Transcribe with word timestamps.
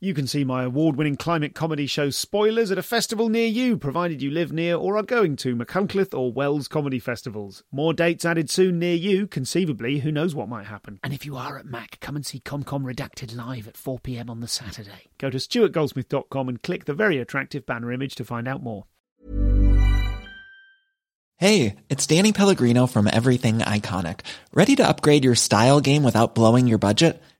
You 0.00 0.14
can 0.14 0.28
see 0.28 0.44
my 0.44 0.62
award 0.62 0.94
winning 0.94 1.16
climate 1.16 1.56
comedy 1.56 1.88
show 1.88 2.10
Spoilers 2.10 2.70
at 2.70 2.78
a 2.78 2.84
festival 2.84 3.28
near 3.28 3.48
you, 3.48 3.76
provided 3.76 4.22
you 4.22 4.30
live 4.30 4.52
near 4.52 4.76
or 4.76 4.96
are 4.96 5.02
going 5.02 5.34
to 5.38 5.56
Machynlleth 5.56 6.16
or 6.16 6.32
Wells 6.32 6.68
comedy 6.68 7.00
festivals. 7.00 7.64
More 7.72 7.92
dates 7.92 8.24
added 8.24 8.48
soon 8.48 8.78
near 8.78 8.94
you, 8.94 9.26
conceivably, 9.26 9.98
who 9.98 10.12
knows 10.12 10.36
what 10.36 10.48
might 10.48 10.66
happen. 10.66 11.00
And 11.02 11.12
if 11.12 11.26
you 11.26 11.36
are 11.36 11.58
at 11.58 11.66
Mac, 11.66 11.98
come 11.98 12.14
and 12.14 12.24
see 12.24 12.38
ComCom 12.38 12.84
Redacted 12.84 13.34
live 13.34 13.66
at 13.66 13.74
4pm 13.74 14.30
on 14.30 14.38
the 14.38 14.46
Saturday. 14.46 15.08
Go 15.18 15.30
to 15.30 15.38
stuartgoldsmith.com 15.38 16.48
and 16.48 16.62
click 16.62 16.84
the 16.84 16.94
very 16.94 17.18
attractive 17.18 17.66
banner 17.66 17.90
image 17.90 18.14
to 18.14 18.24
find 18.24 18.46
out 18.46 18.62
more. 18.62 18.84
Hey, 21.38 21.74
it's 21.88 22.06
Danny 22.06 22.32
Pellegrino 22.32 22.86
from 22.86 23.08
Everything 23.12 23.58
Iconic. 23.58 24.20
Ready 24.52 24.76
to 24.76 24.88
upgrade 24.88 25.24
your 25.24 25.34
style 25.34 25.80
game 25.80 26.04
without 26.04 26.36
blowing 26.36 26.68
your 26.68 26.78
budget? 26.78 27.20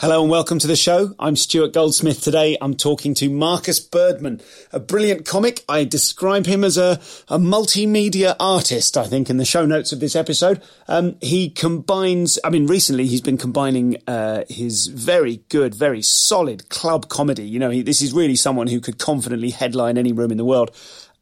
Hello 0.00 0.22
and 0.22 0.30
welcome 0.30 0.60
to 0.60 0.68
the 0.68 0.76
show. 0.76 1.12
I'm 1.18 1.34
Stuart 1.34 1.72
Goldsmith. 1.72 2.22
Today 2.22 2.56
I'm 2.60 2.74
talking 2.74 3.14
to 3.14 3.28
Markus 3.28 3.80
Birdman, 3.80 4.40
a 4.72 4.78
brilliant 4.78 5.26
comic. 5.26 5.64
I 5.68 5.82
describe 5.82 6.46
him 6.46 6.62
as 6.62 6.78
a, 6.78 7.00
a 7.26 7.36
multimedia 7.36 8.36
artist, 8.38 8.96
I 8.96 9.08
think, 9.08 9.28
in 9.28 9.38
the 9.38 9.44
show 9.44 9.66
notes 9.66 9.90
of 9.90 9.98
this 9.98 10.14
episode. 10.14 10.62
Um, 10.86 11.16
he 11.20 11.50
combines, 11.50 12.38
I 12.44 12.50
mean, 12.50 12.68
recently 12.68 13.08
he's 13.08 13.20
been 13.20 13.38
combining 13.38 13.96
uh, 14.06 14.44
his 14.48 14.86
very 14.86 15.40
good, 15.48 15.74
very 15.74 16.02
solid 16.02 16.68
club 16.68 17.08
comedy. 17.08 17.48
You 17.48 17.58
know, 17.58 17.70
he, 17.70 17.82
this 17.82 18.00
is 18.00 18.12
really 18.12 18.36
someone 18.36 18.68
who 18.68 18.80
could 18.80 18.98
confidently 19.00 19.50
headline 19.50 19.98
any 19.98 20.12
room 20.12 20.30
in 20.30 20.38
the 20.38 20.44
world. 20.44 20.70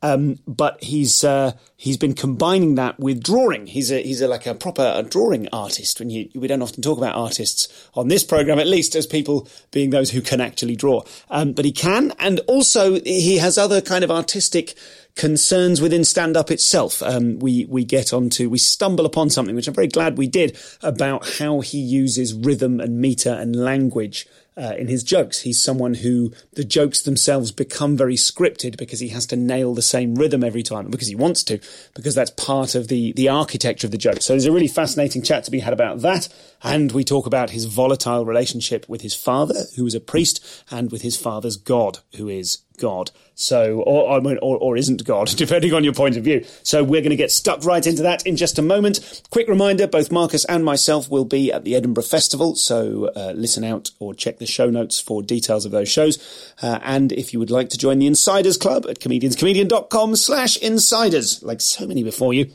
Um, 0.02 0.38
but 0.46 0.82
he's 0.82 1.24
uh, 1.24 1.52
he's 1.76 1.96
been 1.96 2.14
combining 2.14 2.74
that 2.74 3.00
with 3.00 3.22
drawing. 3.22 3.66
He's 3.66 3.90
a 3.90 4.02
he's 4.02 4.20
a, 4.20 4.28
like 4.28 4.46
a 4.46 4.54
proper 4.54 5.02
drawing 5.08 5.48
artist. 5.52 5.98
When 5.98 6.10
you 6.10 6.28
we 6.34 6.46
don't 6.46 6.62
often 6.62 6.82
talk 6.82 6.98
about 6.98 7.14
artists 7.14 7.88
on 7.94 8.08
this 8.08 8.22
program, 8.22 8.58
at 8.58 8.66
least 8.66 8.94
as 8.94 9.06
people 9.06 9.48
being 9.70 9.90
those 9.90 10.10
who 10.10 10.20
can 10.20 10.40
actually 10.40 10.76
draw. 10.76 11.02
Um, 11.30 11.52
but 11.52 11.64
he 11.64 11.72
can, 11.72 12.12
and 12.18 12.40
also 12.40 13.00
he 13.00 13.38
has 13.38 13.56
other 13.56 13.80
kind 13.80 14.04
of 14.04 14.10
artistic 14.10 14.74
concerns 15.16 15.80
within 15.80 16.04
stand 16.04 16.36
up 16.36 16.50
itself. 16.50 17.02
Um, 17.02 17.38
we 17.38 17.64
we 17.64 17.84
get 17.84 18.12
onto 18.12 18.50
we 18.50 18.58
stumble 18.58 19.06
upon 19.06 19.30
something 19.30 19.56
which 19.56 19.66
I'm 19.66 19.74
very 19.74 19.88
glad 19.88 20.18
we 20.18 20.28
did 20.28 20.58
about 20.82 21.38
how 21.38 21.60
he 21.60 21.78
uses 21.78 22.34
rhythm 22.34 22.80
and 22.80 23.00
meter 23.00 23.32
and 23.32 23.56
language 23.56 24.26
uh, 24.56 24.74
in 24.78 24.88
his 24.88 25.02
jokes. 25.02 25.42
He's 25.42 25.62
someone 25.62 25.94
who 25.94 26.32
the 26.54 26.64
jokes 26.64 27.02
themselves 27.02 27.52
become 27.52 27.96
very 27.96 28.16
scripted 28.16 28.76
because 28.76 29.00
he 29.00 29.08
has 29.08 29.26
to 29.26 29.36
nail 29.36 29.74
the 29.74 29.82
same 29.82 30.14
rhythm 30.14 30.42
every 30.42 30.62
time 30.62 30.90
because 30.90 31.08
he 31.08 31.14
wants 31.14 31.42
to, 31.44 31.60
because 31.94 32.14
that's 32.14 32.30
part 32.30 32.74
of 32.74 32.88
the, 32.88 33.12
the 33.12 33.28
architecture 33.28 33.86
of 33.86 33.90
the 33.90 33.98
joke. 33.98 34.22
So 34.22 34.32
there's 34.32 34.46
a 34.46 34.52
really 34.52 34.68
fascinating 34.68 35.22
chat 35.22 35.44
to 35.44 35.50
be 35.50 35.60
had 35.60 35.72
about 35.72 36.00
that. 36.00 36.28
And 36.62 36.92
we 36.92 37.04
talk 37.04 37.26
about 37.26 37.50
his 37.50 37.66
volatile 37.66 38.24
relationship 38.24 38.88
with 38.88 39.02
his 39.02 39.14
father, 39.14 39.64
who 39.76 39.86
is 39.86 39.94
a 39.94 40.00
priest, 40.00 40.64
and 40.70 40.90
with 40.90 41.02
his 41.02 41.16
father's 41.16 41.56
God, 41.56 41.98
who 42.16 42.28
is 42.28 42.62
God. 42.78 43.10
So, 43.38 43.80
or, 43.82 44.18
or, 44.42 44.56
or 44.56 44.76
isn't 44.78 45.04
God, 45.04 45.28
depending 45.36 45.74
on 45.74 45.84
your 45.84 45.92
point 45.92 46.16
of 46.16 46.24
view. 46.24 46.44
So 46.62 46.82
we're 46.82 47.02
going 47.02 47.10
to 47.10 47.16
get 47.16 47.30
stuck 47.30 47.64
right 47.64 47.86
into 47.86 48.02
that 48.02 48.26
in 48.26 48.36
just 48.36 48.58
a 48.58 48.62
moment. 48.62 49.22
Quick 49.30 49.46
reminder, 49.46 49.86
both 49.86 50.10
Markus 50.10 50.46
and 50.46 50.64
myself 50.64 51.10
will 51.10 51.26
be 51.26 51.52
at 51.52 51.64
the 51.64 51.76
Edinburgh 51.76 52.04
Festival. 52.04 52.56
So 52.56 53.10
uh, 53.14 53.32
listen 53.36 53.62
out 53.62 53.90
or 53.98 54.14
check 54.14 54.38
the 54.38 54.46
show 54.46 54.70
notes 54.70 54.98
for 54.98 55.22
details 55.22 55.66
of 55.66 55.70
those 55.70 55.88
shows. 55.88 56.54
Uh, 56.62 56.78
and 56.82 57.12
if 57.12 57.34
you 57.34 57.38
would 57.38 57.50
like 57.50 57.68
to 57.70 57.78
join 57.78 57.98
the 57.98 58.06
Insiders 58.06 58.56
Club 58.56 58.86
at 58.88 59.00
comedianscomedian.com 59.00 60.16
slash 60.16 60.56
insiders, 60.56 61.42
like 61.42 61.60
so 61.60 61.86
many 61.86 62.02
before 62.02 62.32
you, 62.32 62.50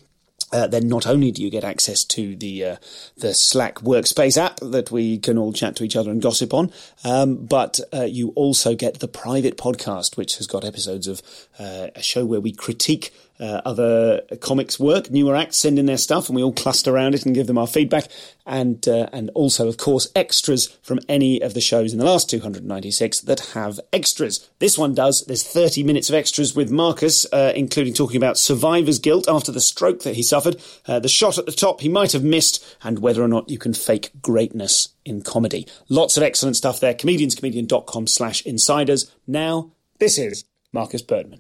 uh, 0.51 0.67
then 0.67 0.88
not 0.88 1.07
only 1.07 1.31
do 1.31 1.41
you 1.41 1.50
get 1.50 1.63
access 1.63 2.03
to 2.03 2.35
the 2.35 2.66
uh, 2.66 2.75
the 3.17 3.34
Slack 3.34 3.75
workspace 3.75 4.38
app 4.38 4.57
that 4.62 4.91
we 4.91 5.17
can 5.17 5.38
all 5.38 5.53
chat 5.53 5.75
to 5.78 5.84
each 5.84 5.95
other 5.95 6.12
and 6.12 6.22
gossip 6.22 6.53
on, 6.53 6.72
um, 7.03 7.45
but 7.45 7.79
uh, 7.94 8.03
you 8.03 8.29
also 8.35 8.75
get 8.75 9.00
the 9.00 9.07
private 9.07 9.57
podcast, 9.57 10.17
which 10.17 10.38
has 10.38 10.47
got 10.47 10.66
episodes 10.66 11.07
of 11.07 11.22
uh, 11.59 11.88
a 11.95 12.01
show 12.01 12.25
where 12.25 12.41
we 12.41 12.51
critique 12.51 13.13
uh, 13.41 13.62
other 13.66 14.22
comics 14.40 14.79
work, 14.79 15.09
newer 15.09 15.35
acts 15.35 15.57
send 15.57 15.79
in 15.79 15.88
their 15.88 15.97
stuff, 15.97 16.29
and 16.29 16.35
we 16.35 16.44
all 16.44 16.53
cluster 16.53 16.94
around 16.94 17.16
it 17.16 17.25
and 17.25 17.34
give 17.34 17.47
them 17.47 17.57
our 17.57 17.68
feedback, 17.68 18.07
and 18.46 18.88
uh, 18.88 19.07
and 19.12 19.31
also, 19.34 19.68
of 19.68 19.78
course, 19.78 20.07
extras 20.16 20.68
from 20.84 21.00
any 21.09 21.41
of 21.41 21.56
the 21.56 21.62
shows 21.62 21.91
in 21.91 22.00
the 22.00 22.06
last 22.06 22.29
296 22.29 23.22
that 23.22 23.40
have 23.53 23.79
extras. 23.91 24.47
This 24.59 24.78
one 24.78 24.94
does. 24.94 25.25
There's 25.25 25.44
30 25.44 25.84
minutes 25.84 26.09
of 26.09 26.16
extras 26.16 26.56
with 26.56 26.69
Markus, 26.69 27.25
uh, 27.34 27.52
including 27.56 27.94
talking 27.94 28.18
about 28.18 28.38
survivor's 28.38 29.00
guilt 29.00 29.25
after 29.28 29.52
the 29.52 29.62
stroke 29.62 30.03
that 30.03 30.16
he 30.16 30.23
suffered, 30.23 30.62
uh, 30.88 31.00
the 31.00 31.09
shot 31.09 31.40
at 31.40 31.47
the 31.47 31.52
top 31.52 31.81
he 31.81 31.90
might 31.90 32.12
have 32.12 32.23
missed, 32.23 32.63
and 32.84 33.00
whether 33.00 33.23
or 33.23 33.28
not 33.28 33.50
you 33.50 33.58
can 33.58 33.73
fake 33.73 34.12
greatness 34.22 34.90
in 35.03 35.22
comedy. 35.22 35.68
Lots 35.90 36.16
of 36.16 36.23
excellent 36.23 36.58
stuff 36.58 36.79
there. 36.79 36.94
Comedianscomedian.com 36.94 38.06
slash 38.06 38.46
insiders. 38.46 39.12
Now, 39.25 39.72
this 39.97 40.19
is 40.19 40.46
Markus 40.72 41.02
Birdman. 41.02 41.40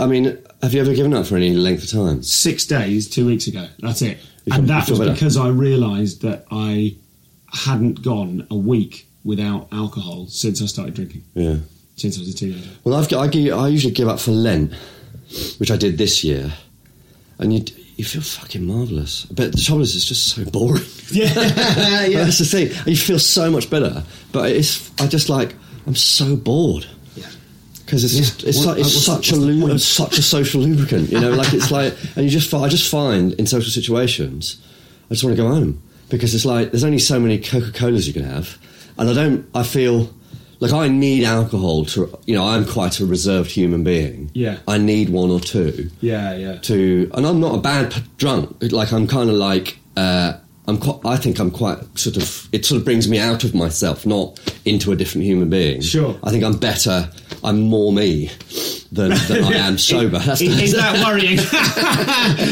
I 0.00 0.06
mean, 0.06 0.38
have 0.62 0.74
you 0.74 0.80
ever 0.80 0.94
given 0.94 1.14
up 1.14 1.26
for 1.26 1.36
any 1.36 1.52
length 1.52 1.84
of 1.84 1.90
time? 1.90 2.22
Six 2.22 2.66
days, 2.66 3.08
two 3.08 3.26
weeks 3.26 3.46
ago. 3.46 3.66
That's 3.80 4.02
it. 4.02 4.18
You 4.44 4.52
and 4.54 4.66
feel- 4.66 4.76
that 4.76 4.88
was 4.90 4.98
better? 4.98 5.12
because 5.12 5.36
I 5.36 5.48
realised 5.48 6.22
that 6.22 6.46
I 6.50 6.96
hadn't 7.52 8.02
gone 8.02 8.46
a 8.50 8.56
week 8.56 9.06
without 9.24 9.68
alcohol 9.72 10.26
since 10.28 10.62
I 10.62 10.66
started 10.66 10.94
drinking, 10.94 11.24
Yeah. 11.34 11.56
since 11.96 12.16
I 12.16 12.20
was 12.20 12.28
a 12.30 12.34
teenager. 12.34 12.68
Well, 12.84 12.94
I've, 12.94 13.12
I, 13.12 13.48
I 13.50 13.68
usually 13.68 13.92
give 13.92 14.08
up 14.08 14.20
for 14.20 14.30
Lent, 14.32 14.72
which 15.58 15.70
I 15.70 15.76
did 15.76 15.98
this 15.98 16.22
year, 16.24 16.52
and 17.38 17.52
you 17.52 17.64
you 17.96 18.04
feel 18.04 18.22
fucking 18.22 18.64
marvelous. 18.64 19.24
But 19.26 19.50
the 19.52 19.58
trouble 19.60 19.82
is, 19.82 19.96
it's 19.96 20.04
just 20.04 20.28
so 20.28 20.44
boring. 20.44 20.82
Yeah, 21.10 21.24
yeah. 22.06 22.24
That's 22.24 22.38
the 22.38 22.44
thing. 22.44 22.68
You 22.86 22.94
feel 22.96 23.18
so 23.18 23.50
much 23.50 23.70
better, 23.70 24.04
but 24.30 24.50
it's 24.52 24.90
I 25.00 25.06
just 25.06 25.28
like 25.30 25.54
I'm 25.86 25.94
so 25.96 26.36
bored. 26.36 26.86
Yeah. 27.88 28.00
Because 28.00 28.04
it's 28.04 28.14
just, 28.16 28.44
it's, 28.44 28.58
What- 28.58 28.76
like, 28.76 28.86
it's 28.86 29.04
such 29.04 29.32
a 29.32 29.36
lu- 29.36 29.72
it's 29.72 29.84
such 29.84 30.18
a 30.18 30.22
social 30.22 30.60
lubricant, 30.60 31.10
you 31.10 31.18
know. 31.20 31.30
Like 31.32 31.54
it's 31.54 31.70
like, 31.70 31.94
and 32.16 32.24
you 32.24 32.30
just 32.30 32.52
I 32.52 32.68
just 32.68 32.90
find 32.90 33.32
in 33.34 33.46
social 33.46 33.70
situations, 33.70 34.58
I 35.10 35.14
just 35.14 35.24
want 35.24 35.36
to 35.36 35.42
go 35.42 35.48
home 35.48 35.82
because 36.10 36.34
it's 36.34 36.44
like 36.44 36.70
there's 36.70 36.84
only 36.84 36.98
so 36.98 37.18
many 37.18 37.38
Coca 37.38 37.72
Colas 37.72 38.06
you 38.06 38.12
can 38.12 38.24
have, 38.24 38.58
and 38.98 39.08
I 39.08 39.14
don't. 39.14 39.46
I 39.54 39.62
feel 39.62 40.12
like 40.60 40.72
I 40.72 40.88
need 40.88 41.24
alcohol 41.24 41.84
to, 41.86 42.18
you 42.26 42.34
know, 42.34 42.44
I'm 42.44 42.64
quite 42.66 42.98
a 43.00 43.06
reserved 43.06 43.50
human 43.50 43.84
being. 43.84 44.30
Yeah. 44.34 44.58
I 44.66 44.76
need 44.76 45.08
one 45.08 45.30
or 45.30 45.38
two 45.40 45.88
yeah, 46.00 46.34
yeah. 46.36 46.58
to, 46.62 47.08
and 47.14 47.24
I'm 47.24 47.38
not 47.38 47.54
a 47.54 47.58
bad 47.60 47.92
p- 47.92 48.02
drunk. 48.16 48.56
Like 48.72 48.92
I'm 48.92 49.06
kind 49.06 49.30
of 49.30 49.36
like, 49.36 49.78
uh, 49.96 50.32
I'm 50.68 50.76
quite, 50.78 51.00
I 51.04 51.16
think 51.16 51.38
I'm 51.40 51.50
quite 51.50 51.78
sort 51.98 52.16
of. 52.18 52.46
It 52.52 52.64
sort 52.66 52.78
of 52.78 52.84
brings 52.84 53.08
me 53.08 53.18
out 53.18 53.42
of 53.42 53.54
myself, 53.54 54.04
not 54.04 54.38
into 54.66 54.92
a 54.92 54.96
different 54.96 55.24
human 55.24 55.48
being. 55.48 55.80
Sure. 55.80 56.18
I 56.22 56.30
think 56.30 56.44
I'm 56.44 56.58
better. 56.58 57.08
I'm 57.42 57.60
more 57.62 57.90
me 57.92 58.30
than, 58.92 59.10
than 59.28 59.44
I 59.44 59.52
am 59.66 59.78
sober. 59.92 60.18
That's 60.18 60.42
Is, 60.42 60.60
is 60.60 60.72
that 60.74 61.04
worrying? 61.06 61.38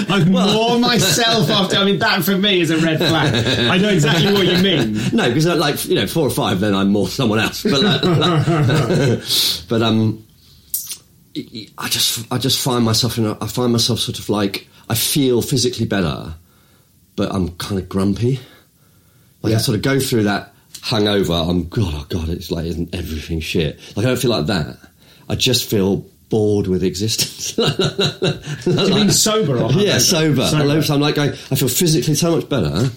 I'm 0.08 0.32
more 0.32 0.78
myself 0.78 1.50
after. 1.50 1.76
I 1.76 1.84
mean, 1.84 1.98
that 1.98 2.24
for 2.24 2.36
me 2.38 2.60
is 2.62 2.70
a 2.70 2.78
red 2.78 2.98
flag. 2.98 3.34
I 3.70 3.76
know 3.76 3.90
exactly 3.90 4.32
what 4.32 4.46
you 4.46 4.62
mean. 4.62 4.94
no, 5.12 5.28
because 5.28 5.44
like 5.46 5.84
you 5.84 5.96
know, 5.96 6.06
four 6.06 6.26
or 6.26 6.30
five, 6.30 6.60
then 6.60 6.74
I'm 6.74 6.88
more 6.88 7.08
someone 7.08 7.38
else. 7.38 7.62
But 7.64 7.82
like, 7.82 8.02
like- 8.02 9.22
but 9.68 9.82
um, 9.82 10.24
I 11.76 11.88
just 11.88 12.32
I 12.32 12.38
just 12.38 12.60
find 12.62 12.82
myself 12.84 13.18
in. 13.18 13.26
A, 13.26 13.36
I 13.42 13.46
find 13.46 13.72
myself 13.72 13.98
sort 14.00 14.18
of 14.18 14.28
like 14.30 14.68
I 14.88 14.94
feel 14.94 15.42
physically 15.42 15.84
better, 15.84 16.34
but 17.16 17.32
I'm 17.34 17.56
kind 17.56 17.80
of 17.80 17.88
grumpy. 17.88 18.40
Like 19.42 19.54
I 19.54 19.58
sort 19.58 19.76
of 19.76 19.82
go 19.82 19.98
through 19.98 20.24
that 20.24 20.54
hangover. 20.82 21.32
I'm 21.32 21.68
God, 21.68 21.92
oh 21.94 22.06
God, 22.08 22.28
it's 22.28 22.50
like 22.50 22.66
isn't 22.66 22.94
everything 22.94 23.40
shit? 23.40 23.78
Like 23.96 24.06
I 24.06 24.10
don't 24.10 24.18
feel 24.18 24.30
like 24.30 24.46
that. 24.46 24.78
I 25.28 25.34
just 25.34 25.68
feel 25.68 26.06
bored 26.28 26.66
with 26.66 26.82
existence. 26.82 27.52
Do 28.64 28.70
you 28.70 28.94
mean 28.94 29.10
sober 29.10 29.58
or 29.58 29.72
yeah. 29.72 29.98
Sober. 29.98 30.46
Sober. 30.46 30.92
I'm 30.92 31.00
like 31.00 31.14
going, 31.14 31.30
I 31.30 31.54
feel 31.54 31.68
physically 31.68 32.14
so 32.14 32.34
much 32.34 32.48
better, 32.48 32.90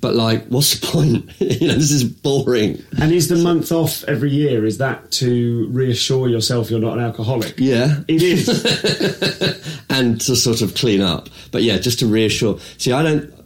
But 0.00 0.16
like, 0.16 0.46
what's 0.46 0.78
the 0.78 0.86
point? 0.86 1.30
you 1.38 1.68
know, 1.68 1.74
this 1.74 1.92
is 1.92 2.04
boring. 2.04 2.82
And 3.00 3.12
is 3.12 3.28
the 3.28 3.36
month 3.36 3.70
off 3.70 4.02
every 4.04 4.30
year? 4.30 4.64
Is 4.64 4.78
that 4.78 5.10
to 5.12 5.68
reassure 5.70 6.28
yourself 6.28 6.70
you're 6.70 6.80
not 6.80 6.98
an 6.98 7.04
alcoholic? 7.04 7.54
Yeah. 7.58 8.00
It 8.08 8.22
is. 8.22 8.48
and 9.90 10.20
to 10.22 10.34
sort 10.34 10.60
of 10.60 10.74
clean 10.74 11.00
up. 11.00 11.28
But 11.52 11.62
yeah, 11.62 11.78
just 11.78 12.00
to 12.00 12.06
reassure. 12.06 12.58
See, 12.78 12.92
I 12.92 13.02
don't. 13.02 13.41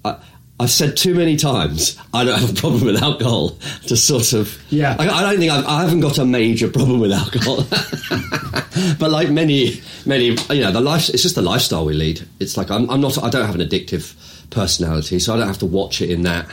I've 0.58 0.70
said 0.70 0.96
too 0.96 1.14
many 1.14 1.36
times 1.36 1.98
I 2.14 2.24
don't 2.24 2.40
have 2.40 2.50
a 2.50 2.60
problem 2.60 2.84
with 2.84 3.02
alcohol. 3.02 3.58
To 3.88 3.96
sort 3.96 4.32
of, 4.32 4.58
Yeah. 4.70 4.96
I, 4.98 5.06
I 5.08 5.22
don't 5.22 5.38
think 5.38 5.52
I've, 5.52 5.66
I 5.66 5.82
haven't 5.82 6.00
got 6.00 6.16
a 6.18 6.24
major 6.24 6.68
problem 6.68 6.98
with 6.98 7.12
alcohol. 7.12 7.56
but 8.98 9.10
like 9.10 9.28
many, 9.30 9.82
many, 10.06 10.28
you 10.50 10.62
know, 10.62 10.72
the 10.72 10.80
life. 10.80 11.10
It's 11.10 11.22
just 11.22 11.34
the 11.34 11.42
lifestyle 11.42 11.84
we 11.84 11.92
lead. 11.92 12.26
It's 12.40 12.56
like 12.56 12.70
I'm, 12.70 12.88
I'm 12.90 13.00
not. 13.02 13.22
I 13.22 13.28
don't 13.28 13.44
have 13.44 13.54
an 13.54 13.60
addictive 13.60 14.14
personality, 14.50 15.18
so 15.18 15.34
I 15.34 15.38
don't 15.38 15.46
have 15.46 15.58
to 15.58 15.66
watch 15.66 16.00
it 16.00 16.10
in 16.10 16.22
that 16.22 16.50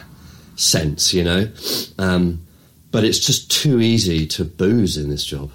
sense. 0.57 1.13
You 1.13 1.23
know, 1.23 1.51
um, 1.97 2.45
but 2.91 3.05
it's 3.05 3.19
just 3.19 3.51
too 3.51 3.79
easy 3.79 4.27
to 4.27 4.43
booze 4.43 4.97
in 4.97 5.09
this 5.09 5.23
job. 5.23 5.49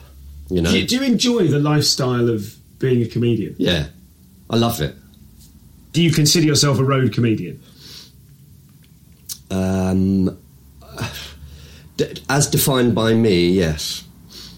You 0.48 0.62
know. 0.62 0.70
do, 0.70 0.78
you, 0.78 0.86
do 0.86 0.96
you 0.96 1.02
enjoy 1.02 1.48
the 1.48 1.58
lifestyle 1.58 2.30
of 2.30 2.56
being 2.78 3.02
a 3.02 3.06
comedian? 3.06 3.56
yeah, 3.58 3.88
I 4.48 4.56
love 4.56 4.80
it. 4.80 4.94
Do 5.92 6.02
you 6.02 6.12
consider 6.12 6.46
yourself 6.46 6.78
a 6.78 6.84
road 6.84 7.12
comedian? 7.12 7.62
Um, 9.50 10.38
as 12.28 12.46
defined 12.48 12.94
by 12.94 13.14
me, 13.14 13.50
yes. 13.50 14.04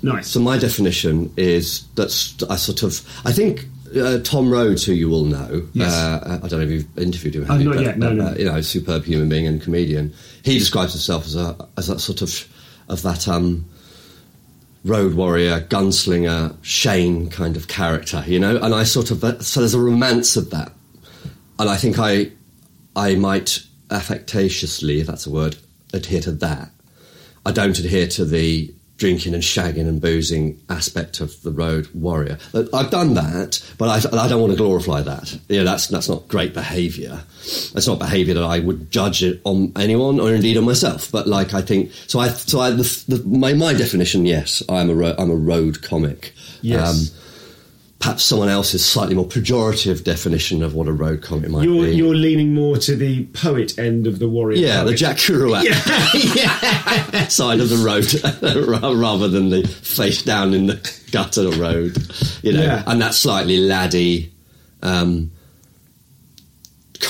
Nice. 0.03 0.29
So 0.29 0.41
my 0.41 0.59
definition 0.59 1.33
is 1.37 1.85
that's 1.95 2.43
I 2.45 2.57
sort 2.57 2.83
of 2.83 3.01
I 3.25 3.33
think 3.33 3.67
uh, 3.97 4.19
Tom 4.21 4.51
Rhodes, 4.51 4.85
who 4.85 4.93
you 4.93 5.13
all 5.13 5.25
know, 5.25 5.67
Yes. 5.73 5.93
uh, 5.93 6.41
I 6.43 6.49
don't 6.49 6.61
know 6.61 6.65
if 6.67 6.71
you've 6.71 6.99
interviewed 6.99 7.35
him, 7.35 7.43
Oh, 7.49 7.53
have 7.53 7.61
you? 7.61 7.69
not 7.69 7.75
but, 7.77 7.83
yet, 7.85 7.99
no, 7.99 8.13
no. 8.13 8.27
Uh, 8.29 8.35
you 8.39 8.45
know, 8.45 8.61
superb 8.61 9.05
human 9.05 9.29
being 9.29 9.47
and 9.47 9.61
comedian. 9.61 10.13
He 10.43 10.59
describes 10.59 10.93
himself 10.93 11.27
as 11.27 11.37
a 11.37 11.69
as 11.77 11.87
that 11.89 12.01
sort 12.01 12.23
of 12.23 12.47
of 12.89 13.03
that 13.03 13.29
um, 13.29 13.67
road 14.85 15.15
warrior, 15.15 15.61
gunslinger, 15.61 16.57
Shane 16.63 17.29
kind 17.31 17.57
of 17.57 17.69
character, 17.69 18.25
you 18.27 18.39
know. 18.41 18.57
And 18.57 18.75
I 18.75 18.85
sort 18.85 19.11
of 19.11 19.21
so 19.45 19.61
there's 19.61 19.75
a 19.75 19.81
romance 19.81 20.37
of 20.37 20.51
that, 20.51 20.73
and 21.59 21.69
I 21.69 21.77
think 21.77 21.99
I 21.99 22.33
I 22.97 23.15
might 23.17 23.63
affectatiously, 23.91 25.01
if 25.01 25.07
that's 25.07 25.27
a 25.27 25.31
word, 25.31 25.57
adhere 25.93 26.21
to 26.23 26.33
that. 26.33 26.71
I 27.45 27.53
don't 27.53 27.79
adhere 27.79 28.07
to 28.09 28.25
the 28.25 28.73
drinking 29.01 29.33
and 29.33 29.43
shagging 29.43 29.89
and 29.89 29.99
boozing 29.99 30.61
aspect 30.69 31.21
of 31.21 31.43
the 31.43 31.51
road 31.51 31.89
warrior. 31.95 32.39
I've 32.55 32.91
done 32.91 33.15
that, 33.15 33.67
but 33.79 33.89
I, 33.89 34.25
I 34.25 34.29
don't 34.29 34.43
want 34.43 34.53
to 34.53 34.59
glorify 34.59 35.01
that. 35.01 35.39
You 35.49 35.59
know, 35.59 35.65
that's 35.65 35.87
that's 35.87 36.09
not 36.09 36.29
great 36.29 36.53
behaviour. 36.53 37.23
That's 37.73 37.87
not 37.87 37.99
behaviour 37.99 38.35
that 38.35 38.45
I 38.45 38.59
would 38.59 38.91
judge 38.93 39.23
it 39.23 39.41
on 39.45 39.73
anyone 39.75 40.21
or 40.21 40.35
indeed 40.35 40.59
on 40.59 40.65
myself. 40.65 41.11
But 41.11 41.27
like 41.27 41.55
I 41.55 41.63
think, 41.63 41.93
so 42.07 42.21
I 42.21 42.29
so 42.29 42.61
I 42.61 42.71
the, 42.71 43.05
the, 43.09 43.27
my 43.27 43.55
my 43.55 43.73
definition, 43.73 44.27
yes, 44.27 44.63
I'm 44.69 44.91
a 44.91 44.95
ro- 44.95 45.15
I'm 45.19 45.31
a 45.31 45.35
road 45.35 45.83
comic. 45.83 46.35
Yes. 46.61 47.15
Um, 47.15 47.17
perhaps 48.01 48.25
someone 48.25 48.49
else's 48.49 48.85
slightly 48.85 49.15
more 49.15 49.27
pejorative 49.27 50.03
definition 50.05 50.63
of 50.63 50.75
what 50.75 50.89
a 50.89 50.93
road 50.93 51.23
comic 51.23 51.51
might 51.51 51.65
You're 51.65 51.85
be. 51.85 51.93
you're 51.95 52.15
leaning 52.15 52.55
more 52.55 52.77
to 52.79 52.97
the 52.97 53.27
poet 53.27 53.79
end 53.79 54.07
of 54.07 54.19
the 54.19 54.29
warrior. 54.29 54.57
yeah, 54.59 54.83
the. 54.85 54.95
Jack 54.95 55.19
Kerouac 55.19 55.63
side 57.31 57.61
of 57.61 57.69
the 57.69 57.77
road 57.77 58.07
rather 58.97 59.29
than 59.29 59.51
the 59.51 59.67
face 59.69 60.23
down 60.23 60.55
in 60.55 60.67
the 60.67 60.93
gutter 61.13 61.51
road, 61.51 61.97
you 62.43 62.53
know, 62.53 62.63
Yeah. 62.63 62.83
and 62.87 63.01
that 63.03 63.15
slightly 63.15 63.59
laddie 63.59 64.33
um, 64.83 65.31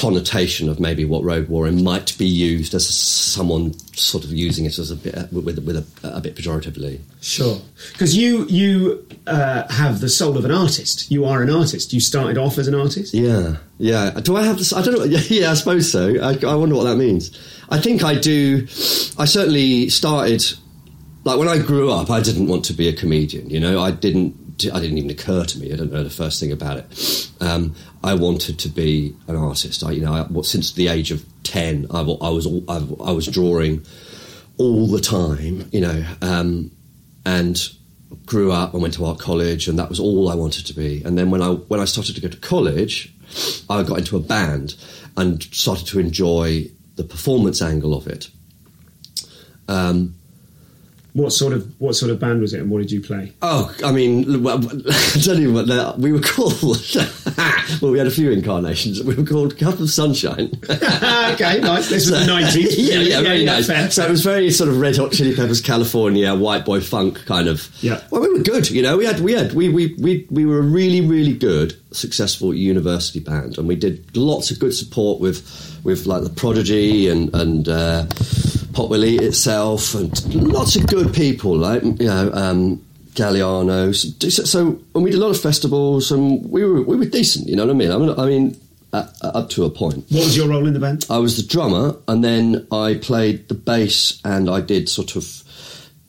connotation 0.01 0.69
of 0.69 0.81
maybe 0.81 1.05
what 1.05 1.23
road 1.23 1.49
warrior 1.49 1.73
might 1.73 2.17
be 2.17 2.27
used 2.27 2.75
as 2.75 2.89
someone 2.89 3.75
sort 3.95 4.25
of 4.25 4.33
using 4.33 4.65
it 4.65 4.79
as 4.79 4.91
a 4.91 4.97
bit 4.97 5.15
with, 5.33 5.59
with 5.59 5.77
a, 5.77 5.85
a 6.03 6.21
bit 6.21 6.35
pejoratively. 6.35 7.01
Sure, 7.21 7.61
because 7.93 8.17
you 8.17 8.47
you 8.47 9.07
uh, 9.27 9.71
have 9.71 10.01
the 10.01 10.09
soul 10.09 10.39
of 10.39 10.45
an 10.45 10.51
artist. 10.51 11.11
You 11.11 11.25
are 11.27 11.43
an 11.43 11.51
artist. 11.51 11.93
You 11.93 12.01
started 12.01 12.39
off 12.39 12.57
as 12.59 12.67
an 12.67 12.75
artist. 12.75 13.13
Yeah, 13.13 13.57
yeah. 13.79 14.11
Do 14.23 14.37
I 14.37 14.43
have 14.45 14.59
this? 14.59 14.73
I 14.73 14.83
don't 14.83 14.95
know. 14.99 15.05
Yeah, 15.31 15.51
I 15.51 15.55
suppose 15.55 15.91
so. 15.91 16.15
I, 16.23 16.39
I 16.47 16.55
wonder 16.55 16.75
what 16.75 16.85
that 16.85 16.97
means. 16.97 17.31
I 17.69 17.79
think 17.79 18.03
I 18.03 18.15
do. 18.17 18.63
I 19.19 19.27
certainly 19.27 19.89
started. 19.91 20.45
Like 21.25 21.39
when 21.39 21.49
I 21.49 21.59
grew 21.59 21.91
up, 21.91 22.11
I 22.11 22.21
didn't 22.21 22.47
want 22.49 22.65
to 22.67 22.73
be 22.73 22.89
a 22.89 22.95
comedian. 22.95 23.51
You 23.51 23.61
know, 23.61 23.81
I 23.81 23.91
didn't. 23.91 24.35
I 24.65 24.81
didn't 24.81 24.99
even 24.99 25.11
occur 25.11 25.45
to 25.45 25.59
me. 25.59 25.73
I 25.73 25.77
don't 25.77 25.93
know 25.93 26.05
the 26.05 26.11
first 26.11 26.41
thing 26.41 26.53
about 26.53 26.79
it. 26.79 27.31
Um, 27.41 27.75
I 28.03 28.15
wanted 28.15 28.59
to 28.61 28.69
be 28.69 29.15
an 29.29 29.37
artist. 29.37 29.85
I, 29.85 29.93
you 29.93 30.01
know, 30.01 30.15
I, 30.15 30.23
well, 30.31 30.43
since 30.43 30.73
the 30.73 30.89
age 30.89 31.11
of 31.11 31.25
ten, 31.43 31.87
I, 31.91 32.01
I 32.01 32.31
was 32.31 32.47
I, 32.69 32.77
I 33.05 33.13
was 33.13 33.27
drawing 33.27 33.85
all 34.59 34.87
the 34.87 35.01
time. 35.01 35.69
You 35.73 35.81
know, 35.81 36.05
um, 36.23 36.71
and 37.25 37.61
grew 38.27 38.53
up 38.53 38.73
and 38.73 38.83
went 38.83 38.95
to 38.95 39.05
art 39.05 39.19
college, 39.19 39.69
and 39.69 39.79
that 39.79 39.89
was 39.89 40.01
all 40.01 40.29
I 40.29 40.35
wanted 40.35 40.67
to 40.67 40.75
be. 40.75 41.03
And 41.05 41.17
then 41.17 41.31
when 41.31 41.43
I 41.43 41.51
when 41.51 41.81
I 41.81 41.85
started 41.85 42.15
to 42.15 42.21
go 42.21 42.29
to 42.29 42.37
college, 42.37 43.13
I 43.69 43.83
got 43.83 43.99
into 43.99 44.17
a 44.17 44.21
band 44.21 44.75
and 45.17 45.43
started 45.43 45.87
to 45.89 46.01
enjoy 46.01 46.71
the 46.97 47.05
performance 47.05 47.63
angle 47.63 47.95
of 47.95 48.07
it. 48.07 48.31
Um, 49.69 50.17
What 51.13 51.33
sort 51.33 51.53
of 51.53 51.69
what 51.81 51.97
sort 51.97 52.13
of 52.13 52.21
band 52.21 52.41
was 52.41 52.55
it, 52.55 52.61
and 52.61 52.71
what 52.71 52.79
did 52.79 52.93
you 52.93 53.01
play? 53.01 53.33
Oh, 53.43 53.75
I 53.85 53.91
mean, 53.91 54.43
well, 54.45 54.59
I 54.89 55.21
tell 55.23 55.39
you 55.39 55.53
what, 55.53 55.67
the- 55.67 55.95
we 55.99 56.13
were 56.13 56.21
called. 56.21 56.55
well, 57.83 57.91
we 57.91 57.99
had 57.99 58.07
a 58.07 58.11
few 58.13 58.31
incarnations. 58.31 59.03
We 59.03 59.15
were 59.17 59.25
called 59.25 59.59
Cup 59.59 59.81
of 59.81 59.91
Sunshine. 59.91 60.53
okay, 60.71 61.61
nice. 61.61 61.89
This 61.89 62.09
was 62.09 62.21
the 62.21 62.27
nineties. 62.27 62.79
yeah, 62.79 63.01
yeah, 63.01 63.23
very 63.23 63.45
nice. 63.45 63.67
Fair. 63.67 63.91
So 63.91 64.05
it 64.07 64.11
was 64.11 64.23
very 64.23 64.51
sort 64.51 64.71
of 64.71 64.79
Red 64.81 64.97
Hot 64.99 65.11
Chili 65.13 65.35
Peppers, 65.35 65.61
California, 65.61 66.35
white 66.35 66.65
boy 66.65 66.81
funk 66.81 67.25
kind 67.27 67.49
of. 67.49 67.69
Yeah. 67.83 68.01
Well, 68.11 68.21
we 68.21 68.29
were 68.33 68.45
good. 68.45 68.71
You 68.71 68.83
know, 68.83 68.97
we 68.97 69.05
had 69.05 69.21
we 69.21 69.33
had 69.33 69.53
we 69.53 69.69
we 69.69 69.95
we 69.99 70.27
we 70.31 70.47
were 70.47 70.59
a 70.59 70.63
really 70.63 71.01
really 71.01 71.35
good 71.35 71.75
successful 71.93 72.55
university 72.55 73.19
band, 73.19 73.59
and 73.59 73.67
we 73.67 73.75
did 73.75 74.17
lots 74.17 74.51
of 74.53 74.61
good 74.61 74.75
support 74.75 75.21
with 75.21 75.41
with 75.83 76.07
like 76.07 76.23
the 76.23 76.31
Prodigy 76.31 77.09
and 77.09 77.35
and. 77.35 77.69
Uh, 77.69 78.07
Pop 78.73 78.91
Will 78.91 79.05
Eat 79.05 79.23
Itself, 79.23 79.95
and 79.95 80.35
lots 80.35 80.77
of 80.77 80.87
good 80.87 81.13
people, 81.13 81.57
like 81.57 81.83
you 81.83 82.07
know, 82.07 82.31
um, 82.33 82.85
Galliano. 83.15 83.95
So, 83.95 84.45
so, 84.45 84.81
and 84.95 85.05
we 85.05 85.11
did 85.11 85.19
a 85.19 85.23
lot 85.23 85.31
of 85.31 85.41
festivals, 85.41 86.11
and 86.13 86.51
we 86.51 86.65
were 86.65 86.83
we 86.83 86.97
were 86.97 87.05
decent. 87.05 87.49
You 87.49 87.57
know 87.57 87.67
what 87.67 87.75
I 87.75 87.79
mean? 87.79 87.91
I 87.91 87.99
mean, 87.99 88.19
I 88.19 88.27
mean 88.27 88.61
uh, 88.93 89.07
up 89.23 89.51
to 89.51 89.65
a 89.65 89.71
point. 89.71 90.05
What 90.11 90.25
was 90.25 90.37
your 90.37 90.49
role 90.49 90.67
in 90.67 90.75
the 90.75 90.81
band? 90.81 91.07
I 91.11 91.19
was 91.19 91.37
the 91.37 91.47
drummer, 91.47 91.97
and 92.09 92.25
then 92.25 92.67
I 92.73 92.95
played 92.95 93.49
the 93.49 93.55
bass, 93.55 94.21
and 94.25 94.49
I 94.51 94.61
did 94.61 94.89
sort 94.89 95.17
of 95.17 95.43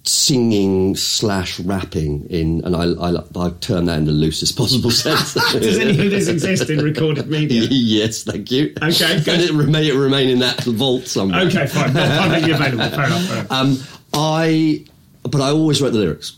singing 0.04 0.96
slash 0.96 1.60
rapping 1.60 2.26
in, 2.30 2.64
and 2.66 2.76
I, 2.76 2.86
I, 2.86 3.24
I 3.36 3.50
term 3.62 3.86
that 3.86 4.00
in 4.00 4.06
the 4.06 4.12
loosest 4.12 4.58
possible 4.58 4.92
sense. 4.92 5.34
Does 5.34 5.78
any 5.78 5.92
of 5.92 6.12
this 6.12 6.28
exist 6.28 6.70
in 6.70 6.84
recorded 6.84 7.28
media? 7.28 7.68
yes, 7.72 8.24
thank 8.24 8.52
you. 8.52 8.74
Okay, 8.82 9.20
good. 9.22 9.28
And 9.28 9.44
it 9.44 9.54
remain, 9.54 9.84
it 9.86 9.96
remain 9.96 10.30
in 10.30 10.40
that 10.40 10.64
vault 10.64 11.08
somewhere. 11.08 11.42
Okay, 11.42 11.68
fine. 11.68 11.96
I 11.96 12.18
publicly 12.18 12.52
available. 12.52 12.90
Fair 12.90 13.06
enough. 13.06 13.26
Fair 13.26 13.38
enough. 13.38 13.52
Um, 13.52 13.78
I, 14.14 14.86
but 15.24 15.42
I 15.42 15.50
always 15.52 15.82
wrote 15.82 15.92
the 15.92 16.00
lyrics, 16.00 16.38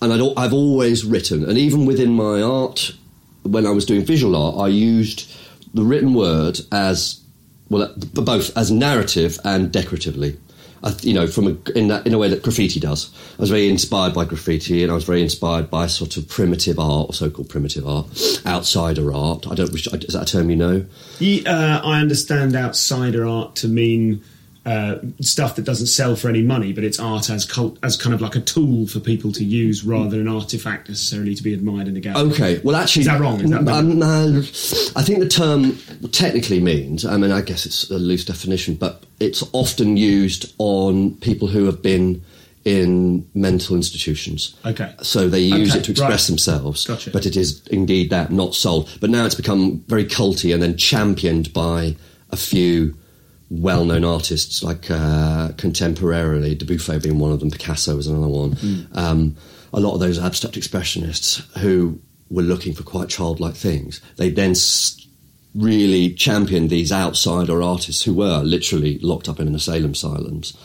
and 0.00 0.12
I'd, 0.12 0.20
I've 0.36 0.52
always 0.52 1.04
written, 1.04 1.48
and 1.48 1.58
even 1.58 1.86
within 1.86 2.12
my 2.12 2.42
art, 2.42 2.92
when 3.42 3.66
I 3.66 3.70
was 3.70 3.84
doing 3.84 4.04
visual 4.04 4.34
art, 4.34 4.56
I 4.58 4.68
used 4.68 5.30
the 5.74 5.82
written 5.82 6.14
word 6.14 6.60
as 6.72 7.20
well, 7.68 7.92
both 8.14 8.56
as 8.56 8.70
narrative 8.70 9.38
and 9.44 9.70
decoratively. 9.70 10.38
You 11.02 11.14
know, 11.14 11.26
from 11.26 11.46
a, 11.46 11.70
in 11.78 11.88
that 11.88 12.06
in 12.06 12.14
a 12.14 12.18
way 12.18 12.28
that 12.28 12.42
graffiti 12.42 12.78
does. 12.78 13.10
I 13.38 13.42
was 13.42 13.50
very 13.50 13.68
inspired 13.68 14.14
by 14.14 14.24
graffiti, 14.24 14.82
and 14.82 14.92
I 14.92 14.94
was 14.94 15.04
very 15.04 15.22
inspired 15.22 15.68
by 15.70 15.86
sort 15.88 16.16
of 16.16 16.28
primitive 16.28 16.78
art, 16.78 17.10
or 17.10 17.12
so-called 17.12 17.48
primitive 17.48 17.86
art, 17.86 18.06
outsider 18.46 19.12
art. 19.12 19.46
I 19.50 19.54
don't. 19.54 19.72
Wish, 19.72 19.86
is 19.88 20.14
that 20.14 20.22
a 20.22 20.32
term 20.32 20.50
you 20.50 20.56
know? 20.56 20.86
Ye- 21.18 21.44
uh, 21.44 21.80
I 21.80 22.00
understand 22.00 22.54
outsider 22.54 23.26
art 23.26 23.56
to 23.56 23.68
mean 23.68 24.22
uh, 24.66 24.98
stuff 25.20 25.54
that 25.56 25.64
doesn't 25.64 25.86
sell 25.86 26.16
for 26.16 26.28
any 26.28 26.42
money, 26.42 26.72
but 26.72 26.82
it's 26.82 26.98
art 26.98 27.30
as 27.30 27.44
cult- 27.44 27.78
as 27.84 27.96
kind 27.96 28.12
of 28.12 28.20
like 28.20 28.34
a 28.34 28.40
tool 28.40 28.86
for 28.88 28.98
people 29.00 29.30
to 29.32 29.44
use 29.44 29.84
rather 29.84 30.10
than 30.10 30.20
an 30.22 30.28
artifact 30.28 30.88
necessarily 30.88 31.34
to 31.36 31.42
be 31.42 31.54
admired 31.54 31.86
in 31.86 31.96
a 31.96 32.00
gallery. 32.00 32.32
Okay, 32.32 32.60
well, 32.64 32.74
actually, 32.74 33.02
Is 33.02 33.06
that 33.06 33.20
wrong? 33.20 33.40
Is 33.40 33.50
that 33.50 33.66
um, 33.68 33.98
no, 33.98 34.38
I 34.96 35.02
think 35.02 35.20
the 35.20 35.28
term 35.28 35.78
technically 36.10 36.60
means. 36.60 37.06
I 37.06 37.16
mean, 37.16 37.30
I 37.30 37.40
guess 37.42 37.64
it's 37.64 37.88
a 37.90 37.98
loose 37.98 38.24
definition, 38.24 38.74
but 38.74 39.04
it's 39.20 39.44
often 39.52 39.96
used 39.96 40.52
on 40.58 41.14
people 41.18 41.46
who 41.48 41.64
have 41.66 41.80
been 41.80 42.22
in 42.64 43.24
mental 43.32 43.76
institutions. 43.76 44.56
Okay. 44.66 44.92
So 45.00 45.28
they 45.28 45.38
use 45.38 45.70
Okay, 45.70 45.78
it 45.78 45.84
to 45.84 45.90
express 45.92 46.24
right. 46.24 46.26
themselves. 46.26 46.84
Gotcha. 46.84 47.12
But 47.12 47.24
it 47.24 47.36
is 47.36 47.64
indeed 47.68 48.10
that, 48.10 48.32
not 48.32 48.56
sold. 48.56 48.88
But 49.00 49.10
now 49.10 49.24
it's 49.24 49.36
become 49.36 49.84
very 49.86 50.04
culty 50.04 50.52
and 50.52 50.60
then 50.60 50.76
championed 50.76 51.52
by 51.52 51.94
a 52.30 52.36
few 52.36 52.96
well-known 53.50 54.04
artists, 54.04 54.62
like 54.62 54.90
uh, 54.90 55.50
contemporarily, 55.56 56.56
Dubuffet 56.56 57.02
being 57.02 57.18
one 57.18 57.32
of 57.32 57.40
them, 57.40 57.50
Picasso 57.50 57.96
was 57.96 58.06
another 58.06 58.28
one. 58.28 58.52
Hmm. 58.52 58.82
Um, 58.92 59.36
a 59.72 59.80
lot 59.80 59.94
of 59.94 60.00
those 60.00 60.18
abstract 60.18 60.56
expressionists 60.56 61.40
who 61.58 62.00
were 62.30 62.42
looking 62.42 62.74
for 62.74 62.82
quite 62.82 63.08
childlike 63.08 63.54
things, 63.54 64.00
they 64.16 64.30
then 64.30 64.54
really 65.54 66.12
championed 66.12 66.70
these 66.70 66.92
outsider 66.92 67.62
artists 67.62 68.02
who 68.02 68.14
were 68.14 68.42
literally 68.42 68.98
locked 68.98 69.28
up 69.28 69.40
in 69.40 69.46
an 69.46 69.54
asylum 69.54 69.92
asylums, 69.92 70.56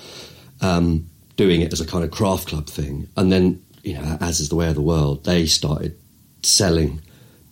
um, 0.61 1.07
doing 1.35 1.61
it 1.61 1.71
as 1.71 1.81
a 1.81 1.85
kind 1.85 2.03
of 2.03 2.11
craft 2.11 2.47
club 2.47 2.67
thing. 2.67 3.07
And 3.15 3.31
then, 3.31 3.63
you 3.83 3.93
know, 3.93 4.17
as 4.19 4.39
is 4.39 4.49
the 4.49 4.55
way 4.55 4.67
of 4.67 4.75
the 4.75 4.81
world, 4.81 5.23
they 5.23 5.45
started 5.45 5.97
selling 6.41 7.01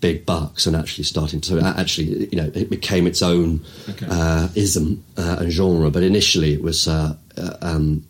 big 0.02 0.26
bucks 0.26 0.66
and 0.66 0.76
actually 0.76 1.04
starting 1.04 1.42
to 1.42 1.60
actually, 1.62 2.28
you 2.28 2.38
know, 2.38 2.50
it 2.54 2.70
became 2.70 3.06
its 3.08 3.22
own 3.22 3.62
Okay. 3.90 4.08
uh, 4.10 4.48
ism 4.56 5.04
uh, 5.18 5.38
and 5.40 5.52
genre. 5.52 5.90
But 5.92 6.04
initially, 6.04 6.54
it 6.54 6.62
was. 6.62 6.88
Uh, 6.88 7.16
uh, 7.38 7.56
um, 7.62 8.06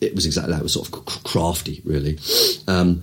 it 0.00 0.14
was 0.14 0.24
exactly 0.24 0.52
that. 0.52 0.60
It 0.60 0.62
was 0.62 0.72
sort 0.72 0.88
of 0.88 1.04
crafty, 1.24 1.82
really. 1.84 2.18
Um, 2.66 3.02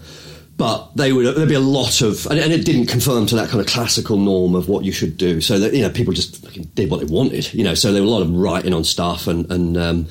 but 0.58 0.90
they 0.96 1.14
would 1.14 1.36
there'd 1.36 1.48
be 1.48 1.54
a 1.54 1.60
lot 1.60 2.02
of, 2.02 2.26
and, 2.26 2.40
and 2.40 2.52
it 2.52 2.66
didn't 2.66 2.88
conform 2.88 3.28
to 3.28 3.36
that 3.36 3.50
kind 3.50 3.62
of 3.62 3.68
classical 3.68 4.18
norm 4.18 4.56
of 4.56 4.68
what 4.68 4.84
you 4.84 4.92
should 4.92 5.16
do. 5.16 5.40
So 5.40 5.60
that 5.60 5.74
you 5.74 5.82
know, 5.84 5.92
people 5.92 6.14
just 6.14 6.44
fucking 6.44 6.64
did 6.74 6.90
what 6.90 7.00
they 7.00 7.06
wanted. 7.14 7.54
You 7.54 7.64
know, 7.64 7.76
so 7.76 7.94
there 7.94 8.02
were 8.02 8.08
a 8.08 8.12
lot 8.12 8.24
of 8.24 8.32
writing 8.34 8.74
on 8.74 8.84
stuff, 8.84 9.28
and 9.28 9.50
and 9.52 9.78
um, 9.78 10.08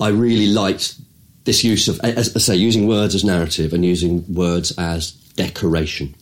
I 0.00 0.08
really 0.08 0.48
liked 0.48 0.96
this 1.44 1.62
use 1.62 1.86
of, 1.88 2.00
as 2.00 2.34
I 2.34 2.38
say, 2.40 2.56
using 2.56 2.88
words 2.88 3.14
as 3.14 3.22
narrative 3.22 3.72
and 3.72 3.84
using 3.84 4.24
words 4.34 4.72
as 4.78 5.12
decoration. 5.36 6.14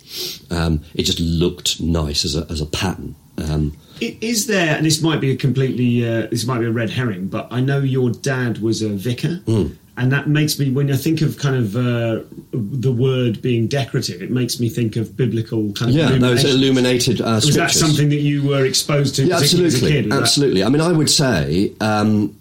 Um, 0.51 0.81
it 0.95 1.05
just 1.05 1.21
looked 1.21 1.81
nice 1.81 2.25
as 2.25 2.37
a 2.37 2.47
as 2.51 2.61
a 2.61 2.67
pattern. 2.67 3.15
Um, 3.39 3.73
Is 4.01 4.47
there, 4.47 4.77
and 4.77 4.85
this 4.85 5.01
might 5.01 5.21
be 5.21 5.31
a 5.31 5.37
completely, 5.37 6.07
uh, 6.07 6.27
this 6.31 6.45
might 6.47 6.59
be 6.61 6.67
a 6.67 6.71
red 6.71 6.91
herring, 6.91 7.29
but 7.29 7.49
I 7.51 7.61
know 7.61 7.79
your 7.81 8.11
dad 8.11 8.59
was 8.59 8.83
a 8.83 8.89
vicar, 8.91 9.37
Hmm. 9.47 9.69
and 9.97 10.13
that 10.13 10.29
makes 10.29 10.59
me, 10.59 10.71
when 10.71 10.91
I 10.93 10.97
think 10.97 11.23
of 11.23 11.39
kind 11.39 11.57
of 11.57 11.75
uh, 11.77 12.21
the 12.53 12.93
word 12.93 13.41
being 13.41 13.69
decorative, 13.69 14.21
it 14.23 14.31
makes 14.31 14.61
me 14.61 14.69
think 14.69 14.97
of 14.97 15.17
biblical 15.17 15.73
kind 15.73 15.91
of 15.91 15.97
yeah, 15.97 16.19
those 16.19 16.45
illuminated 16.45 17.21
uh, 17.23 17.41
Was 17.43 17.55
that 17.55 17.71
something 17.71 18.11
that 18.11 18.21
you 18.21 18.43
were 18.47 18.67
exposed 18.67 19.17
to 19.17 19.25
Yeah, 19.25 19.37
absolutely, 19.37 19.67
as 19.67 19.83
a 19.83 19.89
kid? 19.89 20.11
That- 20.11 20.21
absolutely. 20.23 20.63
I 20.65 20.69
mean, 20.69 20.83
I 20.83 20.93
would 20.93 21.11
say 21.11 21.73
um, 21.81 22.37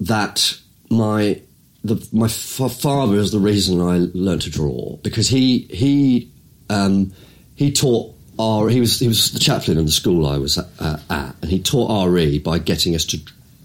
that 0.00 0.56
my 0.88 1.40
the, 1.84 2.06
my 2.12 2.26
f- 2.26 2.72
father 2.72 3.16
is 3.16 3.32
the 3.32 3.38
reason 3.38 3.80
I 3.80 4.08
learned 4.14 4.42
to 4.42 4.50
draw 4.50 4.96
because 4.98 5.28
he 5.28 5.60
he 5.70 6.30
um, 6.70 7.12
he 7.54 7.72
taught 7.72 8.14
our 8.38 8.68
he 8.68 8.80
was 8.80 8.98
he 8.98 9.08
was 9.08 9.32
the 9.32 9.38
chaplain 9.38 9.78
in 9.78 9.86
the 9.86 9.92
school 9.92 10.26
I 10.26 10.38
was 10.38 10.58
uh, 10.58 11.00
at, 11.10 11.34
and 11.42 11.50
he 11.50 11.60
taught 11.60 12.08
RE 12.08 12.38
by 12.38 12.58
getting 12.58 12.94
us 12.94 13.04
to 13.06 13.20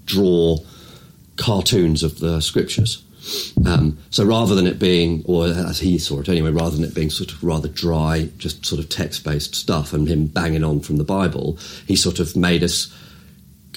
draw 0.06 0.58
cartoons 1.38 2.04
of 2.04 2.20
the 2.20 2.42
scriptures. 2.42 3.04
Um, 3.66 3.98
so 4.10 4.24
rather 4.24 4.56
than 4.56 4.68
it 4.68 4.80
being, 4.80 5.24
or 5.26 5.48
as 5.48 5.80
he 5.80 5.98
saw 5.98 6.22
it 6.22 6.30
anyway, 6.30 6.52
rather 6.52 6.76
than 6.78 6.86
it 6.86 6.96
being 6.96 7.10
sort 7.10 7.32
of 7.32 7.44
rather 7.44 7.68
dry, 7.68 8.30
just 8.38 8.66
sort 8.66 8.80
of 8.80 8.90
text 8.90 9.24
based 9.24 9.54
stuff 9.54 9.94
and 9.94 10.08
him 10.08 10.28
banging 10.28 10.64
on 10.64 10.80
from 10.80 10.98
the 10.98 11.04
Bible, 11.04 11.58
he 11.86 11.96
sort 11.96 12.20
of 12.20 12.36
made 12.36 12.64
us 12.64 12.94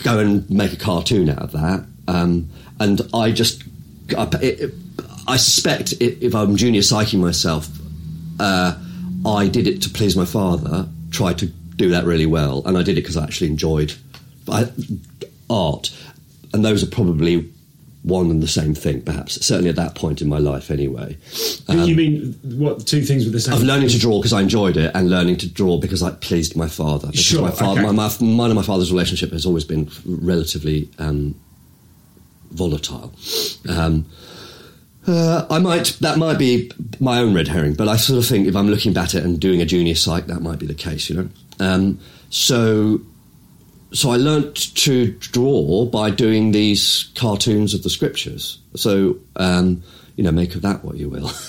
go 0.04 0.18
and 0.18 0.48
make 0.50 0.72
a 0.72 0.76
cartoon 0.76 1.28
out 1.28 1.38
of 1.38 1.52
that. 1.52 1.84
Um, 2.06 2.48
and 2.78 3.02
I 3.12 3.32
just, 3.32 3.64
I, 4.14 4.28
it, 4.40 4.74
I 5.26 5.36
suspect 5.36 5.94
i 6.00 6.16
if 6.20 6.34
I'm 6.34 6.56
junior 6.56 6.80
psyching 6.80 7.20
myself, 7.20 7.68
uh, 8.38 8.76
I 9.26 9.48
did 9.48 9.66
it 9.66 9.82
to 9.82 9.90
please 9.90 10.16
my 10.16 10.24
father, 10.24 10.88
tried 11.10 11.38
to 11.38 11.46
do 11.46 11.90
that 11.90 12.04
really 12.04 12.26
well, 12.26 12.62
and 12.66 12.76
I 12.76 12.82
did 12.82 12.92
it 12.92 13.02
because 13.02 13.16
I 13.16 13.24
actually 13.24 13.48
enjoyed 13.48 13.94
I, 14.48 14.70
art. 15.48 15.96
And 16.52 16.64
those 16.64 16.82
are 16.82 16.86
probably 16.86 17.48
one 18.02 18.30
and 18.30 18.42
the 18.42 18.48
same 18.48 18.74
thing, 18.74 19.02
perhaps, 19.02 19.44
certainly 19.44 19.68
at 19.68 19.76
that 19.76 19.94
point 19.94 20.22
in 20.22 20.28
my 20.28 20.38
life 20.38 20.70
anyway. 20.70 21.16
But 21.66 21.86
you 21.86 21.94
mean 21.94 22.38
what? 22.42 22.86
Two 22.86 23.02
things 23.02 23.24
with 23.24 23.34
the 23.34 23.40
same. 23.40 23.54
Of 23.54 23.62
learning 23.62 23.88
to 23.90 23.98
draw 23.98 24.18
because 24.18 24.32
I 24.32 24.40
enjoyed 24.40 24.76
it, 24.76 24.90
and 24.94 25.10
learning 25.10 25.36
to 25.38 25.48
draw 25.48 25.78
because 25.78 26.02
I 26.02 26.10
pleased 26.12 26.56
my 26.56 26.68
father. 26.68 27.08
Because 27.08 27.20
Sure, 27.20 27.42
my 27.42 27.50
father, 27.50 27.80
okay. 27.80 27.92
my, 27.92 28.08
my, 28.08 28.10
mine 28.20 28.50
and 28.50 28.56
my 28.56 28.62
father's 28.62 28.90
relationship 28.90 29.32
has 29.32 29.44
always 29.44 29.64
been 29.64 29.90
relatively 30.04 30.88
um, 30.98 31.34
volatile. 32.50 33.12
Um, 33.68 34.06
uh, 35.06 35.46
I 35.50 35.58
might 35.58 35.96
that 36.00 36.18
might 36.18 36.38
be 36.38 36.70
my 37.00 37.18
own 37.18 37.34
red 37.34 37.48
herring, 37.48 37.74
but 37.74 37.88
I 37.88 37.96
sort 37.96 38.18
of 38.18 38.26
think 38.26 38.46
if 38.46 38.54
I'm 38.54 38.68
looking 38.68 38.96
at 38.96 39.14
it 39.14 39.24
and 39.24 39.40
doing 39.40 39.60
a 39.62 39.66
junior 39.66 39.94
psych, 39.94 40.26
that 40.26 40.40
might 40.40 40.58
be 40.58 40.66
the 40.66 40.74
case. 40.74 41.08
You 41.08 41.16
know, 41.16 41.28
um, 41.58 41.98
so 42.28 43.00
so 43.92 44.10
I 44.10 44.16
learnt 44.16 44.74
to 44.76 45.12
draw 45.12 45.84
by 45.86 46.10
doing 46.10 46.52
these 46.52 47.10
cartoons 47.14 47.74
of 47.74 47.82
the 47.82 47.90
scriptures. 47.90 48.58
So, 48.76 49.18
um, 49.36 49.82
you 50.20 50.24
know, 50.26 50.32
make 50.32 50.54
of 50.54 50.60
that 50.60 50.84
what 50.84 50.96
you 50.96 51.08
will. 51.08 51.30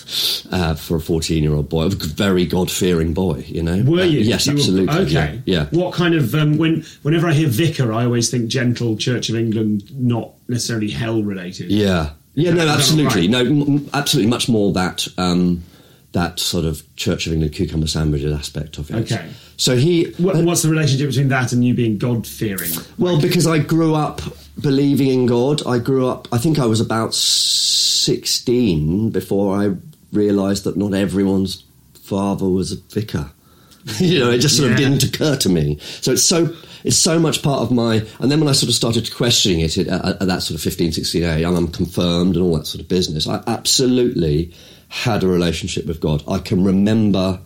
Uh, 0.51 0.75
for 0.75 0.97
a 0.97 0.99
14 0.99 1.41
year 1.41 1.53
old 1.53 1.69
boy, 1.69 1.83
a 1.85 1.89
very 1.89 2.45
God 2.45 2.69
fearing 2.69 3.13
boy, 3.13 3.45
you 3.47 3.63
know. 3.63 3.81
Were 3.83 4.01
Uh, 4.01 4.03
you? 4.03 4.19
yes, 4.19 4.45
You 4.47 4.51
were- 4.53 4.59
absolutely. 4.59 4.95
okay. 5.05 5.41
Yeah. 5.45 5.67
yeah. 5.71 5.79
What 5.79 5.93
kind 5.93 6.13
of 6.13 6.35
um, 6.35 6.57
when? 6.57 6.83
Whenever 7.03 7.27
I 7.29 7.33
hear 7.33 7.47
vicar, 7.47 7.93
I 7.93 8.03
always 8.03 8.29
think 8.29 8.49
gentle 8.49 8.97
Church 8.97 9.29
of 9.29 9.37
England, 9.37 9.89
not 9.97 10.31
necessarily 10.49 10.89
hell 10.89 11.23
related. 11.23 11.71
Yeah, 11.71 12.09
yeah, 12.33 12.51
no, 12.51 12.67
absolutely, 12.67 13.29
right? 13.29 13.29
no, 13.29 13.39
m- 13.45 13.89
absolutely, 13.93 14.29
much 14.29 14.49
more 14.49 14.73
that 14.73 15.07
um, 15.17 15.63
that 16.11 16.37
sort 16.37 16.65
of 16.65 16.83
Church 16.97 17.27
of 17.27 17.31
England 17.33 17.53
cucumber 17.53 17.87
sandwiches 17.87 18.33
aspect 18.37 18.77
of 18.77 18.89
it. 18.91 19.09
Okay. 19.09 19.29
So 19.55 19.77
he, 19.77 20.05
What, 20.17 20.35
what's 20.43 20.63
the 20.63 20.69
relationship 20.69 21.07
between 21.07 21.29
that 21.29 21.53
and 21.53 21.63
you 21.63 21.73
being 21.73 21.97
God 21.97 22.27
fearing? 22.27 22.71
well, 22.97 23.21
because 23.21 23.47
I 23.47 23.59
grew 23.59 23.95
up 23.95 24.19
believing 24.59 25.07
in 25.07 25.25
God. 25.25 25.65
I 25.65 25.79
grew 25.79 26.07
up. 26.07 26.27
I 26.31 26.37
think 26.37 26.59
I 26.59 26.65
was 26.65 26.81
about 26.81 27.13
sixteen 27.13 29.09
before 29.09 29.57
I 29.57 29.75
realised 30.11 30.63
that 30.65 30.77
not 30.77 30.93
everyone's 30.93 31.63
father 31.93 32.47
was 32.47 32.71
a 32.71 32.77
vicar. 32.93 33.31
you 33.97 34.19
know, 34.19 34.29
it 34.29 34.39
just 34.39 34.57
sort 34.57 34.71
of 34.71 34.77
didn't 34.77 35.03
occur 35.03 35.35
to 35.37 35.49
me. 35.49 35.79
So 35.79 36.11
it's 36.11 36.23
so 36.23 36.55
it's 36.83 36.97
so 36.97 37.19
much 37.19 37.41
part 37.41 37.61
of 37.61 37.71
my. 37.71 38.05
And 38.19 38.31
then 38.31 38.39
when 38.39 38.49
I 38.49 38.53
sort 38.53 38.69
of 38.69 38.75
started 38.75 39.13
questioning 39.13 39.61
it 39.61 39.77
at, 39.77 39.87
at, 39.87 40.21
at 40.21 40.27
that 40.27 40.41
sort 40.43 40.55
of 40.55 40.61
15, 40.61 40.91
16 40.91 41.23
age, 41.23 41.43
and 41.43 41.57
I'm 41.57 41.67
confirmed 41.67 42.35
and 42.35 42.43
all 42.45 42.57
that 42.57 42.67
sort 42.67 42.81
of 42.81 42.87
business, 42.87 43.27
I 43.27 43.43
absolutely 43.47 44.53
had 44.89 45.23
a 45.23 45.27
relationship 45.27 45.85
with 45.85 45.99
God. 45.99 46.23
I 46.27 46.39
can 46.39 46.63
remember 46.63 47.39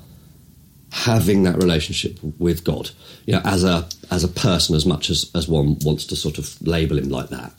having 0.92 1.44
that 1.44 1.58
relationship 1.58 2.18
with 2.40 2.64
God, 2.64 2.92
you 3.26 3.34
know, 3.34 3.42
as 3.44 3.64
a 3.64 3.88
as 4.12 4.24
a 4.24 4.30
person, 4.30 4.76
as 4.76 4.86
much 4.86 5.10
as 5.10 5.30
as 5.36 5.48
one 5.48 5.78
wants 5.80 6.06
to 6.06 6.16
sort 6.16 6.38
of 6.38 6.62
label 6.66 6.98
him 6.98 7.10
like 7.10 7.30
that, 7.30 7.54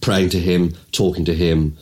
praying 0.00 0.30
to 0.30 0.40
him, 0.40 0.74
talking 0.92 1.24
to 1.24 1.34
him, 1.34 1.76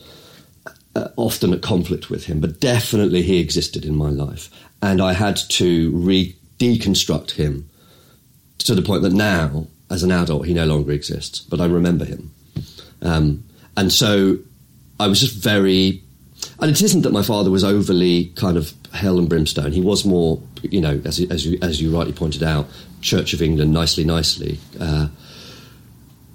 uh, 0.95 1.09
often 1.15 1.53
at 1.53 1.61
conflict 1.61 2.09
with 2.09 2.25
him, 2.25 2.39
but 2.39 2.59
definitely 2.59 3.21
he 3.21 3.39
existed 3.39 3.85
in 3.85 3.95
my 3.95 4.09
life, 4.09 4.49
and 4.81 5.01
I 5.01 5.13
had 5.13 5.37
to 5.37 5.91
re 5.91 6.35
deconstruct 6.57 7.31
him 7.31 7.69
to 8.59 8.73
the 8.73 8.81
point 8.81 9.03
that 9.03 9.13
now, 9.13 9.67
as 9.91 10.03
an 10.03 10.11
adult, 10.11 10.47
he 10.47 10.53
no 10.53 10.65
longer 10.65 10.91
exists, 10.91 11.39
but 11.39 11.59
I 11.61 11.65
remember 11.65 12.05
him, 12.05 12.31
um, 13.01 13.43
and 13.77 13.91
so 13.91 14.39
I 14.99 15.07
was 15.07 15.19
just 15.19 15.35
very. 15.35 16.01
And 16.59 16.71
it 16.71 16.81
isn't 16.81 17.01
that 17.01 17.11
my 17.11 17.21
father 17.21 17.51
was 17.51 17.63
overly 17.63 18.27
kind 18.35 18.57
of 18.57 18.73
hell 18.93 19.19
and 19.19 19.27
brimstone. 19.27 19.73
He 19.73 19.81
was 19.81 20.05
more, 20.05 20.41
you 20.61 20.79
know, 20.79 21.01
as, 21.03 21.19
as 21.29 21.45
you 21.45 21.59
as 21.61 21.81
you 21.81 21.95
rightly 21.95 22.13
pointed 22.13 22.43
out, 22.43 22.67
Church 23.01 23.33
of 23.33 23.41
England, 23.41 23.73
nicely, 23.73 24.05
nicely. 24.05 24.59
Uh, 24.79 25.07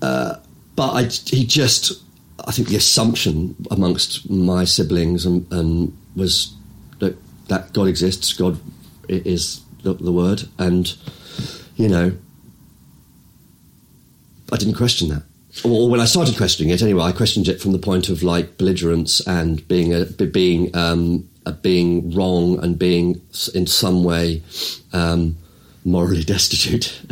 uh, 0.02 0.36
but 0.76 0.92
I, 0.92 1.04
he 1.04 1.44
just, 1.44 2.02
I 2.46 2.52
think 2.52 2.68
the 2.68 2.76
assumption 2.76 3.56
amongst 3.70 4.30
my 4.30 4.64
siblings 4.64 5.26
and, 5.26 5.50
and 5.52 5.96
was 6.14 6.54
that, 6.98 7.16
that 7.48 7.72
God 7.72 7.86
exists, 7.86 8.32
God 8.32 8.60
is 9.08 9.62
the, 9.82 9.94
the 9.94 10.12
word, 10.12 10.44
and 10.58 10.94
you 11.76 11.88
know, 11.88 12.12
I 14.52 14.56
didn't 14.56 14.74
question 14.74 15.08
that. 15.08 15.22
Or 15.64 15.88
when 15.88 16.00
I 16.00 16.04
started 16.04 16.36
questioning 16.36 16.72
it, 16.72 16.82
anyway, 16.82 17.02
I 17.02 17.12
questioned 17.12 17.48
it 17.48 17.60
from 17.60 17.72
the 17.72 17.78
point 17.78 18.08
of 18.08 18.22
like 18.22 18.56
belligerence 18.56 19.20
and 19.26 19.66
being 19.66 19.92
a, 19.92 20.04
being 20.04 20.74
um, 20.76 21.28
a 21.44 21.52
being 21.52 22.14
wrong 22.14 22.62
and 22.62 22.78
being 22.78 23.20
in 23.54 23.66
some 23.66 24.04
way 24.04 24.42
um, 24.92 25.36
morally 25.84 26.22
destitute. 26.34 27.02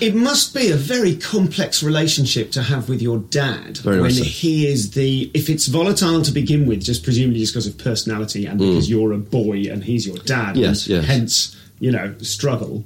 It 0.00 0.14
must 0.14 0.54
be 0.54 0.70
a 0.70 0.76
very 0.76 1.16
complex 1.16 1.82
relationship 1.82 2.52
to 2.52 2.62
have 2.62 2.88
with 2.88 3.02
your 3.02 3.18
dad 3.18 3.78
Very 3.78 4.00
when 4.00 4.12
so. 4.12 4.22
he 4.22 4.66
is 4.66 4.92
the. 4.92 5.30
If 5.34 5.50
it's 5.50 5.66
volatile 5.66 6.22
to 6.22 6.30
begin 6.30 6.66
with, 6.66 6.84
just 6.84 7.02
presumably 7.02 7.40
just 7.40 7.52
because 7.52 7.66
of 7.66 7.76
personality 7.78 8.46
and 8.46 8.58
because 8.58 8.88
you're 8.88 9.12
a 9.12 9.18
boy 9.18 9.64
and 9.70 9.82
he's 9.82 10.06
your 10.06 10.18
dad. 10.18 10.54
Mm. 10.54 10.60
Yes, 10.60 10.86
yes. 10.86 11.04
Hence, 11.04 11.56
you 11.80 11.90
know, 11.90 12.14
struggle. 12.20 12.84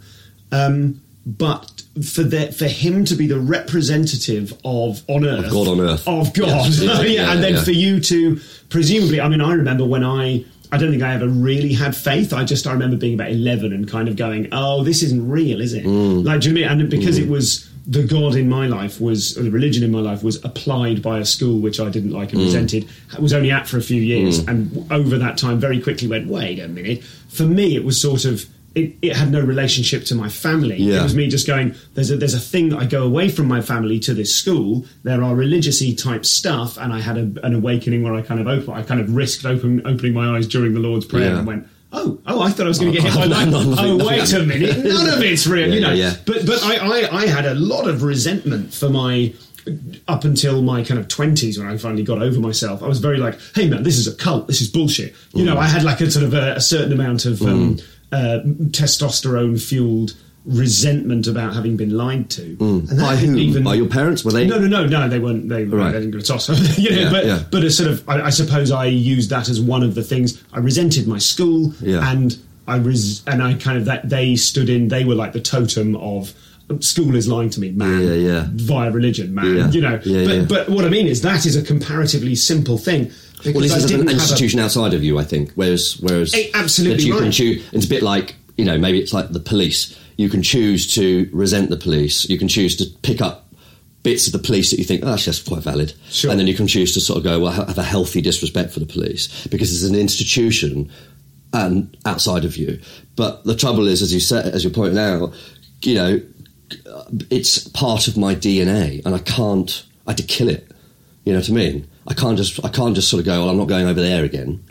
Um, 0.53 1.03
but 1.25 1.83
for 2.05 2.23
the, 2.23 2.51
for 2.53 2.67
him 2.67 3.05
to 3.05 3.15
be 3.15 3.27
the 3.27 3.39
representative 3.39 4.53
of 4.65 5.03
on 5.09 5.25
earth, 5.27 5.51
God 5.51 5.69
on 5.69 5.81
earth. 5.81 6.07
of 6.09 6.33
God, 6.35 6.49
Yes, 6.67 6.81
yeah, 6.83 7.03
yeah, 7.03 7.33
and 7.33 7.43
then 7.43 7.55
yeah. 7.55 7.65
for 7.65 7.73
you 7.73 8.01
to 8.01 8.41
presumably, 8.69 9.21
I 9.21 9.29
mean, 9.29 9.41
I 9.41 9.53
remember 9.53 9.85
when 9.85 10.05
I. 10.05 10.45
I 10.75 10.79
don't 10.79 10.91
think 10.91 11.03
I 11.03 11.13
ever 11.13 11.29
really 11.29 11.75
had 11.75 11.95
faith. 11.95 12.33
I 12.33 12.45
just 12.45 12.67
I 12.67 12.73
remember 12.73 12.97
being 12.97 13.13
about 13.13 13.31
eleven 13.31 13.75
and 13.75 13.87
kind 13.87 14.09
of 14.09 14.17
going, 14.17 14.49
"Oh, 14.53 14.83
this 14.83 15.03
isn't 15.03 15.29
real, 15.29 15.61
is 15.61 15.75
it?" 15.75 15.85
Mm. 15.85 16.25
Like, 16.25 16.41
do 16.41 16.49
you 16.49 16.55
know 16.55 16.63
what 16.63 16.71
I 16.71 16.75
mean? 16.77 16.81
And 16.81 16.91
because 16.91 17.19
it 17.19 17.29
was 17.29 17.69
the 17.87 18.03
God 18.05 18.37
in 18.37 18.49
my 18.49 18.67
life 18.69 18.99
was, 18.99 19.37
or 19.37 19.43
the 19.43 19.51
religion 19.51 19.83
in 19.85 19.91
my 19.93 19.99
life 20.01 20.23
was 20.23 20.43
applied 20.47 21.03
by 21.03 21.19
a 21.19 21.27
school 21.27 21.61
which 21.61 21.79
I 21.79 21.91
didn't 21.91 22.13
like 22.13 22.33
and 22.33 22.41
Mm. 22.41 22.45
resented. 22.47 22.89
I 23.15 23.21
was 23.21 23.35
only 23.35 23.51
at 23.51 23.69
for 23.69 23.77
a 23.77 23.83
few 23.83 24.01
years, 24.01 24.39
and 24.39 24.91
over 24.91 25.19
that 25.19 25.37
time, 25.37 25.61
very 25.61 25.79
quickly 25.79 26.09
went, 26.09 26.27
"Wait 26.29 26.59
a 26.59 26.69
minute." 26.69 27.03
For 27.29 27.45
me, 27.45 27.77
it 27.77 27.85
was 27.85 28.01
sort 28.01 28.25
of 28.25 28.47
it, 28.75 28.97
it 29.03 29.17
had 29.17 29.31
no 29.31 29.41
relationship 29.41 30.05
to 30.05 30.15
my 30.15 30.29
family. 30.29 30.91
It 30.91 31.03
was 31.03 31.15
me 31.15 31.29
just 31.29 31.47
going. 31.47 31.75
There's 31.95 32.11
a 32.11 32.17
there's 32.17 32.35
a 32.35 32.41
thing 32.41 32.71
that 32.71 32.79
I 32.79 32.87
go 32.87 33.05
away 33.05 33.29
from 33.29 33.47
my 33.49 33.61
family 33.61 33.99
to 34.01 34.15
this 34.15 34.35
school. 34.35 34.85
There 35.03 35.23
are 35.23 35.35
religious-y 35.35 35.95
type 35.99 36.25
stuff, 36.25 36.77
and 36.79 36.93
I 36.93 37.01
had 37.01 37.17
a, 37.19 37.33
an 37.47 37.55
awakening 37.55 38.03
where 38.03 38.15
I 38.15 38.23
kind 38.23 38.41
of 38.41 38.47
open, 38.47 38.75
I 38.75 38.83
kind 38.83 39.01
of 39.01 39.15
risked 39.15 39.45
open, 39.45 39.87
opening 39.87 40.15
my 40.15 40.37
eyes 40.37 40.47
during 40.49 40.75
the 40.75 40.81
Lord's 40.81 41.07
prayer 41.07 41.31
Yeah. 41.33 41.39
and 41.39 41.47
went. 41.47 41.69
Oh, 41.95 42.19
oh! 42.27 42.41
I 42.41 42.51
thought 42.51 42.65
I 42.65 42.69
was 42.69 42.79
going 42.79 42.93
to 42.93 42.99
get 42.99 43.07
hit 43.13 43.15
by 43.19 43.27
lightning. 43.37 43.55
oh, 43.79 44.07
wait 44.09 44.33
a 44.33 44.43
minute! 44.45 44.79
None 44.79 45.09
of 45.11 45.23
it's 45.23 45.47
real, 45.47 45.73
you 45.75 45.81
know. 45.83 45.91
yeah, 45.93 46.11
yeah. 46.13 46.15
But 46.25 46.47
but 46.47 46.63
I, 46.63 46.77
I 46.77 47.17
I 47.23 47.27
had 47.27 47.45
a 47.45 47.55
lot 47.55 47.87
of 47.87 48.03
resentment 48.03 48.73
for 48.73 48.89
my 48.89 49.35
up 50.09 50.25
until 50.25 50.63
my 50.63 50.83
kind 50.83 50.99
of 50.99 51.07
twenties 51.09 51.59
when 51.59 51.69
I 51.69 51.77
finally 51.77 52.03
got 52.03 52.23
over 52.23 52.41
myself. 52.41 52.83
I 52.83 52.87
was 52.89 52.99
very 52.99 53.19
like, 53.19 53.39
hey 53.55 53.69
man, 53.69 53.83
this 53.83 53.99
is 53.99 54.07
a 54.09 54.15
cult. 54.17 54.47
This 54.47 54.63
is 54.63 54.69
bullshit. 54.71 55.15
You 55.35 55.43
Mm. 55.45 55.47
know, 55.49 55.59
I 55.59 55.67
had 55.67 55.83
like 55.85 56.01
a 56.01 56.11
sort 56.11 56.25
of 56.25 56.33
a, 56.35 56.55
a 56.57 56.61
certain 56.63 56.93
amount 56.95 57.27
of 57.27 57.43
um, 57.43 57.79
uh, 58.13 58.41
testosterone 58.71 59.61
fueled 59.61 60.15
resentment 60.45 61.27
about 61.29 61.55
having 61.55 61.77
been 61.77 61.97
lied 61.97 62.29
to. 62.31 62.43
And 62.43 62.59
Mm. 62.89 63.01
By 63.01 63.17
didn't 63.17 63.39
whom? 63.39 63.63
By 63.65 63.75
your 63.75 63.87
parents? 63.89 64.25
Were 64.25 64.33
they- 64.33 64.47
No, 64.47 64.59
no, 64.59 64.67
no, 64.67 64.87
no. 64.87 65.09
They 65.09 65.19
weren't. 65.21 65.49
They, 65.49 65.65
Right. 65.65 65.93
they 65.93 66.01
didn't 66.01 66.11
go 66.13 66.19
to 66.19 66.25
toss. 66.27 66.49
you 66.79 66.91
know, 66.91 66.97
Yeah, 67.03 67.11
but 67.11 67.27
yeah. 67.27 67.43
but 67.51 67.63
a 67.65 67.71
sort 67.71 67.91
of. 67.91 68.09
I, 68.09 68.23
I 68.23 68.31
suppose 68.31 68.71
I 68.71 68.87
used 68.87 69.31
that 69.31 69.49
as 69.49 69.61
one 69.61 69.83
of 69.83 69.95
the 69.95 70.03
things. 70.03 70.43
I 70.53 70.59
resented 70.59 71.07
my 71.07 71.19
school 71.19 71.75
Yeah. 71.81 72.11
and. 72.11 72.37
I 72.69 72.77
res- 72.77 73.23
and 73.27 73.43
I 73.43 73.55
kind 73.55 73.77
of 73.77 73.87
that 73.87 74.09
they 74.09 74.37
stood 74.37 74.69
in. 74.69 74.87
They 74.87 75.05
were 75.05 75.17
like 75.17 75.33
the 75.33 75.41
totem 75.41 75.97
of 75.97 76.33
school 76.79 77.17
is 77.17 77.27
lying 77.27 77.51
to 77.51 77.61
me, 77.61 77.73
man. 77.73 78.01
Yeah, 78.07 78.15
yeah. 78.15 78.47
Via 78.53 78.93
religion, 78.93 79.35
man. 79.35 79.57
Yeah. 79.57 79.71
You 79.71 79.81
know. 79.81 80.01
Yeah, 80.05 80.27
but 80.45 80.49
but 80.49 80.69
what 80.69 80.85
I 80.85 80.89
mean 80.89 81.09
is 81.09 81.23
that 81.23 81.45
is 81.45 81.57
a 81.57 81.63
comparatively 81.63 82.37
simple 82.37 82.79
thing. 82.79 83.11
Because 83.45 83.55
Well, 83.55 83.63
this 83.63 83.73
I 83.73 83.77
is 83.79 83.91
an 83.91 83.99
have 84.01 84.09
a- 84.09 84.13
institution 84.13 84.61
outside 84.61 84.95
of 84.95 85.03
you, 85.03 85.19
I 85.19 85.25
think. 85.25 85.53
Whereas, 85.55 85.97
whereas 86.01 86.35
Eh, 86.35 86.51
absolutely 86.55 86.97
that 87.05 87.07
you 87.09 87.19
can 87.19 87.31
choose. 87.33 87.63
It's 87.73 87.87
a 87.87 87.89
bit 87.89 88.03
like 88.03 88.37
you 88.59 88.65
know, 88.67 88.77
maybe 88.79 88.99
it's 89.01 89.13
like 89.15 89.31
the 89.33 89.41
police. 89.41 89.99
You 90.19 90.29
can 90.29 90.43
choose 90.43 90.87
to 90.95 91.29
resent 91.33 91.71
the 91.71 91.77
police. 91.77 92.29
You 92.29 92.39
can 92.39 92.49
choose 92.49 92.77
to 92.77 92.85
pick 93.03 93.21
up 93.23 93.49
bits 94.03 94.27
of 94.27 94.33
the 94.35 94.39
police 94.39 94.71
that 94.71 94.79
you 94.79 94.85
think, 94.85 95.03
oh, 95.05 95.15
actually, 95.15 95.33
that's 95.33 95.43
quite 95.49 95.63
valid. 95.63 95.95
Sure. 96.11 96.31
And 96.31 96.39
then 96.39 96.47
you 96.47 96.55
can 96.55 96.67
choose 96.67 96.93
to 96.95 97.01
sort 97.01 97.17
of 97.17 97.25
go, 97.25 97.41
well, 97.41 97.53
have 97.53 97.79
a 97.79 97.83
healthy 97.83 98.21
disrespect 98.21 98.71
for 98.73 98.81
the 98.81 98.87
police 98.87 99.47
because 99.47 99.73
it's 99.73 99.89
an 99.91 99.99
institution 99.99 100.91
and 101.55 101.97
outside 102.05 102.45
of 102.45 102.57
you. 102.59 102.79
But 103.17 103.43
the 103.45 103.55
trouble 103.57 103.87
is, 103.89 104.03
as 104.03 104.13
you 104.13 104.21
said, 104.21 104.47
as 104.55 104.65
you're 104.65 104.73
pointing 104.73 104.99
out, 104.99 105.33
you 105.83 105.95
know, 105.95 106.21
it's 107.31 107.67
part 107.69 108.07
of 108.09 108.17
my 108.17 108.35
DNA, 108.35 109.05
and 109.05 109.15
I 109.15 109.19
can't. 109.19 109.85
I 110.07 110.11
had 110.13 110.19
to 110.19 110.25
kill 110.25 110.49
it. 110.49 110.71
You 111.25 111.33
know 111.33 111.39
what 111.39 111.51
I 111.51 111.53
mean? 111.53 111.89
I 112.07 112.15
can't 112.15 112.37
just. 112.37 112.65
I 112.65 112.69
can't 112.69 112.95
just 112.95 113.09
sort 113.09 113.21
of 113.21 113.27
go. 113.27 113.41
Well, 113.41 113.51
I'm 113.51 113.57
not 113.57 113.69
going 113.69 113.87
over 113.87 114.01
there 114.01 114.25
again. 114.25 114.65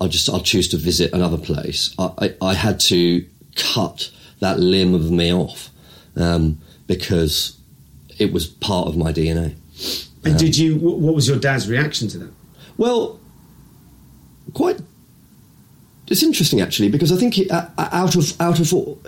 I'll 0.00 0.08
just. 0.08 0.28
I'll 0.28 0.40
choose 0.40 0.68
to 0.68 0.76
visit 0.76 1.12
another 1.12 1.38
place. 1.38 1.94
I. 1.98 2.10
I, 2.18 2.34
I 2.48 2.54
had 2.54 2.78
to 2.80 3.24
cut 3.56 4.10
that 4.40 4.60
limb 4.60 4.94
of 4.94 5.10
me 5.10 5.32
off 5.32 5.70
um, 6.14 6.60
because 6.86 7.58
it 8.18 8.32
was 8.32 8.46
part 8.46 8.86
of 8.88 8.96
my 8.96 9.12
DNA. 9.12 9.56
And 10.24 10.38
did 10.38 10.56
you? 10.56 10.76
What 10.76 11.14
was 11.14 11.28
your 11.28 11.38
dad's 11.38 11.68
reaction 11.68 12.08
to 12.08 12.18
that? 12.18 12.32
Well, 12.76 13.20
quite. 14.54 14.80
It's 16.08 16.22
interesting 16.22 16.60
actually 16.60 16.88
because 16.88 17.10
I 17.10 17.16
think 17.16 17.34
he, 17.34 17.50
out 17.50 18.14
of 18.14 18.40
out 18.40 18.60
of 18.60 18.72
all, 18.72 19.02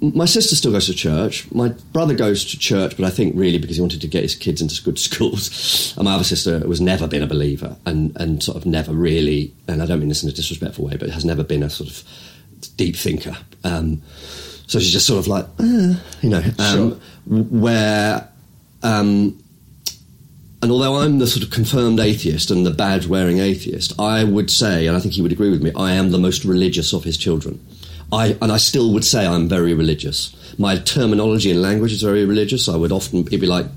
my 0.00 0.26
sister 0.26 0.54
still 0.54 0.72
goes 0.72 0.86
to 0.86 0.94
church. 0.94 1.50
My 1.52 1.68
brother 1.92 2.14
goes 2.14 2.44
to 2.46 2.58
church, 2.58 2.96
but 2.96 3.04
I 3.06 3.10
think 3.10 3.34
really 3.36 3.58
because 3.58 3.76
he 3.76 3.82
wanted 3.82 4.02
to 4.02 4.08
get 4.08 4.22
his 4.22 4.34
kids 4.34 4.60
into 4.60 4.82
good 4.82 4.98
schools. 5.08 5.94
And 5.96 6.04
my 6.04 6.14
other 6.14 6.24
sister 6.24 6.60
was 6.66 6.80
never 6.80 7.06
been 7.06 7.22
a 7.22 7.26
believer 7.26 7.76
and 7.86 8.14
and 8.16 8.42
sort 8.42 8.56
of 8.56 8.66
never 8.66 8.92
really. 8.92 9.54
And 9.68 9.82
I 9.82 9.86
don't 9.86 10.00
mean 10.00 10.08
this 10.08 10.22
in 10.22 10.28
a 10.28 10.32
disrespectful 10.32 10.84
way, 10.84 10.96
but 10.96 11.10
has 11.10 11.24
never 11.24 11.42
been 11.42 11.62
a 11.62 11.70
sort 11.70 11.90
of 11.90 12.02
deep 12.76 12.96
thinker. 12.96 13.36
Um, 13.64 14.02
so 14.66 14.80
she's 14.80 14.92
just 14.92 15.06
sort 15.06 15.20
of 15.20 15.28
like, 15.28 15.46
eh, 15.60 15.94
you 16.22 16.30
know, 16.30 16.42
um, 16.58 17.00
where. 17.26 18.28
Um, 18.82 19.42
and 20.62 20.72
although 20.72 20.96
I'm 20.96 21.18
the 21.18 21.26
sort 21.26 21.44
of 21.44 21.50
confirmed 21.50 22.00
atheist 22.00 22.50
and 22.50 22.64
the 22.64 22.70
badge 22.70 23.06
wearing 23.06 23.38
atheist, 23.38 23.98
I 24.00 24.24
would 24.24 24.50
say, 24.50 24.86
and 24.86 24.96
I 24.96 25.00
think 25.00 25.14
he 25.14 25.22
would 25.22 25.30
agree 25.30 25.50
with 25.50 25.62
me, 25.62 25.70
I 25.76 25.92
am 25.92 26.10
the 26.10 26.18
most 26.18 26.44
religious 26.44 26.92
of 26.92 27.04
his 27.04 27.16
children. 27.16 27.64
I, 28.12 28.36
and 28.40 28.52
I 28.52 28.56
still 28.58 28.92
would 28.92 29.04
say 29.04 29.26
I'm 29.26 29.48
very 29.48 29.74
religious. 29.74 30.34
My 30.58 30.76
terminology 30.78 31.50
and 31.50 31.60
language 31.60 31.92
is 31.92 32.02
very 32.02 32.24
religious. 32.24 32.68
I 32.68 32.76
would 32.76 32.92
often 32.92 33.24
be 33.24 33.36
like, 33.38 33.76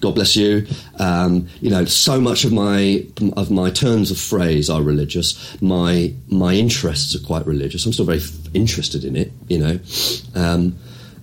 "God 0.00 0.14
bless 0.14 0.34
you." 0.36 0.66
Um, 0.98 1.48
you 1.60 1.70
know, 1.70 1.84
so 1.84 2.20
much 2.20 2.44
of 2.44 2.52
my 2.52 3.06
of 3.36 3.50
my 3.50 3.70
turns 3.70 4.10
of 4.10 4.18
phrase 4.18 4.68
are 4.68 4.82
religious. 4.82 5.56
My 5.62 6.12
my 6.28 6.54
interests 6.54 7.14
are 7.14 7.20
quite 7.24 7.46
religious. 7.46 7.86
I'm 7.86 7.92
still 7.92 8.04
very 8.04 8.18
f- 8.18 8.32
interested 8.52 9.04
in 9.04 9.14
it. 9.16 9.32
You 9.48 9.58
know, 9.58 9.80
um, 10.34 10.76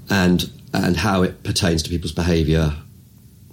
and 0.10 0.50
and 0.74 0.96
how 0.98 1.24
it 1.24 1.44
pertains 1.44 1.84
to 1.84 1.90
people's 1.90 2.14
behaviour 2.14 2.74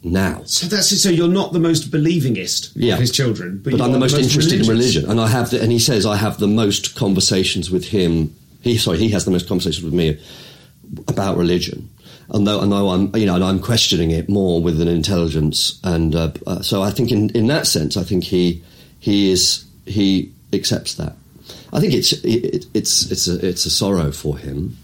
now. 0.05 0.43
So 0.47 0.67
that's 0.67 1.01
so 1.03 1.09
you're 1.11 1.29
not 1.29 1.53
the 1.53 1.61
most 1.61 1.91
believingist 1.91 2.73
Yeah. 2.75 2.95
of 2.95 3.01
his 3.01 3.11
children, 3.11 3.61
but, 3.63 3.73
but 3.73 3.81
I'm 3.81 3.93
the 3.93 3.99
most 3.99 4.17
interested 4.17 4.61
in 4.61 4.67
religion, 4.69 5.09
and 5.11 5.21
I 5.21 5.29
have, 5.29 5.51
the, 5.51 5.61
and 5.63 5.71
he 5.73 5.79
says 5.79 6.07
I 6.07 6.17
have 6.17 6.39
the 6.39 6.49
most 6.49 6.95
conversations 6.95 7.71
with 7.71 7.87
him. 7.89 8.35
He 8.63 8.79
sorry, 8.79 8.99
he 8.99 9.09
has 9.11 9.25
the 9.25 9.31
most 9.31 9.49
conversations 9.49 9.85
with 9.85 9.95
me 9.95 10.21
about 11.09 11.37
religion. 11.37 11.91
And 12.31 12.47
though, 12.47 12.61
and 12.61 12.73
I'm, 12.73 13.15
you 13.17 13.27
know, 13.27 13.35
and 13.35 13.45
I'm 13.45 13.59
questioning 13.59 14.11
it 14.11 14.29
more 14.29 14.63
with 14.63 14.81
an 14.81 14.89
intelligence, 14.89 15.79
and 15.85 16.15
uh, 16.15 16.31
uh, 16.47 16.63
so 16.63 16.83
I 16.83 16.91
think 16.91 17.11
in, 17.11 17.31
in 17.31 17.47
that 17.49 17.67
sense, 17.67 17.97
I 17.97 18.05
think 18.05 18.25
he 18.25 18.63
he 19.01 19.31
is 19.31 19.65
he 19.85 20.33
accepts 20.53 20.95
that. 20.95 21.15
I 21.73 21.81
think 21.81 21.93
it's 21.93 22.13
it, 22.13 22.67
it's 22.73 23.11
it's 23.11 23.29
a 23.29 23.47
it's 23.47 23.67
a 23.67 23.71
sorrow 23.71 24.13
for 24.13 24.39
him, 24.39 24.79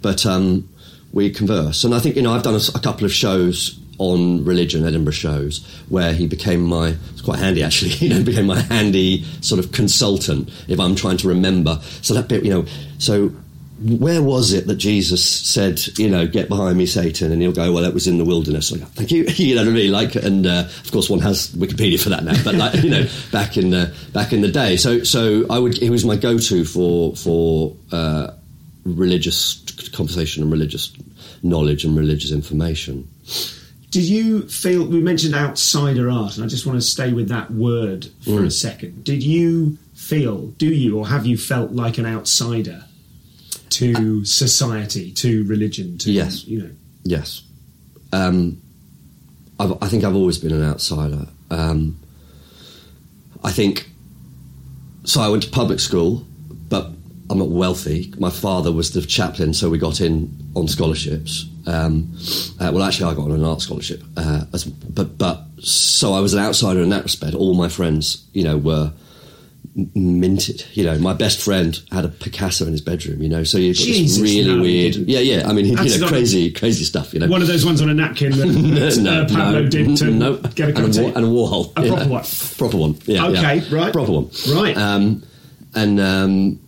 but 0.00 0.26
um, 0.26 0.68
we 1.12 1.30
converse, 1.30 1.82
and 1.82 1.94
I 1.94 1.98
think 1.98 2.14
you 2.16 2.22
know 2.22 2.32
I've 2.32 2.42
done 2.42 2.54
a 2.54 2.80
couple 2.80 3.04
of 3.04 3.12
shows 3.12 3.80
on 4.02 4.44
religion, 4.44 4.84
Edinburgh 4.84 5.12
shows, 5.12 5.64
where 5.88 6.12
he 6.12 6.26
became 6.26 6.62
my 6.62 6.96
it's 7.12 7.22
quite 7.22 7.38
handy 7.38 7.62
actually, 7.62 7.90
you 8.06 8.08
know, 8.08 8.22
became 8.22 8.46
my 8.46 8.60
handy 8.60 9.24
sort 9.40 9.64
of 9.64 9.72
consultant 9.72 10.50
if 10.68 10.80
I'm 10.80 10.94
trying 10.94 11.16
to 11.18 11.28
remember. 11.28 11.80
So 12.02 12.14
that 12.14 12.28
bit, 12.28 12.44
you 12.44 12.50
know, 12.50 12.66
so 12.98 13.32
where 13.82 14.22
was 14.22 14.52
it 14.52 14.66
that 14.68 14.76
Jesus 14.76 15.24
said, 15.24 15.80
you 15.98 16.08
know, 16.08 16.26
get 16.26 16.48
behind 16.48 16.78
me, 16.78 16.86
Satan? 16.86 17.32
And 17.32 17.42
he'll 17.42 17.52
go, 17.52 17.72
well, 17.72 17.82
that 17.82 17.94
was 17.94 18.06
in 18.06 18.18
the 18.18 18.24
wilderness. 18.24 18.70
Like, 18.70 18.82
thank 18.90 19.10
you. 19.10 19.24
you 19.36 19.54
know 19.54 19.62
what 19.62 19.70
I 19.70 19.72
mean? 19.72 19.92
Like, 19.92 20.14
and 20.14 20.46
uh, 20.46 20.64
of 20.84 20.92
course, 20.92 21.10
one 21.10 21.20
has 21.20 21.48
Wikipedia 21.48 22.00
for 22.00 22.10
that 22.10 22.24
now. 22.24 22.40
But 22.44 22.54
like, 22.54 22.82
you 22.82 22.90
know, 22.90 23.06
back 23.32 23.56
in 23.56 23.70
the 23.70 23.94
back 24.12 24.32
in 24.32 24.40
the 24.40 24.50
day, 24.50 24.76
so 24.76 25.02
so 25.02 25.46
I 25.50 25.58
would. 25.58 25.76
He 25.76 25.90
was 25.90 26.04
my 26.04 26.16
go-to 26.16 26.64
for 26.64 27.16
for 27.16 27.76
uh, 27.90 28.32
religious 28.84 29.60
conversation 29.90 30.42
and 30.42 30.52
religious 30.52 30.92
knowledge 31.42 31.84
and 31.84 31.96
religious 31.96 32.30
information. 32.30 33.08
Did 33.92 34.04
you 34.04 34.48
feel 34.48 34.84
we 34.86 35.00
mentioned 35.00 35.34
outsider 35.34 36.08
art, 36.10 36.36
and 36.36 36.44
I 36.44 36.48
just 36.48 36.64
want 36.66 36.80
to 36.80 36.86
stay 36.86 37.12
with 37.12 37.28
that 37.28 37.52
word 37.52 38.06
for 38.22 38.40
Mm. 38.40 38.46
a 38.46 38.50
second. 38.50 39.04
Did 39.04 39.22
you 39.22 39.76
feel, 39.94 40.46
do 40.56 40.66
you, 40.66 40.96
or 40.98 41.06
have 41.08 41.26
you 41.26 41.36
felt 41.36 41.72
like 41.72 41.98
an 41.98 42.06
outsider 42.06 42.84
to 43.68 44.24
society, 44.24 45.10
to 45.12 45.44
religion, 45.44 45.98
to 45.98 46.10
Yes. 46.10 46.46
you 46.46 46.58
know? 46.62 46.70
Yes. 47.04 47.42
Um, 48.14 48.56
I've, 49.60 49.74
I 49.82 49.88
think 49.88 50.04
I've 50.04 50.16
always 50.16 50.38
been 50.38 50.52
an 50.52 50.62
outsider. 50.62 51.28
Um, 51.50 51.96
I 53.44 53.52
think. 53.52 53.90
So 55.04 55.20
I 55.20 55.28
went 55.28 55.42
to 55.42 55.50
public 55.50 55.80
school, 55.80 56.24
but 56.70 56.92
I'm 57.28 57.38
not 57.38 57.50
wealthy. 57.50 58.12
My 58.18 58.30
father 58.30 58.72
was 58.72 58.92
the 58.92 59.02
chaplain, 59.02 59.52
so 59.52 59.68
we 59.68 59.76
got 59.78 60.00
in 60.00 60.30
on 60.54 60.66
scholarships. 60.68 61.44
Um, 61.66 62.12
uh, 62.60 62.70
well, 62.72 62.82
actually, 62.82 63.12
I 63.12 63.14
got 63.14 63.24
on 63.24 63.32
an 63.32 63.44
art 63.44 63.60
scholarship, 63.60 64.02
uh, 64.16 64.44
as, 64.52 64.64
but 64.64 65.16
but 65.18 65.44
so 65.60 66.12
I 66.12 66.20
was 66.20 66.34
an 66.34 66.40
outsider 66.40 66.80
in 66.80 66.88
that 66.90 67.02
respect. 67.04 67.34
All 67.34 67.54
my 67.54 67.68
friends, 67.68 68.26
you 68.32 68.44
know, 68.44 68.56
were 68.58 68.92
minted. 69.94 70.64
You 70.72 70.84
know, 70.84 70.98
my 70.98 71.14
best 71.14 71.40
friend 71.40 71.78
had 71.90 72.04
a 72.04 72.08
Picasso 72.08 72.66
in 72.66 72.72
his 72.72 72.80
bedroom. 72.80 73.22
You 73.22 73.28
know, 73.28 73.44
so 73.44 73.58
you've 73.58 73.76
got 73.76 73.84
Jesus, 73.84 74.18
this 74.20 74.30
really 74.30 74.54
no, 74.56 74.62
weird. 74.62 74.96
Yeah, 74.96 75.20
yeah. 75.20 75.48
I 75.48 75.52
mean, 75.52 75.74
That's 75.74 75.94
you 75.94 76.00
know, 76.00 76.08
crazy, 76.08 76.50
crazy 76.52 76.84
stuff. 76.84 77.14
You 77.14 77.20
know, 77.20 77.28
One 77.28 77.42
of 77.42 77.48
those 77.48 77.64
ones 77.64 77.80
on 77.80 77.88
a 77.88 77.94
napkin 77.94 78.32
that, 78.32 78.46
that 79.04 79.30
uh, 79.30 79.34
Pablo 79.34 79.66
did 79.68 79.96
to 79.98 80.10
no, 80.10 80.36
get 80.36 80.70
a 80.70 80.84
and, 80.84 80.96
a, 80.96 81.06
and 81.06 81.24
a 81.24 81.28
Warhol, 81.28 81.72
A 81.76 81.84
yeah. 81.86 81.94
proper 81.94 82.08
one. 82.10 82.24
proper 82.58 82.76
one. 82.76 82.98
Yeah, 83.06 83.26
Okay, 83.26 83.56
yeah. 83.56 83.74
right. 83.76 83.92
proper 83.92 84.12
one, 84.12 84.30
Right. 84.52 84.76
Um, 84.76 85.22
and 85.74 86.00
um, 86.00 86.60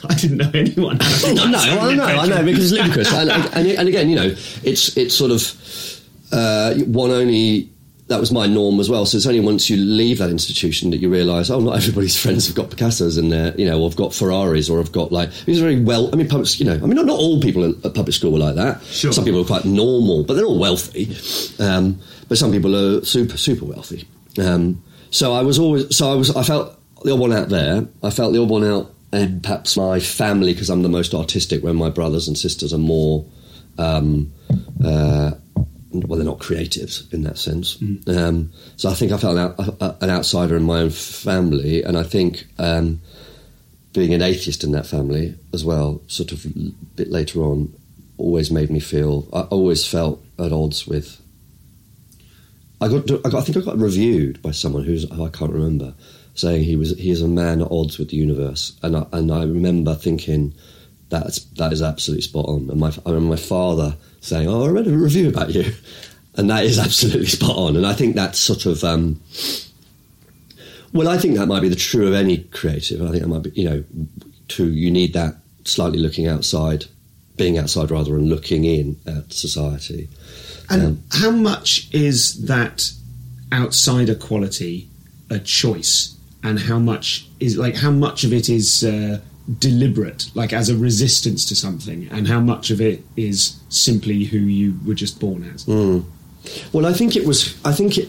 I 0.08 0.14
didn't 0.14 0.38
know 0.38 0.50
anyone. 0.54 0.96
a 0.96 1.34
no, 1.34 1.58
I 1.58 1.94
know, 1.94 2.04
I 2.04 2.26
know, 2.26 2.44
because 2.44 2.72
it's 2.72 2.80
ludicrous. 2.80 3.12
and, 3.14 3.30
and, 3.30 3.66
and 3.66 3.88
again, 3.88 4.08
you 4.08 4.16
know, 4.16 4.34
it's 4.62 4.96
it's 4.96 5.14
sort 5.14 5.30
of 5.30 6.02
uh, 6.32 6.74
one 6.86 7.10
only. 7.10 7.68
That 8.06 8.18
was 8.18 8.32
my 8.32 8.46
norm 8.46 8.80
as 8.80 8.90
well. 8.90 9.06
So 9.06 9.18
it's 9.18 9.26
only 9.26 9.38
once 9.38 9.70
you 9.70 9.76
leave 9.76 10.18
that 10.18 10.30
institution 10.30 10.90
that 10.90 10.96
you 10.96 11.08
realise, 11.08 11.48
oh, 11.48 11.60
not 11.60 11.76
everybody's 11.76 12.20
friends 12.20 12.48
have 12.48 12.56
got 12.56 12.68
Picassos 12.68 13.16
in 13.16 13.28
there, 13.28 13.54
you 13.56 13.64
know, 13.64 13.80
or 13.80 13.88
have 13.88 13.96
got 13.96 14.12
Ferraris, 14.12 14.68
or 14.68 14.78
have 14.78 14.90
got 14.90 15.12
like 15.12 15.30
these 15.44 15.60
are 15.60 15.62
very 15.62 15.80
well. 15.80 16.10
I 16.12 16.16
mean, 16.16 16.28
public, 16.28 16.58
you 16.58 16.66
know, 16.66 16.74
I 16.74 16.78
mean, 16.78 16.96
not, 16.96 17.06
not 17.06 17.20
all 17.20 17.40
people 17.40 17.64
at 17.64 17.84
at 17.84 17.94
public 17.94 18.14
school 18.14 18.32
were 18.32 18.38
like 18.38 18.56
that. 18.56 18.82
Sure. 18.84 19.12
Some 19.12 19.24
people 19.24 19.42
are 19.42 19.44
quite 19.44 19.64
normal, 19.64 20.24
but 20.24 20.34
they're 20.34 20.46
all 20.46 20.58
wealthy. 20.58 21.14
Um, 21.62 22.00
but 22.28 22.38
some 22.38 22.50
people 22.50 22.74
are 22.74 23.04
super 23.04 23.36
super 23.36 23.64
wealthy. 23.66 24.08
Um, 24.38 24.82
so 25.10 25.32
I 25.32 25.42
was 25.42 25.58
always 25.58 25.94
so 25.94 26.10
I 26.10 26.14
was 26.14 26.34
I 26.34 26.42
felt 26.42 26.76
the 27.04 27.12
odd 27.12 27.20
one 27.20 27.32
out 27.32 27.48
there. 27.48 27.86
I 28.02 28.10
felt 28.10 28.32
the 28.32 28.40
odd 28.42 28.48
one 28.48 28.64
out 28.64 28.92
and 29.12 29.42
perhaps 29.42 29.76
my 29.76 29.98
family, 30.00 30.52
because 30.52 30.70
I'm 30.70 30.82
the 30.82 30.88
most 30.88 31.14
artistic, 31.14 31.62
when 31.62 31.76
my 31.76 31.90
brothers 31.90 32.28
and 32.28 32.38
sisters 32.38 32.72
are 32.72 32.78
more, 32.78 33.26
um, 33.78 34.32
uh, 34.84 35.32
well, 35.90 36.16
they're 36.16 36.24
not 36.24 36.38
creatives 36.38 37.12
in 37.12 37.24
that 37.24 37.36
sense. 37.36 37.76
Um, 38.06 38.52
so 38.76 38.88
I 38.88 38.94
think 38.94 39.10
I 39.10 39.18
felt 39.18 39.36
an, 39.36 39.54
out, 39.80 40.02
an, 40.02 40.10
outsider 40.10 40.56
in 40.56 40.62
my 40.62 40.80
own 40.80 40.90
family, 40.90 41.82
and 41.82 41.98
I 41.98 42.04
think 42.04 42.46
um, 42.58 43.00
being 43.92 44.14
an 44.14 44.22
atheist 44.22 44.62
in 44.62 44.72
that 44.72 44.86
family 44.86 45.36
as 45.52 45.64
well, 45.64 46.00
sort 46.06 46.30
of 46.30 46.44
a 46.46 46.48
bit 46.94 47.10
later 47.10 47.40
on, 47.40 47.74
always 48.16 48.50
made 48.50 48.70
me 48.70 48.78
feel. 48.78 49.26
I 49.32 49.40
always 49.42 49.84
felt 49.84 50.22
at 50.38 50.52
odds 50.52 50.86
with. 50.86 51.20
I 52.80 52.88
got, 52.88 53.10
I 53.10 53.30
got. 53.30 53.34
I 53.34 53.40
think 53.40 53.56
I 53.56 53.60
got 53.60 53.78
reviewed 53.78 54.40
by 54.40 54.52
someone 54.52 54.84
who's 54.84 55.10
I 55.10 55.28
can't 55.30 55.52
remember, 55.52 55.94
saying 56.40 56.64
he 56.64 56.76
was 56.76 56.96
he 56.98 57.10
is 57.10 57.22
a 57.22 57.28
man 57.28 57.60
at 57.60 57.70
odds 57.70 57.98
with 57.98 58.10
the 58.10 58.16
universe, 58.16 58.72
and 58.82 58.96
I, 58.96 59.06
and 59.12 59.30
I 59.30 59.42
remember 59.42 59.94
thinking 59.94 60.54
that's 61.08 61.40
that 61.56 61.72
is 61.72 61.82
absolutely 61.82 62.22
spot 62.22 62.46
on. 62.46 62.70
And 62.70 62.80
my 62.80 62.88
I 63.04 63.10
remember 63.10 63.30
my 63.30 63.36
father 63.36 63.96
saying, 64.20 64.48
"Oh, 64.48 64.64
I 64.64 64.68
read 64.68 64.86
a 64.86 64.96
review 64.96 65.28
about 65.28 65.54
you," 65.54 65.72
and 66.36 66.50
that 66.50 66.64
is 66.64 66.78
absolutely 66.78 67.26
spot 67.38 67.56
on. 67.56 67.76
And 67.76 67.86
I 67.86 67.92
think 67.92 68.14
that's 68.14 68.38
sort 68.38 68.66
of. 68.66 68.82
Um, 68.82 69.20
well, 70.92 71.08
I 71.08 71.18
think 71.18 71.36
that 71.36 71.46
might 71.46 71.60
be 71.60 71.68
the 71.68 71.76
true 71.76 72.08
of 72.08 72.14
any 72.14 72.38
creative. 72.38 73.00
I 73.00 73.10
think 73.10 73.22
that 73.22 73.28
might 73.28 73.44
be, 73.44 73.50
you 73.50 73.68
know, 73.68 73.84
to 74.48 74.68
you 74.68 74.90
need 74.90 75.12
that 75.12 75.36
slightly 75.64 76.00
looking 76.00 76.26
outside, 76.26 76.86
being 77.36 77.58
outside 77.58 77.90
rather, 77.90 78.16
and 78.16 78.28
looking 78.28 78.64
in 78.64 78.96
at 79.06 79.32
society. 79.32 80.08
And 80.68 80.82
Um, 80.82 81.02
how 81.12 81.30
much 81.30 81.88
is 81.92 82.46
that 82.46 82.92
outsider 83.52 84.14
quality 84.14 84.88
a 85.30 85.38
choice, 85.38 86.16
and 86.42 86.58
how 86.58 86.78
much 86.78 87.28
is 87.38 87.56
like 87.56 87.76
how 87.76 87.90
much 87.90 88.24
of 88.24 88.32
it 88.32 88.48
is 88.48 88.84
uh, 88.84 89.20
deliberate, 89.58 90.30
like 90.34 90.52
as 90.52 90.68
a 90.68 90.76
resistance 90.76 91.44
to 91.46 91.56
something, 91.56 92.08
and 92.10 92.28
how 92.28 92.40
much 92.40 92.70
of 92.70 92.80
it 92.80 93.02
is 93.16 93.60
simply 93.68 94.24
who 94.24 94.38
you 94.38 94.78
were 94.86 94.94
just 94.94 95.20
born 95.20 95.44
as? 95.54 95.66
Well, 96.72 96.86
I 96.86 96.92
think 96.92 97.16
it 97.16 97.26
was. 97.26 97.58
I 97.64 97.72
think 97.72 97.98
it. 97.98 98.08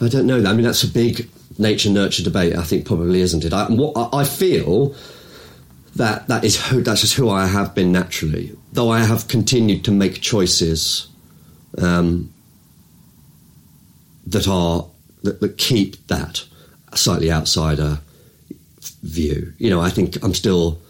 I 0.00 0.08
don't 0.08 0.26
know. 0.26 0.40
That. 0.40 0.50
I 0.50 0.52
mean, 0.54 0.64
that's 0.64 0.84
a 0.84 0.88
big 0.88 1.28
nature 1.58 1.90
nurture 1.90 2.22
debate. 2.22 2.56
I 2.56 2.62
think 2.62 2.86
probably 2.86 3.20
isn't 3.20 3.44
it? 3.44 3.52
I, 3.52 3.66
what 3.66 4.14
I 4.14 4.24
feel 4.24 4.94
that 5.96 6.26
that 6.28 6.44
is 6.44 6.66
who 6.66 6.82
that's 6.82 7.02
just 7.02 7.14
who 7.14 7.28
I 7.28 7.46
have 7.46 7.74
been 7.74 7.92
naturally. 7.92 8.56
Though 8.72 8.90
I 8.90 9.00
have 9.00 9.28
continued 9.28 9.84
to 9.84 9.92
make 9.92 10.20
choices 10.20 11.08
um, 11.78 12.32
that 14.26 14.48
are 14.48 14.86
that, 15.22 15.40
that 15.40 15.58
keep 15.58 16.06
that 16.08 16.44
slightly 16.98 17.30
outsider 17.30 17.98
view. 19.02 19.52
You 19.58 19.70
know, 19.70 19.80
I 19.80 19.90
think 19.90 20.22
I'm 20.22 20.34
still. 20.34 20.80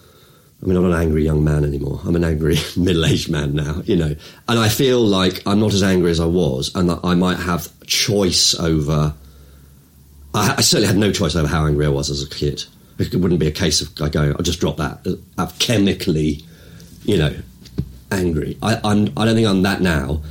I 0.62 0.66
mean, 0.66 0.76
I'm 0.76 0.88
not 0.88 0.96
an 0.96 1.02
angry 1.02 1.24
young 1.24 1.44
man 1.44 1.62
anymore. 1.62 2.00
I'm 2.06 2.16
an 2.16 2.24
angry 2.24 2.56
middle-aged 2.76 3.28
man 3.28 3.54
now, 3.54 3.82
you 3.84 3.96
know. 3.96 4.14
And 4.48 4.58
I 4.58 4.70
feel 4.70 5.00
like 5.00 5.46
I'm 5.46 5.60
not 5.60 5.74
as 5.74 5.82
angry 5.82 6.10
as 6.10 6.20
I 6.20 6.26
was, 6.26 6.74
and 6.74 6.88
that 6.88 7.00
I 7.04 7.14
might 7.14 7.38
have 7.38 7.68
choice 7.86 8.54
over. 8.58 9.14
I, 10.32 10.54
I 10.56 10.60
certainly 10.62 10.86
had 10.86 10.96
no 10.96 11.12
choice 11.12 11.36
over 11.36 11.48
how 11.48 11.66
angry 11.66 11.84
I 11.84 11.90
was 11.90 12.08
as 12.08 12.22
a 12.22 12.28
kid. 12.28 12.64
It 12.98 13.14
wouldn't 13.14 13.40
be 13.40 13.48
a 13.48 13.52
case 13.52 13.80
of 13.80 13.90
I 14.00 14.08
go, 14.08 14.30
I'll 14.30 14.42
just 14.42 14.60
drop 14.60 14.76
that. 14.78 15.20
I'm 15.36 15.48
chemically, 15.58 16.44
you 17.02 17.18
know, 17.18 17.34
angry. 18.10 18.56
I, 18.62 18.80
I'm, 18.84 19.12
I 19.18 19.24
don't 19.24 19.34
think 19.34 19.48
I'm 19.48 19.62
that 19.62 19.80
now. 19.80 20.22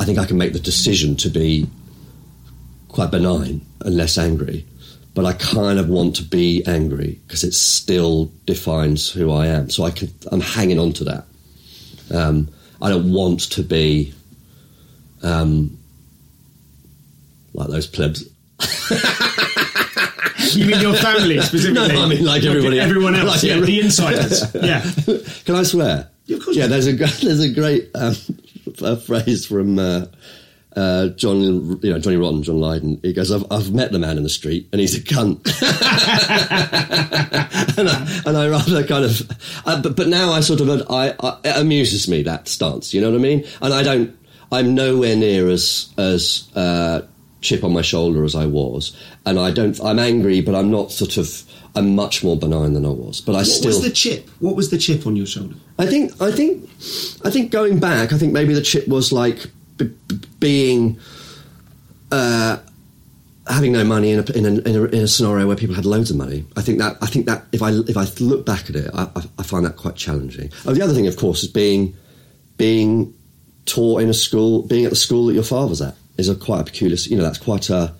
I 0.00 0.04
think 0.04 0.18
I 0.18 0.24
can 0.24 0.38
make 0.38 0.52
the 0.52 0.58
decision 0.58 1.16
to 1.16 1.28
be 1.28 1.68
quite 2.88 3.10
benign 3.10 3.60
and 3.80 3.96
less 3.96 4.18
angry. 4.18 4.64
But 5.16 5.24
I 5.24 5.32
kind 5.32 5.78
of 5.80 5.88
want 5.88 6.14
to 6.16 6.22
be 6.22 6.62
angry 6.66 7.18
because 7.26 7.42
it 7.42 7.54
still 7.54 8.30
defines 8.44 9.10
who 9.10 9.32
I 9.32 9.46
am. 9.46 9.70
So 9.70 9.82
I 9.84 9.90
can, 9.90 10.10
I'm 10.30 10.42
hanging 10.42 10.78
on 10.78 10.92
to 10.92 11.04
that. 11.04 11.24
Um, 12.14 12.48
I 12.82 12.90
don't 12.90 13.10
want 13.12 13.40
to 13.52 13.62
be 13.62 14.12
um, 15.22 15.78
like 17.54 17.68
those 17.68 17.86
plebs. 17.86 18.24
You 20.54 20.66
mean 20.66 20.80
your 20.80 20.94
family 20.94 21.40
specifically? 21.40 21.88
No, 21.94 22.02
I 22.04 22.08
mean 22.08 22.24
like 22.24 22.44
everybody- 22.44 22.78
everyone 22.78 23.14
else, 23.14 23.28
like 23.36 23.42
yeah, 23.42 23.54
every- 23.54 23.66
the 23.66 23.80
insiders, 23.80 24.54
yeah. 24.54 24.80
Can 25.44 25.54
I 25.56 25.62
swear? 25.64 26.08
Yeah, 26.26 26.36
of 26.36 26.44
course 26.44 26.56
Yeah, 26.56 26.66
there's 26.66 26.86
a 26.86 26.92
there's 26.94 27.40
a 27.40 27.52
great 27.52 27.90
um, 27.94 28.14
a 28.82 28.96
phrase 28.96 29.46
from 29.46 29.78
uh, 29.78 30.06
uh, 30.76 31.08
John, 31.08 31.40
you 31.40 31.90
know 31.90 31.98
Johnny 31.98 32.16
Rotten, 32.16 32.42
John 32.42 32.60
Lydon. 32.60 33.00
He 33.02 33.12
goes, 33.12 33.32
"I've, 33.32 33.44
I've 33.50 33.72
met 33.72 33.92
the 33.92 33.98
man 33.98 34.16
in 34.18 34.22
the 34.22 34.28
street, 34.28 34.68
and 34.72 34.80
he's 34.80 34.94
a 34.94 35.00
cunt." 35.00 35.40
and, 37.78 37.88
I, 37.88 38.22
and 38.26 38.36
I 38.36 38.48
rather 38.48 38.84
kind 38.84 39.04
of, 39.04 39.22
uh, 39.66 39.80
but 39.82 39.96
but 39.96 40.08
now 40.08 40.32
I 40.32 40.40
sort 40.40 40.60
of 40.60 40.68
I, 40.90 41.14
I 41.20 41.38
it 41.44 41.56
amuses 41.56 42.08
me 42.08 42.22
that 42.24 42.48
stance. 42.48 42.92
You 42.94 43.00
know 43.00 43.10
what 43.10 43.18
I 43.18 43.22
mean? 43.22 43.44
And 43.62 43.72
I 43.72 43.82
don't. 43.82 44.16
I'm 44.52 44.74
nowhere 44.74 45.16
near 45.16 45.48
as 45.48 45.92
as 45.98 46.48
uh, 46.54 47.02
chip 47.40 47.64
on 47.64 47.72
my 47.72 47.82
shoulder 47.82 48.24
as 48.24 48.34
I 48.34 48.46
was, 48.46 48.96
and 49.24 49.38
I 49.38 49.50
don't. 49.50 49.78
I'm 49.82 49.98
angry, 49.98 50.40
but 50.40 50.54
I'm 50.54 50.70
not 50.70 50.92
sort 50.92 51.16
of. 51.16 51.42
I'm 51.74 51.94
much 51.94 52.24
more 52.24 52.38
benign 52.38 52.72
than 52.72 52.86
I 52.86 52.90
was, 52.90 53.20
but 53.20 53.34
I 53.34 53.38
What 53.38 53.46
still. 53.46 53.68
was 53.68 53.82
the 53.82 53.90
chip? 53.90 54.30
What 54.40 54.56
was 54.56 54.70
the 54.70 54.78
chip 54.78 55.06
on 55.06 55.14
your 55.14 55.26
shoulder? 55.26 55.56
I 55.78 55.86
think, 55.86 56.10
I 56.22 56.32
think, 56.32 56.64
I 57.22 57.30
think 57.30 57.50
going 57.50 57.80
back, 57.80 58.14
I 58.14 58.18
think 58.18 58.32
maybe 58.32 58.54
the 58.54 58.62
chip 58.62 58.88
was 58.88 59.12
like 59.12 59.46
b- 59.76 59.94
being, 60.40 60.98
uh, 62.10 62.58
having 63.48 63.72
no 63.72 63.84
money 63.84 64.10
in 64.12 64.18
a, 64.18 64.32
in, 64.32 64.44
a, 64.46 64.48
in, 64.48 64.76
a, 64.76 64.84
in 64.84 65.02
a 65.02 65.08
scenario 65.08 65.46
where 65.46 65.56
people 65.56 65.74
had 65.74 65.84
loads 65.84 66.10
of 66.10 66.16
money. 66.16 66.44
I 66.56 66.62
think 66.62 66.78
that, 66.78 66.96
I 67.00 67.06
think 67.06 67.26
that 67.26 67.44
if 67.52 67.62
I 67.62 67.70
if 67.70 67.96
I 67.96 68.06
look 68.20 68.44
back 68.44 68.68
at 68.70 68.76
it, 68.76 68.90
I, 68.92 69.08
I, 69.38 69.42
find 69.42 69.64
that 69.64 69.76
quite 69.76 69.96
challenging. 69.96 70.50
Oh, 70.66 70.74
the 70.74 70.82
other 70.82 70.94
thing, 70.94 71.06
of 71.06 71.16
course, 71.16 71.42
is 71.42 71.50
being 71.50 71.94
being 72.56 73.14
taught 73.66 74.02
in 74.02 74.08
a 74.08 74.14
school, 74.14 74.62
being 74.62 74.84
at 74.84 74.90
the 74.90 74.96
school 74.96 75.26
that 75.26 75.34
your 75.34 75.42
father's 75.42 75.82
at, 75.82 75.96
is 76.16 76.28
a 76.28 76.34
quite 76.34 76.60
a 76.60 76.64
peculiar. 76.64 76.96
You 76.96 77.16
know, 77.16 77.22
that's 77.22 77.38
quite 77.38 77.70
a 77.70 77.94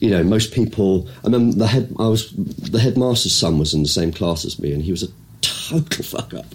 you 0.00 0.10
know, 0.10 0.22
most 0.22 0.52
people. 0.52 1.08
I 1.22 1.26
remember 1.26 1.56
the 1.56 1.66
head. 1.66 1.94
I 1.98 2.06
was 2.08 2.32
the 2.32 2.78
headmaster's 2.78 3.34
son 3.34 3.58
was 3.58 3.74
in 3.74 3.82
the 3.82 3.88
same 3.88 4.12
class 4.12 4.44
as 4.44 4.58
me, 4.58 4.72
and 4.72 4.82
he 4.82 4.90
was 4.90 5.02
a 5.02 5.08
total 5.40 6.04
fuck 6.04 6.34
up. 6.34 6.46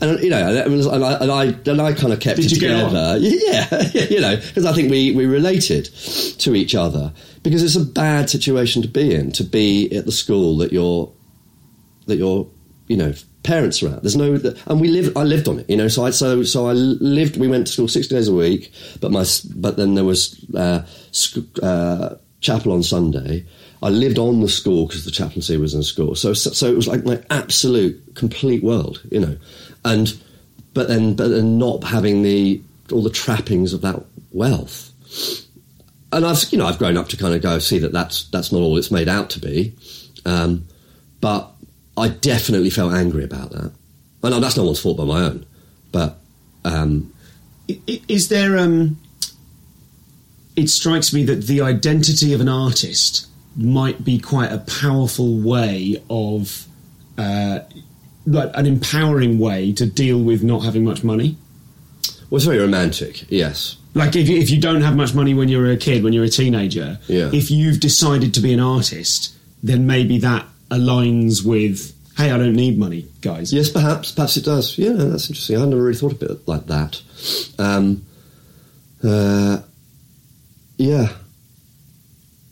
And 0.00 0.20
you 0.20 0.28
know, 0.28 0.46
and, 0.46 0.72
and 0.86 1.04
I 1.04 1.12
and 1.14 1.32
I, 1.32 1.44
and 1.70 1.80
I 1.80 1.92
kind 1.94 2.12
of 2.12 2.20
kept 2.20 2.36
Did 2.36 2.46
it 2.46 2.52
you 2.52 2.60
get 2.60 2.72
on? 2.82 2.90
together. 2.90 3.18
Yeah, 3.20 4.04
you 4.10 4.20
know, 4.20 4.36
because 4.36 4.66
I 4.66 4.72
think 4.72 4.90
we 4.90 5.12
we 5.12 5.24
related 5.26 5.86
to 5.86 6.54
each 6.54 6.74
other 6.74 7.12
because 7.42 7.62
it's 7.62 7.76
a 7.76 7.84
bad 7.84 8.28
situation 8.28 8.82
to 8.82 8.88
be 8.88 9.14
in 9.14 9.32
to 9.32 9.44
be 9.44 9.90
at 9.96 10.04
the 10.04 10.12
school 10.12 10.58
that 10.58 10.72
your 10.72 11.12
that 12.06 12.16
your 12.16 12.46
you 12.88 12.96
know 12.98 13.14
parents 13.42 13.82
are 13.82 13.88
at. 13.88 14.02
There's 14.02 14.16
no, 14.16 14.38
and 14.66 14.80
we 14.80 14.88
live. 14.88 15.16
I 15.16 15.22
lived 15.22 15.48
on 15.48 15.60
it, 15.60 15.70
you 15.70 15.76
know. 15.76 15.88
So 15.88 16.04
I 16.04 16.10
so 16.10 16.42
so 16.42 16.66
I 16.66 16.72
lived. 16.72 17.38
We 17.38 17.48
went 17.48 17.66
to 17.68 17.72
school 17.72 17.88
six 17.88 18.06
days 18.08 18.28
a 18.28 18.34
week, 18.34 18.72
but 19.00 19.10
my 19.12 19.24
but 19.54 19.76
then 19.78 19.94
there 19.94 20.04
was 20.04 20.44
uh, 20.54 20.84
sc- 21.12 21.38
uh, 21.62 22.16
chapel 22.40 22.72
on 22.72 22.82
Sunday. 22.82 23.46
I 23.82 23.90
lived 23.90 24.18
on 24.18 24.40
the 24.40 24.48
school 24.48 24.86
because 24.86 25.04
the 25.04 25.10
chaplaincy 25.10 25.56
was 25.58 25.74
in 25.74 25.82
school. 25.82 26.14
So, 26.14 26.32
so 26.32 26.50
so 26.50 26.66
it 26.66 26.74
was 26.76 26.88
like 26.88 27.04
my 27.04 27.22
absolute 27.30 28.14
complete 28.14 28.62
world, 28.62 29.02
you 29.10 29.20
know. 29.20 29.36
And 29.86 30.20
but 30.74 30.88
then 30.88 31.14
but 31.14 31.28
then 31.28 31.58
not 31.58 31.84
having 31.84 32.22
the 32.22 32.60
all 32.92 33.02
the 33.02 33.10
trappings 33.10 33.72
of 33.72 33.80
that 33.82 34.02
wealth. 34.32 34.92
And 36.12 36.26
I've 36.26 36.44
you 36.50 36.58
know 36.58 36.66
I've 36.66 36.78
grown 36.78 36.96
up 36.96 37.08
to 37.08 37.16
kind 37.16 37.34
of 37.34 37.40
go 37.40 37.58
see 37.58 37.78
that 37.78 37.92
that's 37.92 38.24
that's 38.24 38.52
not 38.52 38.58
all 38.58 38.76
it's 38.76 38.90
made 38.90 39.08
out 39.08 39.30
to 39.30 39.40
be. 39.40 39.74
Um, 40.24 40.66
but 41.20 41.50
I 41.96 42.08
definitely 42.08 42.70
felt 42.70 42.92
angry 42.92 43.24
about 43.24 43.50
that. 43.52 43.72
Know 44.22 44.40
that's 44.40 44.56
no 44.56 44.64
one's 44.64 44.80
fault 44.80 44.96
but 44.96 45.06
my 45.06 45.22
own. 45.22 45.46
But 45.92 46.18
um, 46.64 47.12
Is 47.86 48.28
there? 48.28 48.58
Um, 48.58 48.98
it 50.56 50.68
strikes 50.68 51.12
me 51.12 51.22
that 51.24 51.46
the 51.46 51.60
identity 51.60 52.32
of 52.32 52.40
an 52.40 52.48
artist 52.48 53.28
might 53.56 54.04
be 54.04 54.18
quite 54.18 54.50
a 54.50 54.58
powerful 54.58 55.38
way 55.38 56.02
of, 56.10 56.66
uh, 57.18 57.60
like 58.26 58.50
an 58.54 58.66
empowering 58.66 59.38
way 59.38 59.72
to 59.74 59.86
deal 59.86 60.20
with 60.20 60.42
not 60.42 60.64
having 60.64 60.84
much 60.84 61.04
money. 61.04 61.36
well, 62.30 62.36
it's 62.36 62.44
very 62.44 62.58
romantic. 62.58 63.30
Yes. 63.30 63.76
Like 63.94 64.14
if 64.16 64.28
you, 64.28 64.36
if 64.38 64.50
you 64.50 64.60
don't 64.60 64.82
have 64.82 64.96
much 64.96 65.14
money 65.14 65.32
when 65.32 65.48
you're 65.48 65.70
a 65.70 65.76
kid, 65.76 66.02
when 66.04 66.12
you're 66.12 66.24
a 66.24 66.28
teenager, 66.28 66.98
Yeah. 67.06 67.30
if 67.32 67.50
you've 67.50 67.80
decided 67.80 68.34
to 68.34 68.40
be 68.40 68.52
an 68.52 68.60
artist, 68.60 69.34
then 69.62 69.86
maybe 69.86 70.18
that 70.18 70.44
aligns 70.70 71.44
with, 71.44 71.94
hey, 72.16 72.30
I 72.32 72.36
don't 72.36 72.54
need 72.56 72.78
money, 72.78 73.06
guys. 73.22 73.52
Yes, 73.52 73.70
perhaps. 73.70 74.12
Perhaps 74.12 74.36
it 74.36 74.44
does. 74.44 74.76
Yeah, 74.76 74.92
that's 74.92 75.28
interesting. 75.30 75.56
I 75.56 75.64
never 75.64 75.82
really 75.82 75.96
thought 75.96 76.12
of 76.12 76.22
it 76.22 76.46
like 76.48 76.66
that. 76.66 77.00
Um, 77.58 78.04
uh, 79.02 79.58
yeah. 80.78 81.08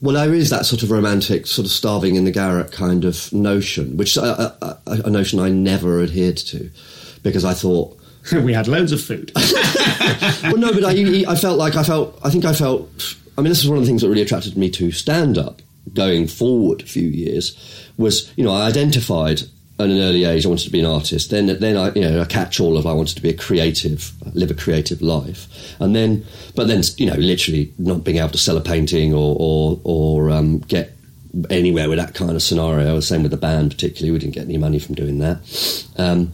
Well, 0.05 0.17
there 0.17 0.35
is 0.35 0.51
that 0.51 0.67
sort 0.67 0.83
of 0.83 0.91
romantic, 0.91 1.47
sort 1.47 1.65
of 1.65 1.73
starving 1.73 2.17
in 2.17 2.27
the 2.27 2.31
garret 2.31 2.73
kind 2.73 3.07
of 3.07 3.33
notion, 3.33 3.97
which 3.97 4.19
uh, 4.19 4.51
uh, 4.61 4.77
uh, 4.87 4.99
a 5.03 5.09
notion 5.09 5.41
I 5.41 5.49
never 5.49 6.03
adhered 6.03 6.37
to 6.37 6.71
because 7.23 7.43
I 7.43 7.55
thought, 7.55 7.99
we 8.33 8.53
had 8.53 8.69
loads 8.69 8.93
of 8.93 9.01
food. 9.01 9.33
well, 10.43 10.59
no, 10.59 10.75
but 10.75 10.85
I, 10.85 11.25
I 11.27 11.37
felt 11.37 11.57
like 11.57 11.75
I 11.75 11.83
felt. 11.83 12.19
I 12.23 12.29
think 12.29 12.45
I 12.45 12.53
felt. 12.53 13.17
I 13.39 13.41
mean, 13.41 13.49
this 13.49 13.65
is 13.65 13.69
one 13.69 13.79
of 13.79 13.83
the 13.83 13.87
things 13.87 14.03
that 14.03 14.11
really 14.11 14.21
attracted 14.21 14.59
me 14.59 14.69
to 14.73 14.93
stand 14.93 15.39
up 15.39 15.63
going 15.95 16.27
forward 16.27 16.83
a 16.83 16.87
few 16.87 17.09
years. 17.09 17.57
Was 17.97 18.31
you 18.37 18.45
know 18.45 18.53
I 18.53 18.67
identified 18.67 19.45
at 19.79 19.91
an 19.91 19.99
early 19.99 20.25
age, 20.25 20.47
I 20.47 20.49
wanted 20.49 20.67
to 20.67 20.71
be 20.71 20.81
an 20.81 20.87
artist. 20.87 21.31
Then, 21.31 21.47
then 21.47 21.77
I, 21.77 21.93
you 21.95 22.03
know, 22.03 22.21
a 22.21 22.27
catch-all 22.27 22.77
of 22.77 22.87
I 22.87 22.93
wanted 22.93 23.17
to 23.17 23.23
be 23.23 23.31
a 23.31 23.37
creative, 23.37 24.13
live 24.35 24.51
a 24.51 24.55
creative 24.55 25.03
life. 25.03 25.49
And 25.81 25.97
then, 25.97 26.25
but 26.55 26.69
then, 26.69 26.83
you 26.97 27.07
know, 27.07 27.17
literally 27.17 27.73
not 27.79 28.05
being 28.05 28.19
able 28.19 28.29
to 28.31 28.39
sell 28.39 28.57
a 28.57 28.61
painting 28.61 29.13
or 29.13 29.37
or, 29.39 29.81
or 29.83 30.31
um, 30.31 30.59
get 30.61 30.95
anywhere 31.51 31.89
with 31.89 31.99
that 31.99 32.15
kind 32.15 32.33
of 32.33 32.43
scenario. 32.43 33.01
Same 33.01 33.23
with 33.23 33.33
the 33.33 33.37
band, 33.37 33.73
particularly, 33.73 34.13
we 34.13 34.19
didn't 34.19 34.35
get 34.35 34.45
any 34.45 34.59
money 34.59 34.79
from 34.79 34.95
doing 34.95 35.19
that. 35.19 35.87
Um, 35.97 36.33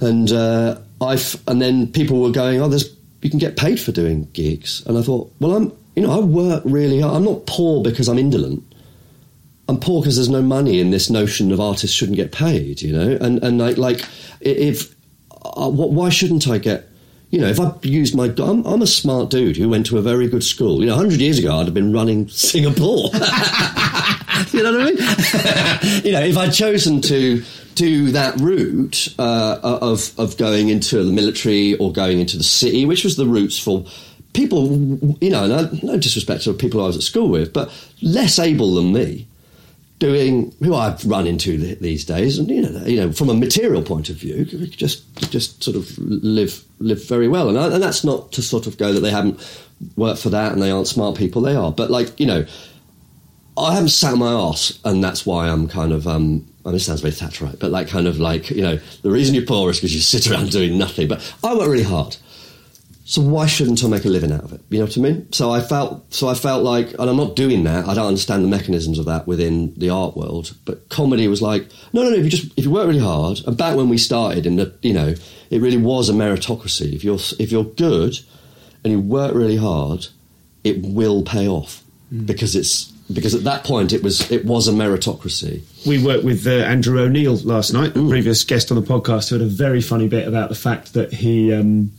and 0.00 0.32
uh, 0.32 0.78
I, 1.00 1.22
and 1.46 1.62
then 1.62 1.86
people 1.86 2.20
were 2.20 2.30
going, 2.32 2.60
"Oh, 2.60 2.68
there's 2.68 2.94
you 3.22 3.30
can 3.30 3.38
get 3.38 3.56
paid 3.56 3.80
for 3.80 3.92
doing 3.92 4.28
gigs," 4.32 4.82
and 4.86 4.98
I 4.98 5.02
thought, 5.02 5.32
well, 5.40 5.56
I'm, 5.56 5.72
you 5.94 6.02
know, 6.02 6.10
I 6.10 6.20
work 6.20 6.62
really 6.64 7.00
hard. 7.00 7.16
I'm 7.16 7.24
not 7.24 7.46
poor 7.46 7.82
because 7.82 8.08
I'm 8.08 8.18
indolent. 8.18 8.64
I'm 9.70 9.78
poor 9.78 10.02
because 10.02 10.16
there's 10.16 10.28
no 10.28 10.42
money 10.42 10.80
in 10.80 10.90
this 10.90 11.08
notion 11.08 11.52
of 11.52 11.60
artists 11.60 11.94
shouldn't 11.94 12.16
get 12.16 12.32
paid, 12.32 12.82
you 12.82 12.92
know, 12.92 13.16
and 13.20 13.42
and 13.42 13.58
like 13.58 13.78
like 13.78 14.04
if 14.40 14.94
uh, 15.44 15.70
why 15.70 16.08
shouldn't 16.08 16.48
I 16.48 16.58
get 16.58 16.88
you 17.30 17.40
know, 17.40 17.46
if 17.46 17.60
I 17.60 17.72
used 17.82 18.16
my, 18.16 18.24
I'm, 18.38 18.66
I'm, 18.66 18.82
a 18.82 18.88
smart 18.88 19.30
dude 19.30 19.56
who 19.56 19.68
went 19.68 19.86
to 19.86 19.98
a 19.98 20.02
very 20.02 20.26
good 20.26 20.42
school. 20.42 20.80
You 20.80 20.86
know, 20.86 20.96
100 20.96 21.20
years 21.20 21.38
ago, 21.38 21.56
I'd 21.56 21.66
have 21.66 21.74
been 21.74 21.92
running 21.92 22.28
Singapore. 22.28 23.04
you 24.50 24.64
know 24.64 24.72
what 24.72 24.80
I 24.80 24.84
mean? 24.84 24.96
you 26.04 26.10
know, 26.10 26.22
if 26.22 26.36
I'd 26.36 26.52
chosen 26.52 27.00
to 27.02 27.44
do 27.76 28.10
that 28.10 28.40
route 28.40 29.14
uh, 29.20 29.60
of 29.62 30.12
of 30.18 30.36
going 30.38 30.70
into 30.70 31.04
the 31.04 31.12
military 31.12 31.76
or 31.76 31.92
going 31.92 32.18
into 32.18 32.36
the 32.36 32.42
city, 32.42 32.84
which 32.84 33.04
was 33.04 33.14
the 33.14 33.26
routes 33.26 33.60
for 33.60 33.86
people, 34.32 34.68
you 35.20 35.30
know, 35.30 35.46
no, 35.46 35.70
no 35.84 35.96
disrespect 35.98 36.42
to 36.44 36.52
people 36.52 36.82
I 36.82 36.88
was 36.88 36.96
at 36.96 37.02
school 37.02 37.28
with, 37.28 37.52
but 37.52 37.70
less 38.02 38.40
able 38.40 38.74
than 38.74 38.92
me 38.92 39.28
doing 40.00 40.52
who 40.60 40.74
I've 40.74 41.04
run 41.04 41.26
into 41.26 41.76
these 41.76 42.04
days, 42.04 42.38
and 42.38 42.50
you 42.50 42.62
know, 42.62 42.84
you 42.84 42.96
know, 42.96 43.12
from 43.12 43.28
a 43.28 43.34
material 43.34 43.82
point 43.82 44.08
of 44.08 44.16
view, 44.16 44.44
just 44.44 45.04
just 45.30 45.62
sort 45.62 45.76
of 45.76 45.96
live 45.98 46.64
live 46.80 47.06
very 47.06 47.28
well, 47.28 47.48
and, 47.48 47.58
I, 47.58 47.66
and 47.72 47.82
that's 47.82 48.02
not 48.02 48.32
to 48.32 48.42
sort 48.42 48.66
of 48.66 48.76
go 48.78 48.92
that 48.92 49.00
they 49.00 49.10
haven't 49.10 49.38
worked 49.96 50.20
for 50.20 50.30
that 50.30 50.52
and 50.52 50.60
they 50.60 50.70
aren't 50.70 50.88
smart 50.88 51.16
people. 51.16 51.42
They 51.42 51.54
are, 51.54 51.70
but 51.70 51.90
like 51.90 52.18
you 52.18 52.26
know, 52.26 52.44
I 53.56 53.74
haven't 53.74 53.90
sat 53.90 54.16
my 54.16 54.32
ass, 54.32 54.78
and 54.84 55.04
that's 55.04 55.24
why 55.24 55.48
I'm 55.48 55.68
kind 55.68 55.92
of. 55.92 56.08
Um, 56.08 56.46
I 56.64 56.68
mean, 56.68 56.76
it 56.76 56.80
sounds 56.80 57.00
very 57.00 57.12
Thatcherite, 57.12 57.58
but 57.58 57.70
like 57.70 57.88
kind 57.88 58.06
of 58.06 58.18
like 58.18 58.50
you 58.50 58.62
know, 58.62 58.78
the 59.02 59.10
reason 59.10 59.34
you're 59.34 59.46
poor 59.46 59.70
is 59.70 59.76
because 59.78 59.94
you 59.94 60.00
sit 60.00 60.30
around 60.30 60.50
doing 60.50 60.76
nothing. 60.76 61.08
But 61.08 61.34
I 61.44 61.54
work 61.54 61.68
really 61.68 61.84
hard. 61.84 62.16
So 63.10 63.22
why 63.22 63.46
shouldn't 63.46 63.82
I 63.82 63.88
make 63.88 64.04
a 64.04 64.08
living 64.08 64.30
out 64.30 64.44
of 64.44 64.52
it? 64.52 64.60
You 64.70 64.78
know 64.78 64.84
what 64.84 64.96
I 64.96 65.00
mean? 65.00 65.32
So 65.32 65.50
I 65.50 65.60
felt, 65.60 66.14
so 66.14 66.28
I 66.28 66.34
felt 66.34 66.62
like, 66.62 66.92
and 66.92 67.10
I'm 67.10 67.16
not 67.16 67.34
doing 67.34 67.64
that. 67.64 67.88
I 67.88 67.94
don't 67.94 68.06
understand 68.06 68.44
the 68.44 68.48
mechanisms 68.48 69.00
of 69.00 69.06
that 69.06 69.26
within 69.26 69.74
the 69.74 69.90
art 69.90 70.16
world. 70.16 70.54
But 70.64 70.88
comedy 70.90 71.26
was 71.26 71.42
like, 71.42 71.68
no, 71.92 72.04
no, 72.04 72.10
no. 72.10 72.14
If 72.14 72.22
you 72.22 72.30
just, 72.30 72.56
if 72.56 72.66
you 72.66 72.70
work 72.70 72.86
really 72.86 73.00
hard, 73.00 73.40
and 73.48 73.56
back 73.56 73.74
when 73.74 73.88
we 73.88 73.98
started, 73.98 74.46
and 74.46 74.60
the, 74.60 74.72
you 74.82 74.92
know, 74.92 75.16
it 75.50 75.60
really 75.60 75.76
was 75.76 76.08
a 76.08 76.12
meritocracy. 76.12 76.92
If 76.92 77.02
you're, 77.02 77.18
if 77.40 77.50
you're 77.50 77.64
good, 77.64 78.20
and 78.84 78.92
you 78.92 79.00
work 79.00 79.34
really 79.34 79.56
hard, 79.56 80.06
it 80.62 80.80
will 80.86 81.24
pay 81.24 81.48
off 81.48 81.82
mm. 82.14 82.24
because 82.24 82.54
it's 82.54 82.92
because 83.12 83.34
at 83.34 83.42
that 83.42 83.64
point 83.64 83.92
it 83.92 84.04
was 84.04 84.30
it 84.30 84.44
was 84.44 84.68
a 84.68 84.72
meritocracy. 84.72 85.62
We 85.84 86.00
worked 86.00 86.22
with 86.22 86.46
uh, 86.46 86.50
Andrew 86.50 87.00
O'Neill 87.00 87.38
last 87.38 87.72
night, 87.72 87.94
mm. 87.94 88.08
previous 88.08 88.44
guest 88.44 88.70
on 88.70 88.80
the 88.80 88.86
podcast, 88.86 89.30
who 89.30 89.34
had 89.34 89.42
a 89.42 89.50
very 89.50 89.80
funny 89.80 90.06
bit 90.06 90.28
about 90.28 90.48
the 90.48 90.54
fact 90.54 90.92
that 90.92 91.12
he. 91.12 91.52
Um, 91.52 91.90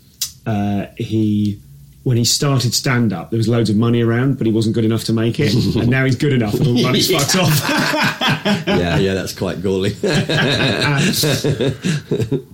uh, 0.46 0.88
he 0.98 1.62
when 2.04 2.18
he 2.18 2.26
started 2.26 2.74
stand 2.74 3.14
up, 3.14 3.30
there 3.30 3.38
was 3.38 3.48
loads 3.48 3.70
of 3.70 3.76
money 3.76 4.02
around, 4.02 4.38
but 4.38 4.48
he 4.48 4.54
wasn't 4.54 4.74
good 4.74 4.86
enough 4.86 5.04
to 5.06 5.14
make 5.14 5.40
it. 5.40 5.54
and 5.76 5.90
now 5.90 6.04
he's 6.04 6.16
good 6.16 6.34
enough, 6.34 6.56
and 6.56 6.68
all 6.68 6.74
the 6.74 6.84
money's 6.84 7.10
yeah. 7.10 7.20
fucked 7.20 7.36
off. 7.36 7.70
yeah, 8.68 8.98
yeah, 8.98 9.14
that's 9.14 9.38
quite 9.38 9.62
gaudy. 9.62 9.94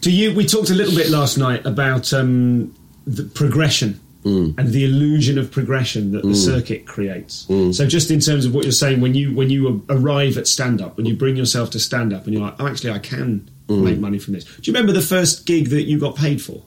Do 0.00 0.10
you? 0.10 0.34
We 0.34 0.46
talked 0.46 0.70
a 0.70 0.74
little 0.74 0.94
bit 0.94 1.10
last 1.10 1.38
night 1.38 1.64
about 1.64 2.12
um, 2.12 2.74
the 3.06 3.24
progression. 3.24 4.00
Mm. 4.24 4.58
And 4.58 4.70
the 4.70 4.84
illusion 4.84 5.38
of 5.38 5.52
progression 5.52 6.10
that 6.10 6.22
the 6.22 6.30
mm. 6.30 6.34
circuit 6.34 6.84
creates. 6.84 7.46
Mm. 7.46 7.72
So, 7.72 7.86
just 7.86 8.10
in 8.10 8.18
terms 8.18 8.44
of 8.44 8.52
what 8.52 8.64
you're 8.64 8.72
saying, 8.72 9.00
when 9.00 9.14
you 9.14 9.32
when 9.32 9.50
you 9.50 9.84
arrive 9.88 10.36
at 10.36 10.48
stand 10.48 10.82
up, 10.82 10.96
when 10.96 11.06
you 11.06 11.14
bring 11.14 11.36
yourself 11.36 11.70
to 11.70 11.78
stand 11.78 12.12
up, 12.12 12.24
and 12.24 12.34
you're 12.34 12.42
like, 12.42 12.56
"Oh, 12.58 12.66
actually, 12.66 12.90
I 12.90 12.98
can 12.98 13.48
mm. 13.68 13.84
make 13.84 14.00
money 14.00 14.18
from 14.18 14.34
this." 14.34 14.42
Do 14.42 14.62
you 14.64 14.72
remember 14.72 14.90
the 14.90 15.00
first 15.00 15.46
gig 15.46 15.68
that 15.68 15.82
you 15.82 16.00
got 16.00 16.16
paid 16.16 16.42
for? 16.42 16.60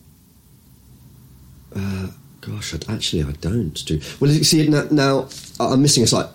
Uh, 1.75 2.07
gosh, 2.41 2.73
I, 2.73 2.93
actually, 2.93 3.23
I 3.23 3.31
don't 3.33 3.85
do. 3.85 4.01
Well, 4.19 4.31
you 4.31 4.43
see, 4.43 4.67
now, 4.67 4.85
now 4.91 5.29
I'm 5.59 5.81
missing 5.81 6.03
a 6.03 6.07
slight 6.07 6.27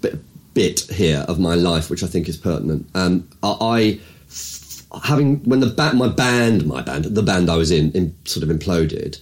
bit, 0.00 0.18
bit, 0.54 0.80
here 0.80 1.24
of 1.28 1.38
my 1.38 1.54
life, 1.54 1.90
which 1.90 2.02
I 2.02 2.06
think 2.06 2.28
is 2.28 2.36
pertinent. 2.36 2.88
Um, 2.94 3.28
I, 3.42 4.00
having 5.04 5.38
when 5.44 5.60
the 5.60 5.66
ba- 5.66 5.94
my 5.94 6.08
band, 6.08 6.66
my 6.66 6.82
band, 6.82 7.04
the 7.04 7.22
band 7.22 7.50
I 7.50 7.56
was 7.56 7.70
in, 7.70 7.92
in, 7.92 8.14
sort 8.24 8.48
of 8.48 8.56
imploded. 8.56 9.20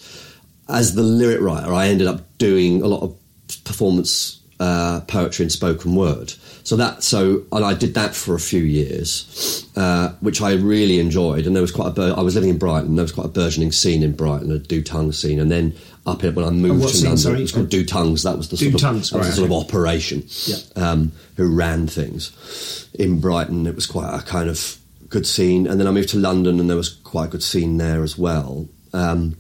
As 0.69 0.95
the 0.95 1.03
lyric 1.03 1.41
writer, 1.41 1.73
I 1.73 1.89
ended 1.89 2.07
up 2.07 2.23
doing 2.39 2.83
a 2.83 2.87
lot 2.87 3.03
of 3.03 3.17
performance 3.65 4.41
uh, 4.65 5.01
poetry 5.01 5.45
and 5.45 5.53
spoken 5.53 5.95
word. 5.95 6.33
So 6.63 6.77
that 6.77 7.03
so 7.03 7.45
and 7.53 7.63
I 7.63 7.75
did 7.75 7.93
that 7.95 8.15
for 8.15 8.35
a 8.35 8.41
few 8.41 8.63
years, 8.63 9.69
uh, 9.77 10.13
which 10.21 10.41
I 10.41 10.53
really 10.55 10.99
enjoyed. 11.01 11.47
And 11.47 11.55
there 11.55 11.61
was 11.61 11.71
quite 11.71 11.89
a 11.89 11.91
bur- 11.91 12.15
I 12.17 12.23
was 12.23 12.35
living 12.35 12.49
in 12.49 12.57
Brighton. 12.57 12.97
There 12.97 13.03
was 13.03 13.13
quite 13.13 13.27
a 13.27 13.31
burgeoning 13.41 13.73
scene 13.73 14.03
in 14.03 14.13
Brighton, 14.13 14.51
a 14.51 14.59
do 14.59 14.83
tongue 14.83 15.13
scene. 15.13 15.39
And 15.39 15.51
then 15.51 15.75
up 16.07 16.23
here 16.23 16.33
when 16.33 16.47
I 16.47 16.51
moved 16.51 16.89
to 16.95 17.03
London, 17.03 17.19
sorry? 17.19 17.39
it 17.41 17.43
was 17.43 17.53
called 17.53 17.69
do 17.69 17.85
tongues. 17.85 18.23
That 18.23 18.39
was 18.39 18.49
the 18.49 18.57
sort, 18.57 18.79
tongues, 18.79 19.13
of, 19.13 19.21
right, 19.21 19.27
the 19.27 19.33
sort 19.33 19.51
of 19.51 19.53
operation 19.53 20.25
yeah. 20.47 20.57
um, 20.77 21.13
who 21.37 21.55
ran 21.55 21.87
things 21.87 22.89
in 22.95 23.21
Brighton. 23.21 23.67
It 23.67 23.75
was 23.75 23.85
quite 23.85 24.19
a 24.19 24.23
kind 24.23 24.49
of 24.49 24.79
good 25.11 25.27
scene. 25.27 25.67
And 25.67 25.79
then 25.79 25.87
I 25.87 25.91
moved 25.91 26.09
to 26.11 26.19
London, 26.19 26.59
and 26.59 26.71
there 26.71 26.79
was 26.79 26.89
quite 26.89 27.27
a 27.27 27.31
good 27.33 27.43
scene 27.43 27.77
there 27.77 28.03
as 28.03 28.17
well. 28.17 28.67
Um, 28.95 29.37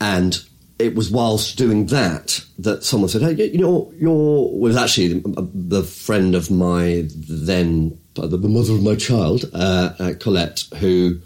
and 0.00 0.40
it 0.84 0.94
was 0.94 1.10
whilst 1.10 1.56
doing 1.56 1.86
that 1.86 2.44
that 2.58 2.84
someone 2.84 3.08
said, 3.08 3.22
"Hey, 3.22 3.50
you 3.50 3.58
know, 3.58 3.92
you're." 3.98 4.50
Was 4.52 4.76
actually 4.76 5.22
the 5.24 5.82
friend 5.82 6.34
of 6.34 6.50
my 6.50 7.04
then 7.08 7.98
the 8.14 8.38
mother 8.38 8.74
of 8.74 8.82
my 8.82 8.94
child, 8.94 9.50
uh, 9.54 9.92
uh, 9.98 10.12
Colette, 10.20 10.64
who 10.76 11.18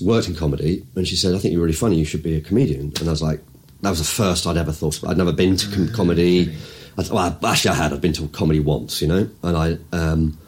worked 0.00 0.28
in 0.28 0.34
comedy, 0.34 0.84
and 0.94 1.06
she 1.06 1.16
said, 1.16 1.34
"I 1.34 1.38
think 1.38 1.52
you're 1.52 1.62
really 1.62 1.74
funny. 1.74 1.98
You 1.98 2.04
should 2.04 2.22
be 2.22 2.36
a 2.36 2.40
comedian." 2.40 2.92
And 2.98 3.08
I 3.08 3.10
was 3.10 3.22
like, 3.22 3.40
"That 3.82 3.90
was 3.90 3.98
the 3.98 4.04
first 4.04 4.46
I'd 4.46 4.56
ever 4.56 4.72
thought. 4.72 4.98
About. 4.98 5.12
I'd 5.12 5.18
never 5.18 5.32
been 5.32 5.56
to 5.56 5.70
com- 5.70 5.88
comedy. 5.88 6.54
I, 6.98 7.04
well, 7.10 7.38
actually, 7.44 7.72
I 7.72 7.74
had. 7.74 7.92
I'd 7.92 8.00
been 8.00 8.12
to 8.14 8.28
comedy 8.28 8.60
once, 8.60 9.02
you 9.02 9.08
know, 9.08 9.28
and 9.42 9.56
I." 9.56 9.78
Um, 9.92 10.38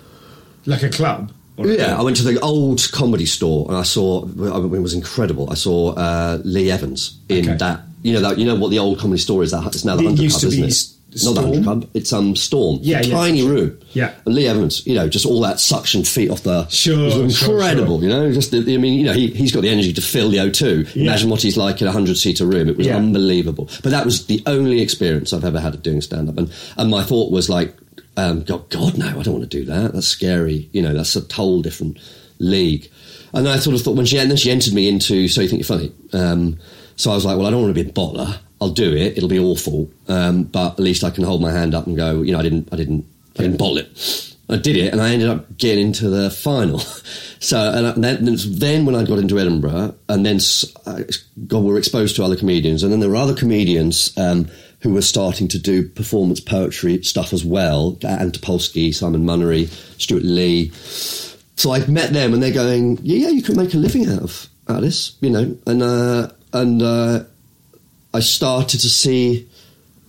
like 0.66 0.82
a 0.82 0.90
club. 0.90 1.32
Yeah, 1.58 1.98
I 1.98 2.02
went 2.02 2.16
to 2.16 2.24
the 2.24 2.40
old 2.40 2.88
comedy 2.92 3.26
store 3.26 3.66
and 3.68 3.76
I 3.76 3.82
saw. 3.82 4.24
it 4.24 4.80
was 4.80 4.94
incredible. 4.94 5.50
I 5.50 5.54
saw 5.54 5.92
uh, 5.92 6.40
Lee 6.44 6.70
Evans 6.70 7.18
in 7.28 7.48
okay. 7.48 7.58
that 7.58 7.82
you 8.02 8.12
know 8.12 8.20
that 8.20 8.38
you 8.38 8.46
know 8.46 8.56
what 8.56 8.70
the 8.70 8.78
old 8.78 8.98
comedy 8.98 9.20
store 9.20 9.42
is. 9.42 9.50
That 9.52 9.66
it's 9.66 9.84
now 9.84 9.96
the 9.96 10.04
Hundred 10.04 10.30
Club, 10.30 10.44
isn't 10.44 10.64
it? 10.64 10.92
Storm? 11.14 11.34
Not 11.34 11.40
the 11.40 11.46
Hundred 11.46 11.64
Club. 11.64 11.90
It's 11.94 12.12
um 12.12 12.34
Storm. 12.34 12.78
Yeah, 12.80 13.02
yeah 13.02 13.14
tiny 13.14 13.46
room. 13.46 13.78
Yeah, 13.92 14.14
and 14.24 14.34
Lee 14.34 14.46
Evans. 14.46 14.86
You 14.86 14.94
know, 14.94 15.08
just 15.08 15.26
all 15.26 15.40
that 15.42 15.60
suction 15.60 16.04
feet 16.04 16.30
off 16.30 16.42
the. 16.42 16.66
Sure, 16.68 17.22
incredible. 17.22 17.30
Sure, 17.30 17.86
sure. 17.86 18.02
You 18.02 18.08
know, 18.08 18.32
just 18.32 18.54
I 18.54 18.60
mean, 18.60 18.94
you 18.94 19.04
know, 19.04 19.12
he 19.12 19.28
he's 19.28 19.52
got 19.52 19.60
the 19.60 19.68
energy 19.68 19.92
to 19.92 20.00
fill 20.00 20.30
the 20.30 20.38
O2. 20.38 20.94
Yeah. 20.94 21.02
Imagine 21.04 21.30
what 21.30 21.42
he's 21.42 21.56
like 21.56 21.80
in 21.80 21.86
a 21.86 21.92
hundred 21.92 22.16
seater 22.16 22.46
room. 22.46 22.68
It 22.68 22.76
was 22.76 22.86
yeah. 22.86 22.96
unbelievable. 22.96 23.68
But 23.82 23.90
that 23.90 24.04
was 24.04 24.26
the 24.26 24.42
only 24.46 24.80
experience 24.80 25.32
I've 25.32 25.44
ever 25.44 25.60
had 25.60 25.74
of 25.74 25.82
doing 25.82 26.00
stand 26.00 26.28
up, 26.28 26.38
and 26.38 26.52
and 26.76 26.90
my 26.90 27.02
thought 27.02 27.30
was 27.30 27.50
like, 27.50 27.76
um, 28.16 28.42
God, 28.44 28.68
God, 28.70 28.98
no, 28.98 29.06
I 29.06 29.22
don't 29.22 29.34
want 29.34 29.50
to 29.50 29.58
do 29.58 29.64
that. 29.66 29.92
That's 29.92 30.06
scary. 30.06 30.68
You 30.72 30.82
know, 30.82 30.92
that's 30.92 31.16
a 31.16 31.34
whole 31.34 31.62
different 31.62 31.98
league. 32.38 32.90
And 33.32 33.48
I 33.48 33.58
sort 33.58 33.74
of 33.74 33.82
thought 33.82 33.96
when 33.96 34.06
she 34.06 34.18
and 34.18 34.30
then 34.30 34.36
she 34.36 34.50
entered 34.50 34.74
me 34.74 34.88
into 34.88 35.28
So 35.28 35.40
You 35.40 35.48
Think 35.48 35.60
You're 35.60 35.78
Funny. 35.78 35.92
Um, 36.12 36.58
so 36.96 37.10
I 37.10 37.14
was 37.14 37.24
like, 37.24 37.38
well, 37.38 37.46
I 37.46 37.50
don't 37.50 37.62
want 37.62 37.74
to 37.74 37.82
be 37.82 37.88
a 37.88 37.92
bottler. 37.92 38.38
I'll 38.60 38.70
do 38.70 38.94
it. 38.94 39.16
It'll 39.16 39.28
be 39.28 39.38
awful, 39.38 39.90
um, 40.06 40.44
but 40.44 40.74
at 40.74 40.78
least 40.78 41.02
I 41.02 41.10
can 41.10 41.24
hold 41.24 41.42
my 41.42 41.50
hand 41.50 41.74
up 41.74 41.86
and 41.86 41.96
go. 41.96 42.22
You 42.22 42.32
know, 42.32 42.38
I 42.38 42.42
didn't, 42.42 42.68
I 42.70 42.76
didn't, 42.76 43.06
I 43.36 43.42
didn't 43.42 43.56
bottle 43.56 43.78
it. 43.78 44.36
I 44.48 44.56
did 44.56 44.76
it, 44.76 44.92
and 44.92 45.00
I 45.00 45.10
ended 45.12 45.28
up 45.28 45.56
getting 45.56 45.86
into 45.88 46.08
the 46.10 46.30
final. 46.30 46.78
so, 47.40 47.58
and 47.58 48.04
then, 48.04 48.36
then 48.50 48.84
when 48.84 48.94
I 48.94 49.04
got 49.04 49.18
into 49.18 49.38
Edinburgh, 49.38 49.96
and 50.08 50.26
then 50.26 50.38
God, 51.46 51.64
we 51.64 51.72
were 51.72 51.78
exposed 51.78 52.14
to 52.16 52.24
other 52.24 52.36
comedians, 52.36 52.82
and 52.82 52.92
then 52.92 53.00
there 53.00 53.08
were 53.08 53.16
other 53.16 53.34
comedians 53.34 54.16
um, 54.16 54.48
who 54.82 54.92
were 54.92 55.02
starting 55.02 55.46
to 55.48 55.58
do 55.58 55.88
performance 55.88 56.40
poetry 56.40 57.02
stuff 57.02 57.32
as 57.32 57.44
well. 57.44 57.96
Anne 58.02 58.32
Topolsky, 58.32 58.92
Simon 58.92 59.24
Munnery, 59.24 59.68
Stewart 60.00 60.24
Lee. 60.24 60.70
So 61.56 61.72
I 61.72 61.86
met 61.86 62.12
them, 62.12 62.34
and 62.34 62.42
they're 62.42 62.52
going, 62.52 62.98
"Yeah, 63.02 63.28
yeah, 63.28 63.28
you 63.28 63.42
can 63.42 63.56
make 63.56 63.74
a 63.74 63.76
living 63.76 64.08
out 64.08 64.22
of 64.22 64.48
out 64.68 64.76
of 64.76 64.82
this, 64.82 65.16
you 65.20 65.30
know." 65.30 65.56
And 65.66 65.82
uh, 65.82 66.30
and 66.52 66.82
uh, 66.82 67.24
I 68.12 68.20
started 68.20 68.80
to 68.80 68.90
see, 68.90 69.48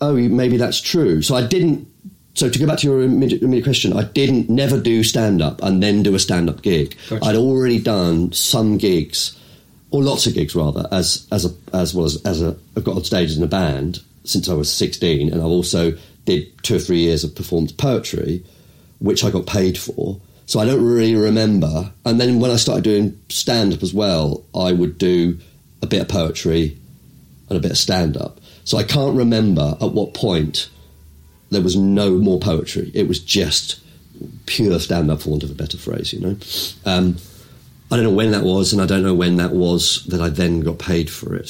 oh, 0.01 0.13
maybe 0.13 0.57
that's 0.57 0.81
true. 0.81 1.21
So 1.21 1.35
I 1.35 1.45
didn't. 1.45 1.87
So 2.33 2.49
to 2.49 2.59
go 2.59 2.65
back 2.65 2.79
to 2.79 2.87
your 2.87 3.03
immediate, 3.03 3.43
immediate 3.43 3.65
question, 3.65 3.93
I 3.93 4.05
didn't 4.05 4.49
never 4.49 4.79
do 4.79 5.03
stand 5.03 5.39
up 5.39 5.61
and 5.61 5.83
then 5.83 6.01
do 6.01 6.15
a 6.15 6.19
stand 6.19 6.49
up 6.49 6.63
gig. 6.63 6.97
Gotcha. 7.07 7.23
I'd 7.23 7.35
already 7.35 7.79
done 7.79 8.31
some 8.31 8.79
gigs, 8.79 9.37
or 9.91 10.01
lots 10.01 10.25
of 10.25 10.33
gigs 10.33 10.55
rather, 10.55 10.87
as 10.91 11.27
as 11.31 11.45
a 11.45 11.53
as 11.77 11.93
well 11.93 12.05
as 12.05 12.19
as 12.25 12.41
a 12.41 12.57
I've 12.75 12.83
got 12.83 12.95
on 12.95 13.03
stages 13.03 13.37
in 13.37 13.43
a 13.43 13.47
band 13.47 14.01
since 14.23 14.49
I 14.49 14.53
was 14.53 14.71
sixteen, 14.71 15.31
and 15.31 15.41
I've 15.41 15.47
also 15.47 15.93
did 16.25 16.47
two 16.63 16.75
or 16.77 16.79
three 16.79 16.99
years 16.99 17.23
of 17.23 17.35
performance 17.35 17.71
poetry, 17.71 18.43
which 18.99 19.23
I 19.23 19.29
got 19.29 19.45
paid 19.45 19.77
for. 19.77 20.19
So 20.45 20.59
I 20.59 20.65
don't 20.65 20.83
really 20.83 21.15
remember. 21.15 21.91
And 22.05 22.19
then 22.19 22.39
when 22.39 22.51
I 22.51 22.57
started 22.57 22.83
doing 22.83 23.19
stand 23.29 23.73
up 23.73 23.83
as 23.83 23.93
well, 23.93 24.43
I 24.53 24.71
would 24.73 24.97
do 24.97 25.39
a 25.81 25.87
bit 25.87 26.01
of 26.01 26.09
poetry 26.09 26.77
and 27.49 27.57
a 27.57 27.61
bit 27.61 27.71
of 27.71 27.77
stand 27.77 28.17
up. 28.17 28.39
So 28.65 28.77
I 28.77 28.83
can't 28.83 29.17
remember 29.17 29.77
at 29.81 29.91
what 29.91 30.13
point 30.13 30.69
there 31.49 31.61
was 31.61 31.75
no 31.75 32.11
more 32.17 32.39
poetry. 32.39 32.91
It 32.93 33.07
was 33.07 33.19
just 33.19 33.79
pure 34.45 34.79
stand 34.79 35.11
up, 35.11 35.21
for 35.21 35.31
want 35.31 35.43
of 35.43 35.51
a 35.51 35.55
better 35.55 35.77
phrase, 35.77 36.13
you 36.13 36.19
know. 36.19 36.37
Um, 36.85 37.17
I 37.91 37.95
don't 37.95 38.05
know 38.05 38.11
when 38.11 38.31
that 38.31 38.43
was, 38.43 38.73
and 38.73 38.81
I 38.81 38.85
don't 38.85 39.03
know 39.03 39.13
when 39.13 39.37
that 39.37 39.51
was 39.51 40.05
that 40.05 40.21
I 40.21 40.29
then 40.29 40.61
got 40.61 40.79
paid 40.79 41.09
for 41.09 41.35
it. 41.35 41.49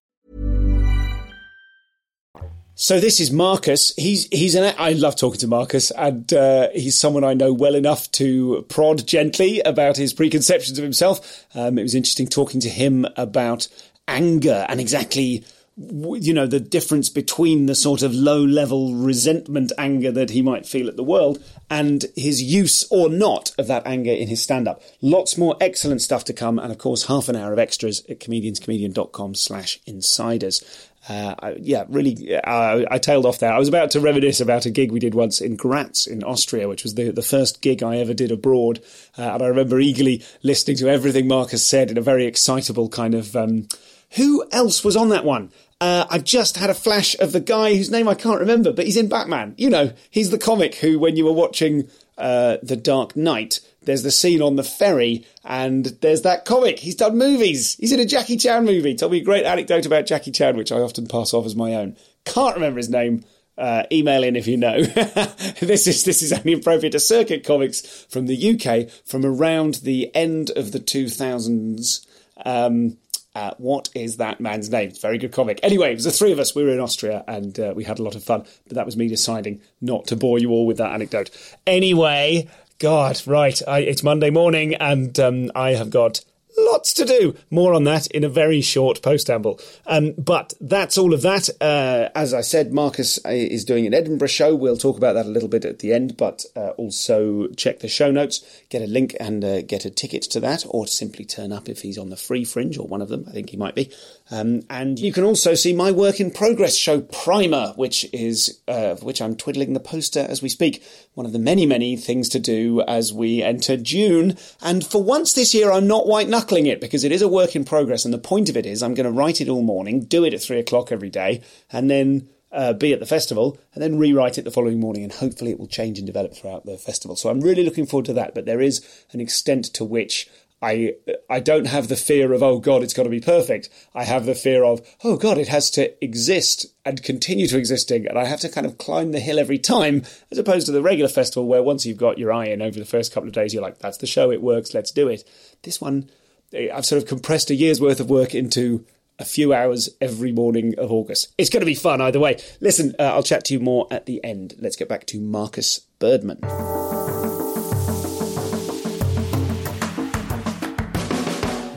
So 2.81 2.99
this 2.99 3.19
is 3.19 3.29
Markus. 3.31 3.93
He's 3.95 4.27
he's 4.31 4.55
an 4.55 4.73
I 4.75 4.93
love 4.93 5.15
talking 5.15 5.39
to 5.41 5.47
Markus, 5.47 5.91
and 5.91 6.33
uh, 6.33 6.69
he's 6.73 6.99
someone 6.99 7.23
I 7.23 7.35
know 7.35 7.53
well 7.53 7.75
enough 7.75 8.09
to 8.13 8.65
prod 8.69 9.05
gently 9.05 9.59
about 9.59 9.97
his 9.97 10.13
preconceptions 10.13 10.79
of 10.79 10.83
himself. 10.83 11.45
Um, 11.53 11.77
it 11.77 11.83
was 11.83 11.93
interesting 11.93 12.25
talking 12.25 12.59
to 12.61 12.69
him 12.69 13.05
about 13.17 13.67
anger 14.07 14.65
and 14.67 14.81
exactly 14.81 15.45
you 15.77 16.33
know 16.33 16.47
the 16.47 16.59
difference 16.59 17.09
between 17.09 17.67
the 17.67 17.75
sort 17.75 18.01
of 18.01 18.13
low 18.13 18.43
level 18.43 18.95
resentment 18.95 19.71
anger 19.77 20.11
that 20.11 20.31
he 20.31 20.41
might 20.41 20.65
feel 20.65 20.89
at 20.89 20.97
the 20.97 21.03
world 21.03 21.41
and 21.69 22.05
his 22.15 22.43
use 22.43 22.85
or 22.91 23.09
not 23.09 23.51
of 23.57 23.67
that 23.67 23.85
anger 23.87 24.11
in 24.11 24.27
his 24.27 24.43
stand 24.43 24.67
up 24.67 24.81
lots 25.01 25.37
more 25.37 25.55
excellent 25.61 26.01
stuff 26.01 26.25
to 26.25 26.33
come 26.33 26.59
and 26.59 26.71
of 26.71 26.77
course 26.77 27.05
half 27.05 27.29
an 27.29 27.37
hour 27.37 27.53
of 27.53 27.57
extras 27.57 28.03
at 28.09 28.19
comedianscomedian.com 28.19 29.33
slash 29.33 29.79
insiders 29.87 30.90
uh, 31.09 31.53
yeah, 31.59 31.85
really, 31.89 32.35
uh, 32.35 32.85
I 32.89 32.97
tailed 32.99 33.25
off 33.25 33.39
there. 33.39 33.51
I 33.51 33.59
was 33.59 33.67
about 33.67 33.91
to 33.91 33.99
reminisce 33.99 34.39
about 34.39 34.65
a 34.65 34.69
gig 34.69 34.91
we 34.91 34.99
did 34.99 35.15
once 35.15 35.41
in 35.41 35.55
Graz 35.55 36.05
in 36.05 36.23
Austria, 36.23 36.67
which 36.67 36.83
was 36.83 36.95
the, 36.95 37.11
the 37.11 37.21
first 37.21 37.61
gig 37.61 37.81
I 37.81 37.97
ever 37.97 38.13
did 38.13 38.31
abroad. 38.31 38.81
Uh, 39.17 39.23
and 39.23 39.43
I 39.43 39.47
remember 39.47 39.79
eagerly 39.79 40.23
listening 40.43 40.77
to 40.77 40.89
everything 40.89 41.27
Markus 41.27 41.65
said 41.65 41.89
in 41.89 41.97
a 41.97 42.01
very 42.01 42.25
excitable 42.25 42.89
kind 42.89 43.15
of. 43.15 43.35
Um, 43.35 43.67
who 44.11 44.45
else 44.51 44.83
was 44.83 44.95
on 44.95 45.09
that 45.09 45.25
one? 45.25 45.51
Uh, 45.79 46.05
I 46.09 46.19
just 46.19 46.57
had 46.57 46.69
a 46.69 46.75
flash 46.75 47.17
of 47.19 47.31
the 47.31 47.39
guy 47.39 47.75
whose 47.75 47.89
name 47.89 48.07
I 48.07 48.13
can't 48.13 48.39
remember, 48.39 48.71
but 48.71 48.85
he's 48.85 48.97
in 48.97 49.09
Batman. 49.09 49.55
You 49.57 49.69
know, 49.69 49.93
he's 50.11 50.29
the 50.29 50.37
comic 50.37 50.75
who, 50.75 50.99
when 50.99 51.15
you 51.15 51.25
were 51.25 51.33
watching 51.33 51.89
uh, 52.17 52.57
The 52.61 52.75
Dark 52.75 53.15
Knight, 53.15 53.61
there's 53.83 54.03
the 54.03 54.11
scene 54.11 54.41
on 54.41 54.55
the 54.55 54.63
ferry, 54.63 55.25
and 55.43 55.85
there's 55.85 56.21
that 56.21 56.45
comic. 56.45 56.79
He's 56.79 56.95
done 56.95 57.17
movies. 57.17 57.75
He's 57.75 57.91
in 57.91 57.99
a 57.99 58.05
Jackie 58.05 58.37
Chan 58.37 58.63
movie. 58.63 58.95
Told 58.95 59.11
me 59.11 59.19
a 59.19 59.23
great 59.23 59.45
anecdote 59.45 59.85
about 59.85 60.05
Jackie 60.05 60.31
Chan, 60.31 60.55
which 60.55 60.71
I 60.71 60.79
often 60.79 61.07
pass 61.07 61.33
off 61.33 61.45
as 61.45 61.55
my 61.55 61.73
own. 61.75 61.97
Can't 62.25 62.55
remember 62.55 62.77
his 62.77 62.89
name. 62.89 63.23
Uh, 63.57 63.83
email 63.91 64.23
in 64.23 64.35
if 64.35 64.47
you 64.47 64.57
know. 64.57 64.81
this 65.61 65.85
is 65.87 66.03
this 66.03 66.21
is 66.21 66.31
only 66.33 66.53
appropriate 66.53 66.91
to 66.91 66.99
circuit 66.99 67.43
comics 67.43 68.05
from 68.09 68.25
the 68.25 68.53
UK 68.53 68.89
from 69.05 69.25
around 69.25 69.75
the 69.75 70.13
end 70.15 70.51
of 70.51 70.71
the 70.71 70.79
2000s. 70.79 72.05
Um, 72.45 72.97
uh, 73.33 73.51
what 73.57 73.89
is 73.95 74.17
that 74.17 74.41
man's 74.41 74.69
name? 74.69 74.91
Very 74.91 75.17
good 75.17 75.31
comic. 75.31 75.59
Anyway, 75.63 75.91
it 75.91 75.95
was 75.95 76.03
the 76.03 76.11
three 76.11 76.33
of 76.33 76.39
us. 76.39 76.53
We 76.53 76.63
were 76.63 76.71
in 76.71 76.79
Austria 76.79 77.23
and 77.27 77.57
uh, 77.59 77.73
we 77.75 77.85
had 77.85 77.99
a 77.99 78.03
lot 78.03 78.15
of 78.15 78.23
fun. 78.23 78.45
But 78.67 78.75
that 78.75 78.85
was 78.85 78.97
me 78.97 79.07
deciding 79.07 79.61
not 79.79 80.07
to 80.07 80.17
bore 80.17 80.37
you 80.37 80.49
all 80.49 80.65
with 80.65 80.77
that 80.77 80.91
anecdote. 80.91 81.29
Anyway, 81.65 82.49
God, 82.81 83.21
right. 83.27 83.61
I, 83.67 83.81
it's 83.81 84.01
Monday 84.01 84.31
morning 84.31 84.73
and 84.73 85.19
um, 85.19 85.51
I 85.53 85.75
have 85.75 85.91
got 85.91 86.25
lots 86.57 86.93
to 86.93 87.05
do. 87.05 87.35
More 87.51 87.75
on 87.75 87.83
that 87.83 88.07
in 88.07 88.23
a 88.23 88.29
very 88.29 88.61
short 88.61 89.03
postamble. 89.03 89.61
Um, 89.85 90.13
but 90.17 90.55
that's 90.59 90.97
all 90.97 91.13
of 91.13 91.21
that. 91.21 91.47
Uh, 91.61 92.09
as 92.15 92.33
I 92.33 92.41
said, 92.41 92.73
Markus 92.73 93.23
uh, 93.23 93.29
is 93.29 93.65
doing 93.65 93.85
an 93.85 93.93
Edinburgh 93.93 94.29
show. 94.29 94.55
We'll 94.55 94.77
talk 94.77 94.97
about 94.97 95.13
that 95.13 95.27
a 95.27 95.29
little 95.29 95.47
bit 95.47 95.63
at 95.63 95.77
the 95.77 95.93
end, 95.93 96.17
but 96.17 96.43
uh, 96.55 96.69
also 96.69 97.49
check 97.49 97.81
the 97.81 97.87
show 97.87 98.09
notes, 98.09 98.43
get 98.69 98.81
a 98.81 98.87
link 98.87 99.15
and 99.19 99.45
uh, 99.45 99.61
get 99.61 99.85
a 99.85 99.91
ticket 99.91 100.23
to 100.23 100.39
that, 100.39 100.65
or 100.67 100.87
simply 100.87 101.23
turn 101.23 101.51
up 101.51 101.69
if 101.69 101.83
he's 101.83 101.99
on 101.99 102.09
the 102.09 102.17
free 102.17 102.43
fringe 102.43 102.79
or 102.79 102.87
one 102.87 103.03
of 103.03 103.09
them. 103.09 103.25
I 103.27 103.31
think 103.31 103.51
he 103.51 103.57
might 103.57 103.75
be. 103.75 103.91
Um, 104.31 104.61
and 104.69 104.97
you 104.97 105.11
can 105.11 105.25
also 105.25 105.53
see 105.55 105.73
my 105.73 105.91
work 105.91 106.21
in 106.21 106.31
progress 106.31 106.77
show 106.77 107.01
Primer, 107.01 107.73
which 107.75 108.05
is 108.13 108.61
uh, 108.67 108.95
which 108.95 109.21
I'm 109.21 109.35
twiddling 109.35 109.73
the 109.73 109.79
poster 109.81 110.25
as 110.27 110.41
we 110.41 110.47
speak. 110.47 110.81
One 111.13 111.25
of 111.25 111.33
the 111.33 111.39
many 111.39 111.65
many 111.65 111.97
things 111.97 112.29
to 112.29 112.39
do 112.39 112.81
as 112.87 113.11
we 113.11 113.43
enter 113.43 113.75
June. 113.75 114.37
And 114.61 114.85
for 114.87 115.03
once 115.03 115.33
this 115.33 115.53
year, 115.53 115.69
I'm 115.71 115.87
not 115.87 116.07
white 116.07 116.29
knuckling 116.29 116.65
it 116.65 116.79
because 116.79 117.03
it 117.03 117.11
is 117.11 117.21
a 117.21 117.27
work 117.27 117.55
in 117.55 117.65
progress. 117.65 118.05
And 118.05 118.13
the 118.13 118.17
point 118.17 118.49
of 118.49 118.55
it 118.55 118.65
is, 118.65 118.81
I'm 118.81 118.93
going 118.93 119.05
to 119.05 119.11
write 119.11 119.41
it 119.41 119.49
all 119.49 119.63
morning, 119.63 120.05
do 120.05 120.23
it 120.23 120.33
at 120.33 120.41
three 120.41 120.59
o'clock 120.59 120.91
every 120.91 121.09
day, 121.09 121.41
and 121.71 121.89
then. 121.91 122.29
Uh, 122.53 122.73
be 122.73 122.91
at 122.91 122.99
the 122.99 123.05
festival 123.05 123.57
and 123.73 123.81
then 123.81 123.97
rewrite 123.97 124.37
it 124.37 124.41
the 124.41 124.51
following 124.51 124.77
morning, 124.77 125.03
and 125.03 125.13
hopefully 125.13 125.51
it 125.51 125.57
will 125.57 125.67
change 125.67 125.97
and 125.97 126.05
develop 126.05 126.33
throughout 126.33 126.65
the 126.65 126.77
festival. 126.77 127.15
So 127.15 127.29
I'm 127.29 127.39
really 127.39 127.63
looking 127.63 127.85
forward 127.85 128.07
to 128.07 128.13
that. 128.15 128.35
But 128.35 128.43
there 128.43 128.59
is 128.59 128.85
an 129.13 129.21
extent 129.21 129.63
to 129.75 129.85
which 129.85 130.29
I 130.61 130.95
I 131.29 131.39
don't 131.39 131.65
have 131.65 131.87
the 131.87 131.95
fear 131.95 132.33
of 132.33 132.43
oh 132.43 132.59
god 132.59 132.83
it's 132.83 132.93
got 132.93 133.03
to 133.03 133.09
be 133.09 133.19
perfect. 133.19 133.69
I 133.95 134.03
have 134.03 134.25
the 134.25 134.35
fear 134.35 134.63
of 134.63 134.81
oh 135.03 135.17
god 135.17 135.37
it 135.37 135.47
has 135.47 135.69
to 135.71 136.03
exist 136.03 136.67
and 136.85 137.01
continue 137.01 137.47
to 137.47 137.57
existing, 137.57 138.07
and 138.07 138.17
I 138.17 138.25
have 138.25 138.39
to 138.41 138.49
kind 138.49 138.65
of 138.65 138.77
climb 138.77 139.11
the 139.11 139.19
hill 139.19 139.39
every 139.39 139.57
time, 139.57 140.03
as 140.31 140.37
opposed 140.37 140.65
to 140.67 140.71
the 140.71 140.81
regular 140.81 141.09
festival 141.09 141.47
where 141.47 141.63
once 141.63 141.85
you've 141.85 141.97
got 141.97 142.17
your 142.17 142.31
eye 142.31 142.47
in 142.47 142.61
over 142.61 142.77
the 142.77 142.85
first 142.85 143.13
couple 143.13 143.27
of 143.27 143.33
days, 143.33 143.53
you're 143.53 143.63
like 143.63 143.79
that's 143.79 143.97
the 143.97 144.07
show, 144.07 144.31
it 144.31 144.41
works, 144.41 144.73
let's 144.73 144.91
do 144.91 145.07
it. 145.07 145.23
This 145.63 145.81
one, 145.81 146.09
eh, 146.53 146.69
I've 146.73 146.85
sort 146.85 147.01
of 147.01 147.07
compressed 147.07 147.49
a 147.49 147.55
year's 147.55 147.81
worth 147.81 147.99
of 147.99 148.09
work 148.09 148.35
into 148.35 148.85
a 149.19 149.25
few 149.25 149.53
hours 149.53 149.89
every 150.01 150.31
morning 150.31 150.73
of 150.77 150.91
August. 150.91 151.31
It's 151.37 151.49
going 151.49 151.61
to 151.61 151.65
be 151.65 151.75
fun 151.75 152.01
either 152.01 152.19
way. 152.19 152.37
Listen, 152.59 152.95
uh, 152.97 153.03
I'll 153.03 153.23
chat 153.23 153.45
to 153.45 153.53
you 153.53 153.59
more 153.59 153.87
at 153.91 154.07
the 154.07 154.23
end. 154.23 154.55
Let's 154.59 154.75
get 154.75 154.89
back 154.89 155.05
to 155.07 155.19
Markus 155.19 155.79
Birdman. 155.99 156.39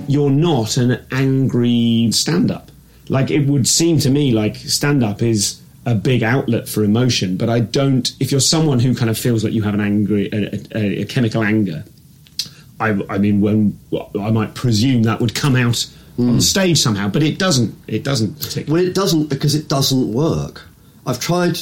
You're 0.08 0.30
not 0.30 0.76
an 0.76 1.04
angry 1.10 2.08
stand 2.12 2.50
up. 2.50 2.70
Like 3.08 3.30
it 3.30 3.46
would 3.46 3.68
seem 3.68 3.98
to 4.00 4.10
me 4.10 4.32
like 4.32 4.56
stand 4.56 5.04
up 5.04 5.22
is 5.22 5.60
a 5.86 5.94
big 5.94 6.22
outlet 6.22 6.68
for 6.68 6.82
emotion, 6.82 7.36
but 7.36 7.48
I 7.48 7.60
don't. 7.60 8.10
If 8.20 8.30
you're 8.30 8.40
someone 8.40 8.80
who 8.80 8.94
kind 8.94 9.10
of 9.10 9.18
feels 9.18 9.44
like 9.44 9.52
you 9.52 9.62
have 9.62 9.74
an 9.74 9.80
angry, 9.80 10.28
a, 10.32 10.76
a, 10.76 11.02
a 11.02 11.04
chemical 11.04 11.42
anger, 11.42 11.84
I, 12.80 12.98
I, 13.08 13.18
mean, 13.18 13.40
when 13.40 13.78
I 14.18 14.30
might 14.30 14.54
presume 14.54 15.02
that 15.02 15.20
would 15.20 15.34
come 15.34 15.56
out 15.56 15.86
mm. 16.18 16.34
on 16.34 16.40
stage 16.40 16.78
somehow, 16.78 17.08
but 17.08 17.22
it 17.22 17.38
doesn't. 17.38 17.74
It 17.86 18.02
doesn't. 18.02 18.38
Particularly. 18.40 18.84
Well, 18.84 18.90
it 18.90 18.94
doesn't 18.94 19.28
because 19.28 19.54
it 19.54 19.68
doesn't 19.68 20.12
work. 20.12 20.62
I've 21.06 21.20
tried. 21.20 21.58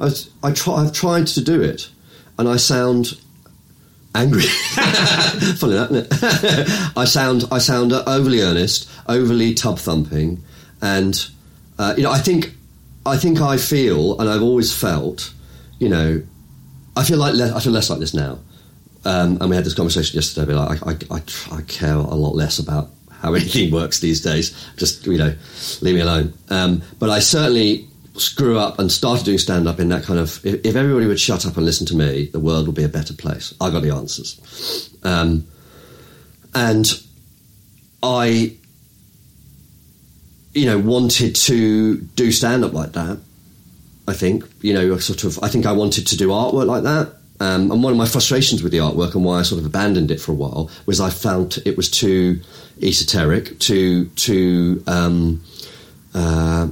I, 0.00 0.10
I 0.42 0.52
try. 0.52 0.76
I've 0.76 0.92
tried 0.92 1.26
to 1.28 1.42
do 1.42 1.60
it, 1.60 1.90
and 2.38 2.48
I 2.48 2.56
sound 2.56 3.20
angry. 4.14 4.42
Funny 5.56 5.74
that, 5.74 5.88
isn't 5.90 6.06
it? 6.12 6.92
I 6.96 7.04
sound 7.04 7.44
I 7.50 7.58
sound 7.58 7.92
overly 7.92 8.40
earnest, 8.40 8.90
overly 9.08 9.54
tub 9.54 9.78
thumping, 9.78 10.42
and 10.80 11.26
uh, 11.78 11.94
you 11.96 12.02
know 12.02 12.10
I 12.10 12.18
think 12.18 12.54
I 13.04 13.16
think 13.16 13.40
I 13.40 13.56
feel, 13.56 14.18
and 14.20 14.28
I've 14.28 14.42
always 14.42 14.72
felt, 14.72 15.32
you 15.78 15.88
know, 15.88 16.22
I 16.96 17.04
feel 17.04 17.18
like 17.18 17.34
I 17.34 17.60
feel 17.60 17.72
less 17.72 17.90
like 17.90 17.98
this 17.98 18.14
now. 18.14 18.38
Um, 19.04 19.38
and 19.40 19.50
we 19.50 19.56
had 19.56 19.64
this 19.64 19.74
conversation 19.74 20.14
yesterday. 20.14 20.52
Like 20.52 20.82
I, 20.86 20.90
I, 20.90 21.16
I, 21.16 21.56
I 21.56 21.62
care 21.62 21.96
a 21.96 22.14
lot 22.14 22.36
less 22.36 22.60
about 22.60 22.90
how 23.10 23.34
anything 23.34 23.72
works 23.72 24.00
these 24.00 24.20
days. 24.20 24.52
Just 24.76 25.06
you 25.06 25.18
know, 25.18 25.34
leave 25.80 25.94
me 25.94 26.00
alone. 26.00 26.34
Um, 26.50 26.82
but 26.98 27.10
I 27.10 27.18
certainly 27.18 27.88
screw 28.16 28.58
up 28.58 28.78
and 28.78 28.90
started 28.90 29.24
doing 29.24 29.38
stand 29.38 29.66
up 29.66 29.80
in 29.80 29.88
that 29.88 30.04
kind 30.04 30.18
of. 30.18 30.44
If, 30.44 30.64
if, 30.66 30.76
everybody 30.76 31.06
would 31.06 31.20
shut 31.20 31.46
up 31.46 31.56
and 31.56 31.64
listen 31.64 31.86
to 31.88 31.96
me, 31.96 32.26
the 32.26 32.40
world 32.40 32.66
would 32.66 32.76
be 32.76 32.84
a 32.84 32.88
better 32.88 33.14
place. 33.14 33.54
I 33.60 33.70
got 33.70 33.82
the 33.82 33.90
answers, 33.90 34.90
um, 35.02 35.46
and 36.54 36.86
I, 38.02 38.56
you 40.52 40.66
know, 40.66 40.78
wanted 40.78 41.34
to 41.36 41.96
do 41.96 42.32
stand 42.32 42.64
up 42.64 42.72
like 42.72 42.92
that. 42.92 43.18
I 44.08 44.12
think 44.12 44.44
you 44.60 44.74
know, 44.74 44.98
sort 44.98 45.24
of. 45.24 45.42
I 45.42 45.48
think 45.48 45.66
I 45.66 45.72
wanted 45.72 46.06
to 46.08 46.16
do 46.16 46.28
artwork 46.28 46.66
like 46.66 46.82
that. 46.82 47.14
Um, 47.40 47.72
and 47.72 47.82
one 47.82 47.92
of 47.92 47.98
my 47.98 48.06
frustrations 48.06 48.62
with 48.62 48.70
the 48.70 48.78
artwork 48.78 49.16
and 49.16 49.24
why 49.24 49.40
I 49.40 49.42
sort 49.42 49.58
of 49.58 49.66
abandoned 49.66 50.12
it 50.12 50.20
for 50.20 50.30
a 50.30 50.34
while 50.34 50.70
was 50.86 51.00
I 51.00 51.10
felt 51.10 51.58
it 51.66 51.76
was 51.76 51.90
too 51.90 52.40
esoteric, 52.80 53.58
too 53.58 54.06
too 54.10 54.84
um, 54.86 55.42
uh, 56.14 56.68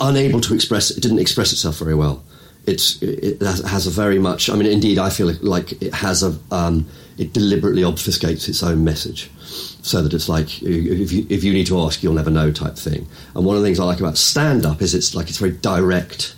unable 0.00 0.40
to 0.42 0.54
express. 0.54 0.90
It 0.90 1.00
didn't 1.00 1.18
express 1.18 1.52
itself 1.52 1.78
very 1.78 1.94
well. 1.94 2.22
It's 2.66 3.00
it 3.02 3.40
has 3.42 3.86
a 3.86 3.90
very 3.90 4.18
much. 4.18 4.50
I 4.50 4.56
mean, 4.56 4.66
indeed, 4.66 4.98
I 4.98 5.10
feel 5.10 5.32
like 5.40 5.80
it 5.82 5.94
has 5.94 6.22
a. 6.22 6.36
Um, 6.50 6.86
it 7.16 7.32
deliberately 7.32 7.82
obfuscates 7.82 8.46
its 8.48 8.62
own 8.62 8.84
message, 8.84 9.30
so 9.40 10.02
that 10.02 10.12
it's 10.12 10.28
like 10.28 10.62
if 10.62 11.12
you 11.12 11.26
if 11.30 11.44
you 11.44 11.52
need 11.52 11.66
to 11.68 11.80
ask, 11.80 12.02
you'll 12.02 12.14
never 12.14 12.30
know 12.30 12.50
type 12.50 12.76
thing. 12.76 13.06
And 13.34 13.44
one 13.46 13.56
of 13.56 13.62
the 13.62 13.66
things 13.66 13.80
I 13.80 13.84
like 13.84 14.00
about 14.00 14.18
stand 14.18 14.66
up 14.66 14.82
is 14.82 14.94
it's 14.94 15.14
like 15.14 15.28
it's 15.28 15.38
very 15.38 15.52
direct. 15.52 16.34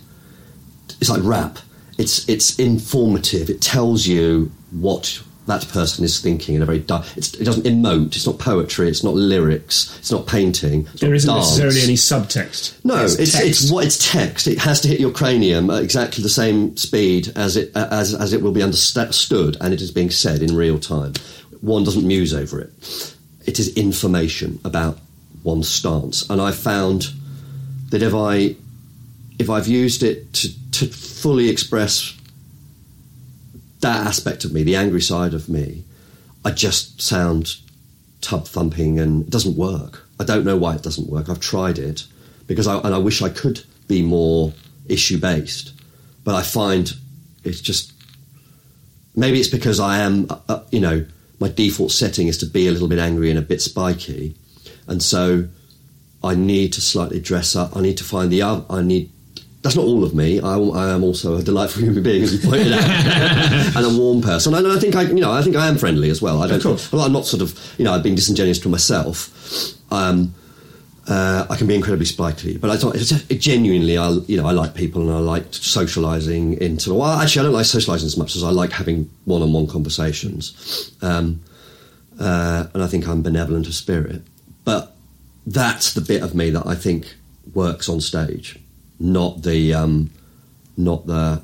It's 1.01 1.09
like 1.09 1.23
rap 1.23 1.59
it's 1.99 2.27
it's 2.29 2.57
informative. 2.57 3.49
It 3.49 3.61
tells 3.61 4.07
you 4.07 4.51
what 4.71 5.21
that 5.49 5.67
person 5.67 6.05
is 6.05 6.19
thinking 6.19 6.55
in 6.55 6.61
a 6.61 6.65
very 6.65 6.79
di- 6.79 7.03
it 7.17 7.43
doesn't 7.43 7.65
emote. 7.65 8.15
It's 8.15 8.25
not 8.25 8.39
poetry. 8.39 8.87
It's 8.87 9.03
not 9.03 9.15
lyrics. 9.15 9.97
It's 9.99 10.11
not 10.11 10.27
painting. 10.27 10.87
It's 10.93 11.01
there 11.01 11.09
not 11.09 11.15
isn't 11.15 11.33
dance. 11.33 11.45
necessarily 11.47 11.81
any 11.81 11.95
subtext. 11.95 12.85
No, 12.85 13.03
it's 13.03 13.15
it's, 13.15 13.39
it's 13.39 13.71
what 13.71 13.85
it's 13.85 14.11
text. 14.11 14.47
It 14.47 14.59
has 14.59 14.81
to 14.81 14.87
hit 14.87 14.99
your 14.99 15.11
cranium 15.11 15.69
at 15.69 15.83
exactly 15.83 16.21
the 16.21 16.29
same 16.29 16.77
speed 16.77 17.31
as 17.35 17.57
it 17.57 17.71
as 17.75 18.13
as 18.13 18.33
it 18.33 18.41
will 18.41 18.51
be 18.51 18.63
understood, 18.63 19.57
and 19.59 19.73
it 19.73 19.81
is 19.81 19.91
being 19.91 20.09
said 20.09 20.41
in 20.41 20.55
real 20.55 20.79
time. 20.79 21.13
One 21.61 21.83
doesn't 21.83 22.07
muse 22.07 22.33
over 22.33 22.61
it. 22.61 23.15
It 23.45 23.59
is 23.59 23.75
information 23.75 24.59
about 24.63 24.99
one's 25.43 25.67
stance, 25.67 26.29
and 26.29 26.39
I 26.39 26.51
found 26.51 27.07
that 27.89 28.03
if 28.03 28.13
I 28.13 28.55
if 29.39 29.49
I've 29.49 29.67
used 29.67 30.03
it 30.03 30.31
to 30.33 30.71
to 30.71 30.85
fully 30.87 31.49
express 31.49 32.15
that 33.81 34.05
aspect 34.05 34.45
of 34.45 34.53
me, 34.53 34.63
the 34.63 34.75
angry 34.75 35.01
side 35.01 35.33
of 35.33 35.49
me, 35.49 35.83
I 36.43 36.51
just 36.51 37.01
sound 37.01 37.55
tub 38.21 38.47
thumping 38.47 38.99
and 38.99 39.23
it 39.23 39.29
doesn't 39.29 39.55
work. 39.55 40.05
I 40.19 40.25
don't 40.25 40.45
know 40.45 40.57
why 40.57 40.75
it 40.75 40.83
doesn't 40.83 41.09
work. 41.09 41.29
I've 41.29 41.39
tried 41.39 41.79
it 41.79 42.05
because 42.47 42.67
I, 42.67 42.77
and 42.79 42.93
I 42.93 42.97
wish 42.97 43.21
I 43.21 43.29
could 43.29 43.63
be 43.87 44.01
more 44.01 44.53
issue 44.87 45.17
based, 45.17 45.73
but 46.23 46.35
I 46.35 46.41
find 46.41 46.91
it's 47.43 47.61
just 47.61 47.93
maybe 49.15 49.39
it's 49.39 49.49
because 49.49 49.79
I 49.79 49.99
am, 49.99 50.27
uh, 50.29 50.39
uh, 50.49 50.63
you 50.71 50.79
know, 50.79 51.05
my 51.39 51.47
default 51.47 51.91
setting 51.91 52.27
is 52.27 52.37
to 52.39 52.45
be 52.45 52.67
a 52.67 52.71
little 52.71 52.87
bit 52.87 52.99
angry 52.99 53.29
and 53.29 53.39
a 53.39 53.43
bit 53.43 53.61
spiky, 53.61 54.35
and 54.87 55.01
so 55.01 55.47
I 56.23 56.35
need 56.35 56.73
to 56.73 56.81
slightly 56.81 57.19
dress 57.21 57.55
up. 57.55 57.77
I 57.77 57.81
need 57.81 57.97
to 57.97 58.03
find 58.03 58.29
the. 58.29 58.43
I 58.43 58.81
need 58.81 59.11
that's 59.61 59.75
not 59.75 59.85
all 59.85 60.03
of 60.03 60.15
me. 60.15 60.39
I, 60.39 60.57
I, 60.57 60.89
am 60.91 61.03
also 61.03 61.37
a 61.37 61.43
delightful 61.43 61.81
human 61.83 62.03
being, 62.03 62.23
as 62.23 62.33
you 62.33 62.49
pointed 62.49 62.71
out, 62.71 62.83
and 63.75 63.85
a 63.85 63.97
warm 63.97 64.21
person. 64.21 64.53
And 64.53 64.67
I 64.67 64.79
think 64.79 64.95
I, 64.95 65.03
you 65.03 65.15
know, 65.15 65.31
I 65.31 65.41
think 65.41 65.55
I 65.55 65.67
am 65.67 65.77
friendly 65.77 66.09
as 66.09 66.21
well. 66.21 66.41
I 66.41 66.47
don't. 66.47 66.91
Well, 66.91 67.01
I'm 67.01 67.11
not 67.11 67.25
sort 67.25 67.41
of, 67.41 67.75
you 67.77 67.85
know, 67.85 67.93
I've 67.93 68.03
been 68.03 68.15
disingenuous 68.15 68.59
to 68.59 68.69
myself. 68.69 69.33
Um, 69.91 70.33
uh, 71.07 71.47
I 71.49 71.55
can 71.55 71.65
be 71.65 71.73
incredibly 71.73 72.05
spiky, 72.05 72.57
but 72.57 72.69
I 72.69 72.77
thought 72.77 72.95
it 72.95 73.37
genuinely, 73.39 73.97
I, 73.97 74.11
you 74.27 74.37
know, 74.37 74.47
I 74.47 74.51
like 74.51 74.75
people 74.75 75.01
and 75.01 75.11
I 75.11 75.17
like 75.17 75.49
socialising 75.51 76.59
into. 76.59 76.93
Well, 76.93 77.09
actually, 77.19 77.41
I 77.41 77.43
don't 77.45 77.53
like 77.53 77.65
socialising 77.65 78.05
as 78.05 78.15
much 78.15 78.35
as 78.35 78.43
I 78.43 78.51
like 78.51 78.71
having 78.71 79.09
one-on-one 79.25 79.67
conversations, 79.67 80.93
um, 81.01 81.41
uh, 82.19 82.67
and 82.73 82.83
I 82.83 82.87
think 82.87 83.07
I'm 83.07 83.23
benevolent 83.23 83.67
of 83.67 83.73
spirit. 83.73 84.21
But 84.65 84.95
that's 85.47 85.93
the 85.93 86.01
bit 86.01 86.21
of 86.21 86.35
me 86.35 86.51
that 86.51 86.67
I 86.67 86.75
think 86.75 87.15
works 87.55 87.89
on 87.89 88.01
stage 88.01 88.59
not 88.99 89.43
the 89.43 89.73
um, 89.73 90.11
not 90.77 91.07
the 91.07 91.41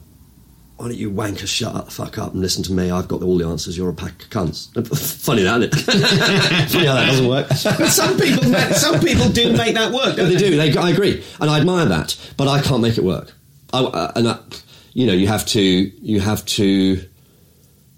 why 0.77 0.89
don't 0.89 0.97
you 0.97 1.09
wankers 1.09 1.47
shut 1.47 1.73
up, 1.73 1.89
fuck 1.89 2.17
up 2.17 2.33
and 2.33 2.41
listen 2.41 2.61
to 2.63 2.73
me? 2.73 2.91
I've 2.91 3.07
got 3.07 3.23
all 3.23 3.37
the 3.37 3.47
answers. 3.47 3.77
You're 3.77 3.89
a 3.89 3.93
pack 3.93 4.23
of 4.23 4.29
cunts. 4.29 4.67
Funny 5.23 5.43
that, 5.43 5.61
isn't 5.61 5.73
it? 5.73 5.75
Funny 6.69 6.85
how 6.85 6.95
that 6.95 7.05
doesn't 7.05 7.27
work. 7.29 7.47
but 7.47 7.87
some 7.87 8.17
people, 8.19 8.43
some 8.73 8.99
people 8.99 9.29
do 9.29 9.53
make 9.55 9.75
that 9.75 9.93
work. 9.93 10.17
they, 10.17 10.25
they 10.25 10.35
do. 10.35 10.57
They, 10.57 10.75
I 10.75 10.89
agree, 10.89 11.23
and 11.39 11.49
I 11.49 11.59
admire 11.59 11.85
that. 11.85 12.17
But 12.35 12.49
I 12.49 12.61
can't 12.61 12.81
make 12.81 12.97
it 12.97 13.05
work. 13.05 13.31
I, 13.71 14.11
and 14.17 14.27
I, 14.27 14.39
you 14.91 15.07
know, 15.07 15.13
you 15.13 15.27
have 15.27 15.45
to. 15.47 15.61
You 15.61 16.19
have 16.19 16.45
to. 16.45 17.01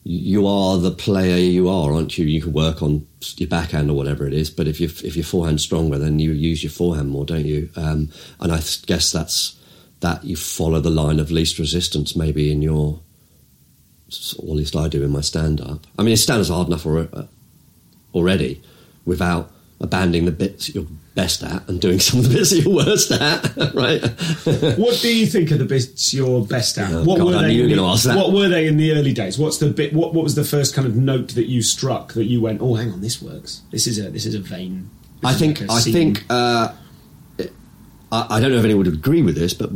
You 0.10 0.48
are 0.48 0.78
the 0.78 0.92
player 0.92 1.36
you 1.36 1.68
are, 1.68 1.92
aren't 1.92 2.18
you? 2.18 2.26
You 2.26 2.42
can 2.42 2.54
work 2.54 2.82
on 2.82 3.06
your 3.36 3.50
backhand 3.50 3.90
or 3.90 3.94
whatever 3.94 4.26
it 4.26 4.34
is, 4.34 4.50
but 4.50 4.66
if 4.66 4.80
you 4.80 4.88
if 4.88 5.18
your 5.18 5.26
forehand's 5.26 5.64
stronger, 5.64 5.98
then 5.98 6.18
you 6.18 6.32
use 6.32 6.64
your 6.64 6.72
forehand 6.72 7.10
more, 7.10 7.26
don't 7.26 7.46
you? 7.46 7.70
Um, 7.76 8.10
and 8.40 8.54
I 8.54 8.62
guess 8.86 9.12
that's 9.12 9.60
that 10.00 10.24
you 10.24 10.38
follow 10.38 10.80
the 10.80 10.90
line 10.90 11.20
of 11.20 11.30
least 11.30 11.60
resistance, 11.60 12.16
maybe 12.16 12.54
in 12.54 12.62
your, 12.62 13.02
or 14.40 14.52
at 14.52 14.56
least 14.56 14.78
I 14.78 14.88
do 14.88 15.04
in 15.04 15.12
my 15.12 15.20
stand 15.20 15.60
up. 15.60 15.86
I 16.00 16.04
mean, 16.04 16.16
stand 16.16 16.40
up's 16.40 16.48
hard 16.48 16.68
enough 16.68 16.88
already 18.14 18.62
without 19.04 19.52
abandoning 19.82 20.24
the 20.24 20.32
bits 20.32 20.74
you're 20.74 20.88
best 21.18 21.44
at 21.44 21.68
and 21.68 21.82
doing 21.82 22.00
some 22.00 22.20
of 22.20 22.30
the 22.30 22.36
bits 22.38 22.52
that 22.52 22.62
you're 22.62 22.74
worst 22.74 23.12
at, 23.12 23.74
right? 23.74 24.02
what 24.78 25.00
do 25.02 25.14
you 25.14 25.26
think 25.26 25.50
of 25.52 25.58
the 25.60 25.66
bits 25.66 26.14
you're 26.14 26.46
best 26.46 26.78
at? 26.78 26.92
Oh, 26.94 27.04
what 27.04 27.18
God, 27.18 27.28
were 27.28 27.36
I 27.36 27.42
they? 27.42 27.48
knew 27.50 27.56
you 27.56 27.64
were 27.64 27.70
in 27.72 27.78
the- 27.78 27.84
ask 27.84 28.04
that. 28.06 28.16
What 28.16 28.32
were 28.32 28.48
they 28.48 28.68
in 28.68 28.78
the 28.78 28.94
early 28.94 29.12
days? 29.14 29.38
What's 29.38 29.58
the 29.58 29.68
bit? 29.70 29.92
What, 29.94 30.14
what 30.14 30.24
was 30.24 30.36
the 30.36 30.44
first 30.46 30.74
kind 30.76 30.88
of 30.88 30.96
note 30.96 31.30
that 31.30 31.48
you 31.48 31.62
struck 31.64 32.14
that 32.14 32.26
you 32.26 32.40
went, 32.40 32.62
"Oh, 32.62 32.76
hang 32.76 32.92
on, 32.94 33.02
this 33.02 33.22
works. 33.22 33.62
This 33.72 33.88
is 33.88 34.00
a 34.00 34.10
this 34.12 34.26
is 34.26 34.36
a 34.36 34.40
vein." 34.40 34.90
I 35.26 35.34
think 35.34 35.60
like 35.62 35.70
a 35.70 35.74
I 35.74 35.80
scene." 35.80 35.94
think 35.94 36.26
uh, 36.30 36.72
I, 38.12 38.28
I 38.30 38.40
don't 38.40 38.52
know 38.52 38.60
if 38.60 38.64
anyone 38.64 38.86
would 38.86 38.94
agree 38.94 39.24
with 39.24 39.36
this, 39.36 39.54
but 39.54 39.70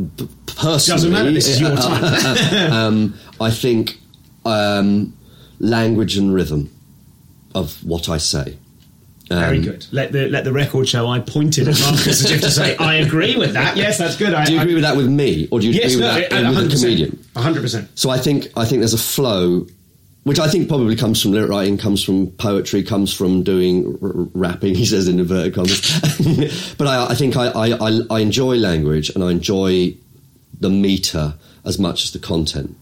personally, 0.46 0.96
Doesn't 0.96 1.12
matter, 1.12 1.32
this 1.32 1.48
is 1.48 1.60
your 1.60 1.76
time. 1.76 2.72
um, 2.72 3.16
I 3.42 3.50
think 3.50 4.00
um, 4.46 5.18
language 5.60 6.18
and 6.18 6.34
rhythm 6.34 6.70
of 7.56 7.84
what 7.84 8.08
I 8.10 8.18
say. 8.18 8.58
Very 9.40 9.58
Um, 9.60 9.64
good. 9.64 9.86
Let 9.92 10.12
the 10.12 10.28
let 10.28 10.44
the 10.44 10.52
record 10.52 10.88
show. 10.90 11.08
I 11.08 11.20
pointed 11.20 11.68
at 11.68 11.80
Markus 11.80 12.08
as 12.26 12.32
if 12.32 12.42
to 12.42 12.52
say, 12.52 12.76
"I 12.78 12.96
agree 12.96 13.36
with 13.38 13.54
that." 13.54 13.78
Yes, 13.78 13.98
that's 13.98 14.18
good. 14.18 14.34
I, 14.34 14.46
Do 14.46 14.54
you 14.54 14.60
I- 14.60 14.64
agree 14.64 14.74
with 14.76 14.84
that 14.84 14.98
with 14.98 15.08
me, 15.08 15.48
or 15.52 15.60
do 15.60 15.68
you 15.68 15.74
Yes, 15.74 15.94
agree 15.94 16.02
no, 16.06 16.14
with 16.16 16.30
that 16.30 16.56
with 16.56 16.74
a 16.74 16.76
comedian? 16.78 17.20
hundred 17.36 17.62
percent. 17.62 17.88
So 17.96 18.10
I 18.10 18.18
think 18.18 18.50
I 18.58 18.66
think 18.66 18.82
there's 18.82 18.94
a 18.94 18.98
flow, 18.98 19.66
which 20.24 20.40
I 20.40 20.48
think 20.50 20.68
probably 20.68 20.96
comes 20.96 21.22
from 21.22 21.32
lyric 21.32 21.50
writing, 21.50 21.78
comes 21.78 22.04
from 22.04 22.28
poetry, 22.32 22.84
comes 22.84 23.14
from 23.14 23.44
doing 23.44 23.98
r- 24.02 24.12
rapping. 24.34 24.76
He 24.82 24.86
says 24.86 25.08
in 25.08 25.20
inverted 25.20 25.54
commas, 25.56 25.80
but 26.78 26.88
I, 26.88 27.08
I 27.12 27.16
think 27.16 27.38
I, 27.38 27.48
I, 27.48 27.90
I, 27.90 28.00
I 28.10 28.20
enjoy 28.20 28.56
language 28.58 29.10
and 29.16 29.24
I 29.24 29.32
enjoy 29.32 29.96
the 30.60 30.70
meter 30.70 31.36
as 31.64 31.80
much 31.80 32.04
as 32.04 32.12
the 32.12 32.20
content. 32.20 32.76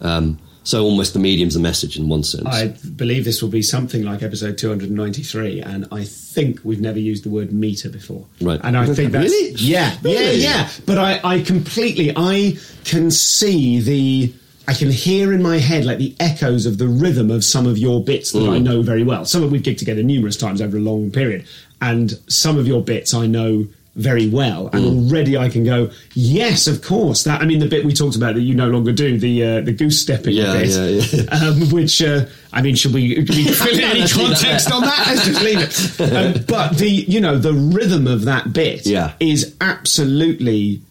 Um, 0.00 0.38
so 0.66 0.82
almost 0.84 1.12
the 1.12 1.20
medium's 1.20 1.54
a 1.54 1.60
message 1.60 1.96
in 1.96 2.08
one 2.08 2.24
sense. 2.24 2.44
I 2.46 2.68
believe 2.96 3.24
this 3.24 3.40
will 3.40 3.48
be 3.48 3.62
something 3.62 4.02
like 4.02 4.22
episode 4.22 4.58
293, 4.58 5.60
and 5.62 5.86
I 5.92 6.02
think 6.04 6.58
we've 6.64 6.80
never 6.80 6.98
used 6.98 7.22
the 7.24 7.30
word 7.30 7.52
meter 7.52 7.88
before. 7.88 8.26
Right. 8.40 8.60
And 8.64 8.76
I 8.76 8.84
think 8.92 9.12
that's 9.12 9.30
Really? 9.30 9.54
yeah, 9.58 9.96
yeah, 10.02 10.30
yeah. 10.32 10.68
But 10.84 10.98
I, 10.98 11.20
I 11.22 11.40
completely, 11.42 12.12
I 12.16 12.56
can 12.84 13.12
see 13.12 13.80
the, 13.80 14.34
I 14.66 14.74
can 14.74 14.90
hear 14.90 15.32
in 15.32 15.40
my 15.40 15.58
head 15.58 15.84
like 15.84 15.98
the 15.98 16.16
echoes 16.18 16.66
of 16.66 16.78
the 16.78 16.88
rhythm 16.88 17.30
of 17.30 17.44
some 17.44 17.66
of 17.66 17.78
your 17.78 18.02
bits 18.02 18.32
that 18.32 18.40
Mm. 18.40 18.50
I 18.54 18.58
know 18.58 18.82
very 18.82 19.04
well. 19.04 19.24
Some 19.24 19.44
of 19.44 19.52
we've 19.52 19.62
gigged 19.62 19.78
together 19.78 20.02
numerous 20.02 20.36
times 20.36 20.60
over 20.60 20.76
a 20.78 20.80
long 20.80 21.12
period, 21.12 21.46
and 21.80 22.18
some 22.28 22.58
of 22.58 22.66
your 22.66 22.82
bits 22.82 23.14
I 23.14 23.26
know 23.28 23.68
very 23.96 24.28
well, 24.28 24.68
and 24.74 24.84
Mm. 24.84 25.08
already 25.10 25.36
I 25.38 25.48
can 25.48 25.64
go, 25.64 25.90
yes, 26.14 26.66
of 26.66 26.82
course. 26.82 27.24
That 27.24 27.40
I 27.40 27.46
mean, 27.46 27.58
the 27.60 27.66
bit 27.66 27.84
we 27.84 27.92
talked 27.94 28.14
about 28.14 28.34
that 28.34 28.42
you 28.42 28.54
no 28.54 28.68
longer 28.68 28.92
do, 28.92 29.18
the 29.18 29.42
uh, 29.44 29.60
the 29.62 29.72
goose 29.72 29.98
stepping 30.00 30.34
Yeah, 30.34 30.52
bit, 30.52 30.68
yeah, 30.68 30.86
yeah. 31.22 31.24
Um, 31.48 31.70
which 31.70 32.02
uh, 32.02 32.26
I 32.52 32.60
mean, 32.62 32.74
should 32.74 32.92
we, 32.92 33.14
should 33.26 33.28
we 33.30 33.44
fill 33.52 33.74
in 33.74 33.80
any 33.84 34.00
Let's 34.00 34.12
that 34.14 34.26
context 34.28 34.70
on 34.70 34.82
that? 34.82 35.04
Let's 35.06 35.24
just 35.26 35.42
leave 35.42 35.58
it. 35.60 36.00
Um, 36.36 36.44
but 36.46 36.76
the 36.78 36.88
you 36.90 37.20
know 37.20 37.38
the 37.38 37.52
rhythm 37.54 38.06
of 38.06 38.26
that 38.26 38.52
bit 38.52 38.84
Yeah. 38.86 39.12
is 39.18 39.54
absolutely 39.60 40.82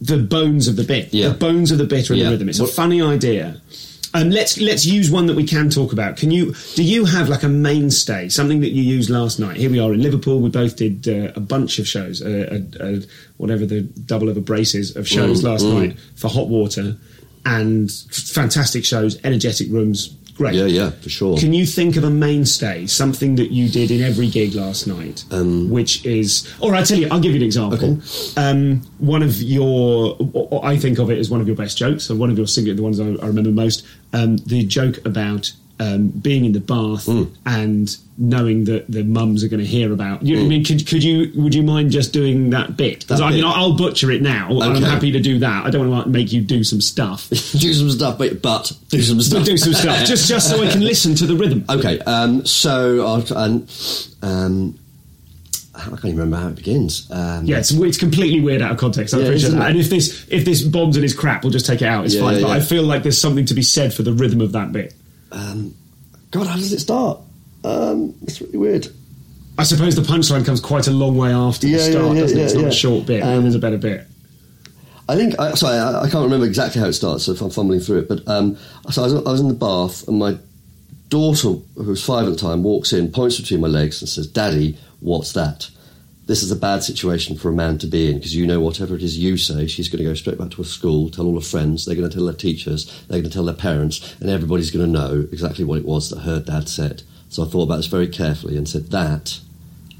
the 0.00 0.18
bones 0.18 0.68
of 0.68 0.76
the 0.76 0.84
bit. 0.84 1.12
Yeah. 1.12 1.28
The 1.28 1.34
bones 1.34 1.70
of 1.70 1.78
the 1.78 1.84
bit 1.84 2.10
are 2.10 2.14
in 2.14 2.20
the 2.20 2.30
rhythm. 2.30 2.48
It's 2.48 2.60
a 2.60 2.66
funny 2.66 3.00
idea. 3.02 3.60
Um, 4.12 4.30
let's 4.30 4.60
let's 4.60 4.84
use 4.84 5.10
one 5.10 5.26
that 5.26 5.36
we 5.36 5.46
can 5.46 5.70
talk 5.70 5.92
about. 5.92 6.16
Can 6.16 6.30
you 6.30 6.54
do 6.74 6.82
you 6.82 7.04
have 7.04 7.28
like 7.28 7.44
a 7.44 7.48
mainstay, 7.48 8.28
something 8.28 8.60
that 8.60 8.70
you 8.70 8.82
used 8.82 9.08
last 9.08 9.38
night? 9.38 9.56
Here 9.56 9.70
we 9.70 9.78
are 9.78 9.92
in 9.92 10.02
Liverpool. 10.02 10.40
We 10.40 10.50
both 10.50 10.76
did 10.76 11.08
uh, 11.08 11.32
a 11.36 11.40
bunch 11.40 11.78
of 11.78 11.86
shows, 11.86 12.20
uh, 12.20 12.60
uh, 12.80 12.84
uh, 12.84 13.00
whatever 13.36 13.66
the 13.66 13.82
double 13.82 14.28
of 14.28 14.36
a 14.36 14.40
braces 14.40 14.96
of 14.96 15.06
shows 15.06 15.42
Mm, 15.42 15.44
last 15.44 15.64
mm. 15.64 15.74
night 15.74 15.98
for 16.16 16.28
Hot 16.28 16.48
Water, 16.48 16.96
and 17.46 17.88
f- 17.88 18.16
fantastic 18.16 18.84
shows, 18.84 19.16
energetic 19.22 19.68
rooms, 19.70 20.08
Great. 20.40 20.54
Yeah, 20.54 20.64
yeah, 20.64 20.88
for 20.88 21.10
sure. 21.10 21.36
Can 21.36 21.52
you 21.52 21.66
think 21.66 21.96
of 21.96 22.04
a 22.04 22.08
mainstay, 22.08 22.86
something 22.86 23.34
that 23.34 23.52
you 23.52 23.68
did 23.68 23.90
in 23.90 24.00
every 24.00 24.26
gig 24.26 24.54
last 24.54 24.86
night, 24.86 25.22
Um, 25.30 25.68
which 25.68 26.02
is, 26.06 26.50
or 26.60 26.74
I 26.74 26.82
tell 26.82 26.98
you, 26.98 27.08
I'll 27.10 27.20
give 27.20 27.32
you 27.32 27.40
an 27.40 27.44
example. 27.44 27.76
Okay. 27.76 27.98
Um, 28.38 28.80
one 29.00 29.22
of 29.22 29.42
your, 29.42 30.16
I 30.64 30.78
think 30.78 30.98
of 30.98 31.10
it 31.10 31.18
as 31.18 31.28
one 31.28 31.42
of 31.42 31.46
your 31.46 31.56
best 31.56 31.76
jokes, 31.76 32.10
or 32.10 32.14
one 32.16 32.30
of 32.30 32.38
your 32.38 32.46
singular, 32.46 32.74
the 32.74 32.82
ones 32.82 32.98
I, 32.98 33.08
I 33.22 33.26
remember 33.26 33.50
most, 33.50 33.84
um, 34.14 34.38
the 34.38 34.64
joke 34.64 35.04
about 35.04 35.52
um, 35.80 36.08
being 36.08 36.44
in 36.44 36.52
the 36.52 36.60
bath 36.60 37.06
Hmm. 37.06 37.24
and 37.46 37.96
knowing 38.18 38.64
that 38.64 38.84
the 38.90 39.02
mums 39.02 39.42
are 39.42 39.48
going 39.48 39.60
to 39.60 39.66
hear 39.66 39.92
about. 39.92 40.22
You, 40.22 40.40
I 40.40 40.44
mean, 40.44 40.62
could, 40.62 40.86
could 40.86 41.02
you? 41.02 41.32
Would 41.36 41.54
you 41.54 41.62
mind 41.62 41.90
just 41.90 42.12
doing 42.12 42.50
that 42.50 42.76
bit? 42.76 43.00
Because 43.00 43.18
Hmm. 43.20 43.24
I 43.26 43.30
mean, 43.32 43.44
I'll 43.44 43.76
butcher 43.76 44.10
it 44.10 44.20
now, 44.22 44.50
and 44.50 44.76
I'm 44.76 44.82
happy 44.82 45.10
to 45.12 45.20
do 45.20 45.38
that. 45.38 45.64
I 45.64 45.70
don't 45.70 45.88
want 45.90 46.04
to 46.04 46.10
make 46.10 46.32
you 46.32 46.42
do 46.42 46.62
some 46.62 46.80
stuff. 46.80 47.28
do 47.30 47.72
some 47.72 47.90
stuff, 47.90 48.18
but, 48.18 48.42
but 48.42 48.70
do 48.90 49.00
some 49.02 49.20
stuff. 49.22 49.40
But 49.40 49.46
do 49.46 49.56
some 49.56 49.72
stuff 49.72 50.04
just 50.06 50.28
just 50.28 50.50
so 50.50 50.62
I 50.62 50.70
can 50.70 50.82
listen 50.84 51.14
to 51.16 51.26
the 51.26 51.34
rhythm. 51.34 51.64
Okay, 51.70 51.98
um, 52.00 52.44
so 52.44 53.22
and, 53.34 53.68
um, 54.22 54.78
I 55.74 55.80
can't 55.84 56.04
even 56.04 56.18
remember 56.18 56.36
how 56.36 56.48
it 56.48 56.56
begins. 56.56 57.08
Um, 57.10 57.46
Yeah, 57.46 57.58
it's, 57.58 57.70
it's 57.70 57.96
completely 57.96 58.40
weird 58.40 58.60
out 58.60 58.72
of 58.72 58.76
context. 58.76 59.14
I 59.14 59.18
Yeah, 59.18 59.30
that. 59.30 59.42
it? 59.44 59.54
And 59.54 59.78
if 59.78 59.88
this 59.88 60.26
if 60.28 60.44
this 60.44 60.60
bombs 60.62 60.96
and 60.96 61.04
is 61.04 61.14
crap, 61.14 61.42
we'll 61.42 61.52
just 61.52 61.64
take 61.64 61.80
it 61.80 61.86
out. 61.88 62.04
It's 62.04 62.14
Yeah, 62.16 62.20
fine. 62.20 62.42
But 62.42 62.48
yeah. 62.48 62.54
I 62.54 62.60
feel 62.60 62.82
like 62.82 63.02
there's 63.02 63.18
something 63.20 63.46
to 63.46 63.54
be 63.54 63.62
said 63.62 63.94
for 63.94 64.02
the 64.02 64.12
rhythm 64.12 64.40
of 64.42 64.52
that 64.52 64.72
bit. 64.72 64.92
God, 65.30 66.46
how 66.46 66.56
does 66.56 66.72
it 66.72 66.80
start? 66.80 67.20
Um, 67.64 68.14
it's 68.22 68.40
really 68.40 68.58
weird. 68.58 68.88
I 69.58 69.64
suppose 69.64 69.94
the 69.94 70.02
punchline 70.02 70.46
comes 70.46 70.60
quite 70.60 70.86
a 70.86 70.90
long 70.90 71.16
way 71.16 71.32
after 71.32 71.66
Yeah, 71.66 71.78
the 71.78 71.82
start, 71.82 72.14
yeah, 72.14 72.20
doesn't 72.22 72.38
it? 72.38 72.42
It's 72.42 72.54
yeah, 72.54 72.60
not 72.62 72.68
a 72.68 72.74
short 72.74 73.06
bit. 73.06 73.22
Um, 73.22 73.42
there's 73.42 73.54
a 73.54 73.58
better 73.58 73.76
bit. 73.78 74.06
I 75.08 75.16
think, 75.16 75.38
I, 75.40 75.54
sorry, 75.54 75.76
I, 75.76 76.02
I 76.04 76.08
can't 76.08 76.24
remember 76.24 76.46
exactly 76.46 76.80
how 76.80 76.86
it 76.86 76.92
starts, 76.92 77.24
so 77.24 77.32
if 77.32 77.40
I'm 77.40 77.50
fumbling 77.50 77.80
through 77.80 77.98
it. 77.98 78.08
But 78.08 78.26
um, 78.28 78.56
so 78.90 79.02
I 79.02 79.06
was, 79.06 79.14
I 79.14 79.30
was 79.30 79.40
in 79.40 79.48
the 79.48 79.54
bath, 79.54 80.06
and 80.08 80.18
my 80.18 80.38
daughter, 81.08 81.48
who 81.48 81.84
was 81.84 82.02
five 82.02 82.26
at 82.26 82.30
the 82.30 82.36
time, 82.36 82.62
walks 82.62 82.92
in, 82.92 83.10
points 83.10 83.40
between 83.40 83.60
my 83.60 83.68
legs, 83.68 84.00
and 84.00 84.08
says, 84.08 84.26
Daddy, 84.28 84.78
what's 85.00 85.32
that? 85.32 85.68
This 86.30 86.44
is 86.44 86.52
a 86.52 86.56
bad 86.56 86.84
situation 86.84 87.36
for 87.36 87.48
a 87.48 87.52
man 87.52 87.78
to 87.78 87.88
be 87.88 88.08
in 88.08 88.18
because 88.18 88.36
you 88.36 88.46
know 88.46 88.60
whatever 88.60 88.94
it 88.94 89.02
is 89.02 89.18
you 89.18 89.36
say, 89.36 89.66
she's 89.66 89.88
going 89.88 89.98
to 89.98 90.08
go 90.08 90.14
straight 90.14 90.38
back 90.38 90.50
to 90.52 90.58
her 90.58 90.62
school, 90.64 91.10
tell 91.10 91.26
all 91.26 91.34
her 91.34 91.40
friends, 91.40 91.84
they're 91.84 91.96
going 91.96 92.08
to 92.08 92.14
tell 92.16 92.24
their 92.26 92.34
teachers, 92.34 92.84
they're 93.08 93.18
going 93.18 93.24
to 93.24 93.34
tell 93.34 93.44
their 93.44 93.54
parents, 93.56 94.14
and 94.20 94.30
everybody's 94.30 94.70
going 94.70 94.86
to 94.86 94.92
know 94.92 95.26
exactly 95.32 95.64
what 95.64 95.78
it 95.78 95.84
was 95.84 96.08
that 96.10 96.20
her 96.20 96.38
dad 96.38 96.68
said. 96.68 97.02
So 97.30 97.42
I 97.42 97.46
thought 97.48 97.64
about 97.64 97.78
this 97.78 97.86
very 97.86 98.06
carefully 98.06 98.56
and 98.56 98.68
said, 98.68 98.90
That 98.92 99.40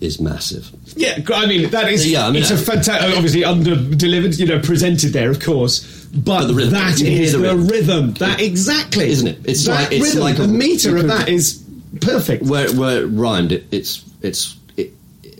is 0.01 0.21
massive. 0.21 0.71
Yeah, 0.97 1.19
I 1.35 1.47
mean 1.47 1.69
that 1.71 1.91
is. 1.91 2.09
Yeah, 2.09 2.29
I 2.29 2.31
mean, 2.31 2.43
it's 2.43 2.53
a 2.53 2.55
uh, 2.55 2.59
fantastic. 2.59 3.17
Obviously, 3.17 3.45
under 3.45 3.75
delivered, 3.75 4.37
you 4.39 4.47
know, 4.47 4.61
presented 4.61 5.13
there, 5.13 5.31
of 5.31 5.41
course. 5.41 6.07
But, 6.15 6.25
But 6.43 6.47
the 6.47 6.55
rhythm. 6.55 6.75
that 6.75 7.01
is 7.03 7.33
the 7.33 7.39
the 7.39 7.57
rhythm. 7.57 7.67
rhythm. 7.67 8.15
That 8.15 8.41
exactly, 8.41 9.11
Isn't 9.11 9.27
it? 9.27 9.39
It's 9.47 9.65
that 9.67 9.91
like- 9.91 9.93
it's 9.93 10.05
rhythm, 10.05 10.21
like 10.21 10.39
a- 10.39 10.43
the 10.43 10.49
meter 10.49 10.97
of 10.97 11.09
that 11.09 11.29
is 11.29 11.61
perfect. 12.01 12.45
where 12.45 12.73
where 12.75 13.03
it 13.03 13.07
rhymed, 13.09 13.51
it, 13.51 13.67
it's 13.73 14.05
it's 14.23 14.55
it, 14.55 14.60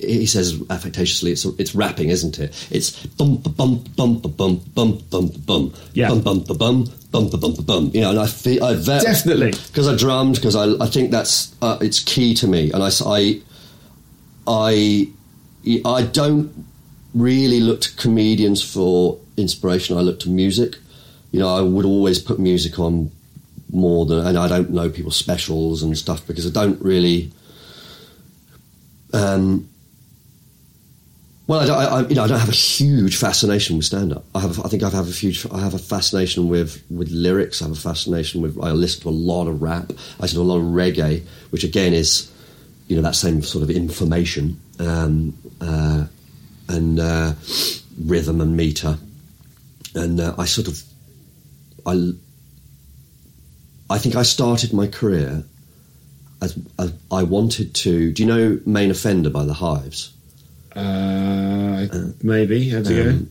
he 0.01 0.27
says 0.27 0.61
affectatiously, 0.71 1.33
it's 1.33 1.45
it's 1.59 1.75
rapping, 1.75 2.09
isn't 2.11 2.39
it? 2.39 2.69
It's 2.71 2.91
bum 3.07 3.37
bum 3.37 3.85
bum 3.97 4.19
bum 4.19 4.63
bum 4.75 5.03
bum 5.11 5.29
ba 5.29 5.39
bum 5.47 5.75
Yeah. 5.95 6.09
bum 6.09 6.21
bum 6.23 6.41
ba 6.45 6.55
bum 6.55 6.91
bum 7.11 7.29
ba 7.31 7.37
bum 7.37 7.55
bum. 7.55 7.91
You 7.95 8.01
know, 8.03 8.11
and 8.11 8.19
I 8.19 8.27
feel 8.27 8.63
I 8.65 8.75
ve- 8.75 9.01
Definitely. 9.01 9.53
because 9.69 9.89
I 9.89 9.97
drummed 9.97 10.35
because 10.37 10.57
I 10.57 10.67
I 10.83 10.87
think 10.89 11.11
that's 11.11 11.55
uh, 11.63 11.79
it's 11.81 12.01
key 12.01 12.35
to 12.35 12.47
me, 12.49 12.71
and 12.73 12.83
I 12.83 12.91
I 13.07 13.41
I 14.47 15.09
I 15.85 16.03
don't 16.03 16.51
really 17.15 17.61
look 17.61 17.81
to 17.83 17.95
comedians 17.97 18.63
for 18.63 19.19
inspiration. 19.37 19.97
I 19.97 20.01
look 20.01 20.21
to 20.21 20.29
music. 20.31 20.77
You 21.33 21.41
know, 21.41 21.49
I 21.55 21.61
would 21.61 21.85
always 21.85 22.19
put 22.19 22.39
music 22.39 22.79
on 22.79 23.11
more 23.73 24.05
than, 24.07 24.27
and 24.27 24.37
I 24.37 24.49
don't 24.49 24.71
know 24.71 24.89
people's 24.91 25.17
specials 25.17 25.83
and 25.83 25.97
stuff 25.97 26.27
because 26.27 26.47
I 26.47 26.51
don't 26.51 26.81
really. 26.83 27.31
Um, 29.13 29.69
well, 31.51 31.69
I, 31.69 31.85
I, 31.85 32.07
you 32.07 32.15
know, 32.15 32.23
I 32.23 32.29
don't 32.29 32.39
have 32.39 32.49
a 32.49 32.53
huge 32.53 33.17
fascination 33.17 33.77
with 33.77 33.85
stand-up. 33.85 34.25
I 34.37 34.41
have, 34.41 34.65
I 34.65 34.69
think 34.69 34.85
I 34.85 34.89
have 34.91 35.09
a 35.09 35.11
huge, 35.11 35.45
I 35.51 35.59
have 35.59 35.75
a 35.75 35.79
fascination 35.79 36.49
with 36.49 36.81
with 36.89 37.11
lyrics. 37.11 37.61
I 37.61 37.65
have 37.65 37.77
a 37.77 37.81
fascination 37.81 38.41
with. 38.41 38.57
I 38.63 38.71
listen 38.71 39.03
to 39.03 39.09
a 39.09 39.11
lot 39.11 39.49
of 39.49 39.61
rap. 39.61 39.91
I 39.91 40.23
listen 40.23 40.37
to 40.37 40.43
a 40.43 40.45
lot 40.45 40.59
of 40.59 40.67
reggae, 40.67 41.25
which 41.51 41.65
again 41.65 41.93
is, 41.93 42.31
you 42.87 42.95
know, 42.95 43.03
that 43.03 43.17
same 43.17 43.43
sort 43.43 43.65
of 43.65 43.71
information 43.71 44.61
um, 44.79 45.37
uh, 45.61 46.07
and 46.69 47.01
uh, 47.01 47.35
rhythm 48.05 48.41
and 48.41 48.57
meter. 48.57 48.97
And 49.97 50.21
uh, 50.21 50.37
I 50.39 50.45
sort 50.45 50.69
of, 50.69 50.81
I, 51.85 52.13
I 53.93 53.99
think 53.99 54.15
I 54.15 54.23
started 54.23 54.73
my 54.73 54.87
career 54.87 55.43
as, 56.41 56.57
as 56.79 56.93
I 57.11 57.25
wanted 57.25 57.75
to. 57.75 58.13
Do 58.13 58.23
you 58.23 58.29
know 58.29 58.61
Main 58.67 58.93
Offender 58.93 59.31
by 59.31 59.45
the 59.45 59.55
Hives? 59.55 60.13
Uh, 60.75 61.87
maybe. 62.23 62.69
How's 62.71 62.91
it 62.91 63.07
um, 63.07 63.19
go? 63.19 63.27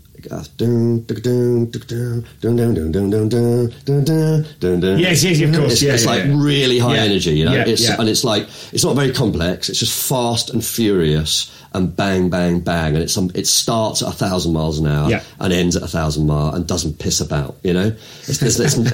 Yes, 4.98 5.24
yes, 5.24 5.42
of 5.42 5.56
course. 5.56 5.74
It's, 5.74 5.82
yeah, 5.82 5.94
it's 5.94 6.04
yeah, 6.04 6.12
like 6.12 6.26
yeah. 6.26 6.34
really 6.36 6.80
high 6.80 6.98
energy, 6.98 7.32
you 7.32 7.46
know. 7.46 7.54
Yeah, 7.54 7.68
it's, 7.68 7.88
And 7.90 8.10
it's 8.10 8.24
like 8.24 8.44
it's 8.74 8.84
not 8.84 8.96
very 8.96 9.14
complex. 9.14 9.70
It's 9.70 9.80
just 9.80 10.10
fast 10.10 10.50
and 10.50 10.64
furious 10.64 11.56
and 11.74 11.96
bang, 11.96 12.30
bang, 12.30 12.60
bang. 12.60 12.96
And 12.96 13.04
it's 13.04 13.14
some, 13.14 13.32
it 13.34 13.48
starts 13.48 14.02
at 14.02 14.10
a 14.10 14.12
thousand 14.12 14.54
miles 14.54 14.80
an 14.80 14.88
hour 14.88 15.10
yeah. 15.10 15.24
and 15.40 15.54
ends 15.54 15.76
at 15.76 15.84
a 15.84 15.88
thousand 15.88 16.28
mile 16.28 16.54
and 16.54 16.68
doesn't 16.68 17.00
piss 17.00 17.22
about, 17.22 17.56
you 17.64 17.74
know. 17.74 17.96
It's, 18.28 18.42
it's, 18.42 18.76
and, 18.76 18.88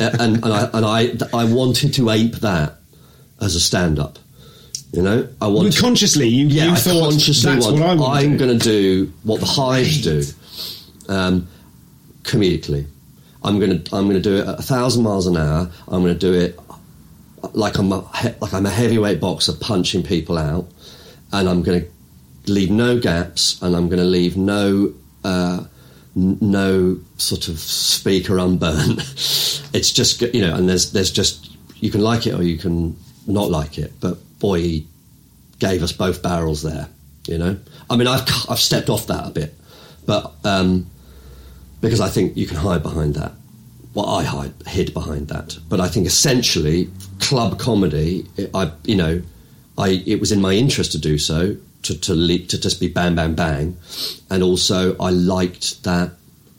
and 0.43 0.45
I 0.45 0.69
and 0.73 0.85
I 0.85 1.09
I 1.33 1.45
wanted 1.45 1.93
to 1.95 2.09
ape 2.11 2.35
that 2.35 2.75
as 3.41 3.55
a 3.55 3.59
stand 3.59 3.99
up 3.99 4.19
you 4.95 5.01
know, 5.01 5.27
I 5.41 5.47
want 5.47 5.75
consciously, 5.75 6.29
you, 6.29 6.47
yeah, 6.47 6.67
you 6.67 6.71
I 6.71 6.75
thought 6.75 7.09
consciously 7.11 7.51
that's 7.51 7.65
want, 7.65 7.79
what 7.81 7.89
I 7.89 7.95
want. 7.95 8.17
I'm 8.17 8.37
going 8.37 8.57
to 8.57 8.63
do 8.63 9.11
what 9.23 9.41
the 9.41 9.45
hives 9.45 10.01
do, 10.01 10.23
um, 11.09 11.49
comedically. 12.21 12.87
I'm 13.43 13.59
going 13.59 13.83
to 13.83 13.95
I'm 13.95 14.05
going 14.05 14.15
to 14.15 14.21
do 14.21 14.37
it 14.37 14.47
at 14.47 14.57
a 14.57 14.61
thousand 14.61 15.03
miles 15.03 15.27
an 15.27 15.35
hour. 15.35 15.69
I'm 15.89 16.01
going 16.01 16.13
to 16.13 16.19
do 16.19 16.33
it 16.33 16.57
like 17.51 17.77
I'm 17.77 17.91
a, 17.91 18.09
like 18.39 18.53
I'm 18.53 18.65
a 18.65 18.69
heavyweight 18.69 19.19
boxer 19.19 19.51
punching 19.51 20.03
people 20.03 20.37
out, 20.37 20.65
and 21.33 21.49
I'm 21.49 21.61
going 21.61 21.81
to 21.81 21.87
leave 22.49 22.71
no 22.71 22.97
gaps, 22.97 23.61
and 23.61 23.75
I'm 23.75 23.89
going 23.89 23.99
to 23.99 24.05
leave 24.05 24.37
no. 24.37 24.93
Uh, 25.25 25.65
no 26.17 26.97
sort 27.17 27.49
of 27.49 27.59
speaker 27.59 28.39
unburnt. 28.39 28.99
it's 29.73 29.91
just 29.91 30.21
you 30.21 30.39
know, 30.39 30.55
and 30.55 30.69
there's 30.69 30.93
there's 30.93 31.11
just 31.11 31.51
you 31.83 31.91
can 31.91 31.99
like 31.99 32.25
it 32.25 32.33
or 32.33 32.41
you 32.41 32.57
can 32.57 32.95
not 33.27 33.49
like 33.51 33.77
it. 33.77 33.91
But 33.99 34.17
boy, 34.39 34.59
he 34.61 34.87
gave 35.59 35.83
us 35.83 35.91
both 35.91 36.21
barrels 36.21 36.61
there. 36.63 36.89
You 37.27 37.37
know, 37.37 37.57
I 37.89 37.95
mean, 37.95 38.07
I've 38.07 38.27
I've 38.49 38.59
stepped 38.59 38.89
off 38.89 39.07
that 39.07 39.27
a 39.27 39.31
bit, 39.31 39.53
but 40.05 40.33
um, 40.43 40.89
because 41.81 41.99
I 41.99 42.09
think 42.09 42.37
you 42.37 42.45
can 42.45 42.57
hide 42.57 42.83
behind 42.83 43.15
that. 43.15 43.31
Well, 43.93 44.07
I 44.07 44.23
hide 44.23 44.53
hid 44.67 44.93
behind 44.93 45.29
that, 45.29 45.57
but 45.69 45.79
I 45.79 45.87
think 45.87 46.05
essentially 46.05 46.89
club 47.19 47.57
comedy. 47.57 48.27
I 48.53 48.71
you 48.83 48.95
know, 48.95 49.21
I 49.77 50.03
it 50.05 50.19
was 50.19 50.31
in 50.31 50.41
my 50.41 50.53
interest 50.53 50.91
to 50.91 50.99
do 50.99 51.17
so 51.17 51.57
to 51.83 51.99
to 51.99 52.13
le- 52.13 52.39
to 52.39 52.59
just 52.59 52.79
be 52.79 52.87
bang 52.87 53.15
bang 53.15 53.33
bang, 53.33 53.77
and 54.29 54.43
also 54.43 54.95
I 54.99 55.09
liked 55.09 55.83
that 55.83 56.11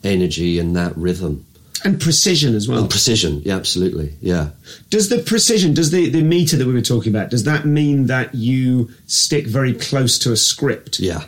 energy 0.02 0.58
and 0.58 0.74
that 0.76 0.96
rhythm 0.96 1.44
and 1.84 2.00
precision 2.00 2.54
as 2.54 2.68
well. 2.68 2.78
and 2.80 2.90
precision. 2.90 3.42
Yeah, 3.44 3.56
absolutely. 3.56 4.14
Yeah. 4.20 4.50
Does 4.90 5.08
the 5.08 5.18
precision, 5.18 5.74
does 5.74 5.90
the, 5.90 6.08
the 6.08 6.22
meter 6.22 6.56
that 6.56 6.66
we 6.66 6.72
were 6.72 6.80
talking 6.80 7.14
about, 7.14 7.30
does 7.30 7.44
that 7.44 7.64
mean 7.66 8.06
that 8.06 8.34
you 8.34 8.90
stick 9.06 9.46
very 9.46 9.72
close 9.74 10.18
to 10.20 10.32
a 10.32 10.36
script? 10.36 10.98
Yeah. 11.00 11.24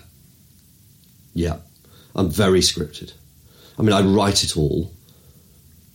Yeah. 1.35 1.59
I'm 2.15 2.31
very 2.31 2.61
scripted. 2.61 3.13
I 3.79 3.83
mean, 3.83 3.93
I 3.93 4.03
write 4.03 4.43
it 4.45 4.57
all. 4.57 4.93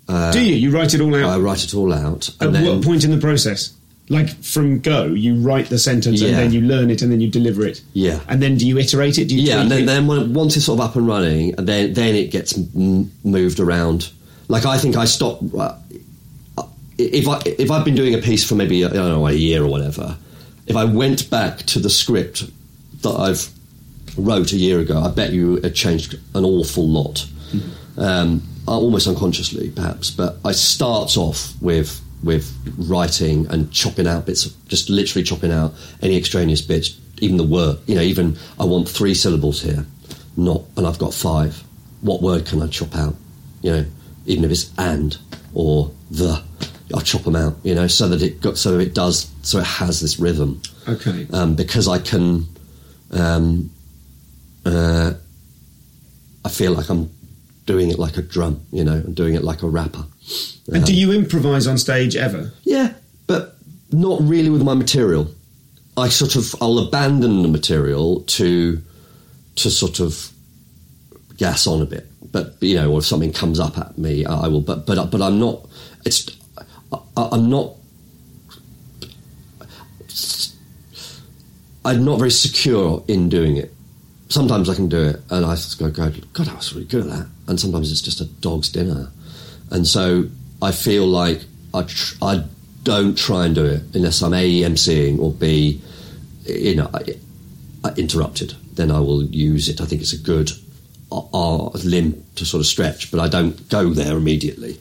Do 0.07 0.45
you? 0.45 0.55
You 0.55 0.71
write 0.71 0.93
it 0.93 1.01
all 1.01 1.15
out? 1.15 1.23
I 1.29 1.37
write 1.37 1.63
it 1.63 1.73
all 1.73 1.91
out. 1.93 2.29
At 2.39 2.53
then, 2.53 2.65
what 2.65 2.83
point 2.85 3.03
in 3.03 3.11
the 3.11 3.17
process? 3.17 3.73
Like 4.09 4.29
from 4.43 4.79
go, 4.79 5.05
you 5.05 5.35
write 5.35 5.69
the 5.69 5.79
sentence 5.79 6.21
and 6.21 6.33
then 6.35 6.51
you 6.51 6.61
learn 6.61 6.91
it 6.91 7.01
and 7.01 7.11
then 7.11 7.21
you 7.21 7.29
deliver 7.29 7.65
it. 7.65 7.81
Yeah. 7.93 8.19
And 8.27 8.41
then 8.41 8.57
do 8.57 8.67
you 8.67 8.77
iterate 8.77 9.17
it? 9.17 9.29
Do 9.29 9.35
you 9.35 9.41
yeah, 9.43 9.61
and 9.61 9.71
then, 9.71 9.85
then 9.85 10.07
when, 10.07 10.33
once 10.33 10.57
it's 10.57 10.65
sort 10.65 10.79
of 10.79 10.85
up 10.85 10.95
and 10.97 11.07
running, 11.07 11.55
and 11.57 11.67
then 11.67 11.93
then 11.93 12.15
it 12.15 12.29
gets 12.31 12.55
m- 12.57 13.11
moved 13.23 13.59
around. 13.59 14.11
Like 14.47 14.65
I 14.65 14.77
think 14.77 14.95
I 14.97 15.05
stopped. 15.05 15.43
Uh, 15.53 15.75
if 16.97 17.27
I 17.27 17.41
if 17.45 17.71
I've 17.71 17.85
been 17.85 17.95
doing 17.95 18.13
a 18.13 18.19
piece 18.19 18.47
for 18.47 18.55
maybe 18.55 18.85
I 18.85 18.89
don't 18.89 19.09
know 19.09 19.27
a 19.27 19.33
year 19.33 19.63
or 19.63 19.67
whatever, 19.67 20.17
if 20.67 20.75
I 20.75 20.85
went 20.85 21.29
back 21.29 21.59
to 21.59 21.79
the 21.79 21.89
script 21.89 22.43
that 23.01 23.11
I've 23.11 23.49
wrote 24.17 24.51
a 24.51 24.57
year 24.57 24.79
ago, 24.79 24.99
I 24.99 25.09
bet 25.09 25.31
you 25.31 25.55
it 25.57 25.71
changed 25.71 26.19
an 26.35 26.45
awful 26.45 26.87
lot, 26.87 27.27
um, 27.97 28.43
almost 28.67 29.07
unconsciously 29.07 29.71
perhaps. 29.71 30.11
But 30.11 30.37
I 30.45 30.51
start 30.51 31.17
off 31.17 31.53
with 31.61 31.99
with 32.23 32.53
writing 32.77 33.47
and 33.47 33.71
chopping 33.71 34.07
out 34.07 34.25
bits, 34.25 34.45
just 34.67 34.89
literally 34.89 35.23
chopping 35.23 35.51
out 35.51 35.73
any 36.01 36.17
extraneous 36.17 36.61
bits, 36.61 36.97
even 37.19 37.37
the 37.37 37.43
word. 37.43 37.77
You 37.85 37.95
know, 37.95 38.01
even 38.01 38.37
I 38.59 38.65
want 38.65 38.87
three 38.87 39.13
syllables 39.13 39.61
here, 39.61 39.85
not, 40.37 40.63
and 40.77 40.87
I've 40.87 40.99
got 40.99 41.13
five. 41.13 41.63
What 42.01 42.21
word 42.21 42.45
can 42.45 42.61
I 42.61 42.67
chop 42.67 42.95
out? 42.95 43.15
You 43.61 43.71
know, 43.71 43.85
even 44.25 44.43
if 44.43 44.51
it's 44.51 44.71
and 44.77 45.17
or 45.53 45.91
the, 46.09 46.41
I 46.95 47.01
chop 47.01 47.23
them 47.23 47.35
out, 47.35 47.57
you 47.63 47.75
know, 47.75 47.87
so 47.87 48.07
that 48.09 48.21
it 48.21 48.41
got 48.41 48.57
so 48.57 48.79
it 48.79 48.93
does 48.93 49.31
so 49.41 49.59
it 49.59 49.65
has 49.65 49.99
this 49.99 50.19
rhythm. 50.19 50.61
Okay. 50.87 51.27
Um, 51.31 51.55
because 51.55 51.87
I 51.87 51.99
can, 51.99 52.47
um, 53.11 53.71
uh, 54.65 55.13
I 56.45 56.49
feel 56.49 56.73
like 56.73 56.89
I'm 56.89 57.09
doing 57.65 57.89
it 57.89 57.99
like 57.99 58.17
a 58.17 58.21
drum, 58.21 58.61
you 58.71 58.83
know, 58.83 58.93
I'm 58.93 59.13
doing 59.13 59.35
it 59.35 59.43
like 59.43 59.63
a 59.63 59.69
rapper. 59.69 60.05
and 60.73 60.85
do 60.85 60.93
you 60.93 61.11
improvise 61.11 61.67
on 61.67 61.77
stage 61.77 62.15
ever? 62.15 62.51
Yeah, 62.63 62.93
but 63.27 63.57
not 63.91 64.21
really 64.21 64.49
with 64.49 64.63
my 64.63 64.73
material. 64.73 65.29
I 65.95 66.09
sort 66.09 66.35
of 66.35 66.55
I'll 66.61 66.79
abandon 66.79 67.43
the 67.43 67.47
material 67.47 68.21
to 68.21 68.81
to 69.55 69.69
sort 69.69 69.99
of 69.99 70.31
gas 71.37 71.67
on 71.67 71.81
a 71.81 71.85
bit. 71.85 72.07
But 72.31 72.55
you 72.61 72.75
know, 72.75 72.91
or 72.91 72.99
if 72.99 73.05
something 73.05 73.33
comes 73.33 73.59
up 73.59 73.77
at 73.77 73.97
me, 73.97 74.25
I 74.25 74.47
will. 74.47 74.61
But 74.61 74.85
but 74.85 75.11
but 75.11 75.21
I'm 75.21 75.39
not. 75.39 75.67
It's 76.05 76.29
I, 76.91 77.29
I'm 77.31 77.49
not. 77.49 77.73
I'm 81.85 82.05
not 82.05 82.17
very 82.17 82.31
secure 82.31 83.03
in 83.07 83.29
doing 83.29 83.57
it. 83.57 83.73
Sometimes 84.29 84.69
I 84.69 84.75
can 84.75 84.87
do 84.87 85.09
it, 85.09 85.21
and 85.29 85.45
I 85.45 85.55
go, 85.77 85.91
go, 85.91 86.11
God, 86.31 86.47
I 86.47 86.55
was 86.55 86.73
really 86.73 86.87
good 86.87 87.05
at 87.05 87.09
that. 87.09 87.27
And 87.47 87.59
sometimes 87.59 87.91
it's 87.91 88.01
just 88.01 88.21
a 88.21 88.25
dog's 88.25 88.69
dinner, 88.69 89.11
and 89.69 89.85
so 89.85 90.29
I 90.61 90.71
feel 90.71 91.05
like 91.05 91.41
I 91.73 91.83
tr- 91.83 92.15
I 92.21 92.43
don't 92.83 93.17
try 93.17 93.45
and 93.45 93.55
do 93.55 93.65
it 93.65 93.83
unless 93.93 94.21
I'm 94.21 94.33
a 94.33 94.61
emceeing 94.61 95.19
or 95.19 95.31
b, 95.31 95.81
you 96.45 96.75
know, 96.75 96.89
I, 96.93 97.15
I 97.83 97.93
interrupted. 97.95 98.55
Then 98.73 98.91
I 98.91 98.99
will 98.99 99.23
use 99.25 99.69
it. 99.69 99.81
I 99.81 99.85
think 99.85 100.01
it's 100.01 100.13
a 100.13 100.17
good 100.17 100.51
uh, 101.33 101.69
limb 101.83 102.23
to 102.35 102.45
sort 102.45 102.61
of 102.61 102.67
stretch, 102.67 103.11
but 103.11 103.19
I 103.19 103.27
don't 103.27 103.69
go 103.69 103.89
there 103.89 104.17
immediately. 104.17 104.77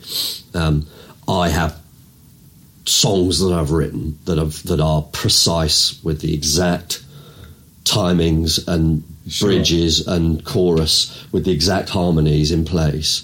Um, 0.54 0.86
I 1.28 1.48
have 1.48 1.78
songs 2.84 3.38
that 3.40 3.52
I've 3.52 3.70
written 3.70 4.18
that 4.24 4.38
have 4.38 4.62
that 4.64 4.80
are 4.80 5.02
precise 5.02 6.02
with 6.02 6.20
the 6.20 6.34
exact 6.34 7.02
timings 7.84 8.66
and 8.66 9.04
Sure. 9.28 9.50
bridges 9.50 10.04
and 10.08 10.44
chorus 10.44 11.16
with 11.30 11.44
the 11.44 11.52
exact 11.52 11.90
harmonies 11.90 12.50
in 12.50 12.64
place. 12.64 13.22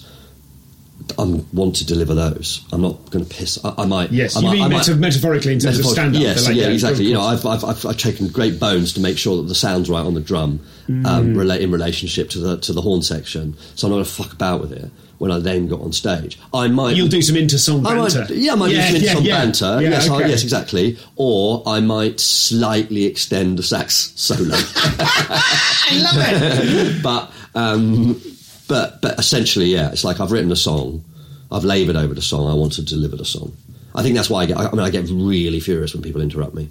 I 1.19 1.23
want 1.53 1.77
to 1.77 1.87
deliver 1.87 2.15
those. 2.15 2.65
I'm 2.73 2.81
not 2.83 3.11
going 3.11 3.25
to 3.25 3.35
piss. 3.35 3.59
I, 3.65 3.75
I 3.79 3.87
might. 3.87 4.11
Yes, 4.11 4.37
I 4.37 4.41
you 4.41 4.47
might, 4.47 4.53
mean 4.55 4.63
I 4.65 4.69
might- 4.69 4.97
metaphorically 4.97 5.53
in 5.53 5.59
terms 5.61 5.79
of 5.79 5.85
Metaphor- 5.85 5.93
stand-up. 5.95 6.23
Yes, 6.23 6.47
like, 6.47 6.57
yeah, 6.57 6.69
exactly. 6.69 7.05
You 7.07 7.15
know. 7.15 7.23
I've, 7.23 7.45
I've, 7.47 7.65
I've, 7.65 7.87
I've 7.87 7.97
taken 7.97 8.29
great 8.29 8.59
bones 8.61 8.93
to 8.95 9.01
make 9.01 9.17
sure 9.19 9.37
that 9.39 9.49
the 9.49 9.55
sound's 9.55 9.89
right 9.89 10.05
on 10.05 10.15
the 10.15 10.21
drum, 10.21 10.61
Mm. 10.89 11.07
um, 11.07 11.35
rela- 11.35 11.61
in 11.61 11.71
relationship 11.71 12.31
to 12.31 12.39
the 12.39 12.57
to 12.59 12.73
the 12.73 12.81
horn 12.81 13.03
section. 13.03 13.55
So 13.75 13.87
I'm 13.87 13.91
not 13.91 13.97
going 13.97 14.05
to 14.07 14.11
fuck 14.11 14.33
about 14.33 14.63
with 14.63 14.73
it 14.73 14.91
when 15.19 15.31
I 15.31 15.39
then 15.39 15.69
got 15.69 15.81
on 15.83 15.93
stage. 15.93 16.39
I 16.55 16.69
might. 16.69 16.97
You'll 16.97 17.09
do 17.09 17.21
some 17.21 17.37
inter-song 17.37 17.85
I 17.87 17.95
might, 17.95 18.15
banter. 18.15 18.33
yeah, 18.35 18.53
I 18.53 18.55
might 18.55 18.71
Yeah, 18.73 18.91
do 18.93 18.97
some 18.97 19.03
yeah, 19.05 19.13
some 19.15 19.25
yeah. 19.25 19.39
banter. 19.39 19.83
Yeah, 19.83 19.89
yes, 19.91 20.09
I, 20.09 20.19
yes, 20.27 20.43
exactly. 20.45 20.97
Or 21.17 21.63
I 21.67 21.81
might 21.81 22.21
slightly 22.21 23.05
extend 23.05 23.59
the 23.59 23.63
sax 23.63 24.13
solo. 24.17 24.55
I 24.57 26.01
love 26.03 26.15
it. 26.17 27.03
but 27.03 27.33
um, 27.55 28.21
but 28.69 29.01
but 29.03 29.19
essentially, 29.19 29.67
yeah, 29.67 29.91
it's 29.91 30.05
like 30.05 30.21
I've 30.21 30.31
written 30.31 30.53
a 30.53 30.57
song, 30.57 31.05
I've 31.51 31.65
laboured 31.65 31.97
over 31.97 32.15
the 32.15 32.23
song, 32.23 32.49
I 32.49 32.55
want 32.55 32.75
to 32.75 32.85
deliver 32.85 33.17
the 33.17 33.25
song. 33.25 33.57
I 33.95 34.03
think 34.03 34.15
that's 34.15 34.31
why 34.31 34.43
I 34.43 34.47
get. 34.47 34.59
I 34.59 34.71
mean, 34.71 34.81
I 34.81 34.91
get 34.91 35.09
really 35.11 35.61
furious 35.61 35.95
when 35.95 36.03
people 36.03 36.21
interrupt 36.21 36.55
me. 36.55 36.69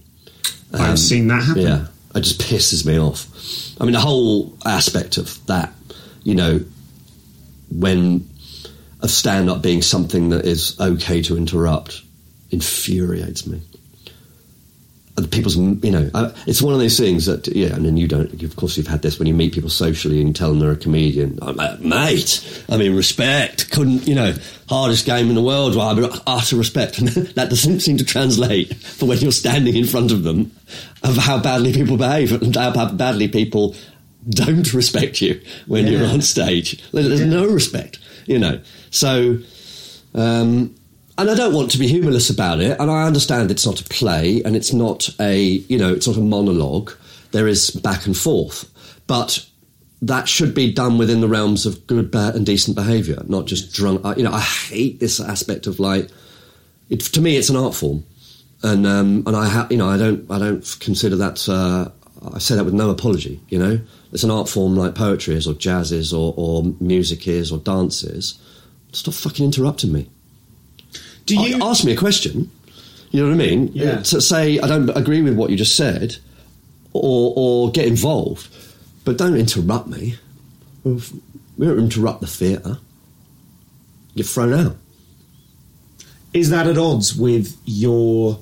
I've 0.74 0.92
um, 0.92 0.98
seen 0.98 1.28
that 1.28 1.44
happen. 1.44 1.64
Yeah, 1.64 1.88
it 2.16 2.22
just 2.22 2.40
pisses 2.50 2.86
me 2.86 3.00
off. 3.00 3.28
I 3.82 3.84
mean, 3.84 3.94
the 3.94 4.00
whole 4.00 4.58
aspect 4.66 5.18
of 5.18 5.46
that, 5.48 5.74
you 6.24 6.36
know, 6.36 6.62
when 7.72 8.28
of 9.02 9.12
stand 9.12 9.50
up 9.50 9.62
being 9.62 9.82
something 9.82 10.30
that 10.30 10.46
is 10.46 10.80
okay 10.80 11.22
to 11.24 11.38
interrupt, 11.38 12.02
infuriates 12.52 13.46
me. 13.46 13.62
People's, 15.32 15.58
you 15.58 15.92
know, 15.92 16.12
uh, 16.14 16.32
it's 16.46 16.62
one 16.62 16.74
of 16.74 16.80
those 16.80 16.98
things 16.98 17.26
that, 17.26 17.48
yeah, 17.48 17.74
and 17.74 17.84
then 17.84 17.98
you 17.98 18.08
don't, 18.08 18.32
of 18.44 18.56
course, 18.56 18.78
you've 18.78 18.88
had 18.88 19.02
this 19.02 19.18
when 19.18 19.28
you 19.28 19.34
meet 19.34 19.54
people 19.54 19.70
socially 19.70 20.20
and 20.20 20.28
you 20.28 20.34
tell 20.34 20.50
them 20.50 20.60
they're 20.60 20.72
a 20.72 20.78
comedian. 20.78 21.40
I'm 21.42 21.56
like, 21.56 21.80
mate, 21.80 22.64
I 22.70 22.78
mean, 22.78 22.96
respect. 22.96 23.72
Couldn't, 23.72 24.08
you 24.08 24.14
know, 24.14 24.36
hardest 24.70 25.06
game 25.06 25.30
in 25.30 25.36
the 25.36 25.42
world. 25.42 25.76
Well, 25.76 25.90
I 25.90 25.94
mean, 25.96 26.10
utter 26.28 26.56
respect. 26.56 27.00
And 27.00 27.08
that 27.36 27.50
doesn't 27.50 27.80
seem 27.80 27.98
to 27.98 28.06
translate 28.06 28.76
for 28.76 29.08
when 29.08 29.18
you're 29.18 29.32
standing 29.32 29.76
in 29.76 29.86
front 29.86 30.12
of 30.12 30.24
them 30.24 30.52
of 31.04 31.18
how 31.18 31.40
badly 31.40 31.74
people 31.74 31.98
behave 31.98 32.32
and 32.40 32.56
how 32.56 32.92
badly 32.92 33.28
people 33.28 33.76
don't 34.30 34.74
respect 34.74 35.22
you 35.22 35.42
when 35.68 35.88
you're 35.88 36.08
on 36.08 36.22
stage. 36.22 36.82
There's 36.92 37.08
there's 37.08 37.22
no 37.22 37.46
respect, 37.48 38.00
you 38.26 38.40
know. 38.40 38.62
So, 38.92 39.40
um, 40.14 40.76
and 41.18 41.30
I 41.30 41.36
don't 41.36 41.54
want 41.54 41.72
to 41.72 41.80
be 41.80 41.88
humorless 41.88 42.30
about 42.30 42.60
it. 42.60 42.80
And 42.80 42.92
I 42.92 43.06
understand 43.06 43.50
it's 43.50 43.66
not 43.66 43.82
a 43.82 43.86
play 43.86 44.42
and 44.44 44.56
it's 44.56 44.74
not 44.74 45.10
a, 45.20 45.40
you 45.40 45.78
know, 45.78 45.94
it's 45.94 46.08
not 46.08 46.18
a 46.18 46.22
monologue. 46.22 46.92
There 47.32 47.48
is 47.48 47.72
back 47.72 48.06
and 48.06 48.16
forth, 48.16 48.70
but 49.08 49.46
that 50.02 50.30
should 50.30 50.54
be 50.54 50.72
done 50.72 50.98
within 50.98 51.22
the 51.22 51.28
realms 51.28 51.66
of 51.66 51.88
good, 51.88 52.12
bad, 52.12 52.36
and 52.36 52.46
decent 52.46 52.76
behaviour, 52.76 53.24
not 53.28 53.48
just 53.48 53.74
drunk. 53.74 54.06
You 54.18 54.24
know, 54.24 54.32
I 54.32 54.40
hate 54.40 55.00
this 55.00 55.20
aspect 55.20 55.66
of 55.66 55.80
like, 55.80 56.10
it, 56.90 57.00
to 57.00 57.22
me, 57.22 57.36
it's 57.36 57.50
an 57.50 57.56
art 57.56 57.76
form, 57.76 58.06
and 58.64 58.86
um, 58.88 59.24
and 59.26 59.36
I, 59.36 59.50
ha- 59.50 59.68
you 59.70 59.78
know, 59.78 59.90
I 59.90 59.98
don't, 59.98 60.30
I 60.32 60.40
don't 60.40 60.78
consider 60.80 61.16
that. 61.18 61.50
Uh, 61.50 61.90
I 62.34 62.40
say 62.40 62.56
that 62.56 62.64
with 62.64 62.74
no 62.74 62.90
apology. 62.90 63.42
You 63.50 63.60
know, 63.60 63.80
it's 64.14 64.24
an 64.24 64.32
art 64.32 64.48
form 64.48 64.76
like 64.76 64.96
poetry 64.96 65.36
is, 65.36 65.48
or 65.48 65.54
jazz 65.54 65.92
is, 65.92 66.14
or, 66.14 66.34
or 66.38 66.64
music 66.80 67.28
is, 67.28 67.52
or 67.52 67.58
dance 67.58 68.04
is. 68.04 68.40
Stop 68.94 69.16
fucking 69.16 69.46
interrupting 69.46 69.92
me. 69.92 70.10
Do 71.28 71.36
you? 71.40 71.60
Ask 71.62 71.86
me 71.86 71.92
a 71.92 71.98
question? 71.98 72.50
You 73.12 73.22
know 73.22 73.28
what 73.30 73.36
I 73.36 73.48
mean? 73.48 73.70
Yeah. 73.74 74.02
To 74.02 74.20
say 74.22 74.60
I 74.60 74.68
don't 74.68 74.90
agree 74.90 75.22
with 75.22 75.36
what 75.36 75.50
you 75.50 75.58
just 75.58 75.76
said, 75.76 76.18
or 76.94 77.34
or 77.36 77.72
get 77.72 77.86
involved, 77.86 78.48
but 79.06 79.18
don't 79.18 79.36
interrupt 79.36 79.88
me. 79.88 80.16
We 80.84 81.66
don't 81.66 81.80
interrupt 81.80 82.22
the 82.22 82.28
theatre. 82.28 82.78
Get 84.16 84.26
thrown 84.26 84.54
out. 84.54 84.76
is 86.34 86.50
that 86.50 86.66
at 86.68 86.78
odds 86.78 87.16
with 87.16 87.56
your 87.66 88.40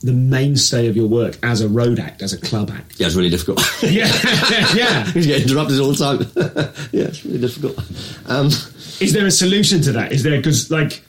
the 0.00 0.12
mainstay 0.12 0.88
of 0.88 0.96
your 0.96 1.06
work 1.06 1.38
as 1.44 1.60
a 1.60 1.68
road 1.68 2.00
act, 2.00 2.22
as 2.22 2.32
a 2.32 2.38
club 2.38 2.70
act? 2.72 2.98
Yeah, 2.98 3.06
it's 3.06 3.14
really 3.16 3.30
difficult. 3.30 3.60
Yeah, 3.82 4.10
yeah. 4.74 5.06
you 5.14 5.22
get 5.22 5.42
interrupted 5.42 5.78
all 5.80 5.92
the 5.92 5.96
time. 5.96 6.20
yeah, 6.92 7.04
it's 7.04 7.24
really 7.24 7.38
difficult. 7.40 7.78
Um, 8.26 8.46
Is 9.00 9.12
there 9.12 9.26
a 9.26 9.30
solution 9.30 9.80
to 9.82 9.92
that? 9.92 10.12
Is 10.12 10.22
there 10.24 10.36
because 10.38 10.70
like 10.70 11.02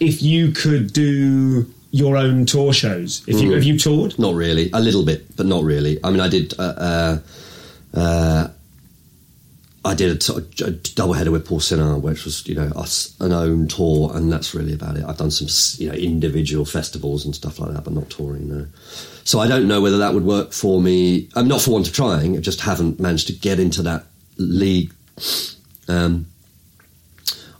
if 0.00 0.22
you 0.22 0.52
could 0.52 0.92
do 0.92 1.72
your 1.90 2.16
own 2.16 2.46
tour 2.46 2.72
shows, 2.72 3.22
if 3.26 3.40
you 3.40 3.52
have 3.52 3.64
you 3.64 3.78
toured? 3.78 4.18
not 4.18 4.34
really. 4.34 4.70
A 4.72 4.80
little 4.80 5.04
bit, 5.04 5.36
but 5.36 5.46
not 5.46 5.64
really. 5.64 5.98
I 6.04 6.10
mean, 6.10 6.20
I 6.20 6.28
did. 6.28 6.54
Uh, 6.58 6.62
uh, 6.62 7.18
uh, 7.94 8.48
I 9.84 9.94
did 9.94 10.28
a, 10.28 10.32
of 10.34 10.60
a 10.60 10.70
double 10.70 11.14
header 11.14 11.30
with 11.30 11.46
Paul 11.46 11.60
Sinha, 11.60 12.00
which 12.00 12.24
was 12.24 12.46
you 12.46 12.54
know 12.54 12.70
us 12.76 13.16
an 13.20 13.32
own 13.32 13.68
tour, 13.68 14.10
and 14.14 14.30
that's 14.30 14.54
really 14.54 14.74
about 14.74 14.96
it. 14.96 15.04
I've 15.04 15.16
done 15.16 15.30
some 15.30 15.48
you 15.82 15.90
know 15.90 15.96
individual 15.96 16.64
festivals 16.64 17.24
and 17.24 17.34
stuff 17.34 17.58
like 17.58 17.72
that, 17.72 17.84
but 17.84 17.94
not 17.94 18.10
touring. 18.10 18.48
No. 18.48 18.66
So 19.24 19.40
I 19.40 19.46
don't 19.46 19.68
know 19.68 19.80
whether 19.80 19.98
that 19.98 20.14
would 20.14 20.24
work 20.24 20.52
for 20.52 20.80
me. 20.80 21.28
I'm 21.34 21.48
not 21.48 21.60
for 21.60 21.70
want 21.70 21.88
of 21.88 21.94
trying. 21.94 22.36
I 22.36 22.40
just 22.40 22.60
haven't 22.60 22.98
managed 23.00 23.28
to 23.28 23.32
get 23.32 23.60
into 23.60 23.82
that 23.82 24.04
league. 24.36 24.92
Um, 25.86 26.26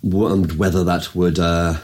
and 0.03 0.53
whether 0.59 0.85
that 0.85 1.15
would 1.15 1.39
uh, 1.39 1.75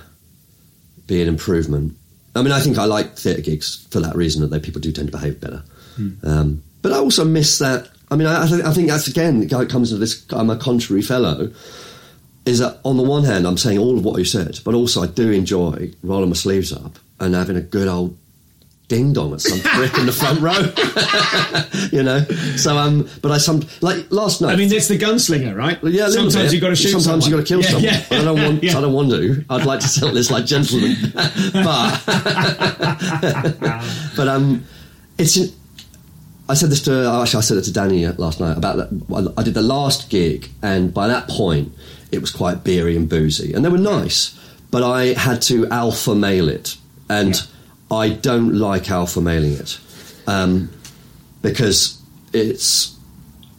be 1.07 1.22
an 1.22 1.28
improvement. 1.28 1.96
I 2.34 2.42
mean, 2.42 2.52
I 2.52 2.61
think 2.61 2.78
I 2.78 2.84
like 2.84 3.16
theatre 3.16 3.42
gigs 3.42 3.86
for 3.90 4.00
that 4.00 4.16
reason 4.16 4.48
that 4.48 4.62
people 4.62 4.80
do 4.80 4.90
tend 4.90 5.09
to 5.09 5.16
behave 5.16 5.40
better. 5.40 5.62
Um, 6.24 6.62
but 6.82 6.92
I 6.92 6.98
also 6.98 7.24
miss 7.24 7.59
that. 7.59 7.88
I 8.11 8.16
mean, 8.16 8.26
I, 8.26 8.44
I, 8.44 8.46
think, 8.46 8.64
I 8.64 8.72
think 8.72 8.88
that's 8.88 9.07
again 9.07 9.42
it 9.42 9.70
comes 9.70 9.90
to 9.90 9.96
this. 9.96 10.24
I'm 10.30 10.50
a 10.50 10.57
contrary 10.57 11.02
fellow. 11.02 11.52
Is 12.44 12.59
that 12.59 12.80
on 12.84 12.98
the 12.98 13.02
one 13.02 13.24
hand, 13.24 13.46
I'm 13.46 13.57
saying 13.57 13.78
all 13.78 13.96
of 13.96 14.05
what 14.05 14.18
you 14.18 14.24
said, 14.24 14.59
but 14.64 14.74
also 14.74 15.02
I 15.02 15.07
do 15.07 15.30
enjoy 15.30 15.92
rolling 16.02 16.28
my 16.28 16.34
sleeves 16.34 16.72
up 16.72 16.98
and 17.18 17.34
having 17.34 17.57
a 17.57 17.62
good 17.62 17.88
old 17.88 18.18
ding 18.87 19.12
dong 19.14 19.32
at 19.32 19.41
some 19.41 19.61
prick 19.61 19.97
in 19.97 20.05
the 20.07 20.12
front 20.12 20.41
row. 20.41 20.53
you 21.97 22.03
know. 22.03 22.20
So 22.57 22.76
um, 22.76 23.09
but 23.22 23.30
I 23.32 23.39
some 23.39 23.62
like 23.80 24.11
last 24.11 24.41
night. 24.43 24.53
I 24.53 24.57
mean, 24.57 24.72
it's 24.72 24.89
the 24.89 24.99
gunslinger, 24.99 25.57
right? 25.57 25.80
Well, 25.82 25.93
yeah, 25.93 26.09
sometimes 26.09 26.53
you've 26.53 26.61
got 26.62 26.68
to 26.68 26.76
shoot. 26.76 26.89
Sometimes 26.91 27.24
someone. 27.24 27.41
you've 27.41 27.49
got 27.49 27.61
to 27.61 27.68
kill 27.70 27.80
Yeah, 27.82 27.93
someone. 28.03 28.11
yeah. 28.11 28.20
I 28.20 28.24
don't 28.24 28.43
want. 28.43 28.62
Yeah. 28.64 28.78
I 28.78 28.80
don't 28.80 28.93
want 28.93 29.11
to. 29.11 29.45
I'd 29.51 29.66
like 29.66 29.80
to 29.80 29.89
settle 29.89 30.12
this 30.12 30.30
like 30.30 30.45
gentlemen. 30.47 30.97
but 31.53 32.03
but 34.16 34.28
um, 34.28 34.64
it's. 35.18 35.37
In, 35.37 35.51
I 36.47 36.53
said 36.55 36.68
this 36.70 36.82
to 36.82 37.07
actually 37.22 37.39
I 37.39 37.41
said 37.41 37.57
it 37.57 37.62
to 37.62 37.72
Danny 37.72 38.07
last 38.07 38.39
night 38.39 38.57
about 38.59 38.76
that. 38.76 39.35
I 39.39 39.43
did 39.43 39.55
the 39.55 39.62
last 39.62 40.11
gig, 40.11 40.51
and 40.62 40.93
by 40.93 41.09
that 41.09 41.26
point, 41.26 41.72
it 42.12 42.20
was 42.20 42.30
quite 42.30 42.62
beery 42.64 42.97
and 42.97 43.09
boozy, 43.09 43.55
and 43.55 43.64
they 43.64 43.70
were 43.70 43.78
nice, 43.78 44.39
but 44.70 44.82
I 44.82 45.14
had 45.14 45.41
to 45.43 45.66
alpha 45.68 46.14
male 46.14 46.51
it, 46.51 46.76
and 47.09 47.35
I 47.95 48.11
don't 48.11 48.55
like 48.55 48.90
alpha 48.90 49.20
mailing 49.20 49.55
it 49.55 49.78
um, 50.26 50.70
because 51.42 52.01
it's 52.32 52.97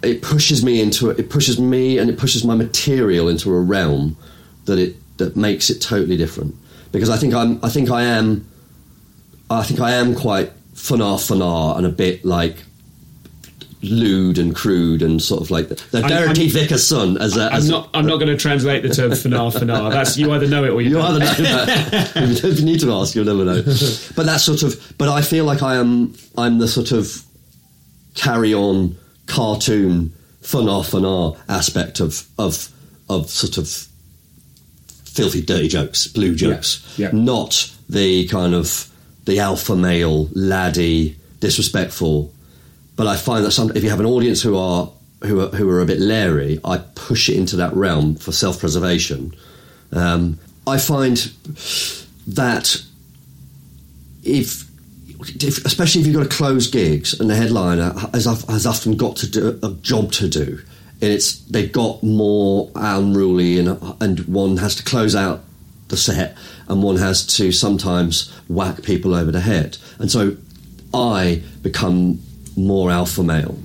it 0.03 0.21
pushes 0.21 0.63
me 0.63 0.81
into 0.81 1.09
it 1.09 1.29
pushes 1.29 1.59
me 1.59 1.97
and 1.97 2.09
it 2.09 2.17
pushes 2.17 2.43
my 2.43 2.55
material 2.55 3.27
into 3.29 3.53
a 3.53 3.59
realm 3.59 4.17
that 4.65 4.77
it 4.77 4.95
that 5.17 5.35
makes 5.35 5.69
it 5.69 5.81
totally 5.81 6.17
different. 6.17 6.55
Because 6.91 7.09
I 7.09 7.17
think 7.17 7.33
I'm 7.33 7.59
I 7.63 7.69
think 7.69 7.89
I 7.89 8.03
am 8.03 8.47
I 9.49 9.63
think 9.63 9.79
I 9.79 9.91
am 9.91 10.15
quite 10.15 10.51
funar 10.73 11.17
funar 11.17 11.77
and 11.77 11.85
a 11.85 11.89
bit 11.89 12.25
like 12.25 12.57
lewd 13.89 14.37
and 14.37 14.55
crude 14.55 15.01
and 15.01 15.21
sort 15.21 15.41
of 15.41 15.51
like 15.51 15.69
the, 15.69 15.75
the 15.91 15.99
I'm- 15.99 16.07
Derek 16.09 16.37
I'm- 16.37 16.49
Vickers' 16.49 16.85
son 16.87 17.17
as 17.17 17.37
a 17.37 17.45
I'm 17.47 17.53
as 17.53 17.69
not. 17.69 17.89
I'm 17.93 18.05
not 18.05 18.17
going 18.17 18.27
to 18.29 18.37
translate 18.37 18.83
the 18.83 18.89
term 18.89 19.11
fanar 19.11 19.51
fanar. 19.51 19.91
That's 19.91 20.17
you 20.17 20.31
either 20.31 20.47
know 20.47 20.63
it 20.63 20.69
or 20.71 20.81
you, 20.81 20.89
You 20.89 20.95
don't. 20.95 21.21
either 21.21 21.43
know 21.43 21.65
that. 21.65 22.15
if 22.43 22.59
you 22.59 22.65
need 22.65 22.79
to 22.81 22.91
ask, 22.93 23.15
you'll 23.15 23.25
never 23.25 23.45
know. 23.45 23.61
But 24.15 24.25
that's 24.25 24.43
sort 24.43 24.63
of. 24.63 24.93
But 24.97 25.09
I 25.09 25.21
feel 25.21 25.45
like 25.45 25.61
I 25.61 25.75
am. 25.75 26.13
I'm 26.37 26.57
the 26.59 26.67
sort 26.67 26.91
of 26.91 27.23
carry 28.15 28.53
on 28.53 28.95
cartoon 29.27 30.13
fun 30.41 30.69
off 30.69 30.93
and 30.93 31.05
r 31.05 31.35
aspect 31.49 31.99
of 31.99 32.25
of 32.37 32.69
of 33.09 33.29
sort 33.29 33.57
of 33.57 33.87
filthy 35.05 35.41
dirty 35.41 35.67
jokes, 35.67 36.07
blue 36.07 36.35
jokes, 36.35 36.83
yeah. 36.97 37.09
not 37.13 37.71
the 37.89 38.27
kind 38.27 38.53
of 38.53 38.91
the 39.25 39.39
alpha 39.39 39.75
male 39.75 40.27
laddie 40.33 41.15
disrespectful. 41.39 42.31
But 42.95 43.07
I 43.07 43.17
find 43.17 43.45
that 43.45 43.51
some, 43.51 43.71
if 43.75 43.83
you 43.83 43.89
have 43.89 43.99
an 43.99 44.05
audience 44.05 44.41
who 44.41 44.57
are 44.57 44.91
who 45.23 45.41
are 45.41 45.47
who 45.49 45.69
are 45.69 45.81
a 45.81 45.85
bit 45.85 45.99
leery, 45.99 46.59
I 46.63 46.77
push 46.95 47.29
it 47.29 47.35
into 47.35 47.55
that 47.57 47.73
realm 47.73 48.15
for 48.15 48.31
self 48.31 48.59
preservation. 48.59 49.35
Um, 49.91 50.39
I 50.67 50.77
find 50.77 51.17
that 52.27 52.81
if, 54.23 54.65
if, 55.19 55.63
especially 55.65 56.01
if 56.01 56.07
you've 56.07 56.15
got 56.15 56.23
to 56.23 56.35
close 56.35 56.67
gigs 56.67 57.19
and 57.19 57.29
the 57.29 57.35
headliner 57.35 57.93
has, 58.13 58.25
has 58.25 58.65
often 58.65 58.97
got 58.97 59.15
to 59.17 59.29
do 59.29 59.59
a 59.61 59.71
job 59.81 60.11
to 60.13 60.27
do, 60.27 60.61
and 61.01 61.11
it's 61.11 61.39
they've 61.41 61.71
got 61.71 62.01
more 62.01 62.71
unruly 62.75 63.59
and 63.59 63.77
and 64.01 64.19
one 64.21 64.57
has 64.57 64.75
to 64.75 64.83
close 64.83 65.15
out 65.15 65.43
the 65.89 65.97
set 65.97 66.35
and 66.67 66.81
one 66.81 66.97
has 66.97 67.25
to 67.37 67.51
sometimes 67.51 68.33
whack 68.47 68.81
people 68.81 69.13
over 69.13 69.31
the 69.31 69.41
head, 69.41 69.77
and 69.99 70.09
so 70.11 70.35
I 70.93 71.43
become 71.61 72.21
more 72.57 72.91
alpha 72.91 73.23
male. 73.23 73.57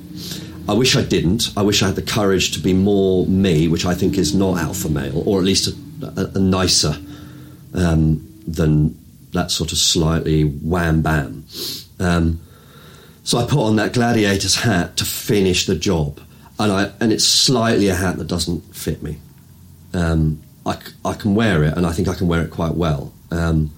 I 0.68 0.74
wish 0.74 0.96
I 0.96 1.02
didn't. 1.02 1.50
I 1.56 1.62
wish 1.62 1.82
I 1.82 1.86
had 1.86 1.96
the 1.96 2.02
courage 2.02 2.52
to 2.52 2.60
be 2.60 2.72
more 2.72 3.26
me, 3.26 3.66
which 3.68 3.84
I 3.84 3.94
think 3.94 4.16
is 4.16 4.34
not 4.34 4.58
alpha 4.58 4.88
male, 4.88 5.22
or 5.26 5.38
at 5.38 5.44
least 5.44 5.68
a, 5.68 6.06
a, 6.06 6.30
a 6.36 6.38
nicer 6.38 6.96
um, 7.74 8.26
than 8.46 8.96
that 9.32 9.50
sort 9.50 9.72
of 9.72 9.78
slightly 9.78 10.42
wham 10.44 11.02
bam. 11.02 11.44
Um, 11.98 12.40
so 13.22 13.38
I 13.38 13.46
put 13.46 13.64
on 13.64 13.76
that 13.76 13.92
gladiator's 13.92 14.56
hat 14.56 14.96
to 14.98 15.04
finish 15.04 15.66
the 15.66 15.76
job, 15.76 16.20
and 16.58 16.72
I 16.72 16.92
and 17.00 17.12
it's 17.12 17.24
slightly 17.24 17.88
a 17.88 17.94
hat 17.94 18.16
that 18.18 18.26
doesn't 18.26 18.74
fit 18.74 19.02
me. 19.02 19.18
Um, 19.92 20.42
I, 20.64 20.78
I 21.04 21.14
can 21.14 21.34
wear 21.34 21.64
it, 21.64 21.76
and 21.76 21.86
I 21.86 21.92
think 21.92 22.08
I 22.08 22.14
can 22.14 22.28
wear 22.28 22.42
it 22.42 22.50
quite 22.50 22.74
well, 22.74 23.12
um, 23.30 23.70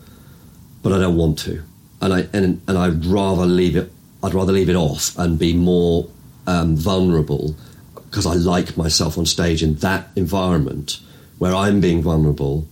but 0.83 0.93
I 0.93 0.99
don't 0.99 1.17
want 1.17 1.39
to, 1.41 1.63
and 2.01 2.13
I 2.13 2.21
and 2.33 2.61
and 2.67 2.79
I'd 2.79 3.05
rather 3.05 3.47
leave 3.47 3.77
it. 3.77 3.91
I'd 4.23 4.35
rather 4.35 4.53
leave 4.53 4.69
it 4.69 4.77
off 4.77 5.17
and 5.19 5.39
be 5.39 5.53
more 5.53 6.09
um, 6.47 6.77
vulnerable 6.77 7.57
because 7.95 8.27
I 8.27 8.35
like 8.35 8.77
myself 8.77 9.19
on 9.19 9.27
stage 9.27 9.63
in 9.63 9.77
that 9.77 10.09
environment 10.17 11.01
where 11.39 11.55
I'm 11.55 11.81
being 11.81 12.03
vulnerable 12.03 12.69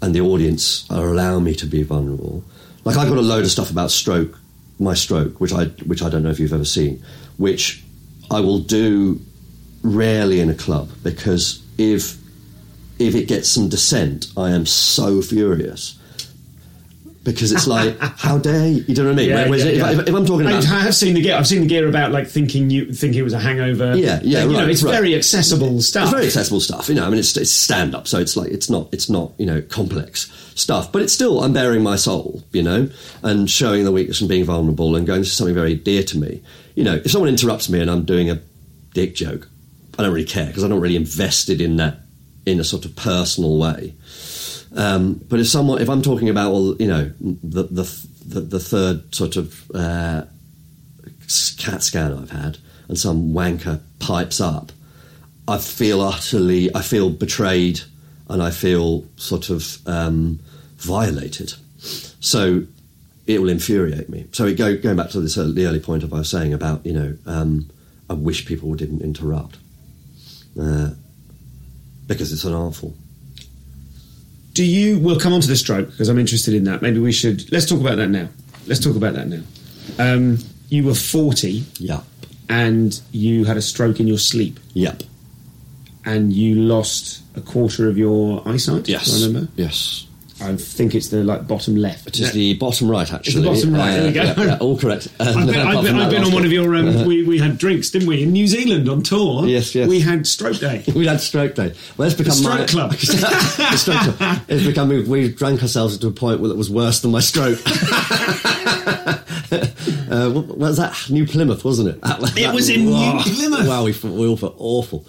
and 0.00 0.14
the 0.14 0.20
audience 0.20 0.88
are 0.90 1.08
allowing 1.08 1.44
me 1.44 1.54
to 1.54 1.66
be 1.66 1.82
vulnerable. 1.82 2.44
Like 2.84 2.96
I 2.96 3.08
got 3.08 3.16
a 3.16 3.22
load 3.22 3.44
of 3.44 3.50
stuff 3.50 3.70
about 3.70 3.90
stroke, 3.90 4.38
my 4.78 4.94
stroke, 4.94 5.40
which 5.40 5.52
I 5.52 5.66
which 5.86 6.02
I 6.02 6.08
don't 6.08 6.22
know 6.22 6.30
if 6.30 6.40
you've 6.40 6.52
ever 6.52 6.64
seen, 6.64 7.02
which 7.36 7.82
I 8.30 8.40
will 8.40 8.58
do 8.58 9.20
rarely 9.82 10.40
in 10.40 10.50
a 10.50 10.54
club 10.54 10.90
because 11.02 11.62
if 11.78 12.16
if 12.98 13.14
it 13.14 13.28
gets 13.28 13.48
some 13.48 13.68
dissent, 13.68 14.26
I 14.36 14.50
am 14.50 14.66
so 14.66 15.22
furious. 15.22 15.98
Because 17.24 17.52
it's 17.52 17.68
like, 17.68 17.96
how 18.00 18.36
dare 18.38 18.66
you? 18.66 18.84
You 18.88 18.94
know 18.96 19.04
what 19.04 19.12
I 19.12 19.14
mean? 19.14 19.28
Yeah, 19.28 19.48
Whereas 19.48 19.64
yeah, 19.64 19.70
if, 19.70 19.78
yeah. 19.78 19.84
I- 19.86 19.92
if, 19.92 20.08
if 20.08 20.14
I'm 20.14 20.26
talking 20.26 20.44
about, 20.46 20.66
I 20.66 20.80
have 20.80 20.94
seen 20.94 21.14
the 21.14 21.22
gear. 21.22 21.36
I've 21.36 21.46
seen 21.46 21.60
the 21.60 21.68
gear 21.68 21.88
about 21.88 22.10
like 22.10 22.26
thinking 22.26 22.68
you 22.68 22.92
think 22.92 23.14
it 23.14 23.22
was 23.22 23.32
a 23.32 23.38
hangover. 23.38 23.94
Yeah, 23.96 24.18
yeah, 24.24 24.44
You 24.44 24.52
know, 24.54 24.66
it's 24.66 24.82
right. 24.82 24.90
very 24.92 25.14
accessible 25.14 25.80
stuff. 25.82 26.04
It's 26.04 26.12
very 26.12 26.26
accessible 26.26 26.58
stuff, 26.58 26.88
you 26.88 26.96
know. 26.96 27.06
I 27.06 27.10
mean, 27.10 27.20
it's, 27.20 27.36
it's 27.36 27.50
stand 27.52 27.94
up, 27.94 28.08
so 28.08 28.18
it's 28.18 28.36
like 28.36 28.50
it's 28.50 28.68
not 28.68 28.88
it's 28.92 29.08
not 29.08 29.30
you 29.38 29.46
know 29.46 29.62
complex 29.62 30.32
stuff, 30.56 30.90
but 30.90 31.00
it's 31.02 31.12
still 31.12 31.44
I'm 31.44 31.52
baring 31.52 31.84
my 31.84 31.94
soul, 31.94 32.42
you 32.50 32.62
know, 32.64 32.90
and 33.22 33.48
showing 33.48 33.84
the 33.84 33.92
weakness 33.92 34.20
and 34.20 34.28
being 34.28 34.44
vulnerable 34.44 34.96
and 34.96 35.06
going 35.06 35.22
to 35.22 35.28
something 35.28 35.54
very 35.54 35.76
dear 35.76 36.02
to 36.02 36.18
me. 36.18 36.42
You 36.74 36.82
know, 36.82 36.96
if 37.04 37.10
someone 37.12 37.28
interrupts 37.28 37.68
me 37.68 37.80
and 37.80 37.88
I'm 37.88 38.04
doing 38.04 38.30
a 38.30 38.40
dick 38.94 39.14
joke, 39.14 39.48
I 39.96 40.02
don't 40.02 40.12
really 40.12 40.26
care 40.26 40.46
because 40.46 40.64
I'm 40.64 40.70
not 40.70 40.80
really 40.80 40.96
invested 40.96 41.60
in 41.60 41.76
that 41.76 41.98
in 42.46 42.58
a 42.58 42.64
sort 42.64 42.84
of 42.84 42.96
personal 42.96 43.58
way. 43.58 43.94
Um, 44.74 45.20
but 45.28 45.40
if 45.40 45.48
someone, 45.48 45.82
if 45.82 45.88
I'm 45.88 46.02
talking 46.02 46.28
about, 46.28 46.52
well, 46.52 46.76
you 46.78 46.88
know, 46.88 47.12
the 47.20 47.64
the 47.64 48.06
the, 48.24 48.40
the 48.40 48.60
third 48.60 49.14
sort 49.14 49.36
of 49.36 49.70
uh, 49.74 50.24
CAT 51.58 51.82
scan 51.82 52.12
I've 52.12 52.30
had, 52.30 52.58
and 52.88 52.98
some 52.98 53.32
wanker 53.32 53.80
pipes 53.98 54.40
up, 54.40 54.72
I 55.46 55.58
feel 55.58 56.00
utterly, 56.00 56.74
I 56.74 56.82
feel 56.82 57.10
betrayed, 57.10 57.80
and 58.28 58.42
I 58.42 58.50
feel 58.50 59.06
sort 59.16 59.50
of 59.50 59.78
um, 59.86 60.40
violated. 60.76 61.54
So 62.20 62.64
it 63.26 63.40
will 63.40 63.48
infuriate 63.48 64.08
me. 64.08 64.26
So 64.32 64.46
it 64.46 64.56
go, 64.56 64.76
going 64.76 64.96
back 64.96 65.10
to 65.10 65.20
this 65.20 65.36
early, 65.38 65.52
the 65.52 65.66
early 65.66 65.80
point 65.80 66.02
of 66.02 66.12
I 66.12 66.18
was 66.18 66.30
saying 66.30 66.52
about, 66.52 66.84
you 66.84 66.92
know, 66.92 67.16
um, 67.26 67.70
I 68.08 68.14
wish 68.14 68.46
people 68.46 68.74
didn't 68.74 69.02
interrupt 69.02 69.56
uh, 70.60 70.90
because 72.06 72.32
it's 72.32 72.44
unartful. 72.44 72.94
Do 74.54 74.64
you? 74.64 74.98
We'll 74.98 75.18
come 75.18 75.32
on 75.32 75.40
to 75.40 75.48
the 75.48 75.56
stroke 75.56 75.90
because 75.90 76.08
I'm 76.08 76.18
interested 76.18 76.54
in 76.54 76.64
that. 76.64 76.82
Maybe 76.82 76.98
we 76.98 77.12
should. 77.12 77.50
Let's 77.52 77.66
talk 77.66 77.80
about 77.80 77.96
that 77.96 78.08
now. 78.08 78.28
Let's 78.66 78.80
talk 78.80 78.96
about 78.96 79.14
that 79.14 79.28
now. 79.28 79.42
Um, 79.98 80.38
you 80.68 80.84
were 80.84 80.94
40 80.94 81.64
Yep. 81.78 82.04
and 82.48 83.00
you 83.12 83.44
had 83.44 83.56
a 83.56 83.62
stroke 83.62 83.98
in 84.00 84.06
your 84.06 84.18
sleep 84.18 84.60
Yep. 84.74 85.02
and 86.04 86.32
you 86.32 86.54
lost 86.56 87.20
a 87.34 87.40
quarter 87.40 87.88
of 87.88 87.96
your 87.98 88.46
eyesight. 88.46 88.88
Yes. 88.88 89.10
I 89.22 89.26
remember. 89.26 89.48
Yes. 89.56 90.06
I 90.42 90.56
think 90.56 90.94
it's 90.94 91.08
the 91.08 91.22
like 91.24 91.46
bottom 91.46 91.76
left. 91.76 92.06
It 92.08 92.20
is 92.20 92.32
the 92.32 92.54
bottom 92.58 92.90
right, 92.90 93.10
actually. 93.12 93.42
The 93.42 93.48
bottom 93.48 93.74
right, 93.74 93.90
there 93.92 94.06
we 94.06 94.12
go. 94.12 94.22
yeah, 94.22 94.42
yeah, 94.44 94.58
all 94.58 94.78
correct. 94.78 95.08
Uh, 95.18 95.24
I've 95.36 95.46
been, 95.46 95.56
I've 95.60 95.84
been, 95.84 95.96
I've 95.96 96.10
been 96.10 96.24
on 96.24 96.32
one 96.32 96.44
of 96.44 96.52
your. 96.52 96.74
Um, 96.74 97.04
we, 97.06 97.22
we 97.24 97.38
had 97.38 97.58
drinks, 97.58 97.90
didn't 97.90 98.08
we, 98.08 98.22
in 98.22 98.32
New 98.32 98.46
Zealand 98.46 98.88
on 98.88 99.02
tour? 99.02 99.46
Yes, 99.46 99.74
yes. 99.74 99.88
We 99.88 100.00
had 100.00 100.26
stroke 100.26 100.58
day. 100.58 100.82
We 100.94 101.06
had 101.06 101.20
stroke 101.20 101.54
day. 101.54 101.74
Well, 101.96 102.08
it's 102.08 102.16
become 102.16 102.34
stroke 102.34 102.58
my 102.60 102.66
club. 102.66 102.90
the 102.92 103.76
stroke 103.76 104.16
club. 104.16 104.38
It's 104.48 104.66
become 104.66 104.88
we, 104.88 105.02
we 105.04 105.28
drank 105.32 105.62
ourselves 105.62 105.96
to 105.98 106.06
a 106.08 106.12
point 106.12 106.40
where 106.40 106.50
it 106.50 106.56
was 106.56 106.70
worse 106.70 107.00
than 107.00 107.10
my 107.12 107.20
stroke. 107.20 107.58
uh, 107.66 109.18
what, 110.30 110.46
what 110.46 110.58
was 110.58 110.76
that? 110.78 111.06
New 111.10 111.26
Plymouth, 111.26 111.64
wasn't 111.64 111.88
it? 111.90 112.00
That, 112.02 112.20
that- 112.20 112.54
was 112.54 112.68
in 112.68 112.86
New. 112.86 113.20
Plymouth. 113.22 113.66
Wow, 113.68 113.84
we, 113.84 113.92
we 113.92 114.26
all 114.26 114.36
felt 114.36 114.54
awful. 114.58 115.00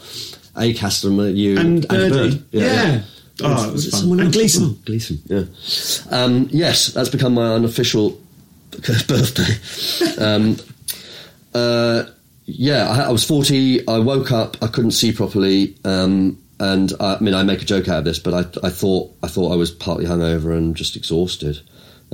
Acaster 0.56 1.08
and 1.28 1.38
you 1.38 1.58
And 1.58 1.88
Birdie. 1.88 2.38
Bird. 2.38 2.44
Yeah. 2.52 3.02
Oh, 3.42 3.70
it 3.70 3.72
was 3.74 3.88
it 3.88 3.92
fun. 3.92 4.00
someone 4.02 4.20
And 4.20 4.28
else? 4.28 4.36
Gleason. 4.36 4.80
Gleason, 4.86 5.22
yeah. 5.26 5.44
Um, 6.12 6.48
yes, 6.52 6.88
that's 6.88 7.10
become 7.10 7.34
my 7.34 7.54
unofficial 7.56 8.20
birthday. 9.08 10.24
Um, 10.24 10.58
uh, 11.54 12.04
yeah, 12.46 12.90
I, 12.90 13.02
I 13.04 13.10
was 13.12 13.24
40. 13.24 13.88
I 13.88 14.00
woke 14.00 14.32
up. 14.32 14.58
I 14.62 14.68
couldn't 14.68 14.92
see 14.92 15.12
properly. 15.12 15.76
Um, 15.86 16.38
and 16.60 16.94
I, 17.00 17.16
I 17.16 17.20
mean, 17.20 17.34
I 17.34 17.44
make 17.44 17.62
a 17.62 17.66
joke 17.66 17.88
out 17.90 18.00
of 18.00 18.06
this, 18.06 18.20
but 18.20 18.34
I, 18.34 18.68
I 18.68 18.70
thought 18.70 19.12
I 19.24 19.28
thought 19.28 19.52
I 19.52 19.56
was 19.56 19.72
partly 19.72 20.06
hungover 20.06 20.56
and 20.56 20.76
just 20.76 20.96
exhausted, 20.96 21.60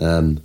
um, 0.01 0.41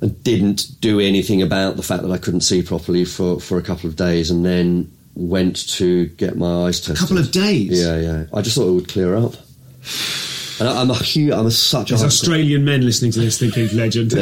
and 0.00 0.22
didn't 0.24 0.80
do 0.80 0.98
anything 1.00 1.42
about 1.42 1.76
the 1.76 1.82
fact 1.82 2.02
that 2.02 2.10
I 2.10 2.18
couldn't 2.18 2.40
see 2.40 2.62
properly 2.62 3.04
for, 3.04 3.38
for 3.40 3.58
a 3.58 3.62
couple 3.62 3.88
of 3.90 3.96
days, 3.96 4.30
and 4.30 4.44
then 4.44 4.90
went 5.14 5.68
to 5.68 6.06
get 6.06 6.36
my 6.36 6.66
eyes 6.66 6.80
tested. 6.80 6.96
A 6.96 7.00
couple 7.00 7.18
of 7.18 7.30
days? 7.30 7.82
Yeah, 7.84 7.98
yeah. 7.98 8.24
I 8.32 8.40
just 8.42 8.56
thought 8.56 8.68
it 8.68 8.72
would 8.72 8.88
clear 8.88 9.14
up. 9.16 9.34
And 10.58 10.68
I, 10.68 10.80
I'm 10.80 10.90
a 10.90 10.94
huge. 10.94 11.32
I'm 11.32 11.46
a 11.46 11.50
such 11.50 11.90
There's 11.90 12.02
a 12.02 12.06
Australian 12.06 12.64
men 12.64 12.82
listening 12.82 13.12
to 13.12 13.20
this 13.20 13.38
thinking 13.38 13.68
legend. 13.76 14.12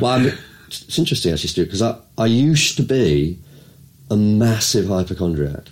well, 0.00 0.06
I'm, 0.06 0.32
it's 0.66 0.98
interesting 0.98 1.32
actually, 1.32 1.48
Stuart, 1.48 1.66
because 1.66 1.82
I, 1.82 1.96
I 2.18 2.26
used 2.26 2.76
to 2.76 2.82
be 2.82 3.38
a 4.10 4.16
massive 4.16 4.88
hypochondriac. 4.88 5.68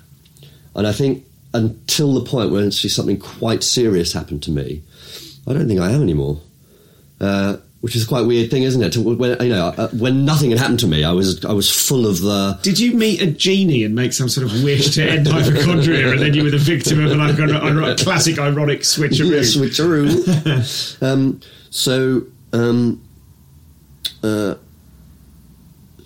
And 0.75 0.87
I 0.87 0.93
think 0.93 1.25
until 1.53 2.15
the 2.15 2.25
point 2.29 2.51
where 2.51 2.67
actually 2.67 2.91
something 2.91 3.19
quite 3.19 3.63
serious 3.63 4.13
happened 4.13 4.43
to 4.45 4.51
me, 4.51 4.83
I 5.47 5.53
don't 5.53 5.69
think 5.69 5.81
I 5.81 5.91
am 5.91 6.03
anymore. 6.03 6.41
Uh, 7.21 7.57
which 7.85 7.95
is 7.95 8.07
quite 8.07 8.21
a 8.21 8.25
weird 8.25 8.51
thing, 8.51 8.63
isn't 8.63 8.83
it? 8.83 8.95
To, 8.95 9.03
when, 9.03 9.39
you 9.43 9.51
know, 9.51 9.67
uh, 9.67 9.89
when 9.91 10.25
nothing 10.25 10.49
had 10.49 10.59
happened 10.59 10.81
to 10.81 10.87
me, 10.87 11.05
I 11.05 11.13
was 11.13 11.45
I 11.45 11.53
was 11.53 11.71
full 11.71 12.07
of 12.07 12.23
the 12.23 12.59
Did 12.63 12.79
you 12.79 12.95
meet 12.95 13.21
a 13.21 13.27
genie 13.27 13.85
and 13.85 13.95
make 13.95 14.15
some 14.15 14.27
sort 14.27 14.51
of 14.51 14.65
wish 14.65 14.95
to 14.95 15.07
end 15.07 15.29
hypochondria, 15.29 16.13
and 16.13 16.19
then 16.19 16.33
you 16.33 16.45
were 16.45 16.51
the 16.51 16.57
victim 16.57 17.05
of 17.05 17.13
an 17.13 17.21
ironic, 17.21 17.99
classic 17.99 18.39
ironic 18.39 18.81
switcheroo? 18.81 19.33
Yeah, 19.33 19.41
switcheroo. 19.41 21.03
um, 21.03 21.43
so, 21.69 22.23
um, 22.55 23.07
uh, 24.23 24.55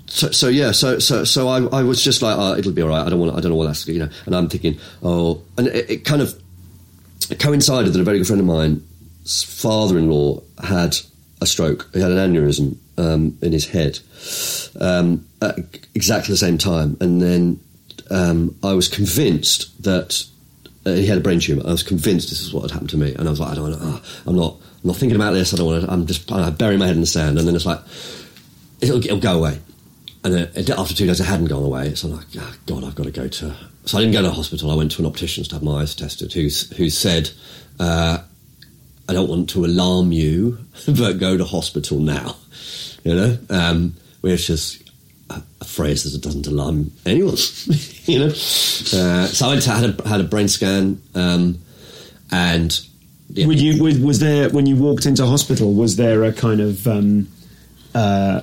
so, 0.06 0.32
so 0.32 0.48
yeah, 0.48 0.72
so 0.72 0.98
so 0.98 1.22
so 1.22 1.46
I, 1.46 1.62
I 1.78 1.84
was 1.84 2.02
just 2.02 2.22
like, 2.22 2.36
oh, 2.36 2.56
it'll 2.56 2.72
be 2.72 2.82
all 2.82 2.88
right. 2.88 3.06
I 3.06 3.08
don't 3.08 3.20
want, 3.20 3.36
I 3.36 3.40
don't 3.40 3.52
know 3.52 3.56
what 3.56 3.66
that's, 3.66 3.86
you 3.86 4.00
know. 4.00 4.08
And 4.26 4.34
I'm 4.34 4.48
thinking, 4.48 4.80
oh, 5.04 5.44
and 5.56 5.68
it, 5.68 5.88
it 5.88 6.04
kind 6.04 6.22
of 6.22 6.34
it 7.30 7.38
coincided 7.38 7.92
that 7.92 8.00
a 8.00 8.02
very 8.02 8.18
good 8.18 8.26
friend 8.26 8.40
of 8.40 8.46
mine 8.46 8.84
father-in-law 9.24 10.42
had 10.64 10.96
a 11.40 11.46
stroke. 11.46 11.88
He 11.92 12.00
had 12.00 12.10
an 12.10 12.32
aneurysm 12.32 12.76
um, 12.96 13.38
in 13.42 13.52
his 13.52 13.66
head 13.66 13.98
um, 14.80 15.26
at 15.40 15.58
exactly 15.94 16.32
the 16.32 16.38
same 16.38 16.58
time, 16.58 16.96
and 17.00 17.20
then 17.22 17.60
um, 18.10 18.56
I 18.62 18.72
was 18.72 18.88
convinced 18.88 19.82
that 19.82 20.24
uh, 20.86 20.92
he 20.92 21.06
had 21.06 21.18
a 21.18 21.20
brain 21.20 21.40
tumor. 21.40 21.62
I 21.66 21.70
was 21.70 21.82
convinced 21.82 22.30
this 22.30 22.40
is 22.40 22.52
what 22.52 22.62
had 22.62 22.70
happened 22.72 22.90
to 22.90 22.96
me, 22.96 23.14
and 23.14 23.28
I 23.28 23.30
was 23.30 23.40
like, 23.40 23.52
I 23.52 23.54
don't, 23.54 23.70
want 23.70 24.04
to, 24.04 24.10
I'm 24.26 24.36
not, 24.36 24.54
I'm 24.54 24.88
not 24.88 24.96
thinking 24.96 25.16
about 25.16 25.32
this. 25.32 25.52
I 25.52 25.56
don't 25.56 25.66
want 25.66 25.84
to. 25.84 25.92
I'm 25.92 26.06
just, 26.06 26.30
I 26.32 26.50
bury 26.50 26.76
my 26.76 26.86
head 26.86 26.94
in 26.94 27.00
the 27.00 27.06
sand, 27.06 27.38
and 27.38 27.46
then 27.46 27.54
it's 27.54 27.66
like, 27.66 27.80
it'll, 28.80 29.04
it'll 29.04 29.20
go 29.20 29.38
away. 29.38 29.58
And 30.24 30.34
then 30.34 30.78
after 30.78 30.94
two 30.94 31.06
days, 31.06 31.20
it 31.20 31.24
hadn't 31.24 31.46
gone 31.46 31.62
away. 31.62 31.94
So 31.94 32.08
I'm 32.08 32.16
like, 32.16 32.26
oh, 32.38 32.54
God, 32.66 32.84
I've 32.84 32.94
got 32.94 33.04
to 33.04 33.12
go 33.12 33.28
to. 33.28 33.54
So 33.84 33.98
I 33.98 34.00
didn't 34.00 34.12
go 34.12 34.22
to 34.22 34.30
hospital. 34.32 34.70
I 34.70 34.74
went 34.74 34.90
to 34.92 35.02
an 35.02 35.06
optician 35.06 35.44
to 35.44 35.54
have 35.54 35.62
my 35.62 35.80
eyes 35.80 35.94
tested, 35.94 36.32
who 36.32 36.48
who 36.76 36.90
said, 36.90 37.30
uh, 37.78 38.18
I 39.08 39.14
don't 39.14 39.28
want 39.28 39.48
to 39.50 39.64
alarm 39.64 40.12
you, 40.12 40.58
but 40.86 41.14
go 41.14 41.36
to 41.36 41.44
hospital 41.44 41.98
now. 41.98 42.36
You 43.04 43.14
know, 43.14 43.38
um, 43.48 43.94
which 44.20 44.50
is 44.50 44.82
a, 45.30 45.40
a, 45.60 45.64
phrase 45.64 46.04
that 46.04 46.20
doesn't 46.20 46.46
alarm 46.46 46.90
anyone. 47.06 47.36
you 48.04 48.18
know, 48.18 48.26
uh, 48.26 49.26
so 49.26 49.48
I 49.48 49.60
had 49.60 49.98
a 49.98 50.08
had 50.08 50.20
a 50.20 50.24
brain 50.24 50.48
scan, 50.48 51.00
um, 51.14 51.58
and 52.30 52.78
yeah. 53.30 53.46
you 53.46 53.82
was, 53.82 53.98
was, 53.98 54.18
there 54.18 54.50
when 54.50 54.66
you 54.66 54.76
walked 54.76 55.06
into 55.06 55.24
hospital? 55.24 55.72
Was 55.72 55.96
there 55.96 56.24
a 56.24 56.32
kind 56.32 56.60
of 56.60 56.86
um, 56.86 57.28
uh, 57.94 58.42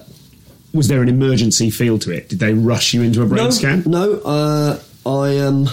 was 0.74 0.88
there 0.88 1.01
an 1.01 1.09
emergency 1.09 1.70
feel 1.70 1.99
to 1.99 2.11
it? 2.11 2.30
Did 2.30 2.39
they 2.39 2.53
rush 2.53 2.93
you 2.93 3.03
into 3.03 3.22
a 3.22 3.26
brain 3.26 3.45
no, 3.45 3.49
scan? 3.49 3.84
No, 3.86 4.13
uh, 4.26 4.80
I 5.05 5.38
um, 5.39 5.70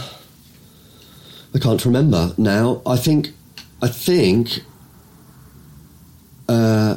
I 1.54 1.58
can't 1.58 1.84
remember 1.84 2.34
now. 2.36 2.82
I 2.84 2.96
think 2.96 3.30
I 3.80 3.88
think 3.88 4.60
uh, 6.52 6.96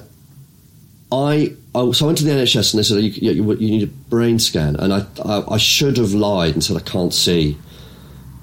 I, 1.12 1.56
I, 1.74 1.92
so 1.92 2.06
I 2.06 2.08
went 2.08 2.18
to 2.18 2.24
the 2.26 2.32
NHS 2.32 2.74
and 2.74 2.80
they 2.80 2.84
said 2.84 3.02
you, 3.02 3.32
you, 3.32 3.54
you 3.54 3.70
need 3.72 3.84
a 3.84 3.88
brain 3.88 4.40
scan, 4.40 4.76
and 4.76 4.94
I, 4.94 5.06
I, 5.24 5.54
I 5.54 5.58
should 5.58 5.98
have 5.98 6.14
lied 6.14 6.54
and 6.54 6.64
said 6.64 6.76
I 6.76 6.82
can't 6.82 7.14
see 7.14 7.58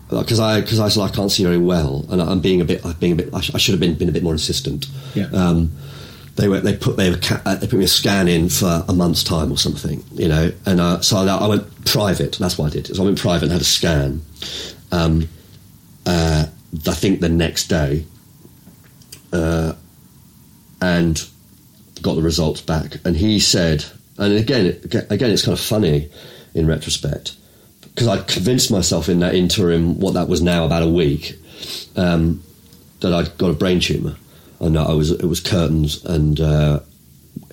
because 0.08 0.40
I 0.40 0.60
because 0.60 0.78
I 0.80 0.88
said 0.88 1.02
I 1.02 1.08
can't 1.08 1.30
see 1.30 1.44
very 1.44 1.58
well, 1.58 2.06
and 2.10 2.22
I'm 2.22 2.40
being 2.40 2.60
a 2.60 2.64
bit 2.64 2.84
I'm 2.84 2.92
being 2.94 3.12
a 3.12 3.16
bit 3.16 3.34
I, 3.34 3.40
sh- 3.40 3.54
I 3.54 3.58
should 3.58 3.72
have 3.72 3.80
been 3.80 3.94
been 3.94 4.08
a 4.08 4.12
bit 4.12 4.22
more 4.22 4.32
insistent. 4.32 4.86
Yeah. 5.14 5.26
Um, 5.32 5.72
they 6.36 6.48
were 6.48 6.60
they 6.60 6.76
put 6.76 6.96
they, 6.96 7.10
were 7.10 7.18
ca- 7.18 7.42
uh, 7.44 7.56
they 7.56 7.66
put 7.66 7.78
me 7.78 7.84
a 7.84 7.88
scan 7.88 8.26
in 8.26 8.48
for 8.48 8.84
a 8.88 8.94
month's 8.94 9.22
time 9.22 9.52
or 9.52 9.58
something, 9.58 10.02
you 10.12 10.28
know, 10.28 10.50
and 10.64 10.80
uh, 10.80 11.00
so 11.02 11.18
I, 11.18 11.26
I, 11.26 11.46
went 11.46 11.84
private. 11.84 12.38
That's 12.38 12.56
what 12.56 12.68
I 12.68 12.70
did. 12.70 12.86
So 12.86 13.02
I 13.02 13.04
went 13.04 13.18
private 13.18 13.44
and 13.44 13.52
had 13.52 13.60
a 13.60 13.64
scan. 13.64 14.22
Um, 14.90 15.28
uh, 16.06 16.46
I 16.86 16.94
think 16.94 17.20
the 17.20 17.28
next 17.28 17.68
day, 17.68 18.06
uh, 19.32 19.74
and 20.82 21.26
got 22.02 22.14
the 22.14 22.22
results 22.22 22.60
back. 22.60 22.96
And 23.06 23.16
he 23.16 23.38
said, 23.38 23.84
and 24.18 24.34
again, 24.34 24.66
again, 25.08 25.30
it's 25.30 25.44
kind 25.44 25.56
of 25.56 25.64
funny 25.64 26.10
in 26.54 26.66
retrospect 26.66 27.36
because 27.94 28.08
I 28.08 28.22
convinced 28.22 28.70
myself 28.70 29.08
in 29.08 29.20
that 29.20 29.34
interim, 29.34 30.00
what 30.00 30.14
that 30.14 30.28
was 30.28 30.42
now 30.42 30.64
about 30.64 30.82
a 30.82 30.88
week, 30.88 31.38
um, 31.96 32.42
that 33.00 33.12
I'd 33.12 33.36
got 33.38 33.50
a 33.50 33.54
brain 33.54 33.80
tumor, 33.80 34.16
and 34.60 34.78
I 34.78 34.92
was 34.92 35.10
it 35.10 35.24
was 35.24 35.40
curtains, 35.40 36.04
and 36.04 36.40
uh, 36.40 36.80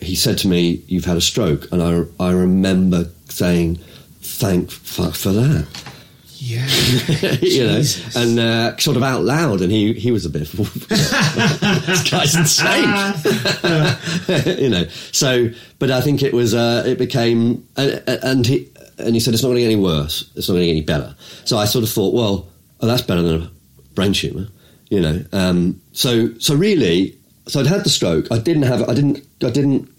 he 0.02 0.16
said 0.16 0.38
to 0.40 0.48
me, 0.48 0.84
"You've 0.88 1.06
had 1.06 1.18
a 1.18 1.22
stroke," 1.22 1.72
and 1.72 1.82
I 1.84 2.04
I 2.24 2.32
remember 2.32 3.10
saying, 3.28 3.80
"Thank 4.22 4.72
fuck 4.72 5.14
for 5.16 5.32
that." 5.34 5.68
Yeah, 6.42 6.66
you 7.42 7.66
know, 7.66 7.84
and 8.16 8.40
uh, 8.40 8.78
sort 8.78 8.96
of 8.96 9.04
out 9.04 9.24
loud, 9.24 9.62
and 9.62 9.70
he 9.70 9.92
he 9.92 10.10
was 10.12 10.26
a 10.26 10.30
bit. 10.30 10.48
this 10.52 12.10
guy's 12.10 12.34
insane, 12.34 12.86
you 14.58 14.70
know. 14.70 14.86
So, 15.12 15.50
but 15.80 15.92
I 15.92 16.00
think 16.00 16.24
it 16.24 16.34
was 16.34 16.54
uh, 16.54 16.84
it 16.86 16.98
became, 16.98 17.68
and, 17.76 18.02
and 18.08 18.48
he 18.48 18.70
and 18.98 19.16
he 19.16 19.20
said 19.20 19.34
it's 19.34 19.44
not 19.44 19.50
going 19.50 19.58
to 19.58 19.62
get 19.64 19.72
any 19.72 19.82
worse. 19.82 20.32
It's 20.36 20.48
not 20.48 20.56
going 20.56 20.62
to 20.62 20.68
get 20.68 20.78
any 20.78 20.86
better. 20.86 21.14
So 21.44 21.58
I 21.58 21.66
sort 21.66 21.84
of 21.84 21.90
thought, 21.90 22.14
well, 22.14 22.48
oh, 22.80 22.88
that's 22.88 23.02
better 23.02 23.22
than 23.22 23.42
a 23.44 23.52
brain 23.94 24.14
tumor, 24.14 24.48
you 24.90 25.02
know. 25.02 25.22
Um, 25.34 25.82
so 25.92 26.34
so 26.40 26.56
really, 26.56 27.18
so 27.48 27.60
I'd 27.60 27.68
had 27.68 27.84
the 27.84 27.90
stroke. 27.90 28.28
I 28.32 28.38
didn't 28.38 28.64
have. 28.64 28.88
I 28.88 28.94
didn't. 28.94 29.28
I 29.44 29.50
didn't. 29.50 29.92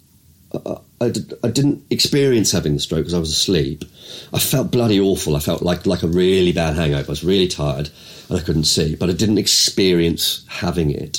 I, 0.53 1.12
I 1.44 1.48
didn't 1.48 1.84
experience 1.90 2.53
having 2.53 2.74
the 2.74 2.80
stroke 2.80 3.01
because 3.01 3.14
I 3.14 3.18
was 3.18 3.30
asleep. 3.32 3.84
I 4.32 4.38
felt 4.38 4.70
bloody 4.70 5.01
awful. 5.01 5.36
I 5.36 5.40
felt 5.40 5.62
like 5.62 5.86
like 5.86 6.03
a 6.03 6.09
really 6.09 6.53
bad 6.53 6.76
hangover. 6.76 7.07
I 7.07 7.09
was 7.09 7.24
really 7.24 7.48
tired 7.48 7.90
and 8.28 8.38
I 8.38 8.42
couldn't 8.42 8.64
see, 8.64 8.96
but 8.96 9.09
I 9.09 9.12
didn't 9.12 9.38
experience 9.38 10.44
having 10.48 10.90
it. 10.90 11.16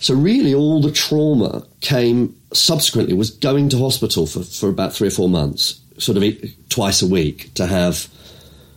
So 0.00 0.14
really, 0.14 0.54
all 0.54 0.80
the 0.80 0.92
trauma 0.92 1.66
came 1.80 2.36
subsequently 2.52 3.14
was 3.14 3.30
going 3.30 3.68
to 3.70 3.78
hospital 3.78 4.26
for, 4.26 4.42
for 4.42 4.68
about 4.68 4.92
three 4.92 5.08
or 5.08 5.12
four 5.12 5.28
months, 5.28 5.80
sort 5.98 6.16
of 6.16 6.24
twice 6.68 7.02
a 7.02 7.06
week 7.06 7.52
to 7.54 7.66
have, 7.66 8.08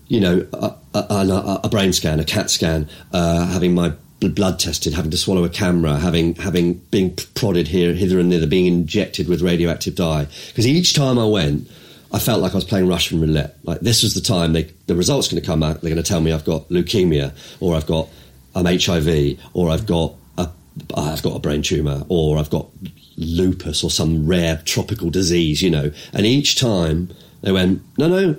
you 0.07 0.19
know, 0.19 0.47
a, 0.53 0.75
a, 0.95 1.61
a 1.63 1.69
brain 1.69 1.93
scan, 1.93 2.19
a 2.19 2.25
CAT 2.25 2.49
scan, 2.49 2.89
uh, 3.13 3.45
having 3.45 3.75
my 3.75 3.93
blood 4.29 4.59
tested, 4.59 4.93
having 4.93 5.11
to 5.11 5.17
swallow 5.17 5.43
a 5.43 5.49
camera, 5.49 5.97
having 5.97 6.35
having 6.35 6.75
being 6.91 7.15
prodded 7.35 7.67
here, 7.67 7.93
hither 7.93 8.19
and 8.19 8.31
thither, 8.31 8.47
being 8.47 8.67
injected 8.67 9.27
with 9.27 9.41
radioactive 9.41 9.95
dye. 9.95 10.27
Because 10.47 10.67
each 10.67 10.93
time 10.93 11.17
I 11.17 11.25
went, 11.25 11.67
I 12.13 12.19
felt 12.19 12.41
like 12.41 12.51
I 12.51 12.55
was 12.55 12.65
playing 12.65 12.87
Russian 12.87 13.19
roulette. 13.19 13.57
Like 13.63 13.79
this 13.79 14.03
was 14.03 14.13
the 14.13 14.21
time 14.21 14.53
they, 14.53 14.63
the 14.87 14.95
results 14.95 15.27
going 15.29 15.41
to 15.41 15.45
come 15.45 15.63
out. 15.63 15.81
They're 15.81 15.89
going 15.89 16.03
to 16.03 16.07
tell 16.07 16.21
me 16.21 16.31
I've 16.31 16.45
got 16.45 16.69
leukemia, 16.69 17.33
or 17.59 17.75
I've 17.75 17.87
got 17.87 18.09
I'm 18.53 18.65
HIV, 18.65 19.39
or 19.53 19.69
I've 19.69 19.85
got 19.85 20.13
a, 20.37 20.49
I've 20.95 21.23
got 21.23 21.35
a 21.35 21.39
brain 21.39 21.61
tumor, 21.61 22.03
or 22.09 22.37
I've 22.37 22.49
got 22.49 22.67
lupus 23.17 23.83
or 23.83 23.89
some 23.89 24.27
rare 24.27 24.61
tropical 24.65 25.09
disease. 25.09 25.61
You 25.61 25.71
know, 25.71 25.91
and 26.13 26.25
each 26.25 26.59
time 26.59 27.09
they 27.41 27.51
went, 27.51 27.81
no, 27.97 28.07
no, 28.07 28.35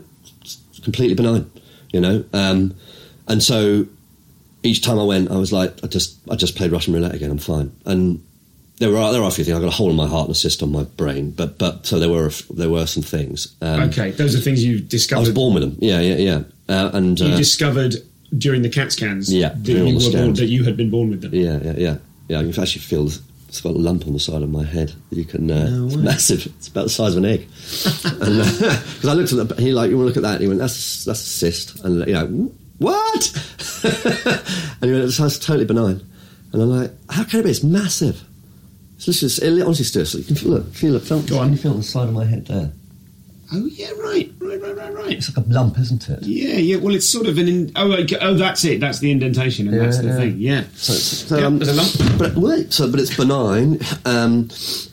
completely 0.83 1.15
benign. 1.15 1.51
You 1.93 2.01
know, 2.01 2.25
um, 2.33 2.75
and 3.27 3.43
so 3.43 3.87
each 4.63 4.83
time 4.83 4.99
I 4.99 5.05
went, 5.05 5.31
I 5.31 5.37
was 5.37 5.53
like, 5.53 5.73
I 5.83 5.87
just, 5.87 6.19
I 6.31 6.37
just 6.37 6.57
played 6.57 6.73
Russian 6.73 6.95
roulette 6.95 7.15
again. 7.15 7.31
I'm 7.31 7.39
fine. 7.39 7.75
And 7.85 8.23
there 8.79 8.91
were 8.91 9.13
there 9.13 9.23
are 9.23 9.29
a 9.29 9.31
few 9.31 9.45
things. 9.45 9.57
I 9.57 9.61
got 9.61 9.69
a 9.69 9.71
hole 9.71 9.91
in 9.91 9.97
my 9.97 10.09
heart 10.09 10.27
and 10.27 10.33
a 10.33 10.39
cyst 10.39 10.63
on 10.63 10.73
my 10.73 10.83
brain, 10.83 11.31
but 11.31 11.59
but 11.59 11.87
so 11.87 11.99
there 11.99 12.09
were 12.09 12.31
there 12.51 12.69
were 12.71 12.87
some 12.87 13.03
things. 13.03 13.55
Um, 13.61 13.81
okay, 13.85 14.11
those 14.11 14.35
are 14.35 14.41
things 14.41 14.65
you 14.65 14.81
discovered. 14.81 15.21
I 15.21 15.21
was 15.21 15.31
born 15.31 15.55
with 15.55 15.63
them. 15.63 15.77
Yeah, 15.81 16.01
yeah, 16.01 16.17
yeah. 16.17 16.43
Uh, 16.69 16.91
and 16.93 17.19
you 17.21 17.33
uh, 17.33 17.37
discovered 17.37 17.95
during 18.37 18.63
the 18.63 18.69
CAT 18.69 18.93
scans. 18.93 19.33
Yeah, 19.33 19.51
that 19.51 19.69
you, 19.69 20.13
born, 20.13 20.35
that 20.35 20.47
you 20.47 20.65
had 20.65 20.77
been 20.77 20.91
born 20.91 21.11
with 21.11 21.21
them. 21.21 21.35
Yeah, 21.35 21.59
yeah, 21.63 21.75
yeah. 21.77 21.97
Yeah, 22.29 22.41
you 22.41 22.53
can 22.53 22.63
actually 22.63 22.83
feel 22.83 23.09
it's 23.53 23.61
got 23.61 23.75
a 23.75 23.79
lump 23.79 24.07
on 24.07 24.15
the 24.15 24.19
side 24.19 24.43
of 24.43 24.51
my 24.51 24.65
head. 24.65 24.93
You 25.11 25.25
can. 25.25 25.51
Uh, 25.51 25.69
no 25.69 25.87
it's 25.87 25.97
massive. 25.97 26.47
It's 26.47 26.69
about 26.69 26.85
the 26.85 26.91
size 26.91 27.15
of 27.15 27.23
an 27.23 27.31
egg. 27.31 27.47
Because 27.53 29.09
I 29.09 29.13
looked 29.15 29.33
at 29.33 29.49
the, 29.49 29.63
he 29.63 29.73
like, 29.73 29.91
you 29.91 29.99
want 29.99 30.07
to 30.07 30.09
look 30.09 30.17
at 30.17 30.23
that? 30.23 30.35
And 30.35 30.43
he 30.43 30.49
went, 30.49 30.61
that's 30.61 31.05
that's 31.05 31.21
a 31.21 31.25
cyst, 31.25 31.85
and 31.85 32.07
you 32.07 32.15
know, 32.15 32.53
what? 32.83 33.85
and 33.85 34.91
he 34.91 34.93
went, 34.93 35.05
it's 35.05 35.39
totally 35.39 35.65
benign. 35.65 36.07
And 36.53 36.63
I'm 36.63 36.69
like, 36.69 36.91
how 37.09 37.25
can 37.25 37.41
it 37.41 37.45
be? 37.45 37.51
It's 37.51 37.63
massive. 37.63 38.23
It's 38.97 39.21
just, 39.21 39.43
it 39.43 39.63
honestly 39.63 39.85
stirs. 39.85 40.13
So 40.13 40.19
you 40.19 40.25
can 40.25 40.37
feel, 40.37 40.51
look, 40.51 40.75
feel 40.75 40.95
it. 40.95 41.01
Feel, 41.01 41.23
Go 41.23 41.39
on. 41.39 41.53
You 41.53 41.59
feel 41.59 41.75
the 41.75 41.83
side 41.83 42.09
of 42.09 42.15
my 42.15 42.25
head 42.25 42.47
there. 42.47 42.73
Oh 43.55 43.67
yeah, 43.67 43.91
right, 44.03 44.33
right, 44.39 44.63
right, 44.63 44.77
right, 44.77 44.95
right. 44.95 45.13
It's 45.13 45.37
like 45.37 45.47
a 45.47 45.49
lump, 45.51 45.79
isn't 45.79 46.09
it? 46.09 46.23
Yeah, 46.23 46.57
yeah. 46.57 46.77
Well, 46.77 46.95
it's 46.95 47.07
sort 47.07 47.27
of 47.27 47.37
an. 47.37 47.49
In, 47.49 47.73
oh, 47.77 47.95
oh, 48.23 48.35
that's 48.35 48.65
it. 48.65 48.81
That's 48.81 49.01
the 49.01 49.11
indentation, 49.11 49.69
and 49.69 49.77
yeah, 49.77 49.83
that's 49.83 49.99
the 49.99 50.07
yeah. 50.07 50.17
thing. 50.17 50.39
Yeah. 50.39 50.65
So, 50.75 50.95
so 50.95 51.39
yeah, 51.39 51.47
um, 51.47 51.59
there's 51.59 51.69
a 51.69 51.75
lump. 51.75 52.19
But 52.19 52.35
wait, 52.35 52.73
so 52.73 52.91
but 52.91 52.99
it's 52.99 53.15
benign, 53.15 53.79
um, 54.07 54.49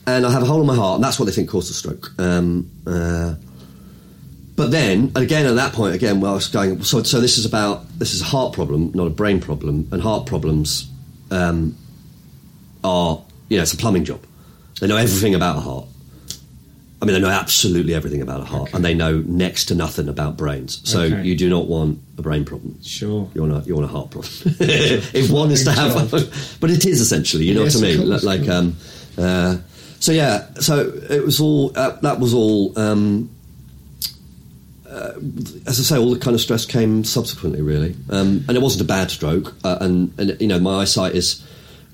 and 0.06 0.26
I 0.26 0.30
have 0.30 0.42
a 0.42 0.44
hole 0.44 0.60
in 0.60 0.66
my 0.66 0.74
heart, 0.74 0.96
and 0.96 1.04
that's 1.04 1.18
what 1.18 1.24
they 1.24 1.32
think 1.32 1.48
caused 1.48 1.70
the 1.70 1.74
stroke. 1.74 2.12
Um, 2.18 2.70
uh, 2.86 3.36
but 4.60 4.72
then 4.72 5.10
again, 5.14 5.46
at 5.46 5.54
that 5.54 5.72
point, 5.72 5.94
again, 5.94 6.20
well, 6.20 6.32
I 6.32 6.34
was 6.34 6.48
going. 6.48 6.82
So, 6.82 7.02
so 7.02 7.18
this 7.18 7.38
is 7.38 7.46
about 7.46 7.88
this 7.98 8.12
is 8.12 8.20
a 8.20 8.26
heart 8.26 8.52
problem, 8.52 8.92
not 8.92 9.06
a 9.06 9.10
brain 9.10 9.40
problem, 9.40 9.88
and 9.90 10.02
heart 10.02 10.26
problems 10.26 10.86
um, 11.30 11.74
are 12.84 13.22
you 13.48 13.56
know 13.56 13.62
it's 13.62 13.72
a 13.72 13.78
plumbing 13.78 14.04
job. 14.04 14.22
They 14.78 14.86
know 14.86 14.98
everything 14.98 15.34
about 15.34 15.56
a 15.56 15.60
heart. 15.60 15.86
I 17.00 17.06
mean, 17.06 17.14
they 17.14 17.22
know 17.22 17.30
absolutely 17.30 17.94
everything 17.94 18.20
about 18.20 18.42
a 18.42 18.44
heart, 18.44 18.68
okay. 18.68 18.72
and 18.74 18.84
they 18.84 18.92
know 18.92 19.20
next 19.20 19.64
to 19.66 19.74
nothing 19.74 20.10
about 20.10 20.36
brains. 20.36 20.82
So 20.84 21.04
okay. 21.04 21.22
you 21.22 21.34
do 21.36 21.48
not 21.48 21.66
want 21.66 21.98
a 22.18 22.22
brain 22.22 22.44
problem. 22.44 22.82
Sure, 22.82 23.30
you 23.32 23.40
want 23.40 23.64
a 23.64 23.66
you 23.66 23.74
want 23.74 23.86
a 23.86 23.88
heart 23.90 24.10
problem. 24.10 24.30
if 24.60 25.30
one 25.30 25.52
is 25.52 25.64
to 25.64 25.72
have, 25.72 25.94
one, 25.94 26.08
but 26.60 26.70
it 26.70 26.84
is 26.84 27.00
essentially, 27.00 27.46
you 27.46 27.54
know 27.54 27.62
yes, 27.62 27.76
what 27.76 27.84
I 27.84 27.96
mean? 27.96 28.08
Course, 28.10 28.24
like, 28.24 28.46
um, 28.46 28.76
uh, 29.16 29.56
so 30.00 30.12
yeah, 30.12 30.52
so 30.56 30.92
it 31.08 31.24
was 31.24 31.40
all 31.40 31.72
uh, 31.74 31.92
that 32.02 32.20
was 32.20 32.34
all. 32.34 32.78
Um, 32.78 33.30
uh, 34.90 35.12
as 35.66 35.78
I 35.78 35.82
say, 35.82 35.96
all 35.98 36.12
the 36.12 36.18
kind 36.18 36.34
of 36.34 36.40
stress 36.40 36.66
came 36.66 37.04
subsequently, 37.04 37.62
really, 37.62 37.94
um, 38.10 38.44
and 38.48 38.56
it 38.56 38.60
wasn't 38.60 38.82
a 38.82 38.86
bad 38.88 39.10
stroke. 39.10 39.54
Uh, 39.64 39.78
and, 39.80 40.12
and 40.18 40.40
you 40.40 40.48
know, 40.48 40.58
my 40.58 40.80
eyesight 40.82 41.14
is 41.14 41.46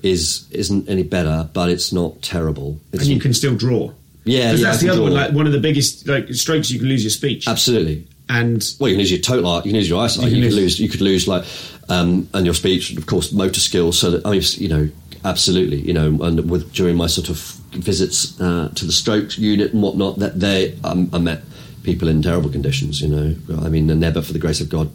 is 0.03 0.47
isn't 0.51 0.89
any 0.89 1.03
better, 1.03 1.49
but 1.53 1.69
it's 1.69 1.91
not 1.93 2.21
terrible. 2.21 2.79
It's 2.91 3.03
and 3.03 3.11
you 3.11 3.19
can 3.19 3.33
still 3.33 3.55
draw. 3.55 3.91
Yeah, 4.23 4.51
yeah 4.53 4.71
that's 4.71 4.81
the 4.81 4.89
other 4.89 4.97
draw. 4.99 5.03
one. 5.05 5.13
Like 5.13 5.31
one 5.31 5.45
of 5.47 5.53
the 5.53 5.59
biggest 5.59 6.07
like 6.07 6.33
strokes, 6.33 6.71
you 6.71 6.79
can 6.79 6.87
lose 6.87 7.03
your 7.03 7.11
speech. 7.11 7.47
Absolutely, 7.47 8.07
and 8.29 8.63
Well, 8.79 8.89
you 8.89 8.95
can 8.95 8.99
lose 9.01 9.11
your 9.11 9.21
total 9.21 9.47
art. 9.47 9.65
You 9.65 9.71
can 9.71 9.79
lose 9.79 9.89
your 9.89 10.03
eyesight. 10.03 10.25
You 10.31 10.37
You, 10.37 10.41
can 10.43 10.49
could 10.49 10.55
lose- 10.55 10.63
lose. 10.63 10.79
You 10.79 10.89
could 10.89 11.01
lose 11.01 11.27
like, 11.27 11.45
um, 11.89 12.27
and 12.33 12.45
your 12.45 12.55
speech, 12.55 12.89
and 12.89 12.97
of 12.97 13.05
course, 13.05 13.31
motor 13.31 13.59
skills. 13.59 13.97
So 13.99 14.11
that 14.11 14.25
I 14.25 14.31
mean, 14.31 14.41
you 14.55 14.67
know, 14.69 14.89
absolutely. 15.23 15.81
You 15.81 15.93
know, 15.93 16.07
and 16.23 16.49
with 16.49 16.73
during 16.73 16.95
my 16.97 17.07
sort 17.07 17.29
of 17.29 17.37
visits 17.71 18.39
uh, 18.41 18.71
to 18.75 18.85
the 18.85 18.91
stroke 18.91 19.37
unit 19.37 19.73
and 19.73 19.81
whatnot, 19.83 20.19
that 20.19 20.39
they 20.39 20.75
um, 20.83 21.09
I 21.13 21.19
met 21.19 21.41
people 21.87 22.09
in 22.09 22.21
terrible 22.21 22.49
conditions. 22.49 23.01
You 23.01 23.07
know, 23.07 23.35
I 23.65 23.69
mean, 23.69 23.89
and 23.89 24.01
never 24.01 24.21
for 24.21 24.33
the 24.33 24.39
grace 24.39 24.59
of 24.59 24.67
God. 24.67 24.91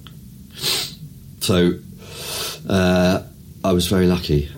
So, 1.41 1.73
uh, 2.69 3.23
I 3.65 3.73
was 3.73 3.87
very 3.87 4.07
lucky, 4.07 4.51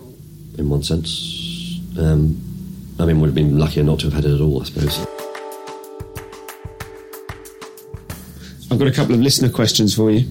in 0.58 0.68
one 0.68 0.82
sense. 0.82 1.80
Um, 1.96 2.42
I 2.98 3.04
mean, 3.04 3.20
would 3.20 3.28
have 3.28 3.36
been 3.36 3.56
luckier 3.56 3.84
not 3.84 4.00
to 4.00 4.06
have 4.06 4.14
had 4.14 4.24
it 4.24 4.34
at 4.34 4.40
all, 4.40 4.60
I 4.60 4.64
suppose. 4.64 4.98
I've 8.70 8.80
got 8.80 8.88
a 8.88 8.92
couple 8.92 9.14
of 9.14 9.20
listener 9.20 9.48
questions 9.48 9.94
for 9.94 10.10
you. 10.10 10.26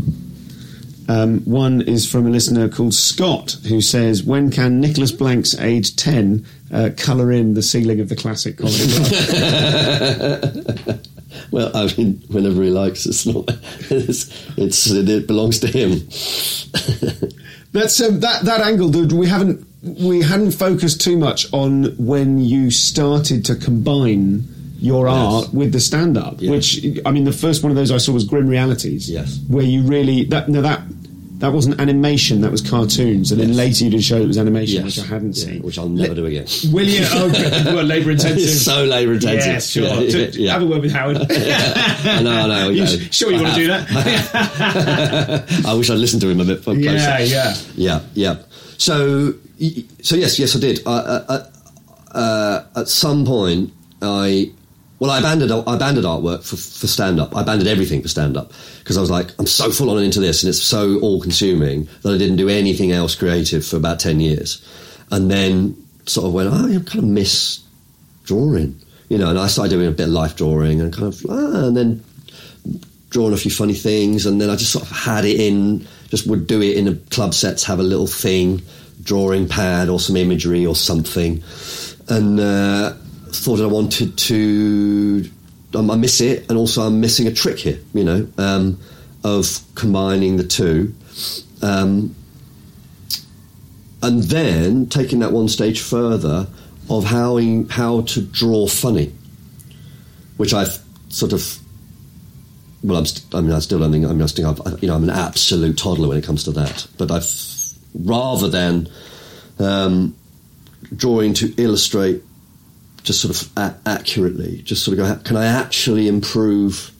Um, 1.08 1.39
one 1.45 1.82
is 1.82 2.10
from 2.10 2.28
a 2.28 2.30
listener 2.30 2.68
called 2.68 2.93
Scott, 2.93 3.56
who 3.70 3.80
says, 3.80 4.24
"When 4.24 4.51
can 4.51 4.82
Nicholas 4.82 5.14
Blank's 5.14 5.58
age 5.58 5.95
ten 5.95 6.45
uh, 6.70 6.89
colour 6.97 7.32
in 7.32 7.54
the 7.54 7.62
ceiling 7.62 8.01
of 8.01 8.10
the 8.10 8.16
classic 8.18 8.58
comedy?" 8.58 8.84
club?" 11.62 11.72
Well, 11.74 11.84
I 11.89 11.93
mean, 11.97 12.22
whenever 12.30 12.62
he 12.64 12.70
likes, 12.70 13.06
it's 13.06 13.26
not. 13.26 13.49
It's, 13.89 14.30
it's 14.58 14.88
it 14.89 15.28
belongs 15.28 15.60
to 15.60 15.68
him. 15.68 15.91
That's 17.72 17.99
um, 18.01 18.20
that 18.20 18.43
that 18.45 18.62
angle. 18.62 18.89
Dude, 18.89 19.12
we 19.12 19.28
haven't 19.28 19.66
we 19.82 20.22
hadn't 20.22 20.51
focused 20.51 21.01
too 21.01 21.18
much 21.18 21.51
on 21.54 21.95
when 21.97 22.39
you 22.39 22.70
started 22.72 23.45
to 23.45 23.56
combine 23.56 24.47
your 24.80 25.08
Yes. 25.08 25.16
art 25.18 25.54
with 25.54 25.72
the 25.72 25.80
stand 25.80 26.18
up. 26.18 26.36
Yeah. 26.41 26.51
Which 26.51 26.86
I 27.06 27.12
mean, 27.12 27.24
the 27.24 27.32
first 27.32 27.64
one 27.64 27.72
of 27.72 27.76
those 27.76 27.89
I 27.91 27.97
saw 27.97 28.12
was 28.12 28.26
Grim 28.26 28.47
Realities. 28.47 29.10
Yes. 29.10 29.39
where 29.47 29.64
you 29.64 29.82
really 29.84 30.26
that 30.26 30.49
no 30.49 30.62
that 30.62 30.82
that 31.44 31.52
wasn't 31.52 31.78
animation, 31.82 32.39
that 32.39 32.52
was 32.52 32.62
cartoons, 32.62 33.30
and 33.34 33.41
then 33.41 33.54
later 33.54 33.84
you 33.84 33.89
did 33.91 34.02
show 34.02 34.16
it 34.16 34.28
was 34.28 34.38
animation, 34.38 34.86
Yes. 34.86 34.98
which 34.98 35.06
I 35.06 35.08
hadn't 35.14 35.36
Yeah, 35.38 35.44
seen. 35.44 35.62
which 35.62 35.78
I'll 35.78 35.89
never 35.89 36.16
do 36.16 36.26
again. 36.26 36.46
Will 36.72 36.88
you? 36.88 37.02
Oh, 37.12 37.28
well, 37.76 37.84
labour 37.84 38.12
intensive. 38.12 38.38
It's 38.38 38.62
so 38.62 38.86
labour 38.86 39.12
intensive. 39.16 39.52
Yeah, 39.52 39.60
sure. 39.60 40.04
Yeah, 40.04 40.28
yeah. 40.34 40.54
Have 40.54 40.62
a 40.62 40.66
word 40.68 40.82
with 40.84 40.94
Howard. 40.94 41.18
I 41.30 42.22
know, 42.24 42.32
I 42.32 42.48
know. 42.48 42.70
You 42.70 42.88
sure 42.88 43.30
you 43.30 43.39
I 43.39 43.41
want 43.41 43.56
to 43.56 43.60
do 43.60 43.68
that? 43.68 43.86
I 45.68 45.74
wish 45.74 45.89
I'd 45.89 45.98
listened 45.98 46.22
to 46.22 46.30
him 46.30 46.39
a 46.39 46.46
bit 46.46 46.64
closer. 46.64 46.80
yeah, 46.80 47.20
yeah. 47.20 47.54
Yeah, 47.76 48.00
yeah. 48.14 48.36
So, 48.78 49.34
so 50.02 50.16
yes, 50.16 50.39
yes, 50.39 50.56
I 50.56 50.60
did. 50.62 50.80
I, 50.86 50.91
uh, 50.91 51.48
uh, 52.12 52.64
at 52.78 52.88
some 52.88 53.26
point, 53.26 53.74
I 54.02 54.50
well, 55.04 55.12
I 55.12 55.20
abandoned 55.20 55.51
I 55.51 55.76
abandoned 55.76 56.06
artwork 56.06 56.45
for, 56.45 56.56
for 56.56 56.88
stand 56.88 57.20
up. 57.20 57.36
I 57.36 57.41
abandoned 57.41 57.68
everything 57.68 58.01
for 58.01 58.08
stand 58.08 58.38
up 58.38 58.54
because 58.80 58.95
I 58.97 59.01
was 59.01 59.12
like, 59.12 59.32
I'm 59.38 59.45
so 59.45 59.70
full 59.70 59.89
on 59.89 60.01
into 60.01 60.22
this, 60.22 60.43
and 60.43 60.49
it's 60.49 60.62
so 60.62 60.97
all 60.99 61.20
consuming 61.20 61.89
that 62.04 62.14
I 62.14 62.18
didn't 62.18 62.38
do 62.38 62.47
anything 62.47 62.93
else 62.93 63.14
creative 63.14 63.66
for 63.66 63.76
about 63.76 63.99
ten 63.99 64.22
years, 64.22 64.66
and 65.12 65.30
then 65.30 65.76
sort 66.06 66.28
of 66.28 66.34
went, 66.34 66.49
oh, 66.54 66.68
I 66.68 66.82
kind 66.89 66.99
of 66.99 67.04
miss 67.04 67.62
drawing, 68.24 68.80
you 69.10 69.18
know, 69.18 69.30
and 69.30 69.38
I 69.38 69.47
started 69.47 69.72
doing 69.72 69.89
a 69.89 69.91
bit 69.91 70.08
of 70.08 70.14
life 70.14 70.38
drawing 70.38 70.80
and 70.80 70.93
kind 70.93 71.10
of, 71.10 71.26
ah, 71.30 71.68
and 71.68 71.76
then 71.76 72.01
drawing 73.10 73.34
a 73.34 73.38
few 73.38 73.51
funny 73.51 73.74
things, 73.74 74.26
and 74.26 74.39
then 74.39 74.49
I 74.49 74.56
just 74.56 74.72
sort 74.72 74.89
of 74.89 74.95
had 74.95 75.26
it 75.26 75.38
in, 75.38 75.86
just 76.08 76.28
would 76.28 76.47
do 76.47 76.62
it 76.62 76.78
in 76.78 76.88
a 76.88 76.95
club 77.12 77.34
sets, 77.34 77.66
have 77.66 77.82
a 77.82 77.84
little 77.84 78.08
thing, 78.08 78.62
drawing 79.04 79.49
pad 79.49 79.89
or 79.89 79.99
some 79.99 80.16
imagery 80.16 80.66
or 80.66 80.78
something, 80.78 81.43
and 82.08 82.39
uh, 82.39 82.93
thought 83.36 83.60
I 83.60 83.66
wanted 83.66 84.18
to. 84.18 85.30
Um, 85.76 85.90
I 85.90 85.96
miss 85.96 86.22
it, 86.22 86.50
and 86.50 86.58
also 86.58 86.84
I'm 86.84 87.02
missing 87.02 87.28
a 87.28 87.32
trick 87.32 87.60
here, 87.60 87.80
you 87.94 88.04
know, 88.04 88.28
um, 88.38 88.80
of 89.24 89.60
combining 89.76 90.38
the 90.38 90.44
two. 90.44 90.94
Um, 91.62 92.16
and 94.02 94.24
then 94.24 94.88
taking 94.88 95.20
that 95.20 95.32
one 95.32 95.48
stage 95.48 95.82
further 95.82 96.48
of 96.90 97.06
how 97.06 97.40
how 97.70 98.02
to 98.02 98.22
draw 98.22 98.68
funny, 98.68 99.14
which 100.38 100.54
I've 100.54 100.78
sort 101.10 101.34
of 101.34 101.60
well, 102.84 102.98
I'm 103.00 103.06
st- 103.06 103.34
I 103.34 103.42
mean, 103.42 103.52
I 103.54 103.60
still 103.60 103.80
think. 103.90 104.06
I 104.06 104.10
mean, 104.10 104.22
I 104.22 104.26
I've, 104.26 104.84
you 104.84 104.90
know, 104.90 104.96
I'm 104.96 105.04
an 105.04 105.10
absolute 105.10 105.78
toddler 105.78 106.10
when 106.10 106.18
it 106.18 106.26
comes 106.26 106.44
to 106.44 106.52
that. 106.52 106.86
But 106.98 107.12
I've 107.12 107.26
rather 107.96 108.50
than 108.50 108.90
um, 109.60 110.16
drawing 110.96 111.34
to 111.36 111.54
illustrate, 111.58 112.22
just 113.04 113.22
sort 113.22 113.36
of 113.36 113.49
a- 113.58 113.76
accurately, 113.86 114.62
just 114.64 114.84
sort 114.84 114.97
of 114.97 115.06
go, 115.06 115.24
can 115.24 115.38
I 115.38 115.45
actually 115.45 116.08
improve 116.08 116.91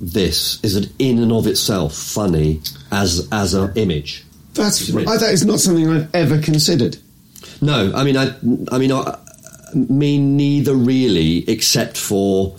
this? 0.00 0.62
Is 0.64 0.76
it 0.76 0.90
in 0.98 1.18
and 1.18 1.32
of 1.32 1.46
itself 1.46 1.94
funny 1.94 2.60
as 2.90 3.28
as 3.32 3.54
an 3.54 3.72
image? 3.76 4.24
That's 4.54 4.94
I, 4.94 5.16
that 5.16 5.32
is 5.32 5.46
not 5.46 5.60
something 5.60 5.88
I've 5.88 6.14
ever 6.14 6.38
considered. 6.38 6.98
No, 7.60 7.92
I 7.94 8.04
mean, 8.04 8.16
I, 8.16 8.34
I 8.70 8.78
mean, 8.78 8.92
I, 8.92 9.16
me 9.74 10.18
neither 10.18 10.74
really, 10.74 11.48
except 11.48 11.96
for 11.96 12.56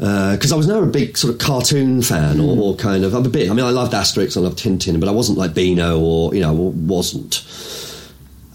uh, 0.00 0.36
because 0.36 0.52
I 0.52 0.56
was 0.56 0.68
never 0.68 0.84
a 0.84 0.90
big 0.90 1.18
sort 1.18 1.34
of 1.34 1.40
cartoon 1.40 2.02
fan 2.02 2.40
or, 2.40 2.54
hmm. 2.54 2.60
or 2.60 2.76
kind 2.76 3.04
of. 3.04 3.14
I'm 3.14 3.26
a 3.26 3.28
bit. 3.28 3.50
I 3.50 3.54
mean, 3.54 3.66
I 3.66 3.70
loved 3.70 3.92
Asterix, 3.92 4.36
I 4.36 4.40
loved 4.40 4.58
Tintin, 4.58 5.00
but 5.00 5.08
I 5.08 5.12
wasn't 5.12 5.38
like 5.38 5.54
Beano 5.54 5.98
or 5.98 6.34
you 6.34 6.40
know, 6.40 6.52
wasn't. 6.52 7.44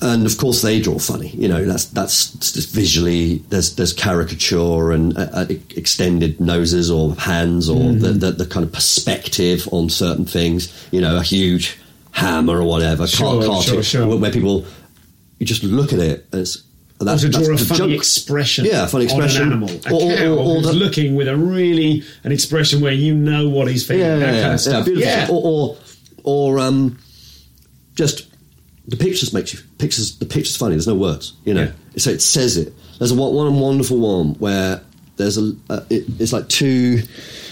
And 0.03 0.25
of 0.25 0.37
course, 0.37 0.61
they 0.61 0.81
draw 0.81 0.99
funny. 0.99 1.29
You 1.29 1.47
know, 1.47 1.63
that's 1.65 1.85
that's 1.85 2.31
just 2.33 2.73
visually. 2.75 3.37
There's 3.49 3.75
there's 3.75 3.93
caricature 3.93 4.91
and 4.91 5.17
uh, 5.17 5.29
uh, 5.33 5.45
extended 5.75 6.39
noses 6.41 6.91
or 6.91 7.15
hands 7.15 7.69
or 7.69 7.93
the, 7.93 8.09
the 8.09 8.31
the 8.31 8.45
kind 8.45 8.65
of 8.65 8.71
perspective 8.73 9.67
on 9.71 9.89
certain 9.89 10.25
things. 10.25 10.71
You 10.91 10.99
know, 11.01 11.17
a 11.17 11.23
huge 11.23 11.79
hammer 12.11 12.59
or 12.59 12.65
whatever. 12.65 13.07
Sure, 13.07 13.43
car- 13.45 13.61
sure, 13.63 13.81
sure. 13.81 14.17
Where, 14.17 14.29
people 14.31 14.65
you 15.39 15.45
just 15.45 15.63
look 15.63 15.93
at 15.93 15.99
it 15.99 16.27
as 16.33 16.63
Or 16.99 17.05
that's, 17.05 17.21
to 17.23 17.29
draw 17.29 17.41
a 17.53 17.57
funny 17.57 17.77
junk. 17.79 17.91
expression, 17.93 18.65
Yeah, 18.65 18.85
funny 18.87 19.05
expression. 19.05 19.41
on 19.43 19.47
an 19.47 19.53
animal, 19.53 19.69
a 19.87 19.93
Or- 19.93 20.11
or- 20.11 20.15
cow 20.17 20.25
or- 20.33 20.37
or 20.39 20.55
who's 20.55 20.65
the- 20.67 20.73
looking 20.73 21.15
with 21.15 21.27
a 21.27 21.35
really 21.35 22.03
an 22.25 22.31
expression 22.31 22.81
where 22.81 22.91
you 22.93 23.13
know 23.15 23.49
what 23.49 23.67
he's 23.67 23.85
feeling. 23.85 24.01
yeah, 24.03 24.15
that 24.17 24.25
yeah, 24.25 24.31
kind 24.31 24.47
yeah, 24.47 24.53
of 24.53 24.59
stuff. 24.61 24.85
beautiful. 24.85 25.09
Yeah, 25.09 25.27
Or, 25.29 25.41
or 25.43 25.77
or 26.25 26.59
um, 26.59 26.97
just 27.95 28.27
the 28.87 28.97
pictures 28.97 29.33
makes 29.33 29.53
you 29.53 29.59
pictures. 29.77 30.17
The 30.17 30.25
pictures 30.25 30.55
funny. 30.57 30.75
There's 30.75 30.87
no 30.87 30.95
words. 30.95 31.33
You 31.45 31.53
know, 31.53 31.63
Yeah. 31.63 31.71
so 31.97 32.09
it 32.09 32.21
says 32.21 32.57
it. 32.57 32.73
There's 32.99 33.11
a 33.11 33.15
one, 33.15 33.59
wonderful 33.59 33.97
one 33.97 34.35
where 34.35 34.81
there's 35.17 35.37
a. 35.37 35.53
Uh, 35.69 35.81
it, 35.89 36.05
it's 36.19 36.33
like 36.33 36.47
two, 36.49 37.01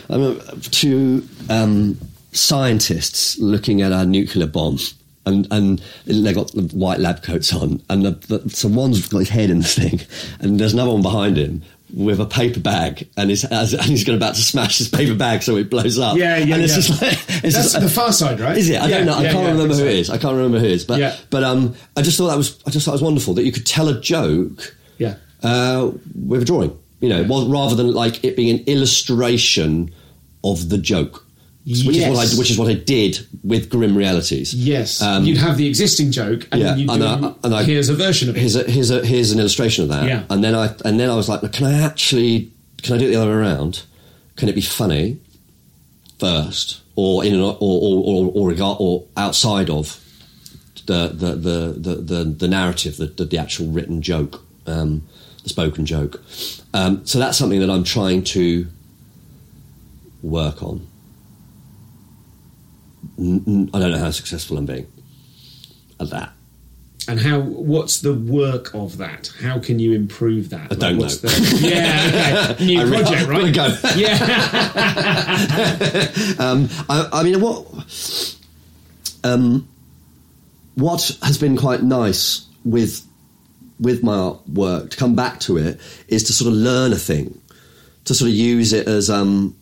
I 0.10 0.18
mean, 0.18 0.40
two 0.72 1.28
um, 1.50 1.98
scientists 2.34 3.38
looking 3.40 3.82
at 3.82 3.92
a 3.92 4.06
nuclear 4.06 4.48
bomb. 4.48 4.78
And 5.24 5.48
and 5.52 5.80
they 6.06 6.34
got 6.34 6.52
the 6.52 6.64
white 6.76 7.00
lab 7.00 7.22
coats 7.22 7.54
on, 7.54 7.80
and 7.92 8.04
the, 8.04 8.12
the, 8.40 8.50
so 8.50 8.68
one's 8.68 9.08
got 9.08 9.20
his 9.20 9.30
head 9.30 9.52
in 9.52 9.60
the 9.60 9.68
thing, 9.68 10.02
and 10.40 10.60
there's 10.60 10.74
another 10.74 10.90
one 10.92 11.04
behind 11.04 11.38
him 11.38 11.62
with 11.94 12.20
a 12.20 12.26
paper 12.26 12.60
bag, 12.60 13.08
and 13.18 13.30
he's 13.30 13.44
and 13.44 13.82
he's 13.82 14.04
going 14.04 14.18
about 14.18 14.36
to 14.36 14.42
smash 14.42 14.78
his 14.78 14.88
paper 14.88 15.16
bag 15.16 15.44
so 15.44 15.58
it 15.58 15.70
blows 15.70 16.00
up. 16.00 16.18
Yeah, 16.18 16.38
yeah, 16.38 16.56
and 16.56 16.64
it's 16.64 16.74
yeah. 16.74 16.82
just 16.82 17.02
like 17.02 17.14
it's 17.44 17.56
That's 17.56 17.72
just, 17.74 17.80
the 17.82 17.90
Far 17.90 18.12
Side, 18.14 18.40
right? 18.40 18.58
Is 18.58 18.70
it? 18.70 18.82
I 18.82 18.88
Yeah, 18.88 18.98
don't 18.98 19.06
know. 19.08 19.14
I 19.16 19.24
yeah, 19.24 19.32
can't 19.34 19.48
remember 19.52 19.76
who 19.76 19.86
it 19.86 19.96
is. 19.96 20.10
I 20.10 20.18
can't 20.18 20.36
remember 20.36 20.60
who 20.60 20.66
it 20.66 20.72
is. 20.72 20.86
But 20.86 21.00
Yeah. 21.00 21.16
but 21.30 21.44
um, 21.44 21.76
I 21.98 22.02
just 22.02 22.18
thought 22.18 22.28
that 22.28 22.38
was 22.38 22.60
I 22.66 22.70
just 22.72 22.86
thought 22.86 22.92
it 22.92 22.96
was 22.96 23.02
wonderful 23.04 23.34
that 23.36 23.44
you 23.44 23.52
could 23.52 23.66
tell 23.66 23.90
a 23.90 24.00
joke 24.00 24.76
Yeah. 24.98 25.16
uh, 25.44 25.92
with 26.16 26.42
a 26.42 26.46
drawing. 26.46 26.78
You 27.00 27.10
know, 27.10 27.24
rather 27.48 27.76
than 27.76 27.92
like 27.94 28.24
it 28.24 28.36
being 28.36 28.60
an 28.60 28.66
illustration 28.68 29.92
of 30.44 30.70
the 30.70 30.78
joke. 30.78 31.26
Which 31.66 31.78
is 31.98 32.08
what 32.10 32.18
I 32.18 32.38
which 32.40 32.50
is 32.52 32.58
what 32.58 32.70
I 32.70 32.74
did 32.74 33.20
with 33.44 33.70
Grim 33.70 33.96
Realities. 33.96 34.52
Yes, 34.54 35.00
Um, 35.02 35.26
you'd 35.26 35.38
have 35.38 35.58
the 35.58 35.68
existing 35.68 36.12
joke, 36.12 36.48
and 36.52 36.60
yeah, 36.60 36.68
then 36.70 36.80
you 36.80 36.88
do. 36.88 36.94
and 36.94 37.04
I- 37.04 37.34
and 37.44 37.54
I- 37.56 37.64
here's 37.64 37.88
a 37.90 37.94
version 37.94 38.30
of 38.30 38.36
it. 38.36 38.40
Here's 38.40 38.56
a, 38.56 38.64
here's 38.64 38.90
a 38.90 39.06
here's 39.06 39.32
an 39.32 39.40
illustration 39.40 39.84
of 39.84 39.90
that. 39.90 40.08
Yeah. 40.08 40.24
And 40.30 40.44
then 40.44 40.56
I 40.56 40.74
and 40.86 41.00
then 41.00 41.10
I 41.10 41.16
was 41.16 41.30
like, 41.30 41.42
can 41.52 41.68
I 41.68 41.74
actually 41.84 42.52
can 42.82 42.96
I 42.96 42.98
do 42.98 43.06
it 43.06 43.10
the 43.12 43.16
other 43.22 43.30
way 43.30 43.38
around? 43.38 43.84
Can 44.38 44.50
it 44.50 44.56
be 44.56 44.62
funny 44.62 45.18
first, 46.20 46.82
or 46.96 47.24
in 47.24 47.34
an, 47.36 47.42
or 47.42 47.56
or 47.60 48.04
or, 48.06 48.32
or, 48.34 48.48
regard, 48.50 48.78
or 48.80 49.04
outside 49.16 49.70
of 49.70 50.00
the 50.88 51.10
the 51.14 51.36
the 51.36 51.76
the, 51.78 51.96
the, 51.96 52.24
the 52.24 52.48
narrative, 52.48 52.98
the, 52.98 53.06
the 53.06 53.26
the 53.26 53.38
actual 53.38 53.68
written 53.68 54.02
joke, 54.02 54.44
um, 54.66 55.04
the 55.44 55.50
spoken 55.50 55.86
joke. 55.86 56.24
Um, 56.74 57.06
so 57.06 57.20
that's 57.20 57.38
something 57.38 57.60
that 57.60 57.70
I'm 57.70 57.84
trying 57.84 58.24
to 58.36 58.66
work 60.24 60.64
on. 60.64 60.88
I 63.22 63.80
don't 63.80 63.92
know 63.92 64.00
how 64.00 64.10
successful 64.10 64.58
I'm 64.58 64.66
being 64.66 64.88
at 66.00 66.10
that. 66.10 66.34
And 67.08 67.20
how? 67.20 67.40
What's 67.40 68.02
the 68.02 68.14
work 68.14 68.74
of 68.74 68.98
that? 68.98 69.32
How 69.42 69.60
can 69.60 69.80
you 69.80 69.94
improve 69.94 70.50
that? 70.52 70.72
I 70.72 70.76
don't 70.76 70.98
what's 70.98 71.24
know. 71.24 71.30
The, 71.30 71.68
yeah, 71.68 72.48
okay. 72.52 72.66
New 72.66 72.82
I 72.82 72.86
project, 72.90 73.28
right? 73.28 73.54
go. 73.54 73.78
Yeah, 73.96 74.18
um, 76.40 76.70
I, 76.90 77.10
I 77.12 77.24
mean, 77.24 77.42
what 77.42 77.66
um, 79.24 79.68
what 80.76 81.18
has 81.22 81.38
been 81.38 81.58
quite 81.58 81.84
nice 81.84 82.48
with 82.66 83.06
with 83.80 84.04
my 84.04 84.16
artwork 84.16 84.92
to 84.92 84.98
come 84.98 85.16
back 85.16 85.40
to 85.42 85.58
it 85.58 85.80
is 86.08 86.24
to 86.26 86.34
sort 86.34 86.50
of 86.50 86.54
learn 86.54 86.94
a 86.94 86.98
thing, 86.98 87.40
to 88.06 88.14
sort 88.14 88.30
of 88.30 88.36
use 88.36 88.74
it 88.74 88.88
as 88.88 89.10
um, 89.10 89.56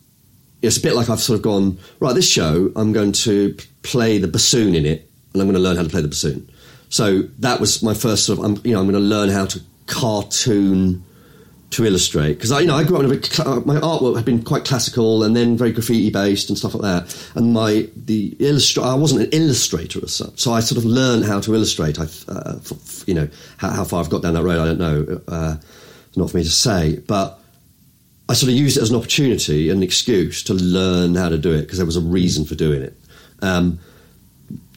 it's 0.62 0.76
a 0.76 0.80
bit 0.80 0.94
like 0.94 1.08
I've 1.08 1.20
sort 1.20 1.38
of 1.38 1.42
gone 1.42 1.78
right. 2.00 2.14
This 2.14 2.28
show, 2.28 2.72
I'm 2.76 2.92
going 2.92 3.12
to 3.12 3.56
play 3.82 4.18
the 4.18 4.28
bassoon 4.28 4.74
in 4.74 4.86
it, 4.86 5.10
and 5.32 5.42
I'm 5.42 5.48
going 5.48 5.54
to 5.56 5.62
learn 5.62 5.76
how 5.76 5.82
to 5.82 5.88
play 5.88 6.02
the 6.02 6.08
bassoon. 6.08 6.50
So 6.88 7.22
that 7.38 7.60
was 7.60 7.82
my 7.82 7.94
first 7.94 8.26
sort 8.26 8.38
of. 8.38 8.44
I'm, 8.44 8.60
you 8.64 8.74
know, 8.74 8.80
I'm 8.80 8.86
going 8.86 9.02
to 9.02 9.08
learn 9.08 9.28
how 9.30 9.46
to 9.46 9.60
cartoon 9.86 11.04
to 11.70 11.84
illustrate 11.84 12.34
because 12.34 12.50
I, 12.50 12.60
you 12.60 12.66
know, 12.66 12.74
I 12.74 12.84
grew 12.84 12.96
up 12.96 13.04
in 13.04 13.10
a 13.10 13.14
bit, 13.14 13.38
my 13.64 13.76
artwork 13.76 14.16
had 14.16 14.24
been 14.24 14.42
quite 14.42 14.64
classical 14.64 15.22
and 15.22 15.36
then 15.36 15.56
very 15.56 15.70
graffiti 15.70 16.10
based 16.10 16.48
and 16.48 16.58
stuff 16.58 16.74
like 16.74 16.82
that. 16.82 17.30
And 17.36 17.52
my 17.52 17.88
the 17.96 18.32
illustra- 18.40 18.82
I 18.82 18.94
wasn't 18.94 19.22
an 19.22 19.28
illustrator 19.30 20.00
as 20.02 20.14
such, 20.14 20.40
so 20.40 20.52
I 20.52 20.60
sort 20.60 20.78
of 20.78 20.84
learned 20.84 21.24
how 21.24 21.40
to 21.40 21.54
illustrate. 21.54 21.98
I, 22.00 22.06
uh, 22.28 22.58
you 23.06 23.14
know, 23.14 23.28
how, 23.58 23.70
how 23.70 23.84
far 23.84 24.02
I've 24.02 24.10
got 24.10 24.22
down 24.22 24.34
that 24.34 24.42
road, 24.42 24.58
I 24.58 24.66
don't 24.66 24.78
know. 24.78 25.20
Uh, 25.28 25.56
not 26.16 26.30
for 26.30 26.38
me 26.38 26.42
to 26.42 26.50
say, 26.50 26.98
but 27.06 27.39
I 28.30 28.32
sort 28.34 28.52
of 28.52 28.56
used 28.56 28.76
it 28.76 28.82
as 28.82 28.90
an 28.90 28.96
opportunity, 28.96 29.70
an 29.70 29.82
excuse 29.82 30.44
to 30.44 30.54
learn 30.54 31.16
how 31.16 31.28
to 31.30 31.36
do 31.36 31.52
it 31.52 31.62
because 31.62 31.78
there 31.78 31.86
was 31.86 31.96
a 31.96 32.00
reason 32.00 32.44
for 32.44 32.54
doing 32.54 32.80
it. 32.80 32.96
Um, 33.42 33.80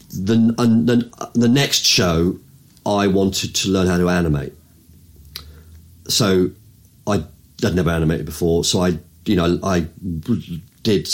the, 0.10 0.56
and 0.58 0.89
the 0.89 1.30
the 1.36 1.47
next 1.47 1.86
show, 1.86 2.39
I 2.84 3.06
wanted 3.06 3.54
to 3.54 3.70
learn 3.70 3.86
how 3.86 3.97
to 3.99 4.10
animate. 4.10 4.54
So 6.08 6.49
I 7.06 7.26
had 7.62 7.76
never 7.76 7.91
animated 7.91 8.26
before, 8.26 8.64
so 8.64 8.82
I 8.82 8.97
you 9.26 9.36
know 9.36 9.60
I 9.64 9.82
did 10.82 11.08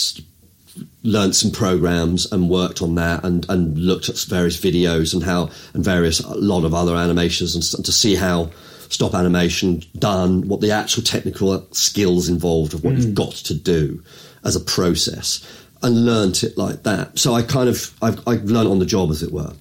learnt 1.03 1.35
some 1.35 1.51
programs 1.51 2.31
and 2.31 2.49
worked 2.49 2.81
on 2.81 2.95
that 2.95 3.25
and, 3.25 3.45
and 3.49 3.77
looked 3.77 4.07
at 4.07 4.17
various 4.19 4.57
videos 4.57 5.13
and 5.13 5.23
how 5.23 5.49
and 5.73 5.83
various 5.83 6.21
a 6.21 6.35
lot 6.35 6.63
of 6.63 6.73
other 6.73 6.95
animations 6.95 7.53
and, 7.53 7.85
to 7.85 7.91
see 7.91 8.15
how 8.15 8.49
stop 8.89 9.13
animation 9.13 9.81
done, 9.97 10.47
what 10.47 10.61
the 10.61 10.71
actual 10.71 11.03
technical 11.03 11.65
skills 11.71 12.27
involved 12.27 12.73
of 12.73 12.83
what 12.83 12.95
you've 12.95 13.15
got 13.15 13.31
to 13.31 13.53
do 13.53 14.03
as 14.43 14.55
a 14.55 14.59
process, 14.59 15.45
and 15.81 16.05
learnt 16.05 16.43
it 16.43 16.57
like 16.57 16.83
that. 16.83 17.17
So 17.17 17.33
I 17.33 17.41
kind 17.43 17.69
of 17.69 17.93
I've, 18.01 18.27
I've 18.27 18.43
learnt 18.43 18.67
on 18.69 18.79
the 18.79 18.85
job, 18.85 19.11
as 19.11 19.23
it 19.23 19.31
were. 19.31 19.53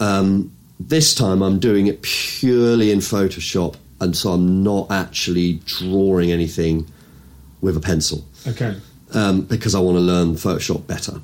Um, 0.00 0.50
this 0.80 1.14
time 1.14 1.42
I'm 1.42 1.58
doing 1.60 1.86
it 1.86 2.02
purely 2.02 2.90
in 2.90 2.98
Photoshop, 2.98 3.76
and 4.00 4.16
so 4.16 4.30
I'm 4.32 4.62
not 4.64 4.90
actually 4.90 5.60
drawing 5.66 6.32
anything 6.32 6.86
with 7.60 7.76
a 7.76 7.80
pencil 7.80 8.24
Okay. 8.46 8.76
um, 9.12 9.42
because 9.42 9.74
I 9.74 9.78
want 9.80 9.96
to 9.96 10.00
learn 10.00 10.34
Photoshop 10.34 10.86
better. 10.86 11.20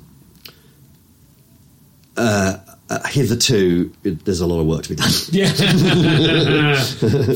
Uh, 2.17 2.57
uh, 2.91 3.07
hitherto, 3.07 3.91
it, 4.03 4.25
there's 4.25 4.41
a 4.41 4.47
lot 4.47 4.59
of 4.59 4.67
work 4.67 4.83
to 4.83 4.89
be 4.89 4.95
done. 4.95 5.09
Yeah. 5.31 5.47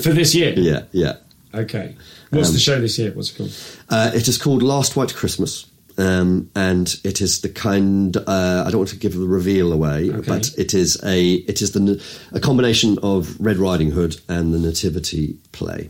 For 0.03 0.11
this 0.13 0.35
year. 0.35 0.53
yeah, 0.57 0.83
yeah. 0.91 1.13
Okay. 1.53 1.95
What's 2.31 2.49
Um, 2.49 2.53
the 2.55 2.59
show 2.59 2.81
this 2.81 2.97
year? 2.99 3.11
What's 3.13 3.31
it 3.31 3.37
called? 3.37 3.51
Uh, 3.89 4.11
it 4.13 4.27
is 4.27 4.37
called 4.37 4.61
Last 4.63 4.95
White 4.95 5.13
Christmas, 5.13 5.65
um, 5.97 6.49
and 6.55 6.93
it 7.03 7.21
is 7.21 7.41
the 7.41 7.49
kind. 7.49 8.15
Uh, 8.17 8.63
I 8.65 8.69
don't 8.71 8.79
want 8.79 8.89
to 8.89 8.97
give 8.97 9.13
the 9.15 9.25
reveal 9.25 9.71
away, 9.71 10.11
Okay. 10.11 10.27
but 10.27 10.51
it 10.57 10.73
is 10.73 11.01
a 11.03 11.33
it 11.33 11.61
is 11.61 11.71
the 11.71 12.03
a 12.33 12.39
combination 12.39 12.97
of 13.03 13.39
Red 13.39 13.57
Riding 13.57 13.91
Hood 13.91 14.19
and 14.27 14.53
the 14.53 14.59
Nativity 14.59 15.37
play. 15.53 15.87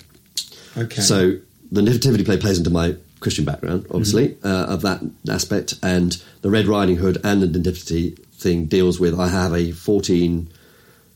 Okay. 0.78 1.02
So 1.02 1.38
the 1.72 1.82
nativity 1.82 2.24
play 2.24 2.38
plays 2.38 2.58
into 2.60 2.70
my 2.70 2.96
Christian 3.22 3.46
background, 3.46 3.88
obviously, 3.90 4.30
Mm-hmm. 4.30 4.48
uh, 4.48 4.66
of 4.76 4.82
that 4.84 5.02
aspect, 5.30 5.74
and 5.82 6.22
the 6.42 6.52
Red 6.52 6.68
Riding 6.68 6.98
Hood 6.98 7.18
and 7.24 7.42
the 7.42 7.48
nativity 7.48 8.16
thing 8.46 8.66
deals 8.78 9.00
with. 9.00 9.14
I 9.20 9.28
have 9.30 9.54
a 9.54 9.72
fourteen, 9.72 10.48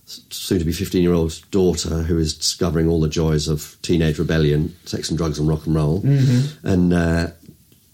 soon 0.05 0.59
to 0.59 0.65
be 0.65 0.71
fifteen 0.73 1.03
year 1.03 1.13
old 1.13 1.39
daughter 1.51 2.03
who 2.07 2.17
is 2.17 2.33
discovering 2.37 2.87
all 2.89 2.99
the 2.99 3.07
joys 3.21 3.47
of 3.47 3.77
teenage 3.81 4.17
rebellion, 4.19 4.75
sex 4.85 5.09
and 5.09 5.17
drugs 5.17 5.37
and 5.39 5.47
rock 5.47 5.65
and 5.67 5.75
roll, 5.75 6.01
Mm-hmm. 6.01 6.67
and 6.67 6.93
uh, 6.93 7.27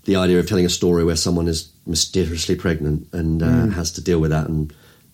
the 0.05 0.15
idea 0.15 0.39
of 0.39 0.47
telling 0.47 0.65
a 0.65 0.69
story 0.69 1.03
where 1.03 1.15
someone 1.17 1.47
is 1.47 1.69
mysteriously 1.85 2.55
pregnant 2.55 3.07
and 3.13 3.41
uh, 3.43 3.47
Mm. 3.47 3.73
has 3.73 3.91
to 3.93 4.01
deal 4.01 4.19
with 4.19 4.31
that, 4.31 4.47
and 4.49 4.71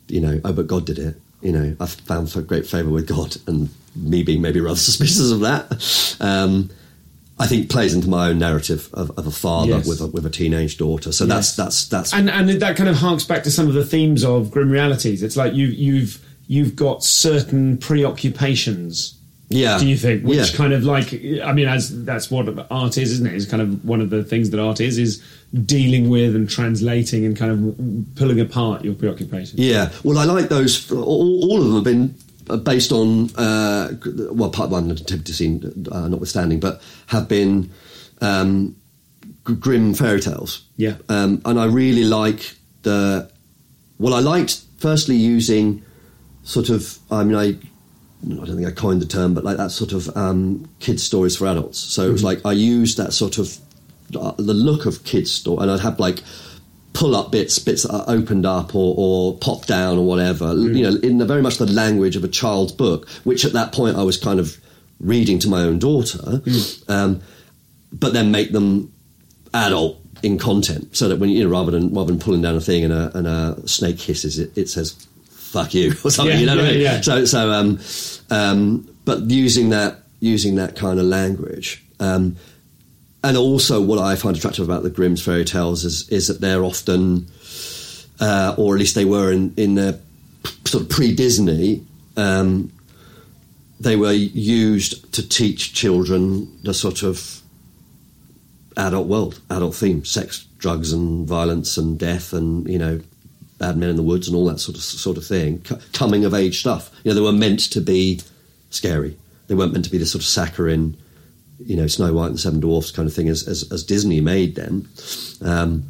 you 0.07 0.21
know, 0.21 0.39
oh, 0.45 0.53
but 0.53 0.67
God 0.67 0.85
did 0.85 0.99
it. 0.99 1.15
You 1.41 1.51
know, 1.53 1.75
I've 1.79 1.93
found 1.93 2.31
great 2.47 2.67
favour 2.67 2.89
with 2.91 3.07
God, 3.07 3.35
and 3.47 3.69
me 3.95 4.21
being 4.23 4.41
maybe 4.41 4.59
rather 4.61 4.75
suspicious 4.89 5.31
of 5.31 5.39
that. 5.41 5.65
Um, 6.19 6.69
I 7.41 7.47
think 7.47 7.69
plays 7.69 7.93
into 7.93 8.09
my 8.09 8.29
own 8.29 8.39
narrative 8.39 8.89
of, 8.93 9.11
of 9.17 9.25
a 9.27 9.31
father 9.31 9.71
Yes. 9.71 9.87
with 9.87 10.01
a, 10.01 10.07
with 10.07 10.25
a 10.25 10.29
teenage 10.29 10.77
daughter. 10.77 11.11
So 11.11 11.25
Yes. 11.25 11.55
that's 11.55 11.55
that's 11.55 11.87
that's 11.87 12.13
and 12.13 12.29
and 12.29 12.49
that 12.61 12.75
kind 12.75 12.89
of 12.89 12.95
harks 12.97 13.23
back 13.23 13.43
to 13.43 13.51
some 13.51 13.67
of 13.67 13.73
the 13.73 13.85
themes 13.85 14.23
of 14.23 14.51
grim 14.51 14.69
realities. 14.69 15.23
It's 15.23 15.35
like 15.37 15.53
you 15.53 15.67
you've 15.67 16.19
you've 16.47 16.75
got 16.75 17.03
certain 17.03 17.77
preoccupations. 18.25 19.17
yeah. 19.49 19.77
Do 19.79 19.85
you 19.87 19.97
think? 19.97 20.23
Which 20.23 20.51
yeah. 20.51 20.57
kind 20.57 20.73
of 20.73 20.83
like 20.83 21.13
I 21.13 21.51
mean, 21.53 21.67
as 21.67 22.05
that's 22.05 22.31
what 22.31 22.67
art 22.71 22.97
is, 22.97 23.11
isn't 23.13 23.27
it? 23.27 23.33
Is 23.33 23.45
kind 23.45 23.61
of 23.61 23.83
one 23.83 23.99
of 24.01 24.09
the 24.09 24.23
things 24.23 24.49
that 24.51 24.59
art 24.59 24.79
is 24.79 24.97
is 24.97 25.21
dealing 25.65 26.09
with 26.09 26.35
and 26.35 26.49
translating 26.49 27.25
and 27.25 27.35
kind 27.35 27.51
of 27.51 28.15
pulling 28.15 28.39
apart 28.39 28.85
your 28.85 28.93
preoccupations. 28.93 29.55
Yeah, 29.59 29.91
well, 30.03 30.17
I 30.17 30.23
like 30.25 30.47
those. 30.49 30.89
All, 30.91 31.43
all 31.51 31.57
of 31.57 31.65
them 31.65 31.75
have 31.75 31.83
been 31.83 32.15
based 32.63 32.91
on 32.91 33.29
uh, 33.35 33.93
well, 34.31 34.49
part 34.49 34.69
one 34.69 34.87
the 34.87 34.95
nativity 34.95 35.33
scene, 35.33 35.87
uh, 35.91 36.07
notwithstanding, 36.07 36.59
but 36.59 36.81
have 37.07 37.27
been 37.27 37.71
um, 38.21 38.75
g- 39.47 39.55
grim 39.55 39.93
fairy 39.93 40.21
tales. 40.21 40.65
Yeah. 40.77 40.95
um, 41.09 41.41
and 41.45 41.59
I 41.59 41.65
really 41.65 42.03
like 42.03 42.55
the. 42.83 43.29
Well, 43.99 44.13
I 44.13 44.19
liked 44.19 44.61
firstly 44.77 45.15
using 45.15 45.83
sort 46.43 46.69
of. 46.69 46.97
I 47.09 47.23
mean, 47.23 47.35
I. 47.35 47.57
I 48.23 48.45
don't 48.45 48.55
think 48.55 48.67
I 48.67 48.71
coined 48.71 49.01
the 49.01 49.07
term, 49.07 49.33
but 49.33 49.43
like 49.43 49.57
that 49.57 49.71
sort 49.71 49.93
of 49.93 50.15
um, 50.15 50.69
kids 50.79 51.01
stories 51.01 51.35
for 51.35 51.47
adults. 51.47 51.79
So 51.79 52.07
it 52.07 52.11
was 52.11 52.23
like 52.23 52.45
I 52.45 52.51
used 52.51 52.97
that 52.97 53.13
sort 53.13 53.39
of 53.39 53.57
uh, 54.15 54.33
the 54.37 54.53
look 54.53 54.85
of 54.85 55.03
kids 55.03 55.31
story, 55.31 55.63
and 55.63 55.71
I'd 55.71 55.79
have 55.79 55.99
like 55.99 56.19
pull 56.93 57.15
up 57.15 57.31
bits, 57.31 57.57
bits 57.59 57.83
that 57.83 57.93
are 57.93 58.05
opened 58.07 58.45
up 58.45 58.75
or, 58.75 58.93
or 58.97 59.37
pop 59.37 59.65
down 59.65 59.97
or 59.97 60.05
whatever. 60.05 60.53
You 60.53 60.89
know, 60.89 60.99
in 61.01 61.17
the, 61.17 61.25
very 61.25 61.41
much 61.41 61.57
the 61.57 61.65
language 61.65 62.15
of 62.15 62.23
a 62.23 62.27
child's 62.27 62.71
book, 62.71 63.07
which 63.23 63.45
at 63.45 63.53
that 63.53 63.71
point 63.71 63.97
I 63.97 64.03
was 64.03 64.17
kind 64.17 64.39
of 64.39 64.57
reading 64.99 65.39
to 65.39 65.49
my 65.49 65.61
own 65.61 65.79
daughter, 65.79 66.41
um, 66.87 67.21
but 67.91 68.13
then 68.13 68.31
make 68.31 68.51
them 68.51 68.93
adult 69.53 69.97
in 70.23 70.37
content, 70.37 70.95
so 70.95 71.09
that 71.09 71.17
when 71.17 71.29
you 71.29 71.43
know 71.43 71.49
rather 71.49 71.71
than 71.71 71.93
rather 71.93 72.11
than 72.11 72.19
pulling 72.19 72.41
down 72.41 72.55
a 72.55 72.61
thing 72.61 72.83
and 72.83 72.93
a, 72.93 73.17
and 73.17 73.27
a 73.27 73.67
snake 73.67 73.99
hisses, 73.99 74.37
it, 74.37 74.55
it 74.55 74.69
says 74.69 74.91
"fuck 75.29 75.73
you" 75.73 75.91
or 76.05 76.11
something. 76.11 76.35
Yeah, 76.35 76.39
you 76.39 76.45
know 76.45 76.55
what 76.57 76.65
I 76.65 76.71
mean? 76.71 76.81
yeah. 76.81 77.01
So 77.01 77.25
so 77.25 77.51
um, 77.51 77.79
um, 78.29 78.87
but 79.05 79.21
using 79.21 79.69
that 79.69 79.99
using 80.19 80.55
that 80.55 80.75
kind 80.75 80.99
of 80.99 81.05
language. 81.05 81.83
Um, 81.99 82.37
and 83.23 83.37
also, 83.37 83.81
what 83.81 83.99
I 83.99 84.15
find 84.15 84.35
attractive 84.35 84.65
about 84.65 84.83
the 84.83 84.89
Grimm's 84.89 85.21
fairy 85.21 85.45
tales 85.45 85.85
is 85.85 86.09
is 86.09 86.27
that 86.27 86.41
they're 86.41 86.63
often, 86.63 87.27
uh, 88.19 88.55
or 88.57 88.75
at 88.75 88.79
least 88.79 88.95
they 88.95 89.05
were 89.05 89.31
in 89.31 89.53
in 89.57 89.75
the 89.75 89.99
sort 90.65 90.83
of 90.83 90.89
pre 90.89 91.13
Disney, 91.13 91.85
um, 92.17 92.71
they 93.79 93.95
were 93.95 94.11
used 94.11 95.13
to 95.13 95.27
teach 95.27 95.73
children 95.73 96.51
the 96.63 96.73
sort 96.73 97.03
of 97.03 97.41
adult 98.75 99.07
world, 99.07 99.39
adult 99.51 99.75
theme, 99.75 100.03
sex, 100.03 100.45
drugs, 100.57 100.91
and 100.91 101.27
violence, 101.27 101.77
and 101.77 101.99
death, 101.99 102.33
and 102.33 102.67
you 102.67 102.79
know, 102.79 102.99
bad 103.59 103.77
men 103.77 103.89
in 103.89 103.97
the 103.97 104.03
woods, 104.03 104.27
and 104.27 104.35
all 104.35 104.45
that 104.45 104.59
sort 104.59 104.77
of 104.77 104.83
sort 104.83 105.17
of 105.17 105.25
thing. 105.25 105.63
Coming 105.93 106.25
of 106.25 106.33
age 106.33 106.59
stuff. 106.59 106.89
You 107.03 107.11
know, 107.11 107.15
they 107.15 107.21
were 107.21 107.31
meant 107.31 107.59
to 107.71 107.81
be 107.81 108.19
scary. 108.71 109.15
They 109.45 109.53
weren't 109.53 109.73
meant 109.73 109.85
to 109.85 109.91
be 109.91 109.99
this 109.99 110.11
sort 110.11 110.23
of 110.23 110.27
saccharine 110.27 110.97
you 111.65 111.75
know 111.75 111.87
Snow 111.87 112.13
White 112.13 112.27
and 112.27 112.35
the 112.35 112.39
Seven 112.39 112.59
Dwarfs 112.59 112.91
kind 112.91 113.07
of 113.07 113.13
thing 113.13 113.29
as 113.29 113.47
as, 113.47 113.71
as 113.71 113.83
Disney 113.83 114.21
made 114.21 114.55
them. 114.55 114.89
Um, 115.41 115.83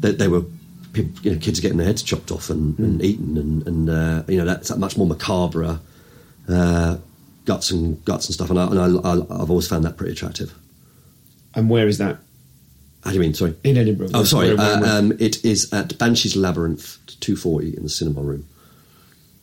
they, 0.00 0.12
they 0.12 0.28
were 0.28 0.42
people, 0.92 1.12
you 1.22 1.32
know, 1.32 1.38
kids 1.38 1.60
getting 1.60 1.78
their 1.78 1.86
heads 1.86 2.02
chopped 2.02 2.30
off 2.30 2.50
and, 2.50 2.78
and 2.78 3.02
eaten, 3.02 3.36
and, 3.36 3.66
and 3.66 3.90
uh, 3.90 4.22
you 4.28 4.38
know 4.38 4.44
that's 4.44 4.68
that 4.68 4.78
much 4.78 4.96
more 4.96 5.06
macabre 5.06 5.78
uh, 6.48 6.96
guts 7.44 7.70
and 7.70 8.04
guts 8.04 8.26
and 8.26 8.34
stuff. 8.34 8.50
And, 8.50 8.58
I, 8.58 8.66
and 8.66 8.78
I, 8.78 9.10
I, 9.10 9.42
I've 9.42 9.50
always 9.50 9.68
found 9.68 9.84
that 9.84 9.96
pretty 9.96 10.12
attractive. 10.12 10.54
And 11.54 11.70
where 11.70 11.86
is 11.86 11.98
that? 11.98 12.18
How 13.04 13.10
do 13.10 13.14
you 13.14 13.20
mean? 13.20 13.34
Sorry. 13.34 13.54
In 13.62 13.76
Edinburgh. 13.76 14.08
Oh, 14.14 14.24
sorry. 14.24 14.50
Uh, 14.56 14.98
um, 14.98 15.12
it 15.20 15.44
is 15.44 15.72
at 15.72 15.96
Banshee's 15.96 16.36
Labyrinth, 16.36 16.98
two 17.20 17.36
forty 17.36 17.76
in 17.76 17.82
the 17.84 17.88
cinema 17.88 18.20
room, 18.20 18.46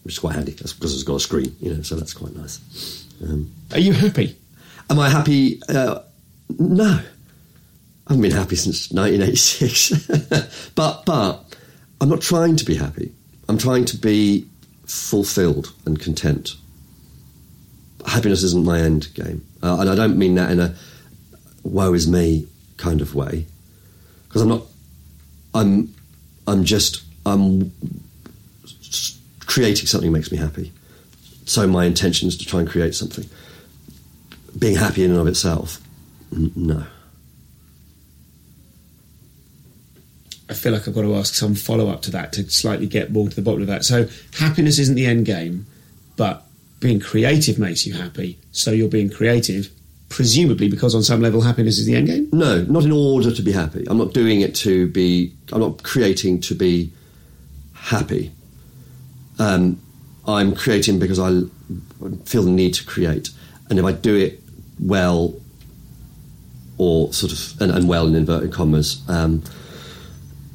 which 0.03 0.15
is 0.15 0.19
quite 0.19 0.35
handy 0.35 0.51
that's 0.51 0.73
because 0.73 0.93
it's 0.93 1.03
got 1.03 1.15
a 1.15 1.19
screen, 1.19 1.55
you 1.61 1.73
know, 1.73 1.81
so 1.81 1.95
that's 1.95 2.13
quite 2.13 2.35
nice. 2.35 2.59
Um, 3.23 3.51
Are 3.71 3.79
you 3.79 3.93
happy? 3.93 4.35
Am 4.89 4.99
I 4.99 5.09
happy? 5.09 5.61
Uh, 5.67 5.99
no, 6.59 6.99
I 8.07 8.09
haven't 8.09 8.21
been 8.21 8.31
happy 8.31 8.55
since 8.55 8.91
1986. 8.91 10.71
but 10.75 11.05
but 11.05 11.55
I'm 12.01 12.09
not 12.09 12.21
trying 12.21 12.55
to 12.57 12.65
be 12.65 12.75
happy. 12.75 13.11
I'm 13.47 13.57
trying 13.57 13.85
to 13.85 13.97
be 13.97 14.47
fulfilled 14.85 15.73
and 15.85 15.99
content. 15.99 16.55
Happiness 18.05 18.43
isn't 18.43 18.65
my 18.65 18.79
end 18.79 19.13
game, 19.13 19.45
uh, 19.61 19.77
and 19.79 19.89
I 19.89 19.95
don't 19.95 20.17
mean 20.17 20.35
that 20.35 20.51
in 20.51 20.59
a 20.59 20.75
"woe 21.63 21.93
is 21.93 22.07
me" 22.07 22.47
kind 22.77 22.99
of 23.01 23.15
way, 23.15 23.45
because 24.27 24.41
I'm 24.41 24.49
not. 24.49 24.63
I'm 25.55 25.93
I'm 26.47 26.65
just 26.65 27.03
I'm 27.25 27.71
creating 29.45 29.85
something 29.85 30.11
makes 30.11 30.31
me 30.31 30.37
happy. 30.37 30.71
So 31.45 31.67
my 31.67 31.85
intention 31.85 32.27
is 32.27 32.37
to 32.37 32.45
try 32.45 32.59
and 32.59 32.69
create 32.69 32.95
something 32.95 33.25
being 34.63 34.75
happy 34.77 35.03
in 35.03 35.11
and 35.11 35.19
of 35.19 35.27
itself, 35.27 35.81
n- 36.33 36.51
no. 36.55 36.83
I 40.49 40.53
feel 40.53 40.71
like 40.71 40.87
I've 40.87 40.95
got 40.95 41.01
to 41.01 41.15
ask 41.15 41.33
some 41.33 41.55
follow 41.55 41.89
up 41.89 42.01
to 42.03 42.11
that 42.11 42.31
to 42.33 42.49
slightly 42.49 42.87
get 42.87 43.11
more 43.11 43.27
to 43.27 43.35
the 43.35 43.41
bottom 43.41 43.61
of 43.61 43.67
that. 43.67 43.83
So 43.83 44.07
happiness 44.37 44.79
isn't 44.79 44.95
the 44.95 45.05
end 45.05 45.25
game, 45.25 45.65
but 46.15 46.45
being 46.79 46.99
creative 46.99 47.59
makes 47.59 47.85
you 47.85 47.93
happy. 47.93 48.37
So 48.51 48.71
you're 48.71 48.87
being 48.89 49.09
creative, 49.09 49.69
presumably 50.09 50.69
because 50.69 50.95
on 50.95 51.03
some 51.03 51.21
level 51.21 51.41
happiness 51.41 51.77
is 51.77 51.85
the 51.85 51.95
end 51.95 52.07
game. 52.07 52.29
No, 52.31 52.63
not 52.63 52.83
in 52.83 52.91
order 52.91 53.33
to 53.33 53.41
be 53.41 53.51
happy. 53.51 53.85
I'm 53.89 53.97
not 53.97 54.13
doing 54.13 54.41
it 54.41 54.55
to 54.55 54.87
be. 54.87 55.33
I'm 55.51 55.59
not 55.59 55.83
creating 55.83 56.39
to 56.41 56.55
be 56.55 56.91
happy. 57.73 58.31
Um, 59.39 59.81
I'm 60.25 60.55
creating 60.55 60.99
because 60.99 61.19
I 61.19 61.41
feel 62.25 62.43
the 62.43 62.51
need 62.51 62.75
to 62.75 62.85
create, 62.85 63.29
and 63.69 63.79
if 63.79 63.83
I 63.85 63.91
do 63.91 64.15
it 64.15 64.42
well, 64.79 65.35
or 66.77 67.13
sort 67.13 67.31
of 67.31 67.61
and, 67.61 67.71
and 67.71 67.87
well 67.87 68.07
in 68.07 68.15
inverted 68.15 68.51
commas. 68.51 69.01
Um, 69.07 69.43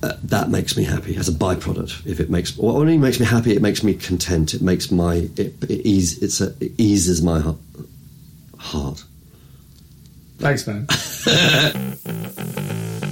uh, 0.00 0.12
that 0.22 0.48
makes 0.48 0.76
me 0.76 0.84
happy 0.84 1.16
as 1.16 1.28
a 1.28 1.32
byproduct. 1.32 2.06
If 2.06 2.20
it 2.20 2.30
makes, 2.30 2.56
well, 2.56 2.76
only 2.76 2.96
makes 2.98 3.18
me 3.18 3.26
happy, 3.26 3.54
it 3.54 3.62
makes 3.62 3.82
me 3.82 3.94
content. 3.94 4.54
It 4.54 4.62
makes 4.62 4.92
my 4.92 5.28
it, 5.36 5.54
it 5.62 5.84
ease. 5.84 6.22
It's 6.22 6.40
a, 6.40 6.54
it 6.60 6.72
eases 6.78 7.20
my 7.20 7.40
heart. 8.58 9.04
Thanks, 10.38 10.66
man. 10.68 10.86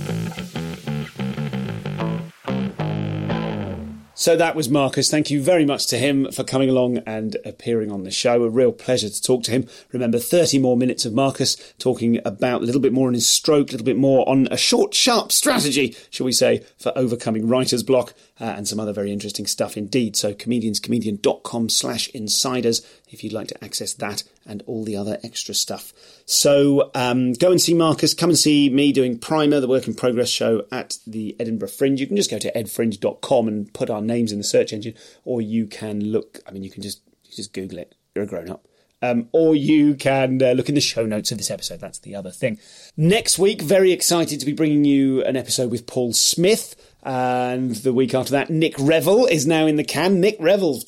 So 4.26 4.34
that 4.34 4.56
was 4.56 4.68
Markus. 4.68 5.08
Thank 5.08 5.30
you 5.30 5.40
very 5.40 5.64
much 5.64 5.86
to 5.86 5.98
him 5.98 6.32
for 6.32 6.42
coming 6.42 6.68
along 6.68 6.98
and 7.06 7.36
appearing 7.44 7.92
on 7.92 8.02
the 8.02 8.10
show. 8.10 8.42
A 8.42 8.50
real 8.50 8.72
pleasure 8.72 9.08
to 9.08 9.22
talk 9.22 9.44
to 9.44 9.52
him. 9.52 9.68
Remember, 9.92 10.18
30 10.18 10.58
more 10.58 10.76
minutes 10.76 11.04
of 11.04 11.12
Markus 11.12 11.54
talking 11.78 12.20
about 12.24 12.60
a 12.60 12.64
little 12.64 12.80
bit 12.80 12.92
more 12.92 13.06
on 13.06 13.14
his 13.14 13.28
stroke, 13.28 13.68
a 13.68 13.70
little 13.74 13.84
bit 13.84 13.96
more 13.96 14.28
on 14.28 14.48
a 14.50 14.56
short, 14.56 14.94
sharp 14.94 15.30
strategy, 15.30 15.94
shall 16.10 16.26
we 16.26 16.32
say, 16.32 16.64
for 16.76 16.90
overcoming 16.98 17.46
writer's 17.46 17.84
block 17.84 18.14
uh, 18.40 18.44
and 18.44 18.68
some 18.68 18.78
other 18.78 18.92
very 18.92 19.12
interesting 19.12 19.46
stuff 19.46 19.76
indeed. 19.76 20.16
So 20.16 20.34
comedianscomedian.com 20.34 21.68
slash 21.68 22.08
insiders 22.08 22.86
if 23.08 23.24
you'd 23.24 23.32
like 23.32 23.48
to 23.48 23.64
access 23.64 23.92
that 23.94 24.24
and 24.44 24.62
all 24.66 24.84
the 24.84 24.96
other 24.96 25.18
extra 25.24 25.54
stuff. 25.54 25.92
So 26.24 26.90
um, 26.94 27.32
go 27.32 27.50
and 27.50 27.60
see 27.60 27.74
Markus. 27.74 28.14
Come 28.14 28.30
and 28.30 28.38
see 28.38 28.68
me 28.68 28.92
doing 28.92 29.18
Primer, 29.18 29.60
the 29.60 29.68
work 29.68 29.86
in 29.86 29.94
progress 29.94 30.28
show 30.28 30.66
at 30.70 30.98
the 31.06 31.36
Edinburgh 31.40 31.68
Fringe. 31.68 32.00
You 32.00 32.06
can 32.06 32.16
just 32.16 32.30
go 32.30 32.38
to 32.38 32.52
edfringe.com 32.52 33.48
and 33.48 33.72
put 33.72 33.90
our 33.90 34.02
names 34.02 34.32
in 34.32 34.38
the 34.38 34.44
search 34.44 34.72
engine, 34.72 34.94
or 35.24 35.40
you 35.40 35.66
can 35.66 36.00
look. 36.12 36.40
I 36.46 36.50
mean, 36.50 36.62
you 36.62 36.70
can 36.70 36.82
just 36.82 37.00
just 37.34 37.52
Google 37.52 37.78
it. 37.78 37.94
You're 38.14 38.24
a 38.24 38.28
grown 38.28 38.50
up. 38.50 38.66
Um, 39.02 39.28
or 39.32 39.54
you 39.54 39.94
can 39.94 40.42
uh, 40.42 40.52
look 40.52 40.70
in 40.70 40.74
the 40.74 40.80
show 40.80 41.04
notes 41.04 41.30
of 41.30 41.38
this 41.38 41.50
episode. 41.50 41.80
That's 41.80 41.98
the 41.98 42.14
other 42.14 42.30
thing. 42.30 42.58
Next 42.96 43.38
week, 43.38 43.60
very 43.60 43.92
excited 43.92 44.40
to 44.40 44.46
be 44.46 44.54
bringing 44.54 44.84
you 44.84 45.22
an 45.24 45.36
episode 45.36 45.70
with 45.70 45.86
Paul 45.86 46.14
Smith. 46.14 46.74
And 47.06 47.76
the 47.76 47.92
week 47.92 48.14
after 48.14 48.32
that, 48.32 48.50
Nick 48.50 48.74
Revell 48.80 49.26
is 49.26 49.46
now 49.46 49.66
in 49.66 49.76
the 49.76 49.84
can. 49.84 50.20
Nick 50.20 50.38
Revell, 50.40 50.80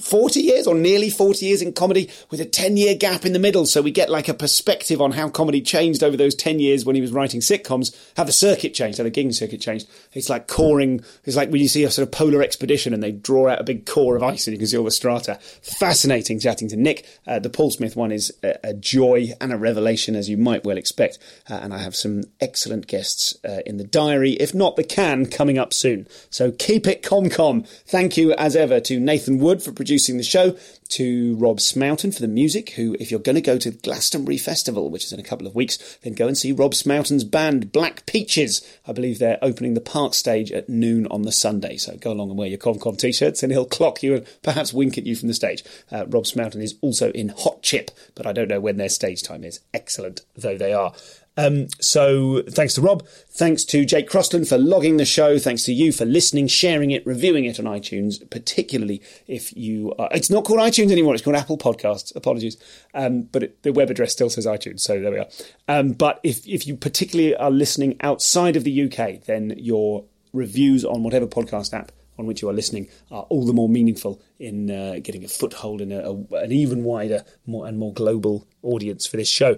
40 0.00 0.40
years 0.40 0.64
or 0.64 0.76
nearly 0.76 1.10
40 1.10 1.44
years 1.44 1.60
in 1.60 1.72
comedy 1.72 2.08
with 2.30 2.40
a 2.40 2.44
10 2.44 2.76
year 2.76 2.94
gap 2.94 3.26
in 3.26 3.32
the 3.32 3.40
middle. 3.40 3.66
So 3.66 3.82
we 3.82 3.90
get 3.90 4.08
like 4.08 4.28
a 4.28 4.34
perspective 4.34 5.00
on 5.00 5.10
how 5.10 5.28
comedy 5.28 5.60
changed 5.60 6.04
over 6.04 6.16
those 6.16 6.36
10 6.36 6.60
years 6.60 6.84
when 6.84 6.94
he 6.94 7.02
was 7.02 7.10
writing 7.10 7.40
sitcoms, 7.40 7.96
how 8.16 8.22
the 8.22 8.30
circuit 8.30 8.74
changed, 8.74 8.98
how 8.98 9.04
the 9.04 9.10
gigging 9.10 9.34
circuit 9.34 9.60
changed. 9.60 9.88
It's 10.12 10.30
like 10.30 10.46
coring, 10.46 11.02
it's 11.24 11.34
like 11.34 11.50
when 11.50 11.60
you 11.60 11.66
see 11.66 11.82
a 11.82 11.90
sort 11.90 12.06
of 12.06 12.12
polar 12.12 12.42
expedition 12.42 12.94
and 12.94 13.02
they 13.02 13.10
draw 13.10 13.48
out 13.48 13.60
a 13.60 13.64
big 13.64 13.86
core 13.86 14.14
of 14.14 14.22
ice 14.22 14.46
and 14.46 14.54
you 14.54 14.58
can 14.60 14.68
see 14.68 14.78
all 14.78 14.84
the 14.84 14.92
strata. 14.92 15.40
Fascinating 15.62 16.38
chatting 16.38 16.68
to 16.68 16.76
Nick. 16.76 17.08
Uh, 17.26 17.40
the 17.40 17.50
Paul 17.50 17.72
Smith 17.72 17.96
one 17.96 18.12
is 18.12 18.32
a, 18.44 18.56
a, 18.62 18.72
joy 18.72 19.32
and 19.40 19.52
a 19.52 19.56
revelation, 19.56 20.14
as 20.14 20.28
you 20.28 20.36
might 20.36 20.64
well 20.64 20.78
expect. 20.78 21.18
Uh, 21.50 21.54
and 21.54 21.74
I 21.74 21.78
have 21.78 21.96
some 21.96 22.22
excellent 22.40 22.86
guests 22.86 23.36
uh, 23.44 23.62
in 23.66 23.78
the 23.78 23.84
diary, 23.84 24.34
if 24.34 24.54
not 24.54 24.76
the 24.76 24.84
can, 24.84 25.26
coming 25.26 25.55
up 25.58 25.72
soon. 25.72 26.06
So 26.30 26.52
keep 26.52 26.86
it 26.86 27.02
com-com. 27.02 27.64
Thank 27.86 28.16
you 28.16 28.32
as 28.32 28.56
ever 28.56 28.80
to 28.80 29.00
Nathan 29.00 29.38
Wood 29.38 29.62
for 29.62 29.72
producing 29.72 30.16
the 30.16 30.22
show, 30.22 30.56
to 30.88 31.36
Rob 31.36 31.58
Smoughton 31.58 32.14
for 32.14 32.20
the 32.20 32.28
music, 32.28 32.70
who, 32.70 32.96
if 33.00 33.10
you're 33.10 33.20
going 33.20 33.34
to 33.34 33.40
go 33.40 33.58
to 33.58 33.70
Glastonbury 33.70 34.38
Festival, 34.38 34.90
which 34.90 35.04
is 35.04 35.12
in 35.12 35.20
a 35.20 35.24
couple 35.24 35.46
of 35.46 35.54
weeks, 35.54 35.98
then 36.02 36.14
go 36.14 36.28
and 36.28 36.38
see 36.38 36.52
Rob 36.52 36.72
Smoughton's 36.72 37.24
band, 37.24 37.72
Black 37.72 38.06
Peaches. 38.06 38.66
I 38.86 38.92
believe 38.92 39.18
they're 39.18 39.38
opening 39.42 39.74
the 39.74 39.80
park 39.80 40.14
stage 40.14 40.52
at 40.52 40.68
noon 40.68 41.06
on 41.08 41.22
the 41.22 41.32
Sunday. 41.32 41.76
So 41.76 41.96
go 41.96 42.12
along 42.12 42.30
and 42.30 42.38
wear 42.38 42.48
your 42.48 42.58
ComCom 42.58 42.98
t-shirts 42.98 43.42
and 43.42 43.52
he'll 43.52 43.66
clock 43.66 44.02
you 44.02 44.14
and 44.14 44.26
perhaps 44.42 44.72
wink 44.72 44.96
at 44.98 45.06
you 45.06 45.16
from 45.16 45.28
the 45.28 45.34
stage. 45.34 45.64
Uh, 45.90 46.06
Rob 46.06 46.24
Smoughton 46.24 46.62
is 46.62 46.76
also 46.80 47.10
in 47.12 47.30
Hot 47.30 47.62
Chip, 47.62 47.90
but 48.14 48.26
I 48.26 48.32
don't 48.32 48.48
know 48.48 48.60
when 48.60 48.76
their 48.76 48.88
stage 48.88 49.22
time 49.22 49.44
is. 49.44 49.60
Excellent 49.74 50.22
though 50.36 50.56
they 50.56 50.72
are. 50.72 50.92
Um, 51.36 51.68
so 51.80 52.42
thanks 52.42 52.74
to 52.74 52.80
Rob. 52.80 53.06
Thanks 53.06 53.64
to 53.66 53.84
Jake 53.84 54.08
Crossland 54.08 54.48
for 54.48 54.58
logging 54.58 54.96
the 54.96 55.04
show. 55.04 55.38
Thanks 55.38 55.64
to 55.64 55.72
you 55.72 55.92
for 55.92 56.04
listening, 56.04 56.46
sharing 56.46 56.90
it, 56.90 57.06
reviewing 57.06 57.44
it 57.44 57.58
on 57.58 57.66
iTunes, 57.66 58.28
particularly 58.30 59.02
if 59.26 59.54
you 59.56 59.94
are, 59.98 60.08
it's 60.12 60.30
not 60.30 60.44
called 60.44 60.60
iTunes 60.60 60.90
anymore. 60.90 61.14
It's 61.14 61.22
called 61.22 61.36
Apple 61.36 61.58
Podcasts. 61.58 62.14
Apologies. 62.16 62.56
Um, 62.94 63.22
but 63.22 63.42
it, 63.42 63.62
the 63.62 63.72
web 63.72 63.90
address 63.90 64.12
still 64.12 64.30
says 64.30 64.46
iTunes. 64.46 64.80
So 64.80 65.00
there 65.00 65.12
we 65.12 65.18
are. 65.18 65.28
Um, 65.68 65.92
but 65.92 66.20
if, 66.22 66.46
if 66.46 66.66
you 66.66 66.76
particularly 66.76 67.36
are 67.36 67.50
listening 67.50 67.96
outside 68.00 68.56
of 68.56 68.64
the 68.64 68.84
UK, 68.84 69.24
then 69.24 69.54
your 69.58 70.04
reviews 70.32 70.84
on 70.84 71.02
whatever 71.02 71.26
podcast 71.26 71.72
app 71.72 71.92
on 72.18 72.26
which 72.26 72.42
you 72.42 72.48
are 72.48 72.52
listening 72.52 72.88
are 73.10 73.24
all 73.24 73.44
the 73.46 73.52
more 73.52 73.68
meaningful 73.68 74.22
in 74.38 74.70
uh, 74.70 74.98
getting 75.02 75.24
a 75.24 75.28
foothold 75.28 75.80
in 75.80 75.92
a, 75.92 76.00
a, 76.00 76.42
an 76.42 76.52
even 76.52 76.84
wider 76.84 77.24
more 77.46 77.66
and 77.66 77.78
more 77.78 77.92
global 77.92 78.46
audience 78.62 79.06
for 79.06 79.16
this 79.16 79.28
show. 79.28 79.52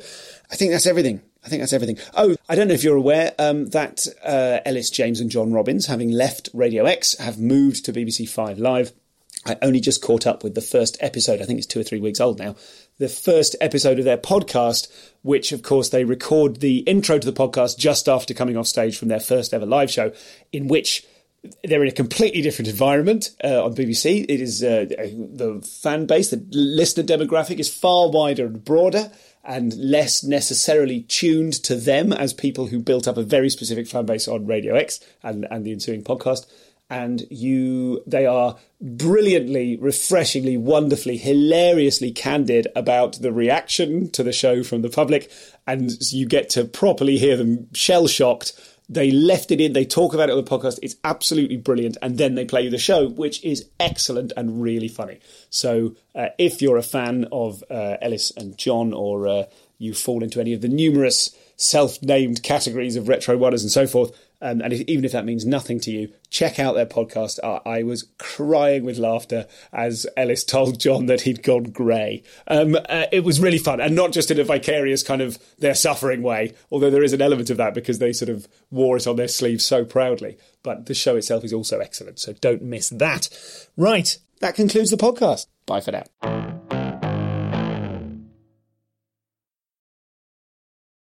I 0.50 0.56
think 0.56 0.72
that's 0.72 0.86
everything. 0.86 1.22
I 1.48 1.50
think 1.50 1.62
that's 1.62 1.72
everything. 1.72 1.96
Oh, 2.14 2.36
I 2.46 2.56
don't 2.56 2.68
know 2.68 2.74
if 2.74 2.84
you're 2.84 2.94
aware 2.94 3.34
um, 3.38 3.68
that 3.70 4.06
uh, 4.22 4.58
Elis 4.66 4.90
James 4.90 5.18
and 5.18 5.30
John 5.30 5.50
Robbins, 5.50 5.86
having 5.86 6.10
left 6.10 6.50
Radio 6.52 6.84
X, 6.84 7.16
have 7.16 7.38
moved 7.38 7.86
to 7.86 7.92
BBC 7.94 8.28
Five 8.28 8.58
Live. 8.58 8.92
I 9.46 9.56
only 9.62 9.80
just 9.80 10.02
caught 10.02 10.26
up 10.26 10.44
with 10.44 10.54
the 10.54 10.60
first 10.60 10.98
episode. 11.00 11.40
I 11.40 11.46
think 11.46 11.56
it's 11.56 11.66
two 11.66 11.80
or 11.80 11.84
three 11.84 12.00
weeks 12.00 12.20
old 12.20 12.38
now. 12.38 12.54
The 12.98 13.08
first 13.08 13.56
episode 13.62 13.98
of 13.98 14.04
their 14.04 14.18
podcast, 14.18 14.88
which 15.22 15.50
of 15.52 15.62
course 15.62 15.88
they 15.88 16.04
record 16.04 16.60
the 16.60 16.80
intro 16.80 17.18
to 17.18 17.30
the 17.30 17.32
podcast 17.32 17.78
just 17.78 18.10
after 18.10 18.34
coming 18.34 18.58
off 18.58 18.66
stage 18.66 18.98
from 18.98 19.08
their 19.08 19.18
first 19.18 19.54
ever 19.54 19.64
live 19.64 19.90
show, 19.90 20.12
in 20.52 20.68
which 20.68 21.06
they're 21.64 21.82
in 21.82 21.88
a 21.88 21.92
completely 21.92 22.42
different 22.42 22.68
environment 22.68 23.30
uh, 23.44 23.64
on 23.64 23.74
BBC. 23.74 24.24
It 24.28 24.40
is 24.40 24.62
uh, 24.62 24.86
the 24.88 25.66
fan 25.82 26.06
base, 26.06 26.30
the 26.30 26.44
listener 26.50 27.04
demographic 27.04 27.58
is 27.58 27.72
far 27.72 28.10
wider 28.10 28.46
and 28.46 28.64
broader 28.64 29.10
and 29.44 29.74
less 29.78 30.24
necessarily 30.24 31.02
tuned 31.02 31.54
to 31.64 31.76
them 31.76 32.12
as 32.12 32.34
people 32.34 32.66
who 32.66 32.78
built 32.78 33.08
up 33.08 33.16
a 33.16 33.22
very 33.22 33.48
specific 33.48 33.86
fan 33.86 34.04
base 34.04 34.28
on 34.28 34.46
Radio 34.46 34.74
X 34.74 35.00
and, 35.22 35.46
and 35.50 35.64
the 35.64 35.72
ensuing 35.72 36.02
podcast. 36.02 36.46
And 36.90 37.26
you, 37.30 38.02
they 38.06 38.26
are 38.26 38.56
brilliantly, 38.80 39.76
refreshingly, 39.76 40.56
wonderfully, 40.56 41.18
hilariously 41.18 42.12
candid 42.12 42.66
about 42.74 43.20
the 43.20 43.32
reaction 43.32 44.10
to 44.12 44.22
the 44.22 44.32
show 44.32 44.62
from 44.62 44.82
the 44.82 44.88
public. 44.88 45.30
And 45.66 45.92
you 46.10 46.26
get 46.26 46.50
to 46.50 46.64
properly 46.64 47.18
hear 47.18 47.36
them 47.36 47.72
shell 47.74 48.06
shocked 48.06 48.58
they 48.88 49.10
left 49.10 49.50
it 49.50 49.60
in. 49.60 49.74
They 49.74 49.84
talk 49.84 50.14
about 50.14 50.30
it 50.30 50.32
on 50.32 50.42
the 50.42 50.50
podcast. 50.50 50.78
It's 50.82 50.96
absolutely 51.04 51.56
brilliant. 51.56 51.98
And 52.00 52.16
then 52.16 52.34
they 52.34 52.44
play 52.44 52.62
you 52.62 52.70
the 52.70 52.78
show, 52.78 53.08
which 53.08 53.44
is 53.44 53.68
excellent 53.78 54.32
and 54.36 54.62
really 54.62 54.88
funny. 54.88 55.20
So 55.50 55.94
uh, 56.14 56.28
if 56.38 56.62
you're 56.62 56.78
a 56.78 56.82
fan 56.82 57.26
of 57.30 57.62
uh, 57.70 57.96
Elis 58.00 58.32
and 58.36 58.56
John, 58.56 58.94
or 58.94 59.28
uh, 59.28 59.44
you 59.78 59.94
fall 59.94 60.22
into 60.22 60.40
any 60.40 60.54
of 60.54 60.62
the 60.62 60.68
numerous 60.68 61.36
self-named 61.56 62.42
categories 62.42 62.96
of 62.96 63.08
retro 63.08 63.36
wonders 63.36 63.62
and 63.62 63.72
so 63.72 63.86
forth, 63.86 64.16
um, 64.40 64.60
and 64.60 64.72
if, 64.72 64.80
even 64.82 65.04
if 65.04 65.12
that 65.12 65.24
means 65.24 65.44
nothing 65.44 65.80
to 65.80 65.90
you, 65.90 66.12
check 66.30 66.58
out 66.58 66.74
their 66.74 66.86
podcast. 66.86 67.38
I 67.66 67.82
was 67.82 68.08
crying 68.18 68.84
with 68.84 68.98
laughter 68.98 69.46
as 69.72 70.06
Elis 70.16 70.44
told 70.44 70.78
John 70.78 71.06
that 71.06 71.22
he'd 71.22 71.42
gone 71.42 71.64
grey. 71.64 72.22
Um, 72.46 72.76
uh, 72.76 73.06
it 73.10 73.24
was 73.24 73.40
really 73.40 73.58
fun, 73.58 73.80
and 73.80 73.96
not 73.96 74.12
just 74.12 74.30
in 74.30 74.38
a 74.38 74.44
vicarious 74.44 75.02
kind 75.02 75.22
of 75.22 75.38
their 75.58 75.74
suffering 75.74 76.22
way, 76.22 76.54
although 76.70 76.90
there 76.90 77.02
is 77.02 77.12
an 77.12 77.22
element 77.22 77.50
of 77.50 77.56
that 77.56 77.74
because 77.74 77.98
they 77.98 78.12
sort 78.12 78.28
of 78.28 78.46
wore 78.70 78.96
it 78.96 79.06
on 79.06 79.16
their 79.16 79.28
sleeves 79.28 79.66
so 79.66 79.84
proudly. 79.84 80.38
But 80.62 80.86
the 80.86 80.94
show 80.94 81.16
itself 81.16 81.44
is 81.44 81.52
also 81.52 81.80
excellent, 81.80 82.18
so 82.18 82.32
don't 82.34 82.62
miss 82.62 82.90
that. 82.90 83.28
Right, 83.76 84.16
that 84.40 84.54
concludes 84.54 84.90
the 84.90 84.96
podcast. 84.96 85.46
Bye 85.66 85.80
for 85.80 85.92
now. 85.92 86.57